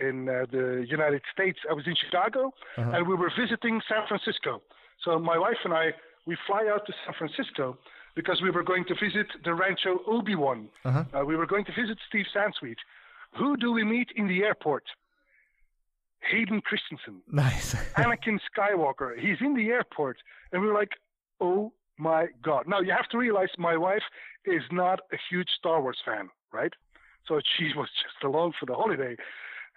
in 0.00 0.28
uh, 0.28 0.46
the 0.50 0.84
United 0.88 1.22
States. 1.32 1.58
I 1.70 1.72
was 1.72 1.86
in 1.86 1.94
Chicago, 2.04 2.52
Uh-huh. 2.76 2.90
and 2.94 3.06
we 3.06 3.14
were 3.14 3.30
visiting 3.38 3.80
San 3.88 4.06
Francisco. 4.06 4.62
So 5.04 5.18
my 5.18 5.38
wife 5.38 5.60
and 5.64 5.74
I 5.74 5.86
we 6.26 6.36
fly 6.46 6.62
out 6.72 6.84
to 6.86 6.92
San 7.04 7.14
Francisco 7.20 7.78
because 8.14 8.42
we 8.42 8.50
were 8.50 8.62
going 8.62 8.84
to 8.86 8.94
visit 9.06 9.26
the 9.44 9.54
Rancho 9.54 9.92
Obi 10.06 10.34
Wan. 10.34 10.68
Uh-huh. 10.84 11.04
Uh, 11.14 11.24
we 11.24 11.36
were 11.36 11.46
going 11.46 11.64
to 11.64 11.72
visit 11.72 11.96
Steve 12.08 12.26
Sansweet. 12.34 12.76
Who 13.38 13.56
do 13.56 13.72
we 13.72 13.84
meet 13.84 14.08
in 14.16 14.26
the 14.28 14.42
airport? 14.44 14.84
Hayden 16.30 16.60
Christensen. 16.60 17.22
Nice. 17.32 17.74
Anakin 17.96 18.38
Skywalker. 18.50 19.18
He's 19.18 19.38
in 19.40 19.54
the 19.54 19.68
airport, 19.68 20.18
and 20.52 20.60
we 20.62 20.68
were 20.68 20.74
like, 20.74 20.92
"Oh 21.40 21.72
my 21.96 22.26
God!" 22.42 22.66
Now 22.66 22.80
you 22.80 22.92
have 22.92 23.08
to 23.10 23.18
realize 23.18 23.48
my 23.58 23.76
wife 23.76 24.02
is 24.44 24.62
not 24.72 25.00
a 25.12 25.18
huge 25.30 25.48
Star 25.58 25.80
Wars 25.80 25.98
fan, 26.04 26.28
right? 26.52 26.72
So 27.26 27.40
she 27.56 27.66
was 27.76 27.88
just 28.02 28.24
along 28.24 28.52
for 28.58 28.66
the 28.66 28.74
holiday, 28.74 29.14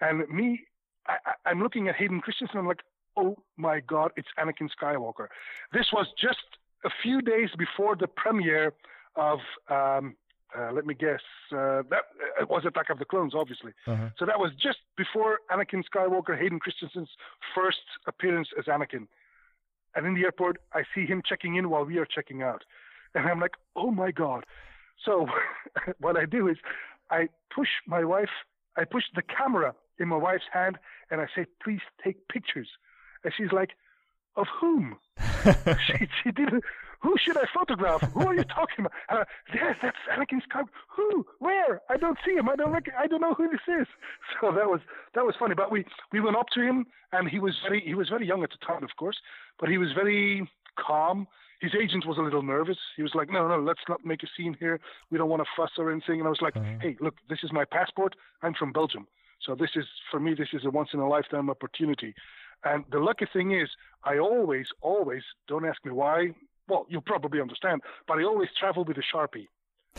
and 0.02 0.28
me, 0.28 0.60
I, 1.06 1.16
I'm 1.46 1.62
looking 1.62 1.88
at 1.88 1.94
Hayden 1.96 2.20
Christensen. 2.20 2.58
I'm 2.58 2.66
like, 2.66 2.82
"Oh 3.16 3.36
my 3.56 3.80
God, 3.80 4.10
it's 4.16 4.28
Anakin 4.38 4.68
Skywalker." 4.76 5.28
This 5.72 5.86
was 5.92 6.06
just 6.20 6.38
a 6.84 6.90
few 7.02 7.22
days 7.22 7.48
before 7.56 7.96
the 7.96 8.08
premiere 8.08 8.74
of. 9.16 9.38
Um, 9.70 10.16
uh, 10.54 10.70
let 10.70 10.84
me 10.84 10.92
guess. 10.92 11.22
Uh, 11.50 11.80
that 11.88 12.04
it 12.38 12.50
was 12.50 12.64
Attack 12.66 12.90
of 12.90 12.98
the 12.98 13.06
Clones, 13.06 13.32
obviously. 13.34 13.72
Uh-huh. 13.86 14.10
So 14.18 14.26
that 14.26 14.38
was 14.38 14.52
just 14.62 14.78
before 14.98 15.38
Anakin 15.50 15.82
Skywalker, 15.82 16.38
Hayden 16.38 16.58
Christensen's 16.58 17.08
first 17.54 17.78
appearance 18.06 18.48
as 18.58 18.66
Anakin. 18.66 19.06
And 19.94 20.06
in 20.06 20.14
the 20.14 20.24
airport, 20.24 20.58
I 20.74 20.82
see 20.94 21.06
him 21.06 21.22
checking 21.26 21.56
in 21.56 21.70
while 21.70 21.84
we 21.84 21.96
are 21.96 22.04
checking 22.06 22.42
out. 22.42 22.64
And 23.14 23.26
I'm 23.26 23.40
like, 23.40 23.52
oh 23.76 23.90
my 23.90 24.10
God. 24.10 24.44
So 25.04 25.26
what 26.00 26.16
I 26.16 26.24
do 26.24 26.48
is 26.48 26.56
I 27.10 27.28
push 27.54 27.68
my 27.86 28.04
wife, 28.04 28.30
I 28.76 28.84
push 28.84 29.04
the 29.14 29.22
camera 29.22 29.74
in 30.02 30.08
my 30.08 30.16
wife's 30.16 30.44
hand 30.52 30.78
and 31.10 31.20
I 31.20 31.26
say, 31.34 31.46
please 31.62 31.80
take 32.04 32.28
pictures. 32.28 32.68
And 33.24 33.32
she's 33.36 33.52
like, 33.52 33.70
of 34.36 34.46
whom? 34.60 34.96
she, 35.86 36.08
she 36.22 36.30
didn't. 36.32 36.64
Who 37.02 37.16
should 37.18 37.36
I 37.36 37.42
photograph? 37.52 38.00
Who 38.12 38.26
are 38.28 38.34
you 38.34 38.44
talking 38.44 38.86
about? 38.86 38.92
Uh, 39.08 39.24
yes, 39.52 39.76
that's 39.82 39.96
Anakin 40.12 40.40
Skywalker. 40.48 40.68
Who? 40.96 41.26
Where? 41.40 41.80
I 41.90 41.96
don't 41.96 42.16
see 42.24 42.32
him. 42.34 42.48
I 42.48 42.54
don't. 42.54 42.70
Rec- 42.70 42.94
I 42.96 43.08
don't 43.08 43.20
know 43.20 43.34
who 43.34 43.48
this 43.50 43.60
is. 43.80 43.86
So 44.40 44.52
that 44.52 44.68
was 44.68 44.80
that 45.14 45.24
was 45.26 45.34
funny. 45.38 45.54
But 45.56 45.72
we 45.72 45.84
we 46.12 46.20
went 46.20 46.36
up 46.36 46.46
to 46.54 46.60
him, 46.62 46.86
and 47.12 47.28
he 47.28 47.40
was 47.40 47.54
very 47.66 47.80
he 47.84 47.94
was 47.94 48.08
very 48.08 48.24
young 48.26 48.44
at 48.44 48.50
the 48.50 48.64
time, 48.64 48.84
of 48.84 48.90
course, 48.96 49.16
but 49.58 49.68
he 49.68 49.78
was 49.78 49.92
very 49.92 50.48
calm. 50.78 51.26
His 51.60 51.72
agent 51.80 52.06
was 52.06 52.18
a 52.18 52.22
little 52.22 52.42
nervous. 52.42 52.78
He 52.96 53.02
was 53.02 53.14
like, 53.16 53.30
"No, 53.30 53.48
no, 53.48 53.58
let's 53.60 53.82
not 53.88 54.04
make 54.04 54.22
a 54.22 54.28
scene 54.36 54.56
here. 54.58 54.78
We 55.10 55.18
don't 55.18 55.28
want 55.28 55.42
to 55.42 55.48
fuss 55.56 55.72
or 55.78 55.90
anything." 55.90 56.20
And 56.20 56.26
I 56.26 56.30
was 56.30 56.40
like, 56.40 56.56
Uh-huh. 56.56 56.78
"Hey, 56.80 56.96
look, 57.00 57.14
this 57.28 57.40
is 57.42 57.52
my 57.52 57.64
passport. 57.64 58.14
I'm 58.42 58.54
from 58.54 58.72
Belgium, 58.72 59.06
so 59.44 59.54
this 59.54 59.70
is 59.76 59.84
for 60.10 60.20
me. 60.20 60.34
This 60.34 60.48
is 60.52 60.64
a 60.64 60.70
once 60.70 60.90
in 60.92 61.00
a 61.00 61.08
lifetime 61.08 61.50
opportunity." 61.50 62.14
And 62.64 62.84
the 62.90 63.00
lucky 63.00 63.26
thing 63.32 63.52
is, 63.52 63.68
I 64.04 64.18
always, 64.18 64.66
always, 64.80 65.22
don't 65.48 65.66
ask 65.66 65.84
me 65.84 65.92
why. 65.92 66.34
Well, 66.68 66.86
you'll 66.88 67.02
probably 67.02 67.40
understand, 67.40 67.82
but 68.06 68.18
I 68.18 68.22
always 68.22 68.48
travel 68.58 68.84
with 68.84 68.96
a 68.96 69.02
Sharpie. 69.02 69.48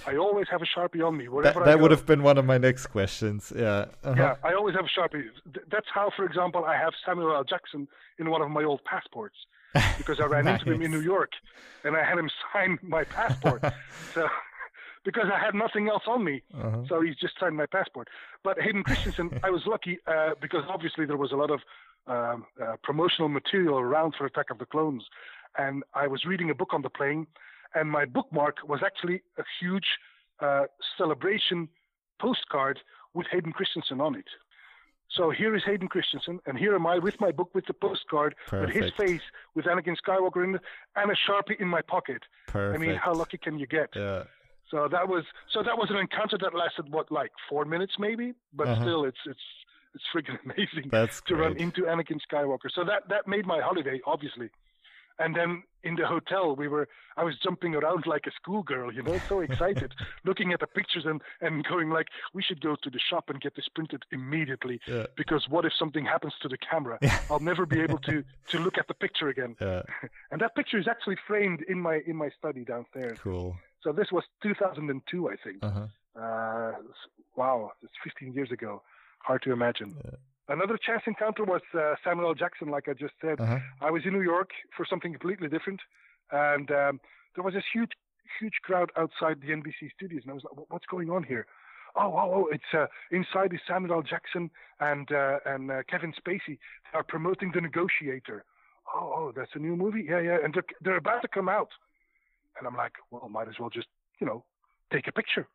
I 0.08 0.16
always 0.16 0.48
have 0.50 0.62
a 0.62 0.66
Sharpie 0.66 1.06
on 1.06 1.18
me 1.18 1.28
wherever 1.30 1.60
that 1.60 1.68
I 1.68 1.72
that 1.72 1.80
would 1.80 1.92
have 1.92 2.06
been 2.06 2.24
one 2.24 2.38
of 2.38 2.46
my 2.46 2.58
next 2.58 2.88
questions. 2.88 3.54
Yeah. 3.56 3.86
Uh-huh. 4.04 4.16
Yeah, 4.18 4.36
I 4.44 4.54
always 4.54 4.76
have 4.76 4.86
a 4.86 5.00
Sharpie. 5.00 5.26
That's 5.72 5.86
how, 5.94 6.10
for 6.16 6.26
example, 6.26 6.66
I 6.66 6.76
have 6.76 6.94
Samuel 7.06 7.36
L. 7.36 7.44
Jackson 7.44 7.88
in 8.18 8.30
one 8.30 8.42
of 8.42 8.50
my 8.50 8.64
old 8.64 8.84
passports 8.86 9.36
because 9.98 10.20
I 10.20 10.26
ran 10.34 10.48
into 10.48 10.72
him 10.74 10.82
in 10.82 10.92
New 10.92 11.02
York 11.02 11.32
and 11.84 11.96
I 11.96 12.04
had 12.04 12.18
him 12.18 12.30
sign 12.54 12.80
my 12.82 13.04
passport. 13.04 13.64
so 14.14 14.28
because 15.04 15.26
I 15.34 15.40
had 15.44 15.56
nothing 15.56 15.90
else 15.90 16.04
on 16.08 16.24
me. 16.24 16.42
Uh-huh. 16.54 16.84
So 16.88 17.02
he 17.02 17.14
just 17.20 17.40
signed 17.40 17.56
my 17.56 17.66
passport. 17.66 18.10
But 18.44 18.60
Hayden 18.60 18.84
Christensen, 18.84 19.40
I 19.44 19.50
was 19.50 19.62
lucky 19.66 20.00
uh, 20.08 20.32
because 20.42 20.64
obviously 20.70 21.06
there 21.06 21.18
was 21.18 21.32
a 21.32 21.36
lot 21.36 21.52
of 21.52 21.62
um, 22.08 22.46
uh, 22.62 22.76
promotional 22.84 23.30
material 23.30 23.80
around 23.80 24.16
for 24.18 24.26
Attack 24.26 24.50
of 24.50 24.60
the 24.60 24.66
Clones. 24.66 25.04
And 25.58 25.84
I 25.94 26.08
was 26.08 26.26
reading 26.26 26.50
a 26.50 26.56
book 26.56 26.74
on 26.74 26.82
the 26.82 26.90
plane, 26.90 27.28
and 27.76 27.90
my 27.90 28.06
bookmark 28.06 28.58
was 28.68 28.82
actually 28.84 29.22
a 29.38 29.44
huge 29.60 29.86
uh, 30.40 30.64
celebration 30.98 31.70
postcard 32.20 32.80
with 33.14 33.28
Hayden 33.32 33.54
Christensen 33.54 34.02
on 34.02 34.16
it. 34.16 34.26
So 35.10 35.30
here 35.30 35.56
is 35.56 35.64
Hayden 35.66 35.90
Christensen, 35.90 36.40
and 36.48 36.58
here 36.58 36.74
am 36.74 36.88
I 36.88 36.98
with 36.98 37.22
my 37.22 37.32
book 37.32 37.52
with 37.54 37.68
the 37.68 37.74
postcard, 37.74 38.34
with 38.52 38.72
his 38.72 38.92
face, 38.98 39.22
with 39.54 39.66
Anakin 39.66 39.96
Skywalker 39.96 40.44
in 40.44 40.56
it, 40.56 40.62
and 40.96 41.12
a 41.12 41.14
sharpie 41.14 41.60
in 41.60 41.68
my 41.68 41.82
pocket. 41.82 42.24
Perfect. 42.48 42.84
I 42.84 42.84
mean, 42.84 42.96
how 42.96 43.14
lucky 43.14 43.38
can 43.38 43.60
you 43.60 43.68
get? 43.68 43.90
Yeah. 43.96 44.24
So 44.74 44.88
that 44.92 45.08
was 45.08 45.24
so 45.54 45.62
that 45.62 45.78
was 45.78 45.90
an 45.92 45.98
encounter 45.98 46.38
that 46.44 46.54
lasted 46.56 46.86
what 46.92 47.12
like 47.12 47.32
four 47.50 47.64
minutes 47.74 47.94
maybe, 48.00 48.28
but 48.60 48.68
Uh-huh. 48.68 48.82
still 48.84 49.02
it's 49.10 49.24
it's 49.32 49.46
it's 49.96 50.06
freaking 50.14 50.40
amazing 50.46 50.90
That's 50.90 51.22
to 51.28 51.36
run 51.36 51.56
into 51.66 51.82
Anakin 51.84 52.20
Skywalker. 52.28 52.70
So 52.78 52.82
that 52.92 53.02
that 53.10 53.28
made 53.28 53.46
my 53.46 53.60
holiday 53.62 53.98
obviously. 54.14 54.50
And 55.20 55.36
then 55.36 55.62
in 55.84 55.94
the 55.96 56.08
hotel 56.08 56.56
we 56.62 56.68
were 56.68 56.88
I 57.16 57.24
was 57.24 57.36
jumping 57.46 57.76
around 57.76 58.08
like 58.08 58.26
a 58.26 58.32
schoolgirl, 58.40 58.92
you 58.98 59.04
know, 59.04 59.20
so 59.30 59.42
excited, 59.42 59.92
looking 60.30 60.50
at 60.54 60.60
the 60.60 60.66
pictures 60.80 61.06
and 61.12 61.22
and 61.46 61.64
going 61.74 61.90
like 61.98 62.08
we 62.34 62.42
should 62.48 62.62
go 62.70 62.74
to 62.86 62.90
the 62.96 63.02
shop 63.10 63.26
and 63.30 63.40
get 63.46 63.54
this 63.56 63.68
printed 63.76 64.02
immediately 64.18 64.78
Yeah. 64.88 65.06
because 65.22 65.44
what 65.54 65.64
if 65.70 65.74
something 65.82 66.06
happens 66.16 66.34
to 66.42 66.48
the 66.54 66.58
camera? 66.72 66.98
I'll 67.30 67.46
never 67.52 67.66
be 67.76 67.80
able 67.88 68.00
to 68.10 68.16
to 68.52 68.58
look 68.66 68.80
at 68.82 68.88
the 68.88 68.96
picture 69.06 69.28
again. 69.36 69.54
Yeah. 69.62 69.84
And 70.32 70.42
that 70.42 70.56
picture 70.56 70.80
is 70.84 70.88
actually 70.94 71.18
framed 71.30 71.62
in 71.74 71.80
my 71.88 71.98
in 72.08 72.16
my 72.24 72.30
study 72.40 72.64
downstairs. 72.74 73.20
Cool. 73.22 73.56
So 73.84 73.92
this 73.92 74.08
was 74.12 74.24
2002, 74.42 75.30
I 75.30 75.36
think. 75.44 75.58
Uh-huh. 75.62 75.88
Uh, 76.20 76.72
wow, 77.36 77.72
it's 77.82 77.94
15 78.04 78.34
years 78.34 78.52
ago. 78.52 78.82
Hard 79.20 79.42
to 79.44 79.52
imagine. 79.52 79.96
Another 80.50 80.78
chance 80.78 81.04
encounter 81.08 81.44
was 81.44 81.62
uh, 81.74 81.96
Samuel 82.04 82.30
L. 82.30 82.34
Jackson, 82.34 82.70
like 82.70 82.88
I 82.88 82.94
just 82.94 83.14
said. 83.22 83.40
Uh-huh. 83.40 83.60
I 83.82 83.92
was 83.92 84.04
in 84.06 84.14
New 84.14 84.22
York 84.22 84.52
for 84.76 84.86
something 84.90 85.12
completely 85.12 85.48
different, 85.48 85.80
and 86.32 86.70
um, 86.72 87.00
there 87.36 87.44
was 87.44 87.54
this 87.54 87.64
huge, 87.74 87.92
huge 88.40 88.60
crowd 88.64 88.92
outside 88.98 89.42
the 89.42 89.54
NBC 89.54 89.92
studios, 89.96 90.22
and 90.24 90.32
I 90.32 90.34
was 90.34 90.44
like, 90.44 90.66
"What's 90.70 90.86
going 90.86 91.10
on 91.10 91.24
here?" 91.24 91.46
Oh, 91.96 92.14
oh, 92.14 92.32
oh! 92.36 92.50
It's 92.52 92.74
uh, 92.74 92.88
inside 93.12 93.54
is 93.54 93.62
Samuel 93.66 93.96
L. 93.96 94.02
Jackson 94.02 94.52
and 94.82 95.10
uh, 95.12 95.40
and 95.46 95.72
uh, 95.72 95.84
Kevin 95.90 96.14
Spacey. 96.14 96.58
Are 96.94 97.04
promoting 97.04 97.52
The 97.54 97.62
Negotiator. 97.62 98.44
Oh, 98.94 99.14
oh, 99.16 99.34
that's 99.36 99.52
a 99.56 99.60
new 99.60 99.76
movie. 99.76 100.06
Yeah, 100.10 100.20
yeah, 100.20 100.38
and 100.44 100.54
they're, 100.54 100.66
they're 100.82 100.98
about 100.98 101.22
to 101.22 101.28
come 101.28 101.48
out. 101.48 101.70
And 102.58 102.68
I'm 102.68 102.76
like, 102.76 102.94
well, 103.12 103.28
might 103.30 103.48
as 103.48 103.60
well 103.60 103.70
just, 103.70 103.88
you 104.20 104.28
know, 104.28 104.44
take 104.92 105.08
a 105.08 105.12
picture. 105.12 105.48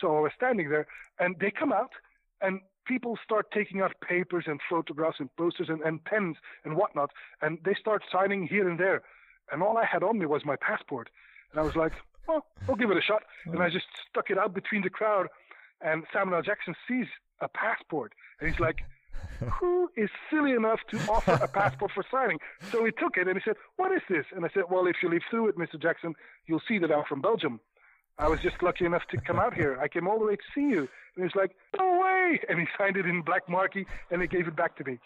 So 0.00 0.16
I 0.16 0.20
was 0.20 0.32
standing 0.36 0.68
there, 0.68 0.86
and 1.18 1.36
they 1.40 1.50
come 1.50 1.72
out, 1.72 1.92
and 2.40 2.60
people 2.86 3.18
start 3.22 3.50
taking 3.50 3.80
out 3.80 3.94
papers 4.00 4.44
and 4.46 4.60
photographs 4.68 5.20
and 5.20 5.34
posters 5.36 5.68
and, 5.68 5.80
and 5.82 6.04
pens 6.04 6.36
and 6.64 6.76
whatnot, 6.76 7.10
and 7.42 7.58
they 7.64 7.74
start 7.74 8.02
signing 8.10 8.46
here 8.46 8.68
and 8.68 8.78
there. 8.78 9.02
And 9.50 9.62
all 9.62 9.78
I 9.78 9.84
had 9.84 10.02
on 10.02 10.18
me 10.18 10.26
was 10.26 10.44
my 10.44 10.56
passport. 10.56 11.08
And 11.50 11.60
I 11.60 11.62
was 11.62 11.76
like, 11.76 11.92
well, 12.26 12.44
I'll 12.68 12.74
give 12.74 12.90
it 12.90 12.96
a 12.96 13.02
shot. 13.02 13.22
And 13.46 13.62
I 13.62 13.70
just 13.70 13.86
stuck 14.10 14.30
it 14.30 14.38
out 14.38 14.54
between 14.54 14.82
the 14.82 14.90
crowd, 14.90 15.28
and 15.80 16.04
Samuel 16.12 16.36
L. 16.36 16.42
Jackson 16.42 16.74
sees 16.88 17.06
a 17.40 17.48
passport. 17.48 18.12
And 18.40 18.50
he's 18.50 18.60
like, 18.60 18.82
who 19.60 19.90
is 19.96 20.10
silly 20.30 20.52
enough 20.52 20.80
to 20.90 20.98
offer 21.10 21.32
a 21.42 21.48
passport 21.48 21.92
for 21.94 22.04
signing? 22.10 22.38
So 22.70 22.84
he 22.84 22.92
took 22.92 23.16
it 23.16 23.28
and 23.28 23.36
he 23.36 23.42
said, 23.44 23.56
what 23.76 23.92
is 23.92 24.02
this? 24.08 24.26
And 24.34 24.44
I 24.44 24.48
said, 24.52 24.64
well, 24.70 24.86
if 24.86 24.96
you 25.02 25.08
leave 25.08 25.22
through 25.30 25.48
it, 25.48 25.58
Mr. 25.58 25.80
Jackson, 25.80 26.14
you'll 26.46 26.62
see 26.66 26.78
that 26.78 26.92
I'm 26.92 27.04
from 27.04 27.20
Belgium. 27.20 27.60
I 28.18 28.28
was 28.28 28.40
just 28.40 28.62
lucky 28.62 28.86
enough 28.86 29.02
to 29.10 29.20
come 29.20 29.38
out 29.38 29.52
here. 29.52 29.78
I 29.80 29.88
came 29.88 30.08
all 30.08 30.18
the 30.18 30.24
way 30.24 30.36
to 30.36 30.42
see 30.54 30.62
you. 30.62 30.88
And 31.16 31.24
he's 31.24 31.34
like, 31.34 31.54
no 31.78 32.00
way. 32.00 32.40
And 32.48 32.58
he 32.58 32.66
signed 32.78 32.96
it 32.96 33.06
in 33.06 33.22
black 33.22 33.48
marquee 33.48 33.86
and 34.10 34.22
he 34.22 34.28
gave 34.28 34.48
it 34.48 34.56
back 34.56 34.76
to 34.76 34.84
me. 34.84 34.98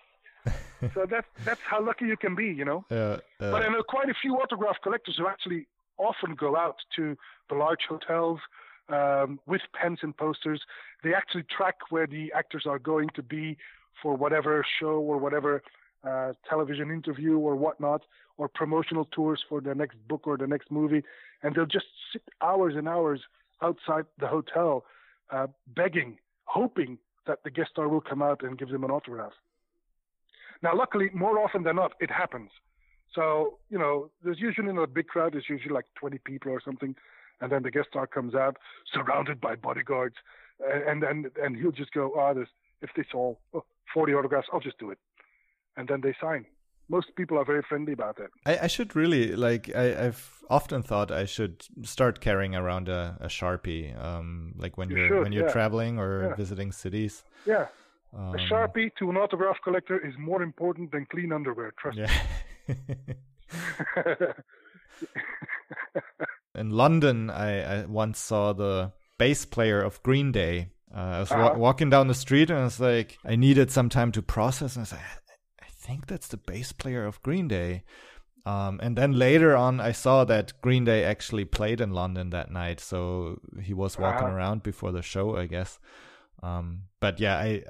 so 0.94 1.06
that's 1.06 1.26
that's 1.44 1.60
how 1.60 1.84
lucky 1.84 2.06
you 2.06 2.16
can 2.16 2.34
be, 2.34 2.46
you 2.46 2.64
know. 2.64 2.84
Yeah, 2.90 2.96
uh, 2.96 3.18
But 3.38 3.62
I 3.62 3.68
know 3.68 3.82
quite 3.82 4.08
a 4.08 4.14
few 4.14 4.36
autograph 4.36 4.76
collectors 4.82 5.16
who 5.18 5.26
actually 5.26 5.66
often 5.98 6.34
go 6.34 6.56
out 6.56 6.76
to 6.96 7.16
the 7.50 7.54
large 7.56 7.80
hotels 7.88 8.40
um, 8.88 9.38
with 9.46 9.60
pens 9.74 9.98
and 10.02 10.16
posters. 10.16 10.62
They 11.04 11.14
actually 11.14 11.44
track 11.44 11.76
where 11.90 12.06
the 12.06 12.32
actors 12.34 12.64
are 12.66 12.78
going 12.78 13.10
to 13.14 13.22
be 13.22 13.58
for 14.02 14.16
whatever 14.16 14.64
show 14.78 14.98
or 14.98 15.18
whatever 15.18 15.62
uh, 16.04 16.32
television 16.48 16.90
interview 16.90 17.36
or 17.38 17.54
whatnot, 17.56 18.02
or 18.38 18.48
promotional 18.48 19.04
tours 19.06 19.44
for 19.48 19.60
the 19.60 19.74
next 19.74 19.96
book 20.08 20.26
or 20.26 20.38
the 20.38 20.46
next 20.46 20.70
movie, 20.70 21.02
and 21.42 21.54
they'll 21.54 21.66
just 21.66 21.84
sit 22.12 22.22
hours 22.40 22.74
and 22.76 22.88
hours 22.88 23.20
outside 23.62 24.06
the 24.18 24.26
hotel, 24.26 24.84
uh, 25.30 25.46
begging, 25.76 26.16
hoping 26.44 26.96
that 27.26 27.44
the 27.44 27.50
guest 27.50 27.70
star 27.70 27.86
will 27.88 28.00
come 28.00 28.22
out 28.22 28.42
and 28.42 28.58
give 28.58 28.70
them 28.70 28.82
an 28.82 28.90
autograph. 28.90 29.32
Now, 30.62 30.76
luckily, 30.76 31.10
more 31.12 31.38
often 31.38 31.62
than 31.62 31.76
not, 31.76 31.92
it 32.00 32.10
happens. 32.10 32.50
So, 33.14 33.58
you 33.70 33.78
know, 33.78 34.10
there's 34.22 34.40
usually 34.40 34.72
not 34.72 34.82
a 34.82 34.86
big 34.86 35.08
crowd. 35.08 35.32
There's 35.32 35.48
usually 35.48 35.74
like 35.74 35.86
20 35.96 36.18
people 36.18 36.52
or 36.52 36.60
something. 36.64 36.94
And 37.40 37.50
then 37.50 37.62
the 37.62 37.70
guest 37.70 37.88
star 37.90 38.06
comes 38.06 38.34
out 38.34 38.56
surrounded 38.92 39.40
by 39.40 39.56
bodyguards. 39.56 40.16
And 40.60 41.02
then 41.02 41.30
and, 41.42 41.56
he'll 41.56 41.72
just 41.72 41.92
go, 41.92 42.12
oh, 42.14 42.34
there's, 42.34 42.48
if 42.82 42.90
all 43.14 43.40
oh, 43.54 43.64
40 43.94 44.14
autographs, 44.14 44.48
I'll 44.52 44.60
just 44.60 44.78
do 44.78 44.90
it. 44.90 44.98
And 45.76 45.88
then 45.88 46.00
they 46.00 46.14
sign. 46.20 46.46
Most 46.88 47.14
people 47.16 47.38
are 47.38 47.44
very 47.44 47.62
friendly 47.68 47.92
about 47.92 48.16
that. 48.16 48.30
I, 48.44 48.64
I 48.64 48.66
should 48.66 48.96
really 48.96 49.36
like. 49.36 49.72
I, 49.74 50.02
have 50.04 50.28
often 50.50 50.82
thought 50.82 51.12
I 51.12 51.24
should 51.24 51.64
start 51.84 52.20
carrying 52.20 52.56
around 52.56 52.88
a, 52.88 53.16
a 53.20 53.28
sharpie, 53.28 53.96
um, 54.02 54.54
like 54.56 54.76
when 54.76 54.90
You 54.90 55.04
are 55.04 55.22
when 55.22 55.32
you're 55.32 55.46
yeah. 55.46 55.52
traveling 55.52 55.98
or 56.00 56.30
Yeah. 56.30 56.34
visiting 56.34 56.72
cities. 56.72 57.22
Yeah. 57.46 57.66
Um, 58.12 58.34
A 58.34 58.38
Sharpie 58.38 58.90
to 58.98 59.08
an 59.08 59.16
autograph 59.16 59.58
collector 59.62 60.04
is 60.04 60.14
more 60.18 60.42
important 60.42 60.90
than 60.90 61.06
clean 61.06 61.32
underwear. 61.32 61.72
Trust 61.78 61.98
Yeah. 61.98 62.10
me. 62.68 62.74
In 66.54 66.70
London, 66.70 67.30
I, 67.30 67.82
I 67.82 67.86
once 67.86 68.18
saw 68.18 68.52
the 68.52 68.92
bass 69.18 69.44
player 69.44 69.80
of 69.80 70.02
Green 70.02 70.32
Day. 70.32 70.70
Uh, 70.94 70.98
I 70.98 71.20
was 71.20 71.30
Uh-huh. 71.30 71.54
walking 71.56 71.90
down 71.90 72.08
the 72.08 72.14
street 72.14 72.50
and 72.50 72.58
I 72.60 72.64
was 72.64 72.80
like, 72.80 73.18
I 73.24 73.36
needed 73.36 73.70
some 73.70 73.88
time 73.88 74.10
to 74.12 74.22
process. 74.22 74.76
And 74.76 74.80
I 74.80 74.82
was 74.82 74.92
like, 74.92 75.00
I 75.62 75.66
think 75.70 76.06
that's 76.06 76.28
the 76.28 76.36
bass 76.36 76.72
player 76.72 77.06
of 77.06 77.22
Green 77.22 77.48
Day. 77.48 77.84
Um, 78.46 78.80
and 78.82 78.96
then 78.96 79.12
later 79.12 79.54
on, 79.56 79.80
I 79.80 79.92
saw 79.92 80.24
that 80.24 80.52
Green 80.62 80.84
Day 80.84 81.04
actually 81.04 81.44
played 81.44 81.80
in 81.80 81.90
London 81.92 82.30
that 82.30 82.50
night. 82.50 82.80
So 82.80 83.40
he 83.62 83.74
was 83.74 83.98
walking 83.98 84.26
Uh-huh. 84.28 84.36
around 84.36 84.62
before 84.62 84.92
the 84.92 85.02
show, 85.02 85.36
I 85.36 85.46
guess. 85.46 85.78
Um, 86.42 86.84
but 87.00 87.20
yeah, 87.20 87.36
I, 87.36 87.62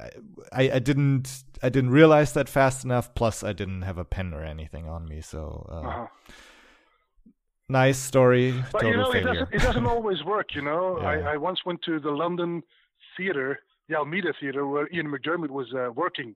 I 0.53 0.71
I 0.77 0.79
didn't 0.79 1.43
I 1.61 1.69
didn't 1.71 1.91
realize 1.91 2.33
that 2.35 2.49
fast 2.49 2.85
enough. 2.85 3.13
Plus, 3.15 3.43
I 3.43 3.53
didn't 3.53 3.83
have 3.83 3.99
a 3.99 4.05
pen 4.05 4.33
or 4.33 4.45
anything 4.45 4.89
on 4.89 5.09
me. 5.09 5.21
So 5.23 5.67
uh, 5.69 5.75
uh-huh. 5.81 6.07
nice 7.69 7.99
story. 7.99 8.63
But 8.73 8.83
you 8.87 8.97
know, 8.97 9.11
it 9.13 9.23
doesn't, 9.25 9.49
it 9.53 9.63
doesn't 9.63 9.87
always 9.87 10.23
work. 10.25 10.55
You 10.55 10.63
know, 10.63 10.99
Yeah. 11.03 11.09
I, 11.09 11.33
I 11.35 11.37
once 11.37 11.65
went 11.67 11.83
to 11.83 11.99
the 12.01 12.11
London 12.13 12.63
theater, 13.17 13.61
the 13.89 13.97
Almeida 13.97 14.33
theater, 14.39 14.67
where 14.67 14.89
Ian 14.93 15.09
McDiarmid 15.09 15.51
was 15.51 15.73
uh, 15.75 15.91
working, 15.93 16.35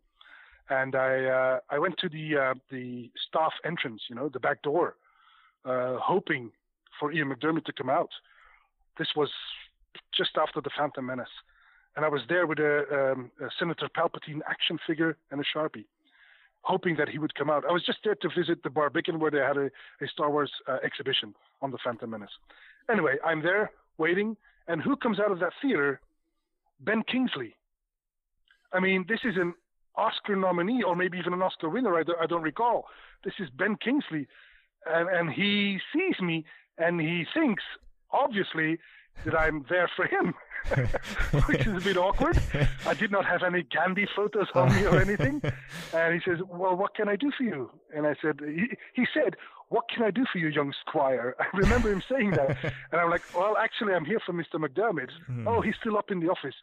and 0.71 0.95
I 0.95 1.25
uh, 1.25 1.59
I 1.71 1.79
went 1.79 1.99
to 1.99 2.09
the 2.09 2.37
uh, 2.37 2.55
the 2.71 3.11
staff 3.29 3.53
entrance, 3.65 4.03
you 4.09 4.17
know, 4.17 4.29
the 4.29 4.41
back 4.41 4.63
door, 4.63 4.97
uh, 5.65 5.97
hoping 5.99 6.51
for 6.99 7.13
Ian 7.13 7.29
McDiarmid 7.31 7.65
to 7.67 7.73
come 7.73 7.91
out. 7.91 8.11
This 8.99 9.09
was 9.17 9.31
just 10.17 10.33
after 10.37 10.61
the 10.61 10.71
Phantom 10.77 11.05
Menace, 11.05 11.29
and 11.97 12.05
I 12.05 12.09
was 12.09 12.23
there 12.29 12.47
with 12.47 12.59
a, 12.59 13.13
um, 13.13 13.31
a 13.41 13.49
Senator 13.59 13.89
Palpatine 13.97 14.41
action 14.49 14.79
figure 14.87 15.17
and 15.31 15.41
a 15.41 15.45
sharpie. 15.45 15.87
Hoping 16.63 16.97
that 16.97 17.11
he 17.11 17.19
would 17.19 17.35
come 17.35 17.51
out. 17.51 17.65
I 17.69 17.73
was 17.73 17.85
just 17.85 17.99
there 18.05 18.15
to 18.15 18.29
visit 18.35 18.63
the 18.63 18.71
Barbican 18.71 19.19
where 19.21 19.31
they 19.31 19.39
had 19.39 19.59
a, 19.59 19.67
a 20.01 20.09
Star 20.11 20.31
Wars 20.31 20.51
uh, 20.67 20.79
exhibition 20.83 21.35
on 21.61 21.73
the 21.73 21.79
Phantom 21.85 22.09
Menace. 22.09 22.31
Anyway, 22.91 23.17
I'm 23.23 23.43
there 23.43 23.71
waiting, 23.99 24.35
and 24.67 24.81
who 24.81 24.97
comes 24.97 25.21
out 25.21 25.31
of 25.31 25.41
that 25.41 25.53
theater? 25.61 26.01
Ben 26.81 27.03
Kingsley. 27.11 27.57
I 28.73 28.81
mean, 28.81 29.05
this 29.09 29.21
is 29.25 29.37
an 29.37 29.55
Oscar 29.97 30.37
nominee, 30.37 30.83
or 30.83 30.97
maybe 30.97 31.19
even 31.19 31.33
an 31.33 31.43
Oscar 31.43 31.69
winner. 31.69 31.97
I 31.97 32.03
don't, 32.03 32.21
I 32.21 32.27
don't 32.27 32.43
recall. 32.43 32.87
This 33.25 33.35
is 33.39 33.49
Ben 33.51 33.77
Kingsley, 33.77 34.27
and 34.87 35.09
and 35.09 35.33
he 35.33 35.79
sees 35.93 36.21
me, 36.21 36.45
and 36.79 37.01
he 37.01 37.25
thinks, 37.33 37.63
obviously, 38.11 38.79
that 39.25 39.39
I'm 39.39 39.65
there 39.69 39.91
for 39.97 40.07
him, 40.07 40.35
which 41.47 41.67
is 41.67 41.77
a 41.77 41.85
bit 41.85 41.97
awkward. 41.97 42.41
I 42.87 42.95
did 42.95 43.11
not 43.11 43.25
have 43.25 43.43
any 43.43 43.63
Gandhi 43.63 44.07
photos 44.15 44.49
on 44.55 44.75
me 44.75 44.85
or 44.87 45.01
anything. 45.01 45.43
And 45.95 46.13
he 46.13 46.21
says, 46.29 46.41
"Well, 46.49 46.77
what 46.77 46.97
can 46.97 47.09
I 47.09 47.15
do 47.15 47.31
for 47.37 47.45
you?" 47.45 47.71
And 47.95 48.05
I 48.07 48.17
said, 48.21 48.41
"He, 48.45 48.77
he 48.95 49.07
said, 49.15 49.37
what 49.69 49.89
can 49.89 50.03
I 50.03 50.11
do 50.11 50.25
for 50.31 50.39
you, 50.39 50.49
young 50.49 50.73
squire?" 50.81 51.37
I 51.41 51.57
remember 51.57 51.93
him 51.93 52.03
saying 52.11 52.33
that, 52.33 52.57
and 52.91 53.01
I'm 53.01 53.11
like, 53.11 53.23
"Well, 53.35 53.57
actually, 53.57 53.95
I'm 53.95 54.05
here 54.05 54.21
for 54.25 54.33
Mr. 54.33 54.55
McDiarmid. 54.55 55.11
Oh, 55.47 55.61
he's 55.61 55.77
still 55.81 55.97
up 55.97 56.11
in 56.11 56.21
the 56.21 56.29
office." 56.29 56.55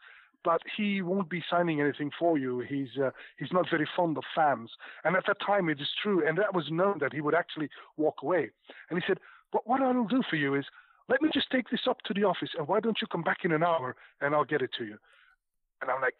But 0.43 0.61
he 0.75 1.03
won't 1.03 1.29
be 1.29 1.43
signing 1.47 1.79
anything 1.81 2.09
for 2.17 2.35
you. 2.35 2.61
He's 2.61 2.97
uh, 3.01 3.11
he's 3.37 3.53
not 3.53 3.69
very 3.69 3.87
fond 3.95 4.17
of 4.17 4.23
fans, 4.35 4.71
and 5.03 5.15
at 5.15 5.25
that 5.27 5.37
time 5.45 5.69
it 5.69 5.79
is 5.79 5.89
true, 6.01 6.27
and 6.27 6.35
that 6.39 6.55
was 6.55 6.65
known 6.71 6.97
that 6.99 7.13
he 7.13 7.21
would 7.21 7.35
actually 7.35 7.69
walk 7.95 8.23
away. 8.23 8.49
And 8.89 8.99
he 8.99 9.05
said, 9.07 9.19
"But 9.53 9.67
what 9.67 9.81
I'll 9.81 10.03
do 10.05 10.23
for 10.27 10.37
you 10.37 10.55
is 10.55 10.65
let 11.11 11.21
me 11.21 11.29
just 11.33 11.49
take 11.51 11.69
this 11.69 11.81
up 11.87 11.99
to 12.07 12.13
the 12.13 12.23
office, 12.23 12.49
and 12.57 12.67
why 12.67 12.79
don't 12.79 12.99
you 13.01 13.07
come 13.07 13.23
back 13.23 13.39
in 13.43 13.51
an 13.51 13.63
hour, 13.63 13.95
and 14.21 14.33
I'll 14.33 14.45
get 14.53 14.61
it 14.61 14.71
to 14.79 14.85
you." 14.85 14.97
And 15.81 15.91
I'm 15.91 16.01
like, 16.01 16.15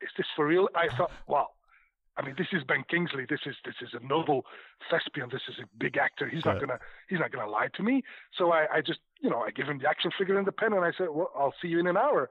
"Is 0.00 0.10
this 0.16 0.26
for 0.36 0.46
real?" 0.46 0.68
I 0.74 0.88
thought, 0.96 1.10
"Wow." 1.26 1.48
I 2.18 2.20
mean, 2.24 2.34
this 2.36 2.48
is 2.52 2.62
Ben 2.64 2.84
Kingsley. 2.90 3.24
This 3.28 3.40
is 3.46 3.56
this 3.64 3.76
is 3.80 3.90
a 3.94 4.06
noble 4.06 4.44
thespian. 4.90 5.28
This 5.32 5.40
is 5.48 5.56
a 5.62 5.66
big 5.78 5.96
actor. 5.96 6.28
He's 6.28 6.44
not 6.44 6.60
gonna 6.60 6.78
he's 7.08 7.18
not 7.18 7.32
gonna 7.32 7.48
lie 7.50 7.68
to 7.74 7.82
me. 7.82 8.02
So 8.38 8.52
I, 8.52 8.66
I 8.76 8.80
just 8.82 9.00
you 9.20 9.30
know 9.30 9.40
I 9.40 9.50
give 9.50 9.66
him 9.66 9.78
the 9.78 9.88
action 9.88 10.10
figure 10.18 10.36
and 10.38 10.46
the 10.46 10.52
pen, 10.52 10.72
and 10.74 10.84
I 10.84 10.92
said, 10.98 11.08
"Well, 11.10 11.30
I'll 11.34 11.54
see 11.62 11.68
you 11.68 11.80
in 11.80 11.86
an 11.86 11.96
hour." 11.96 12.28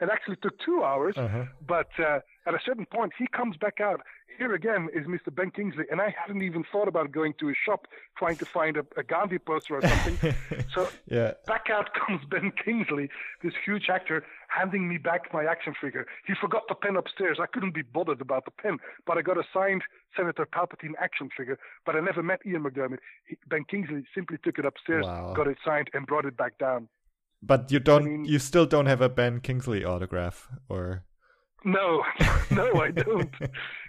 It 0.00 0.08
actually 0.12 0.36
took 0.36 0.58
two 0.58 0.82
hours, 0.82 1.14
Uh-huh. 1.16 1.44
but 1.66 1.88
uh, 2.00 2.18
at 2.46 2.54
a 2.54 2.58
certain 2.66 2.84
point, 2.86 3.12
he 3.16 3.26
comes 3.28 3.56
back 3.56 3.80
out. 3.80 4.00
Here 4.36 4.52
again 4.54 4.88
is 4.92 5.06
Mr. 5.06 5.32
Ben 5.34 5.50
Kingsley, 5.50 5.84
and 5.90 6.00
I 6.00 6.14
hadn't 6.20 6.42
even 6.42 6.64
thought 6.72 6.88
about 6.88 7.12
going 7.12 7.34
to 7.40 7.50
a 7.50 7.54
shop 7.54 7.86
trying 8.16 8.36
to 8.36 8.44
find 8.44 8.76
a, 8.76 8.84
a 8.96 9.02
Gandhi 9.02 9.38
poster 9.38 9.76
or 9.76 9.82
something. 9.82 10.34
so 10.74 10.88
yeah. 11.06 11.34
back 11.46 11.66
out 11.70 11.90
comes 11.94 12.20
Ben 12.28 12.52
Kingsley, 12.64 13.08
this 13.42 13.52
huge 13.64 13.88
actor, 13.88 14.24
handing 14.48 14.88
me 14.88 14.98
back 14.98 15.32
my 15.32 15.44
action 15.44 15.74
figure. 15.80 16.06
He 16.26 16.34
forgot 16.40 16.62
the 16.68 16.74
pen 16.74 16.96
upstairs. 16.96 17.38
I 17.40 17.46
couldn't 17.46 17.74
be 17.74 17.82
bothered 17.82 18.20
about 18.20 18.44
the 18.44 18.50
pen, 18.50 18.78
but 19.06 19.18
I 19.18 19.22
got 19.22 19.38
a 19.38 19.44
signed 19.52 19.82
Senator 20.16 20.46
Palpatine 20.46 20.94
action 21.00 21.28
figure. 21.36 21.58
But 21.86 21.96
I 21.96 22.00
never 22.00 22.22
met 22.22 22.40
Ian 22.46 22.64
McDiarmid. 22.64 22.98
He, 23.26 23.36
ben 23.48 23.64
Kingsley 23.64 24.04
simply 24.14 24.38
took 24.42 24.58
it 24.58 24.64
upstairs, 24.64 25.04
Wow. 25.06 25.34
got 25.34 25.46
it 25.46 25.58
signed, 25.64 25.90
and 25.94 26.06
brought 26.06 26.24
it 26.24 26.36
back 26.36 26.58
down. 26.58 26.88
But 27.42 27.70
you 27.70 27.78
don't. 27.78 28.04
mean- 28.04 28.24
you 28.24 28.38
still 28.38 28.66
don't 28.66 28.86
have 28.86 29.00
a 29.00 29.08
Ben 29.08 29.40
Kingsley 29.40 29.84
autograph, 29.84 30.48
or 30.68 31.04
No, 31.64 32.02
no, 32.50 32.72
I 32.80 32.90
don't. 32.90 33.30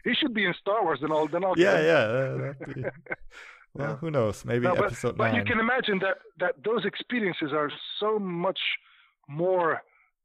he 0.04 0.14
should 0.14 0.34
be 0.34 0.46
in 0.46 0.54
Star 0.60 0.84
Wars 0.84 1.00
and 1.02 1.12
all. 1.12 1.28
Then 1.28 1.44
I'll 1.44 1.54
yeah, 1.58 1.80
yeah. 1.82 1.94
uh, 1.94 2.54
be- 2.74 2.84
Well, 3.74 3.90
Yeah. 3.90 3.96
who 3.98 4.10
knows? 4.10 4.46
Maybe 4.46 4.66
No, 4.68 4.76
but, 4.76 4.86
episode 4.86 5.18
but 5.18 5.32
nine. 5.32 5.36
you 5.36 5.44
can 5.44 5.60
imagine 5.60 6.00
that 6.00 6.18
that 6.40 6.54
those 6.64 6.86
experiences 6.86 7.52
are 7.52 7.70
so 8.00 8.18
much 8.20 8.60
more 9.28 9.82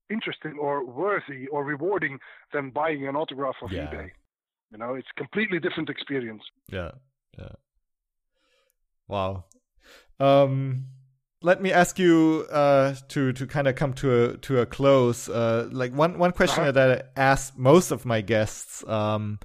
interesting 0.09 0.57
or 0.61 0.85
worthy 0.87 1.49
or 1.49 1.65
rewarding 1.65 2.19
than 2.53 2.71
buying 2.71 3.09
an 3.09 3.17
autograph 3.17 3.57
off 3.63 3.73
Yeah. 3.73 3.87
eBay. 3.87 4.11
You 4.71 4.79
know, 4.79 4.95
it's 4.95 5.09
completely 5.17 5.59
different 5.59 5.89
experience. 5.91 6.45
Yeah, 6.71 6.93
yeah. 7.39 7.55
Wow. 9.09 9.45
Um, 10.21 10.87
let 11.43 11.63
me 11.63 11.73
ask 11.73 11.99
you 11.99 12.47
uh, 12.51 12.95
to 13.09 13.33
to 13.33 13.47
kind 13.47 13.67
of 13.69 13.75
come 13.75 13.93
to 13.95 14.25
a 14.25 14.37
to 14.39 14.61
a 14.61 14.67
close. 14.67 15.29
Uh, 15.29 15.69
like 15.73 15.93
one 15.93 16.19
one 16.19 16.33
question 16.33 16.65
Uh-huh. 16.65 16.71
that 16.75 17.13
I 17.17 17.21
ask 17.21 17.57
most 17.57 17.91
of 17.91 18.05
my 18.05 18.21
guests 18.21 18.87
um, 18.89 19.39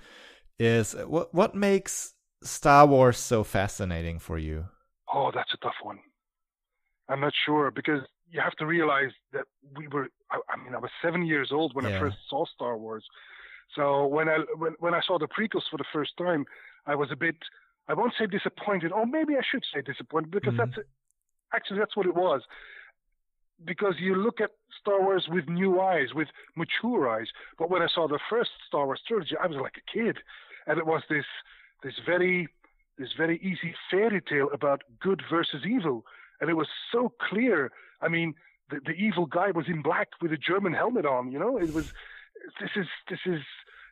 is 0.60 0.94
what 0.94 1.34
what 1.34 1.56
makes 1.56 2.14
Star 2.44 2.86
Wars 2.88 3.18
so 3.18 3.44
fascinating 3.44 4.20
for 4.20 4.38
you? 4.38 4.68
Oh, 5.12 5.32
that's 5.34 5.52
a 5.54 5.58
tough 5.58 5.82
one. 5.82 6.00
I'm 7.10 7.20
not 7.22 7.34
sure 7.46 7.72
because 7.72 8.02
you 8.30 8.42
have 8.42 8.56
to 8.56 8.66
realize 8.66 9.12
that 9.34 9.46
we 9.78 9.88
were. 9.88 10.08
I, 10.32 10.40
I 10.50 10.58
mean, 10.64 10.74
I 10.74 10.80
was 10.80 10.90
seven 11.02 11.26
years 11.26 11.52
old 11.52 11.76
when 11.76 11.86
Yeah. 11.86 11.90
I 11.90 11.92
first 12.00 12.18
saw 12.30 12.46
Star 12.46 12.78
Wars. 12.78 13.06
So 13.76 14.08
when 14.08 14.30
I 14.30 14.40
when, 14.58 14.76
when 14.80 14.94
I 14.94 15.02
saw 15.06 15.20
the 15.20 15.28
prequels 15.28 15.64
for 15.70 15.78
the 15.78 15.86
first 15.94 16.14
time, 16.18 16.46
I 16.86 16.96
was 16.96 17.10
a 17.12 17.16
bit. 17.16 17.38
I 17.88 17.94
won't 17.94 18.14
say 18.20 18.26
disappointed, 18.28 18.92
or 18.92 19.06
maybe 19.06 19.36
I 19.36 19.42
should 19.52 19.64
say 19.74 19.82
disappointed 19.82 20.32
because 20.32 20.54
Mhm. 20.54 20.58
that's 20.58 20.78
actually 21.54 21.80
that's 21.80 21.96
what 21.96 22.06
it 22.06 22.16
was. 22.16 22.42
because 23.64 23.96
you 24.00 24.16
look 24.16 24.42
at 24.42 24.52
Star 24.82 25.02
Wars 25.02 25.28
with 25.30 25.48
new 25.48 25.80
eyes, 25.80 26.14
with 26.14 26.28
mature 26.56 27.10
eyes. 27.10 27.28
But 27.58 27.70
when 27.70 27.82
I 27.82 27.88
saw 27.88 28.08
the 28.08 28.20
first 28.30 28.52
Star 28.68 28.86
Wars 28.86 29.02
trilogy, 29.08 29.36
I 29.42 29.48
was 29.48 29.58
like 29.58 29.76
a 29.78 29.92
kid, 29.98 30.18
and 30.68 30.78
it 30.78 30.86
was 30.86 31.04
this 31.10 31.26
this 31.84 31.94
very 32.06 32.48
this 32.98 33.10
very 33.18 33.38
easy 33.40 33.74
fairy 33.90 34.22
tale 34.22 34.50
about 34.54 34.84
good 35.00 35.22
versus 35.30 35.64
evil, 35.66 36.06
and 36.42 36.50
it 36.50 36.56
was 36.56 36.68
so 36.92 37.14
clear. 37.30 37.72
I 38.02 38.08
mean, 38.10 38.34
the, 38.70 38.80
the 38.86 38.94
evil 38.94 39.26
guy 39.26 39.52
was 39.52 39.68
in 39.68 39.82
black 39.82 40.10
with 40.22 40.32
a 40.34 40.38
German 40.38 40.74
helmet 40.74 41.06
on. 41.06 41.32
You 41.32 41.40
know, 41.40 41.58
it 41.58 41.74
was 41.74 41.94
this 42.60 42.72
is 42.76 42.88
this 43.10 43.20
is 43.26 43.42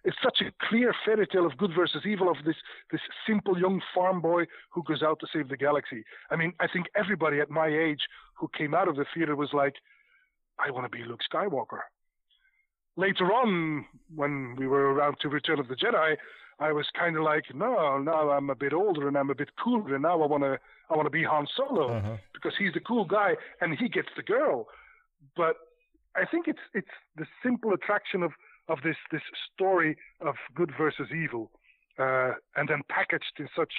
it's 0.03 0.17
such 0.23 0.41
a 0.41 0.51
clear 0.67 0.93
fairy 1.05 1.27
tale 1.27 1.45
of 1.45 1.57
good 1.57 1.71
versus 1.75 2.03
evil 2.05 2.29
of 2.29 2.37
this 2.45 2.55
this 2.91 3.01
simple 3.27 3.57
young 3.57 3.81
farm 3.95 4.21
boy 4.21 4.45
who 4.71 4.83
goes 4.83 5.01
out 5.01 5.19
to 5.19 5.27
save 5.31 5.49
the 5.49 5.57
galaxy. 5.57 6.03
I 6.29 6.35
mean, 6.35 6.53
I 6.59 6.67
think 6.67 6.87
everybody 6.95 7.39
at 7.39 7.49
my 7.49 7.67
age 7.67 8.01
who 8.37 8.49
came 8.57 8.73
out 8.73 8.87
of 8.87 8.95
the 8.95 9.05
theater 9.13 9.35
was 9.35 9.49
like, 9.53 9.75
I 10.59 10.71
want 10.71 10.91
to 10.91 10.97
be 10.97 11.03
Luke 11.03 11.21
Skywalker. 11.31 11.79
Later 12.95 13.25
on, 13.25 13.85
when 14.13 14.55
we 14.57 14.67
were 14.67 14.93
around 14.93 15.17
to 15.21 15.29
Return 15.29 15.59
of 15.59 15.67
the 15.67 15.75
Jedi, 15.75 16.15
I 16.59 16.71
was 16.71 16.85
kind 16.97 17.15
of 17.17 17.23
like, 17.23 17.45
no, 17.53 17.97
now 17.97 18.29
I'm 18.29 18.49
a 18.49 18.55
bit 18.55 18.73
older 18.73 19.07
and 19.07 19.17
I'm 19.17 19.31
a 19.31 19.35
bit 19.35 19.49
cooler, 19.61 19.95
and 19.95 20.03
now 20.03 20.21
I 20.21 20.27
want 20.27 20.43
to 20.43 20.59
I 20.89 20.95
want 20.95 21.05
to 21.05 21.11
be 21.11 21.23
Han 21.23 21.47
Solo 21.55 21.97
uh-huh. 21.97 22.17
because 22.33 22.53
he's 22.57 22.73
the 22.73 22.79
cool 22.81 23.05
guy 23.05 23.33
and 23.61 23.77
he 23.77 23.87
gets 23.87 24.09
the 24.15 24.23
girl. 24.23 24.67
But 25.35 25.55
I 26.15 26.25
think 26.25 26.47
it's 26.47 26.59
it's 26.73 26.95
the 27.15 27.25
simple 27.41 27.73
attraction 27.73 28.21
of 28.21 28.31
of 28.69 28.79
this 28.83 28.95
this 29.11 29.21
story 29.53 29.97
of 30.21 30.35
good 30.55 30.71
versus 30.77 31.07
evil, 31.11 31.51
uh, 31.99 32.31
and 32.55 32.69
then 32.69 32.81
packaged 32.89 33.39
in 33.39 33.47
such 33.55 33.73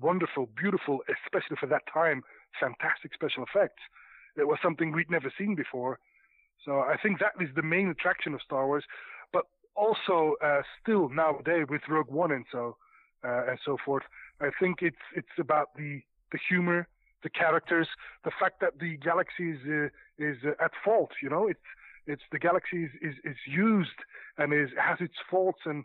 wonderful, 0.00 0.48
beautiful, 0.60 1.00
especially 1.08 1.56
for 1.58 1.66
that 1.66 1.82
time, 1.92 2.22
fantastic 2.60 3.14
special 3.14 3.44
effects. 3.44 3.82
It 4.36 4.46
was 4.46 4.58
something 4.62 4.92
we'd 4.92 5.10
never 5.10 5.32
seen 5.38 5.54
before. 5.54 5.98
So 6.64 6.80
I 6.80 6.96
think 7.02 7.20
that 7.20 7.32
is 7.40 7.48
the 7.54 7.62
main 7.62 7.88
attraction 7.88 8.34
of 8.34 8.42
Star 8.42 8.66
Wars. 8.66 8.84
But 9.32 9.44
also, 9.74 10.34
uh, 10.42 10.62
still 10.82 11.08
nowadays 11.08 11.66
with 11.68 11.82
Rogue 11.88 12.10
One 12.10 12.32
and 12.32 12.44
so 12.50 12.76
uh, 13.24 13.46
and 13.48 13.58
so 13.64 13.76
forth, 13.84 14.04
I 14.40 14.50
think 14.60 14.82
it's 14.82 14.96
it's 15.14 15.36
about 15.38 15.74
the 15.76 16.02
the 16.32 16.38
humor, 16.48 16.88
the 17.22 17.30
characters, 17.30 17.88
the 18.24 18.32
fact 18.38 18.60
that 18.60 18.78
the 18.78 18.96
galaxy 18.98 19.52
is 19.52 19.60
uh, 19.66 19.88
is 20.18 20.36
at 20.60 20.72
fault. 20.84 21.12
You 21.22 21.30
know, 21.30 21.46
it's 21.46 21.60
it's 22.06 22.22
the 22.32 22.38
galaxy 22.38 22.84
is, 22.84 22.90
is, 23.02 23.14
is 23.24 23.36
used 23.46 24.00
and 24.38 24.52
is 24.52 24.70
has 24.78 24.98
its 25.00 25.14
faults 25.30 25.60
and 25.64 25.84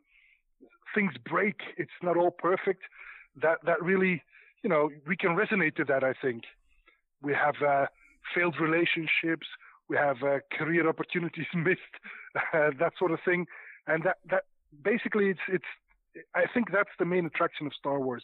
things 0.93 1.13
break. 1.29 1.61
It's 1.77 1.91
not 2.01 2.17
all 2.17 2.31
perfect. 2.31 2.83
That 3.41 3.59
that 3.65 3.81
really, 3.81 4.23
you 4.63 4.69
know, 4.69 4.89
we 5.07 5.15
can 5.15 5.31
resonate 5.31 5.75
to 5.75 5.85
that. 5.85 6.03
I 6.03 6.13
think 6.21 6.43
we 7.21 7.33
have 7.33 7.55
uh, 7.65 7.85
failed 8.35 8.55
relationships, 8.59 9.47
we 9.89 9.97
have 9.97 10.17
uh, 10.23 10.39
career 10.57 10.87
opportunities 10.87 11.45
missed, 11.53 11.81
uh, 12.53 12.71
that 12.79 12.93
sort 12.97 13.11
of 13.11 13.19
thing, 13.25 13.45
and 13.87 14.03
that 14.03 14.17
that 14.29 14.43
basically 14.83 15.29
it's 15.29 15.45
it's. 15.47 15.65
I 16.35 16.43
think 16.53 16.71
that's 16.73 16.89
the 16.99 17.05
main 17.05 17.25
attraction 17.25 17.65
of 17.67 17.73
Star 17.73 17.99
Wars. 17.99 18.23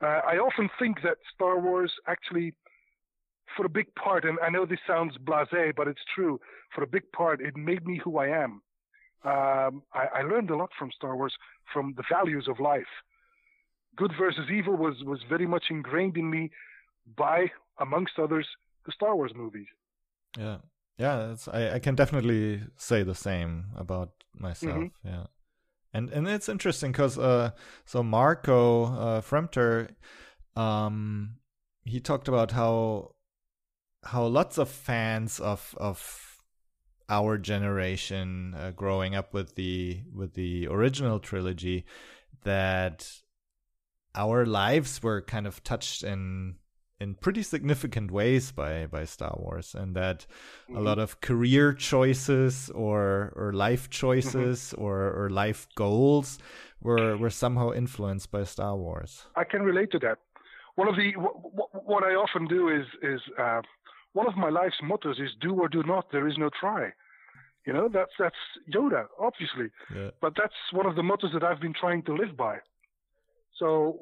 Uh, 0.00 0.20
I 0.26 0.38
often 0.38 0.70
think 0.78 1.02
that 1.02 1.18
Star 1.34 1.58
Wars 1.58 1.92
actually 2.06 2.54
for 3.56 3.66
a 3.66 3.68
big 3.68 3.94
part, 3.94 4.24
and 4.24 4.38
I 4.42 4.50
know 4.50 4.66
this 4.66 4.78
sounds 4.86 5.16
blasé, 5.18 5.74
but 5.74 5.88
it's 5.88 6.00
true. 6.14 6.40
For 6.74 6.82
a 6.82 6.86
big 6.86 7.10
part, 7.12 7.40
it 7.40 7.56
made 7.56 7.86
me 7.86 8.00
who 8.02 8.18
I 8.18 8.28
am. 8.28 8.62
Um, 9.24 9.82
I, 9.92 10.20
I, 10.20 10.22
learned 10.22 10.50
a 10.50 10.56
lot 10.56 10.70
from 10.78 10.92
Star 10.92 11.16
Wars, 11.16 11.34
from 11.72 11.94
the 11.96 12.04
values 12.08 12.46
of 12.48 12.60
life. 12.60 12.86
Good 13.96 14.12
versus 14.16 14.48
evil 14.48 14.76
was 14.76 14.94
was 15.04 15.18
very 15.28 15.46
much 15.46 15.64
ingrained 15.70 16.16
in 16.16 16.30
me 16.30 16.50
by, 17.16 17.50
amongst 17.80 18.18
others, 18.18 18.46
the 18.86 18.92
Star 18.92 19.16
Wars 19.16 19.32
movies. 19.34 19.66
Yeah, 20.38 20.58
yeah, 20.98 21.34
I, 21.52 21.70
I 21.72 21.78
can 21.80 21.96
definitely 21.96 22.62
say 22.76 23.02
the 23.02 23.14
same 23.14 23.66
about 23.76 24.10
myself. 24.34 24.76
Mm-hmm. 24.76 25.08
Yeah, 25.08 25.26
and 25.92 26.10
and 26.10 26.28
it's 26.28 26.48
interesting 26.48 26.92
because 26.92 27.18
uh, 27.18 27.50
so 27.86 28.04
Marco 28.04 28.84
uh, 28.84 29.20
Fremter, 29.20 29.90
um, 30.54 31.38
he 31.84 31.98
talked 31.98 32.28
about 32.28 32.52
how 32.52 33.14
how 34.08 34.24
lots 34.24 34.58
of 34.58 34.68
fans 34.68 35.38
of 35.40 35.74
of 35.78 36.40
our 37.08 37.38
generation 37.38 38.54
uh, 38.54 38.70
growing 38.70 39.14
up 39.14 39.32
with 39.34 39.54
the 39.54 40.00
with 40.14 40.34
the 40.34 40.66
original 40.68 41.18
trilogy 41.18 41.84
that 42.44 43.10
our 44.14 44.46
lives 44.46 45.02
were 45.02 45.20
kind 45.20 45.46
of 45.46 45.62
touched 45.62 46.02
in 46.02 46.56
in 47.00 47.14
pretty 47.14 47.42
significant 47.42 48.10
ways 48.10 48.50
by 48.50 48.86
by 48.86 49.04
Star 49.04 49.34
Wars 49.38 49.74
and 49.74 49.94
that 49.94 50.26
mm-hmm. 50.64 50.76
a 50.76 50.80
lot 50.80 50.98
of 50.98 51.20
career 51.20 51.72
choices 51.72 52.70
or 52.74 53.32
or 53.36 53.52
life 53.52 53.90
choices 53.90 54.72
mm-hmm. 54.72 54.82
or 54.82 55.10
or 55.10 55.30
life 55.30 55.68
goals 55.74 56.38
were 56.80 57.16
were 57.16 57.30
somehow 57.30 57.72
influenced 57.72 58.30
by 58.30 58.44
Star 58.44 58.74
Wars. 58.76 59.26
I 59.36 59.44
can 59.44 59.62
relate 59.62 59.90
to 59.92 59.98
that. 60.00 60.18
One 60.76 60.88
of 60.88 60.96
the 60.96 61.12
what, 61.16 61.68
what 61.84 62.04
I 62.04 62.14
often 62.14 62.46
do 62.46 62.68
is 62.68 62.86
is 63.02 63.20
uh, 63.38 63.62
one 64.12 64.26
of 64.26 64.36
my 64.36 64.48
life's 64.48 64.80
mottos 64.82 65.18
is 65.18 65.30
do 65.40 65.54
or 65.54 65.68
do 65.68 65.82
not. 65.82 66.10
There 66.10 66.28
is 66.28 66.38
no 66.38 66.50
try. 66.58 66.92
You 67.66 67.72
know, 67.72 67.88
that's 67.92 68.12
that's 68.18 68.36
Yoda, 68.74 69.06
obviously. 69.20 69.68
Yeah. 69.94 70.10
But 70.20 70.32
that's 70.36 70.54
one 70.72 70.86
of 70.86 70.96
the 70.96 71.02
mottos 71.02 71.32
that 71.34 71.44
I've 71.44 71.60
been 71.60 71.74
trying 71.74 72.02
to 72.04 72.14
live 72.14 72.36
by. 72.36 72.58
So 73.58 73.98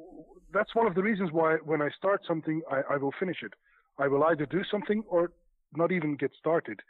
that's 0.53 0.75
one 0.75 0.87
of 0.87 0.95
the 0.95 1.03
reasons 1.03 1.33
why 1.33 1.57
when 1.65 1.83
I 1.83 1.91
start 1.99 2.23
something, 2.29 2.63
I, 2.71 2.95
I 2.95 2.97
will 2.97 3.13
finish 3.19 3.39
it. 3.43 3.55
I 3.99 4.07
will 4.09 4.23
either 4.25 4.47
do 4.47 4.63
something 4.71 5.03
or 5.09 5.33
not 5.75 5.91
even 5.91 6.17
get 6.17 6.31
started. 6.39 6.81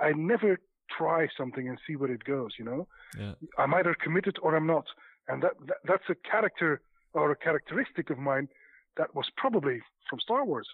I 0.00 0.12
never 0.16 0.58
try 0.98 1.28
something 1.36 1.68
and 1.68 1.78
see 1.86 1.94
where 1.94 2.10
it 2.10 2.24
goes. 2.24 2.52
You 2.58 2.64
know, 2.64 2.88
yeah. 3.18 3.34
I'm 3.58 3.72
either 3.74 3.94
committed 3.94 4.38
or 4.42 4.56
I'm 4.56 4.66
not, 4.66 4.86
and 5.28 5.42
that, 5.42 5.52
that 5.68 5.76
that's 5.84 6.08
a 6.08 6.16
character 6.28 6.80
or 7.12 7.30
a 7.30 7.36
characteristic 7.36 8.10
of 8.10 8.18
mine 8.18 8.48
that 8.96 9.14
was 9.14 9.26
probably 9.36 9.80
from 10.08 10.18
Star 10.18 10.44
Wars. 10.44 10.68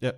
Yeah 0.00 0.12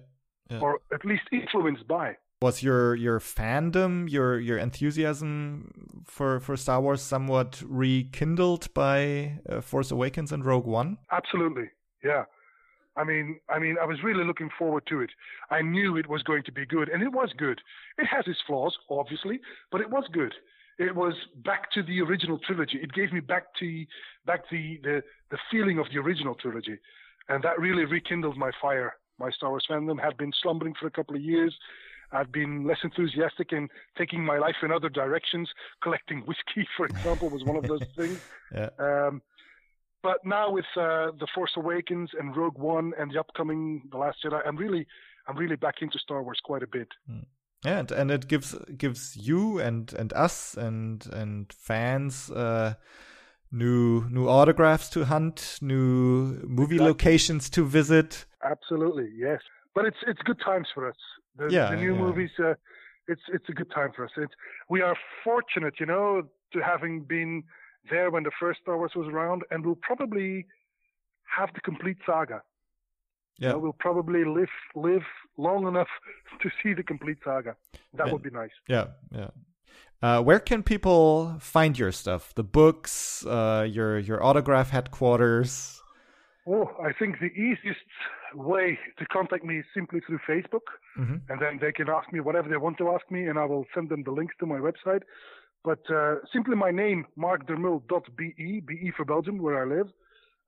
yeah. 0.51 0.61
or 0.61 0.81
at 0.93 1.05
least 1.05 1.25
influenced 1.33 1.87
by. 1.87 2.17
Was 2.43 2.63
your 2.63 2.95
your 2.95 3.21
fandom, 3.21 4.11
your 4.11 4.39
your 4.39 4.59
enthusiasm 4.59 6.05
for 6.05 6.41
for 6.41 6.57
Star 6.57 6.81
Wars 6.81 7.01
somewhat 7.01 7.63
rekindled 7.67 8.73
by 8.75 9.39
uh, 9.49 9.61
Force 9.61 9.91
Awakens 9.91 10.31
and 10.33 10.45
Rogue 10.45 10.67
One? 10.67 10.99
Absolutely, 11.11 11.71
yeah. 12.03 12.25
I 12.97 13.05
mean, 13.05 13.41
I 13.49 13.59
mean, 13.59 13.77
I 13.81 13.87
was 13.87 14.03
really 14.05 14.25
looking 14.25 14.51
forward 14.59 14.85
to 14.89 15.01
it. 15.01 15.11
I 15.51 15.63
knew 15.63 15.97
it 15.97 16.09
was 16.09 16.23
going 16.23 16.43
to 16.45 16.53
be 16.53 16.67
good, 16.67 16.89
and 16.89 17.03
it 17.03 17.13
was 17.13 17.31
good. 17.37 17.61
It 17.99 18.07
has 18.07 18.25
its 18.27 18.39
flaws, 18.47 18.77
obviously, 18.91 19.41
but 19.73 19.81
it 19.81 19.91
was 19.91 20.05
good. 20.13 20.35
It 20.79 20.95
was 20.95 21.15
back 21.45 21.71
to 21.73 21.83
the 21.83 22.01
original 22.01 22.39
trilogy. 22.39 22.79
It 22.83 22.93
gave 22.93 23.13
me 23.13 23.21
back 23.21 23.45
to 23.61 23.85
back 24.27 24.43
the 24.51 24.79
the, 24.83 25.03
the 25.31 25.39
feeling 25.51 25.79
of 25.79 25.87
the 25.93 25.99
original 25.99 26.35
trilogy, 26.35 26.79
and 27.29 27.43
that 27.43 27.59
really 27.59 27.85
rekindled 27.85 28.37
my 28.37 28.51
fire 28.61 28.95
my 29.19 29.31
Star 29.31 29.51
Wars 29.51 29.67
fandom 29.71 30.01
had 30.03 30.17
been 30.17 30.33
slumbering 30.43 30.75
for 30.79 30.87
a 30.87 30.91
couple 30.91 31.17
of 31.17 31.23
years. 31.23 31.57
I've 32.13 32.31
been 32.31 32.67
less 32.67 32.79
enthusiastic 32.85 33.53
in 33.53 33.69
taking 33.99 34.25
my 34.25 34.39
life 34.39 34.57
in 34.63 34.71
other 34.71 34.89
directions. 34.89 35.51
Collecting 35.83 36.21
whiskey, 36.21 36.67
for 36.77 36.87
example, 36.87 37.29
was 37.29 37.45
one 37.45 37.57
of 37.57 37.65
those 37.65 37.83
things. 37.97 38.21
Yeah. 38.55 38.69
Um, 38.79 39.23
but 40.03 40.19
now 40.25 40.51
with 40.51 40.67
uh, 40.77 41.13
the 41.19 41.27
Force 41.35 41.53
Awakens 41.57 42.11
and 42.19 42.37
Rogue 42.37 42.59
One 42.59 42.93
and 42.99 43.11
the 43.11 43.19
upcoming 43.19 43.83
The 43.91 43.97
Last 43.97 44.19
Jedi, 44.25 44.41
I'm 44.47 44.57
really, 44.57 44.87
I'm 45.27 45.37
really 45.37 45.57
back 45.57 45.77
into 45.81 45.99
Star 45.99 46.23
Wars 46.23 46.41
quite 46.45 46.63
a 46.63 46.67
bit. 46.67 46.89
Mm. 47.11 47.25
Yeah, 47.65 47.79
and, 47.79 47.91
and 47.91 48.11
it 48.11 48.29
gives 48.29 48.55
gives 48.77 49.17
you 49.17 49.59
and 49.59 49.91
and 49.95 50.13
us 50.13 50.55
and 50.55 51.07
and 51.13 51.51
fans. 51.51 52.31
Uh, 52.31 52.75
new 53.51 54.07
new 54.11 54.29
autographs 54.29 54.91
to 54.91 55.05
hunt, 55.07 55.59
new 55.63 56.39
movie 56.47 56.75
exactly. 56.75 56.87
locations 56.87 57.49
to 57.51 57.65
visit. 57.65 58.27
Absolutely, 58.45 59.09
yes. 59.17 59.41
But 59.75 59.87
it's 59.87 59.97
it's 60.07 60.21
good 60.23 60.41
times 60.45 60.69
for 60.75 60.89
us. 60.89 60.97
The, 61.37 61.49
yeah, 61.49 61.71
the 61.71 61.77
new 61.77 61.95
yeah. 61.95 62.01
movies. 62.01 62.31
Uh, 62.39 62.55
it's 63.09 63.23
it's 63.33 63.49
a 63.49 63.53
good 63.53 63.71
time 63.71 63.91
for 63.95 64.05
us. 64.05 64.11
It's, 64.17 64.33
we 64.69 64.81
are 64.81 64.97
fortunate, 65.23 65.75
you 65.81 65.87
know, 65.87 66.23
to 66.53 66.61
having 66.61 67.03
been 67.03 67.43
there 67.91 68.11
when 68.11 68.23
the 68.23 68.31
first 68.41 68.61
Star 68.63 68.79
Wars 68.79 68.93
was 68.95 69.09
around, 69.09 69.43
and 69.51 69.65
we'll 69.65 69.79
probably 69.83 70.47
have 71.37 71.51
the 71.55 71.61
complete 71.61 71.99
saga. 72.07 72.43
Yeah, 73.39 73.49
you 73.49 73.53
know, 73.55 73.59
we'll 73.59 73.77
probably 73.79 74.25
live 74.25 74.49
live 74.75 75.03
long 75.37 75.67
enough 75.67 75.89
to 76.43 76.51
see 76.63 76.73
the 76.73 76.83
complete 76.83 77.19
saga. 77.25 77.57
That 77.95 78.13
would 78.13 78.23
be 78.23 78.31
nice. 78.31 78.51
Yeah, 78.69 78.87
yeah. 79.11 79.31
Uh, 80.03 80.21
where 80.21 80.39
can 80.39 80.63
people 80.63 81.37
find 81.41 81.79
your 81.79 81.91
stuff? 81.91 82.35
The 82.35 82.45
books, 82.45 83.25
uh, 83.27 83.67
your 83.69 83.99
your 83.99 84.23
autograph 84.23 84.71
headquarters. 84.71 85.81
Oh, 86.47 86.71
I 86.83 86.93
think 86.93 87.21
the 87.21 87.33
easiest 87.33 87.81
way 88.35 88.79
to 88.99 89.07
contact 89.07 89.45
me 89.45 89.59
is 89.59 89.65
simply 89.75 90.01
through 90.01 90.21
Facebook, 90.29 90.67
mm-hmm. 90.99 91.17
and 91.29 91.41
then 91.41 91.59
they 91.61 91.73
can 91.73 91.89
ask 91.89 92.13
me 92.13 92.21
whatever 92.21 92.49
they 92.49 92.57
want 92.57 92.79
to 92.79 92.91
ask 92.91 93.11
me, 93.11 93.27
and 93.27 93.39
I 93.39 93.45
will 93.45 93.65
send 93.75 93.89
them 93.89 94.03
the 94.03 94.11
links 94.11 94.35
to 94.41 94.47
my 94.47 94.59
website. 94.59 95.03
But 95.65 95.81
uh, 95.91 96.17
simply 96.33 96.57
my 96.57 96.71
name, 96.71 97.07
markdermul.be, 97.19 98.61
be 98.61 98.93
for 98.97 99.05
Belgium, 99.05 99.39
where 99.39 99.63
I 99.63 99.77
live. 99.77 99.89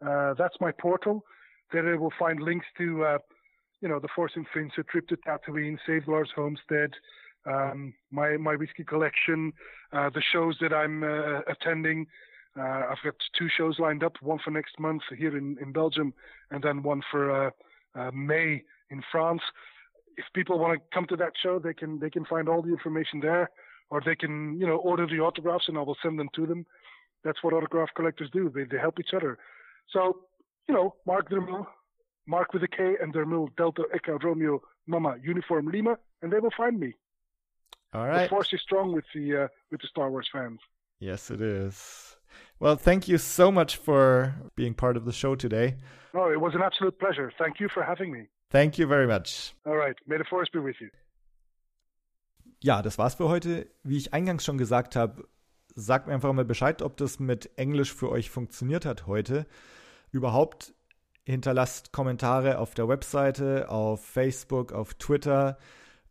Uh, 0.07 0.35
that's 0.35 0.57
my 0.61 0.73
portal. 0.73 1.25
There 1.73 1.83
they 1.83 1.97
will 1.97 2.13
find 2.19 2.41
links 2.41 2.67
to 2.79 3.05
uh, 3.05 3.19
you 3.81 3.89
know, 3.89 3.99
the 3.99 4.09
Force 4.15 4.33
and 4.35 4.47
Fins, 4.53 4.73
a 4.79 4.83
trip 4.85 5.09
to 5.09 5.17
Tatooine, 5.17 5.79
Save 5.87 6.09
Lars 6.09 6.31
Homestead, 6.35 6.91
um, 7.47 7.95
my 8.11 8.37
my 8.37 8.57
whiskey 8.57 8.85
collection, 8.85 9.53
uh, 9.93 10.11
the 10.11 10.23
shows 10.33 10.57
that 10.61 10.73
I'm 10.73 11.03
uh, 11.03 11.41
attending. 11.49 12.07
Uh, 12.59 12.83
I've 12.91 13.03
got 13.05 13.15
two 13.39 13.49
shows 13.57 13.79
lined 13.79 14.03
up, 14.03 14.15
one 14.23 14.39
for 14.43 14.51
next 14.51 14.81
month 14.81 15.03
here 15.17 15.37
in, 15.37 15.59
in 15.61 15.73
Belgium, 15.73 16.15
and 16.51 16.63
then 16.63 16.83
one 16.83 17.03
for 17.11 17.47
uh, 17.47 17.51
uh, 17.97 18.11
May 18.13 18.63
in 18.91 19.03
France. 19.11 19.43
If 20.17 20.25
people 20.35 20.59
want 20.59 20.79
to 20.79 20.85
come 20.95 21.07
to 21.07 21.17
that 21.17 21.33
show, 21.43 21.59
they 21.59 21.75
can 21.75 21.99
they 21.99 22.11
can 22.11 22.25
find 22.25 22.49
all 22.49 22.63
the 22.63 22.71
information 22.71 23.21
there, 23.21 23.51
or 23.91 24.01
they 24.05 24.15
can 24.15 24.59
you 24.59 24.67
know 24.67 24.77
order 24.77 25.07
the 25.07 25.21
autographs 25.21 25.69
and 25.69 25.77
I 25.77 25.83
will 25.83 25.97
send 26.03 26.19
them 26.19 26.29
to 26.35 26.47
them. 26.47 26.67
That's 27.25 27.43
what 27.43 27.53
autograph 27.53 27.89
collectors 27.95 28.31
do. 28.33 28.51
They 28.55 28.65
they 28.65 28.79
help 28.79 28.99
each 29.01 29.15
other. 29.15 29.39
So 29.91 30.21
you 30.69 30.75
know, 30.75 30.95
Mark 31.07 31.31
Dermul, 31.31 31.67
Mark 32.27 32.53
with 32.53 32.63
a 32.63 32.69
K 32.69 32.97
and 33.01 33.13
Dermul 33.13 33.55
Delta 33.57 33.85
Echo 33.95 34.19
Romeo 34.19 34.63
Mama 34.87 35.17
Uniform 35.23 35.69
Lima, 35.69 35.99
and 36.23 36.33
they 36.33 36.41
will 36.41 36.53
find 36.57 36.79
me. 36.79 36.95
All 37.93 38.07
right. 38.07 38.25
The 38.25 38.29
force 38.29 38.53
is 38.53 38.61
strong 38.61 38.93
with 38.93 39.05
the 39.15 39.45
uh, 39.45 39.49
with 39.71 39.81
the 39.81 39.89
Star 39.89 40.11
Wars 40.11 40.29
fans. 40.33 40.61
Yes, 40.99 41.31
it 41.31 41.41
is. 41.41 42.16
Well, 42.59 42.77
thank 42.77 43.07
you 43.07 43.19
so 43.19 43.53
much 43.53 43.77
for 43.77 44.35
being 44.55 44.75
part 44.75 44.97
of 44.97 45.05
the 45.05 45.13
show 45.13 45.37
today. 45.37 45.77
Oh, 46.15 46.31
it 46.33 46.41
was 46.41 46.55
an 46.55 46.63
absolute 46.63 46.99
pleasure. 46.99 47.31
Thank 47.39 47.61
you 47.61 47.69
for 47.69 47.83
having 47.83 48.11
me. 48.11 48.29
Thank 48.51 48.79
you 48.79 48.87
very 48.87 49.07
much. 49.07 49.55
All 49.67 49.77
right. 49.77 49.97
May 50.07 50.17
the 50.17 50.25
force 50.25 50.49
be 50.51 50.61
with 50.61 50.77
you. 50.81 50.89
Ja, 52.63 52.81
das 52.81 52.97
war's 52.97 53.15
für 53.15 53.29
heute. 53.29 53.67
Wie 53.83 53.99
ich 53.99 54.15
eingangs 54.15 54.45
schon 54.45 54.57
gesagt 54.57 54.97
habe, 54.97 55.29
sagt 55.75 56.07
mir 56.07 56.15
einfach 56.15 56.33
mal 56.33 56.47
Bescheid, 56.47 56.81
ob 56.81 56.97
das 56.97 57.19
mit 57.19 57.51
Englisch 57.59 57.93
für 57.93 58.11
euch 58.11 58.31
funktioniert 58.31 58.87
hat 58.87 59.07
heute. 59.07 59.47
Überhaupt 60.11 60.73
hinterlasst 61.25 61.93
Kommentare 61.93 62.59
auf 62.59 62.73
der 62.73 62.89
Webseite, 62.89 63.69
auf 63.69 64.03
Facebook, 64.03 64.73
auf 64.73 64.95
Twitter. 64.95 65.59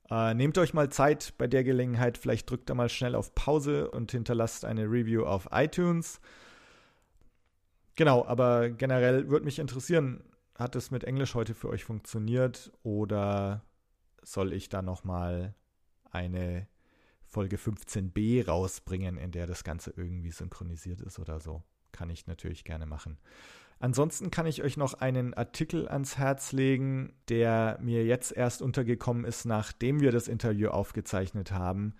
Äh, 0.10 0.34
nehmt 0.36 0.58
euch 0.58 0.74
mal 0.74 0.90
Zeit 0.90 1.34
bei 1.38 1.48
der 1.48 1.64
Gelegenheit, 1.64 2.18
vielleicht 2.18 2.50
drückt 2.50 2.70
ihr 2.70 2.76
mal 2.76 2.90
schnell 2.90 3.16
auf 3.16 3.34
Pause 3.34 3.90
und 3.90 4.12
hinterlasst 4.12 4.66
eine 4.66 4.84
Review 4.84 5.26
auf 5.26 5.48
iTunes. 5.52 6.20
Genau, 7.96 8.26
aber 8.26 8.70
generell 8.70 9.30
würde 9.30 9.46
mich 9.46 9.58
interessieren, 9.58 10.24
hat 10.56 10.76
es 10.76 10.92
mit 10.92 11.04
Englisch 11.04 11.34
heute 11.34 11.54
für 11.54 11.70
euch 11.70 11.84
funktioniert 11.84 12.72
oder 12.84 13.64
soll 14.22 14.54
ich 14.54 14.70
da 14.70 14.82
nochmal 14.82 15.56
eine 16.12 16.68
Folge 17.24 17.58
15b 17.58 18.46
rausbringen, 18.46 19.18
in 19.18 19.32
der 19.32 19.48
das 19.48 19.64
Ganze 19.64 19.94
irgendwie 19.96 20.32
synchronisiert 20.32 21.02
ist 21.02 21.20
oder 21.20 21.40
so? 21.40 21.64
Kann 21.92 22.10
ich 22.10 22.28
natürlich 22.28 22.64
gerne 22.64 22.86
machen. 22.86 23.18
Ansonsten 23.86 24.32
kann 24.32 24.48
ich 24.48 24.64
euch 24.64 24.78
noch 24.78 24.96
einen 24.96 25.36
Artikel 25.36 25.88
ans 25.88 26.18
Herz 26.18 26.54
legen, 26.54 27.14
der 27.30 27.78
mir 27.80 28.04
jetzt 28.04 28.32
erst 28.32 28.64
untergekommen 28.64 29.26
ist, 29.26 29.46
nachdem 29.46 30.00
wir 30.00 30.12
das 30.12 30.28
Interview 30.28 30.70
aufgezeichnet 30.70 31.52
haben. 31.52 31.94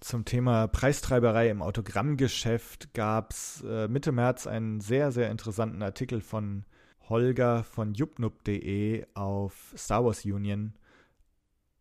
Zum 0.00 0.26
Thema 0.26 0.66
Preistreiberei 0.66 1.48
im 1.48 1.62
Autogrammgeschäft 1.62 2.92
gab 2.92 3.32
es 3.32 3.64
äh, 3.66 3.88
Mitte 3.88 4.12
März 4.12 4.46
einen 4.46 4.82
sehr, 4.82 5.10
sehr 5.10 5.30
interessanten 5.30 5.82
Artikel 5.82 6.20
von 6.20 6.66
Holger 7.08 7.64
von 7.64 7.94
jupnup.de 7.94 9.06
auf 9.14 9.72
Star 9.78 10.04
Wars 10.04 10.26
Union. 10.26 10.74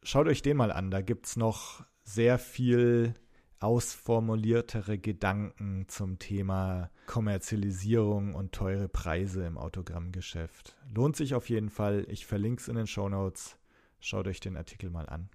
Schaut 0.04 0.28
euch 0.28 0.42
den 0.42 0.56
mal 0.56 0.72
an, 0.72 0.90
da 0.90 1.02
gibt 1.02 1.26
es 1.26 1.36
noch 1.36 1.84
sehr 2.06 2.40
viel 2.40 3.14
ausformuliertere 3.60 4.98
Gedanken 4.98 5.86
zum 5.88 6.20
Thema 6.20 6.90
Kommerzialisierung 7.08 8.36
und 8.36 8.52
teure 8.52 8.88
Preise 8.88 9.46
im 9.46 9.58
Autogrammgeschäft. 9.58 10.76
Lohnt 10.94 11.16
sich 11.16 11.34
auf 11.34 11.50
jeden 11.50 11.70
Fall. 11.70 12.06
Ich 12.10 12.26
verlinke 12.26 12.62
es 12.62 12.68
in 12.68 12.76
den 12.76 12.88
Show 12.88 13.10
Notes. 13.10 13.58
Schaut 14.00 14.28
euch 14.28 14.40
den 14.40 14.58
Artikel 14.58 14.90
mal 14.90 15.10
an. 15.10 15.30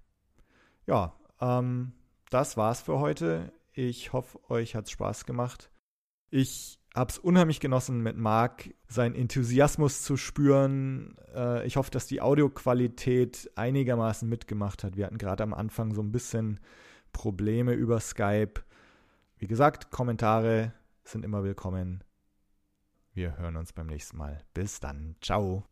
Ja, 0.85 1.13
ähm, 1.41 1.93
das 2.29 2.57
war's 2.57 2.81
für 2.81 2.99
heute. 2.99 3.51
Ich 3.73 4.13
hoffe, 4.13 4.39
euch 4.49 4.75
hat's 4.75 4.91
Spaß 4.91 5.25
gemacht. 5.25 5.69
Ich 6.29 6.79
hab's 6.95 7.17
unheimlich 7.17 7.59
genossen, 7.59 8.01
mit 8.01 8.17
Marc 8.17 8.73
seinen 8.87 9.15
Enthusiasmus 9.15 10.03
zu 10.03 10.15
spüren. 10.15 11.15
Äh, 11.33 11.65
ich 11.65 11.75
hoffe, 11.75 11.91
dass 11.91 12.07
die 12.07 12.21
Audioqualität 12.21 13.51
einigermaßen 13.55 14.29
mitgemacht 14.29 14.83
hat. 14.83 14.95
Wir 14.95 15.05
hatten 15.05 15.17
gerade 15.17 15.43
am 15.43 15.53
Anfang 15.53 15.93
so 15.93 16.01
ein 16.01 16.11
bisschen 16.11 16.59
Probleme 17.13 17.73
über 17.73 18.01
Skype. 18.01 18.61
Wie 19.37 19.47
gesagt, 19.47 19.89
Kommentare 19.89 20.73
sind 21.05 21.23
immer 21.23 21.43
willkommen. 21.43 22.03
Wir 23.13 23.37
hören 23.37 23.55
uns 23.55 23.71
beim 23.71 23.87
nächsten 23.87 24.17
Mal. 24.17 24.41
Bis 24.53 24.79
dann. 24.81 25.15
Ciao. 25.21 25.63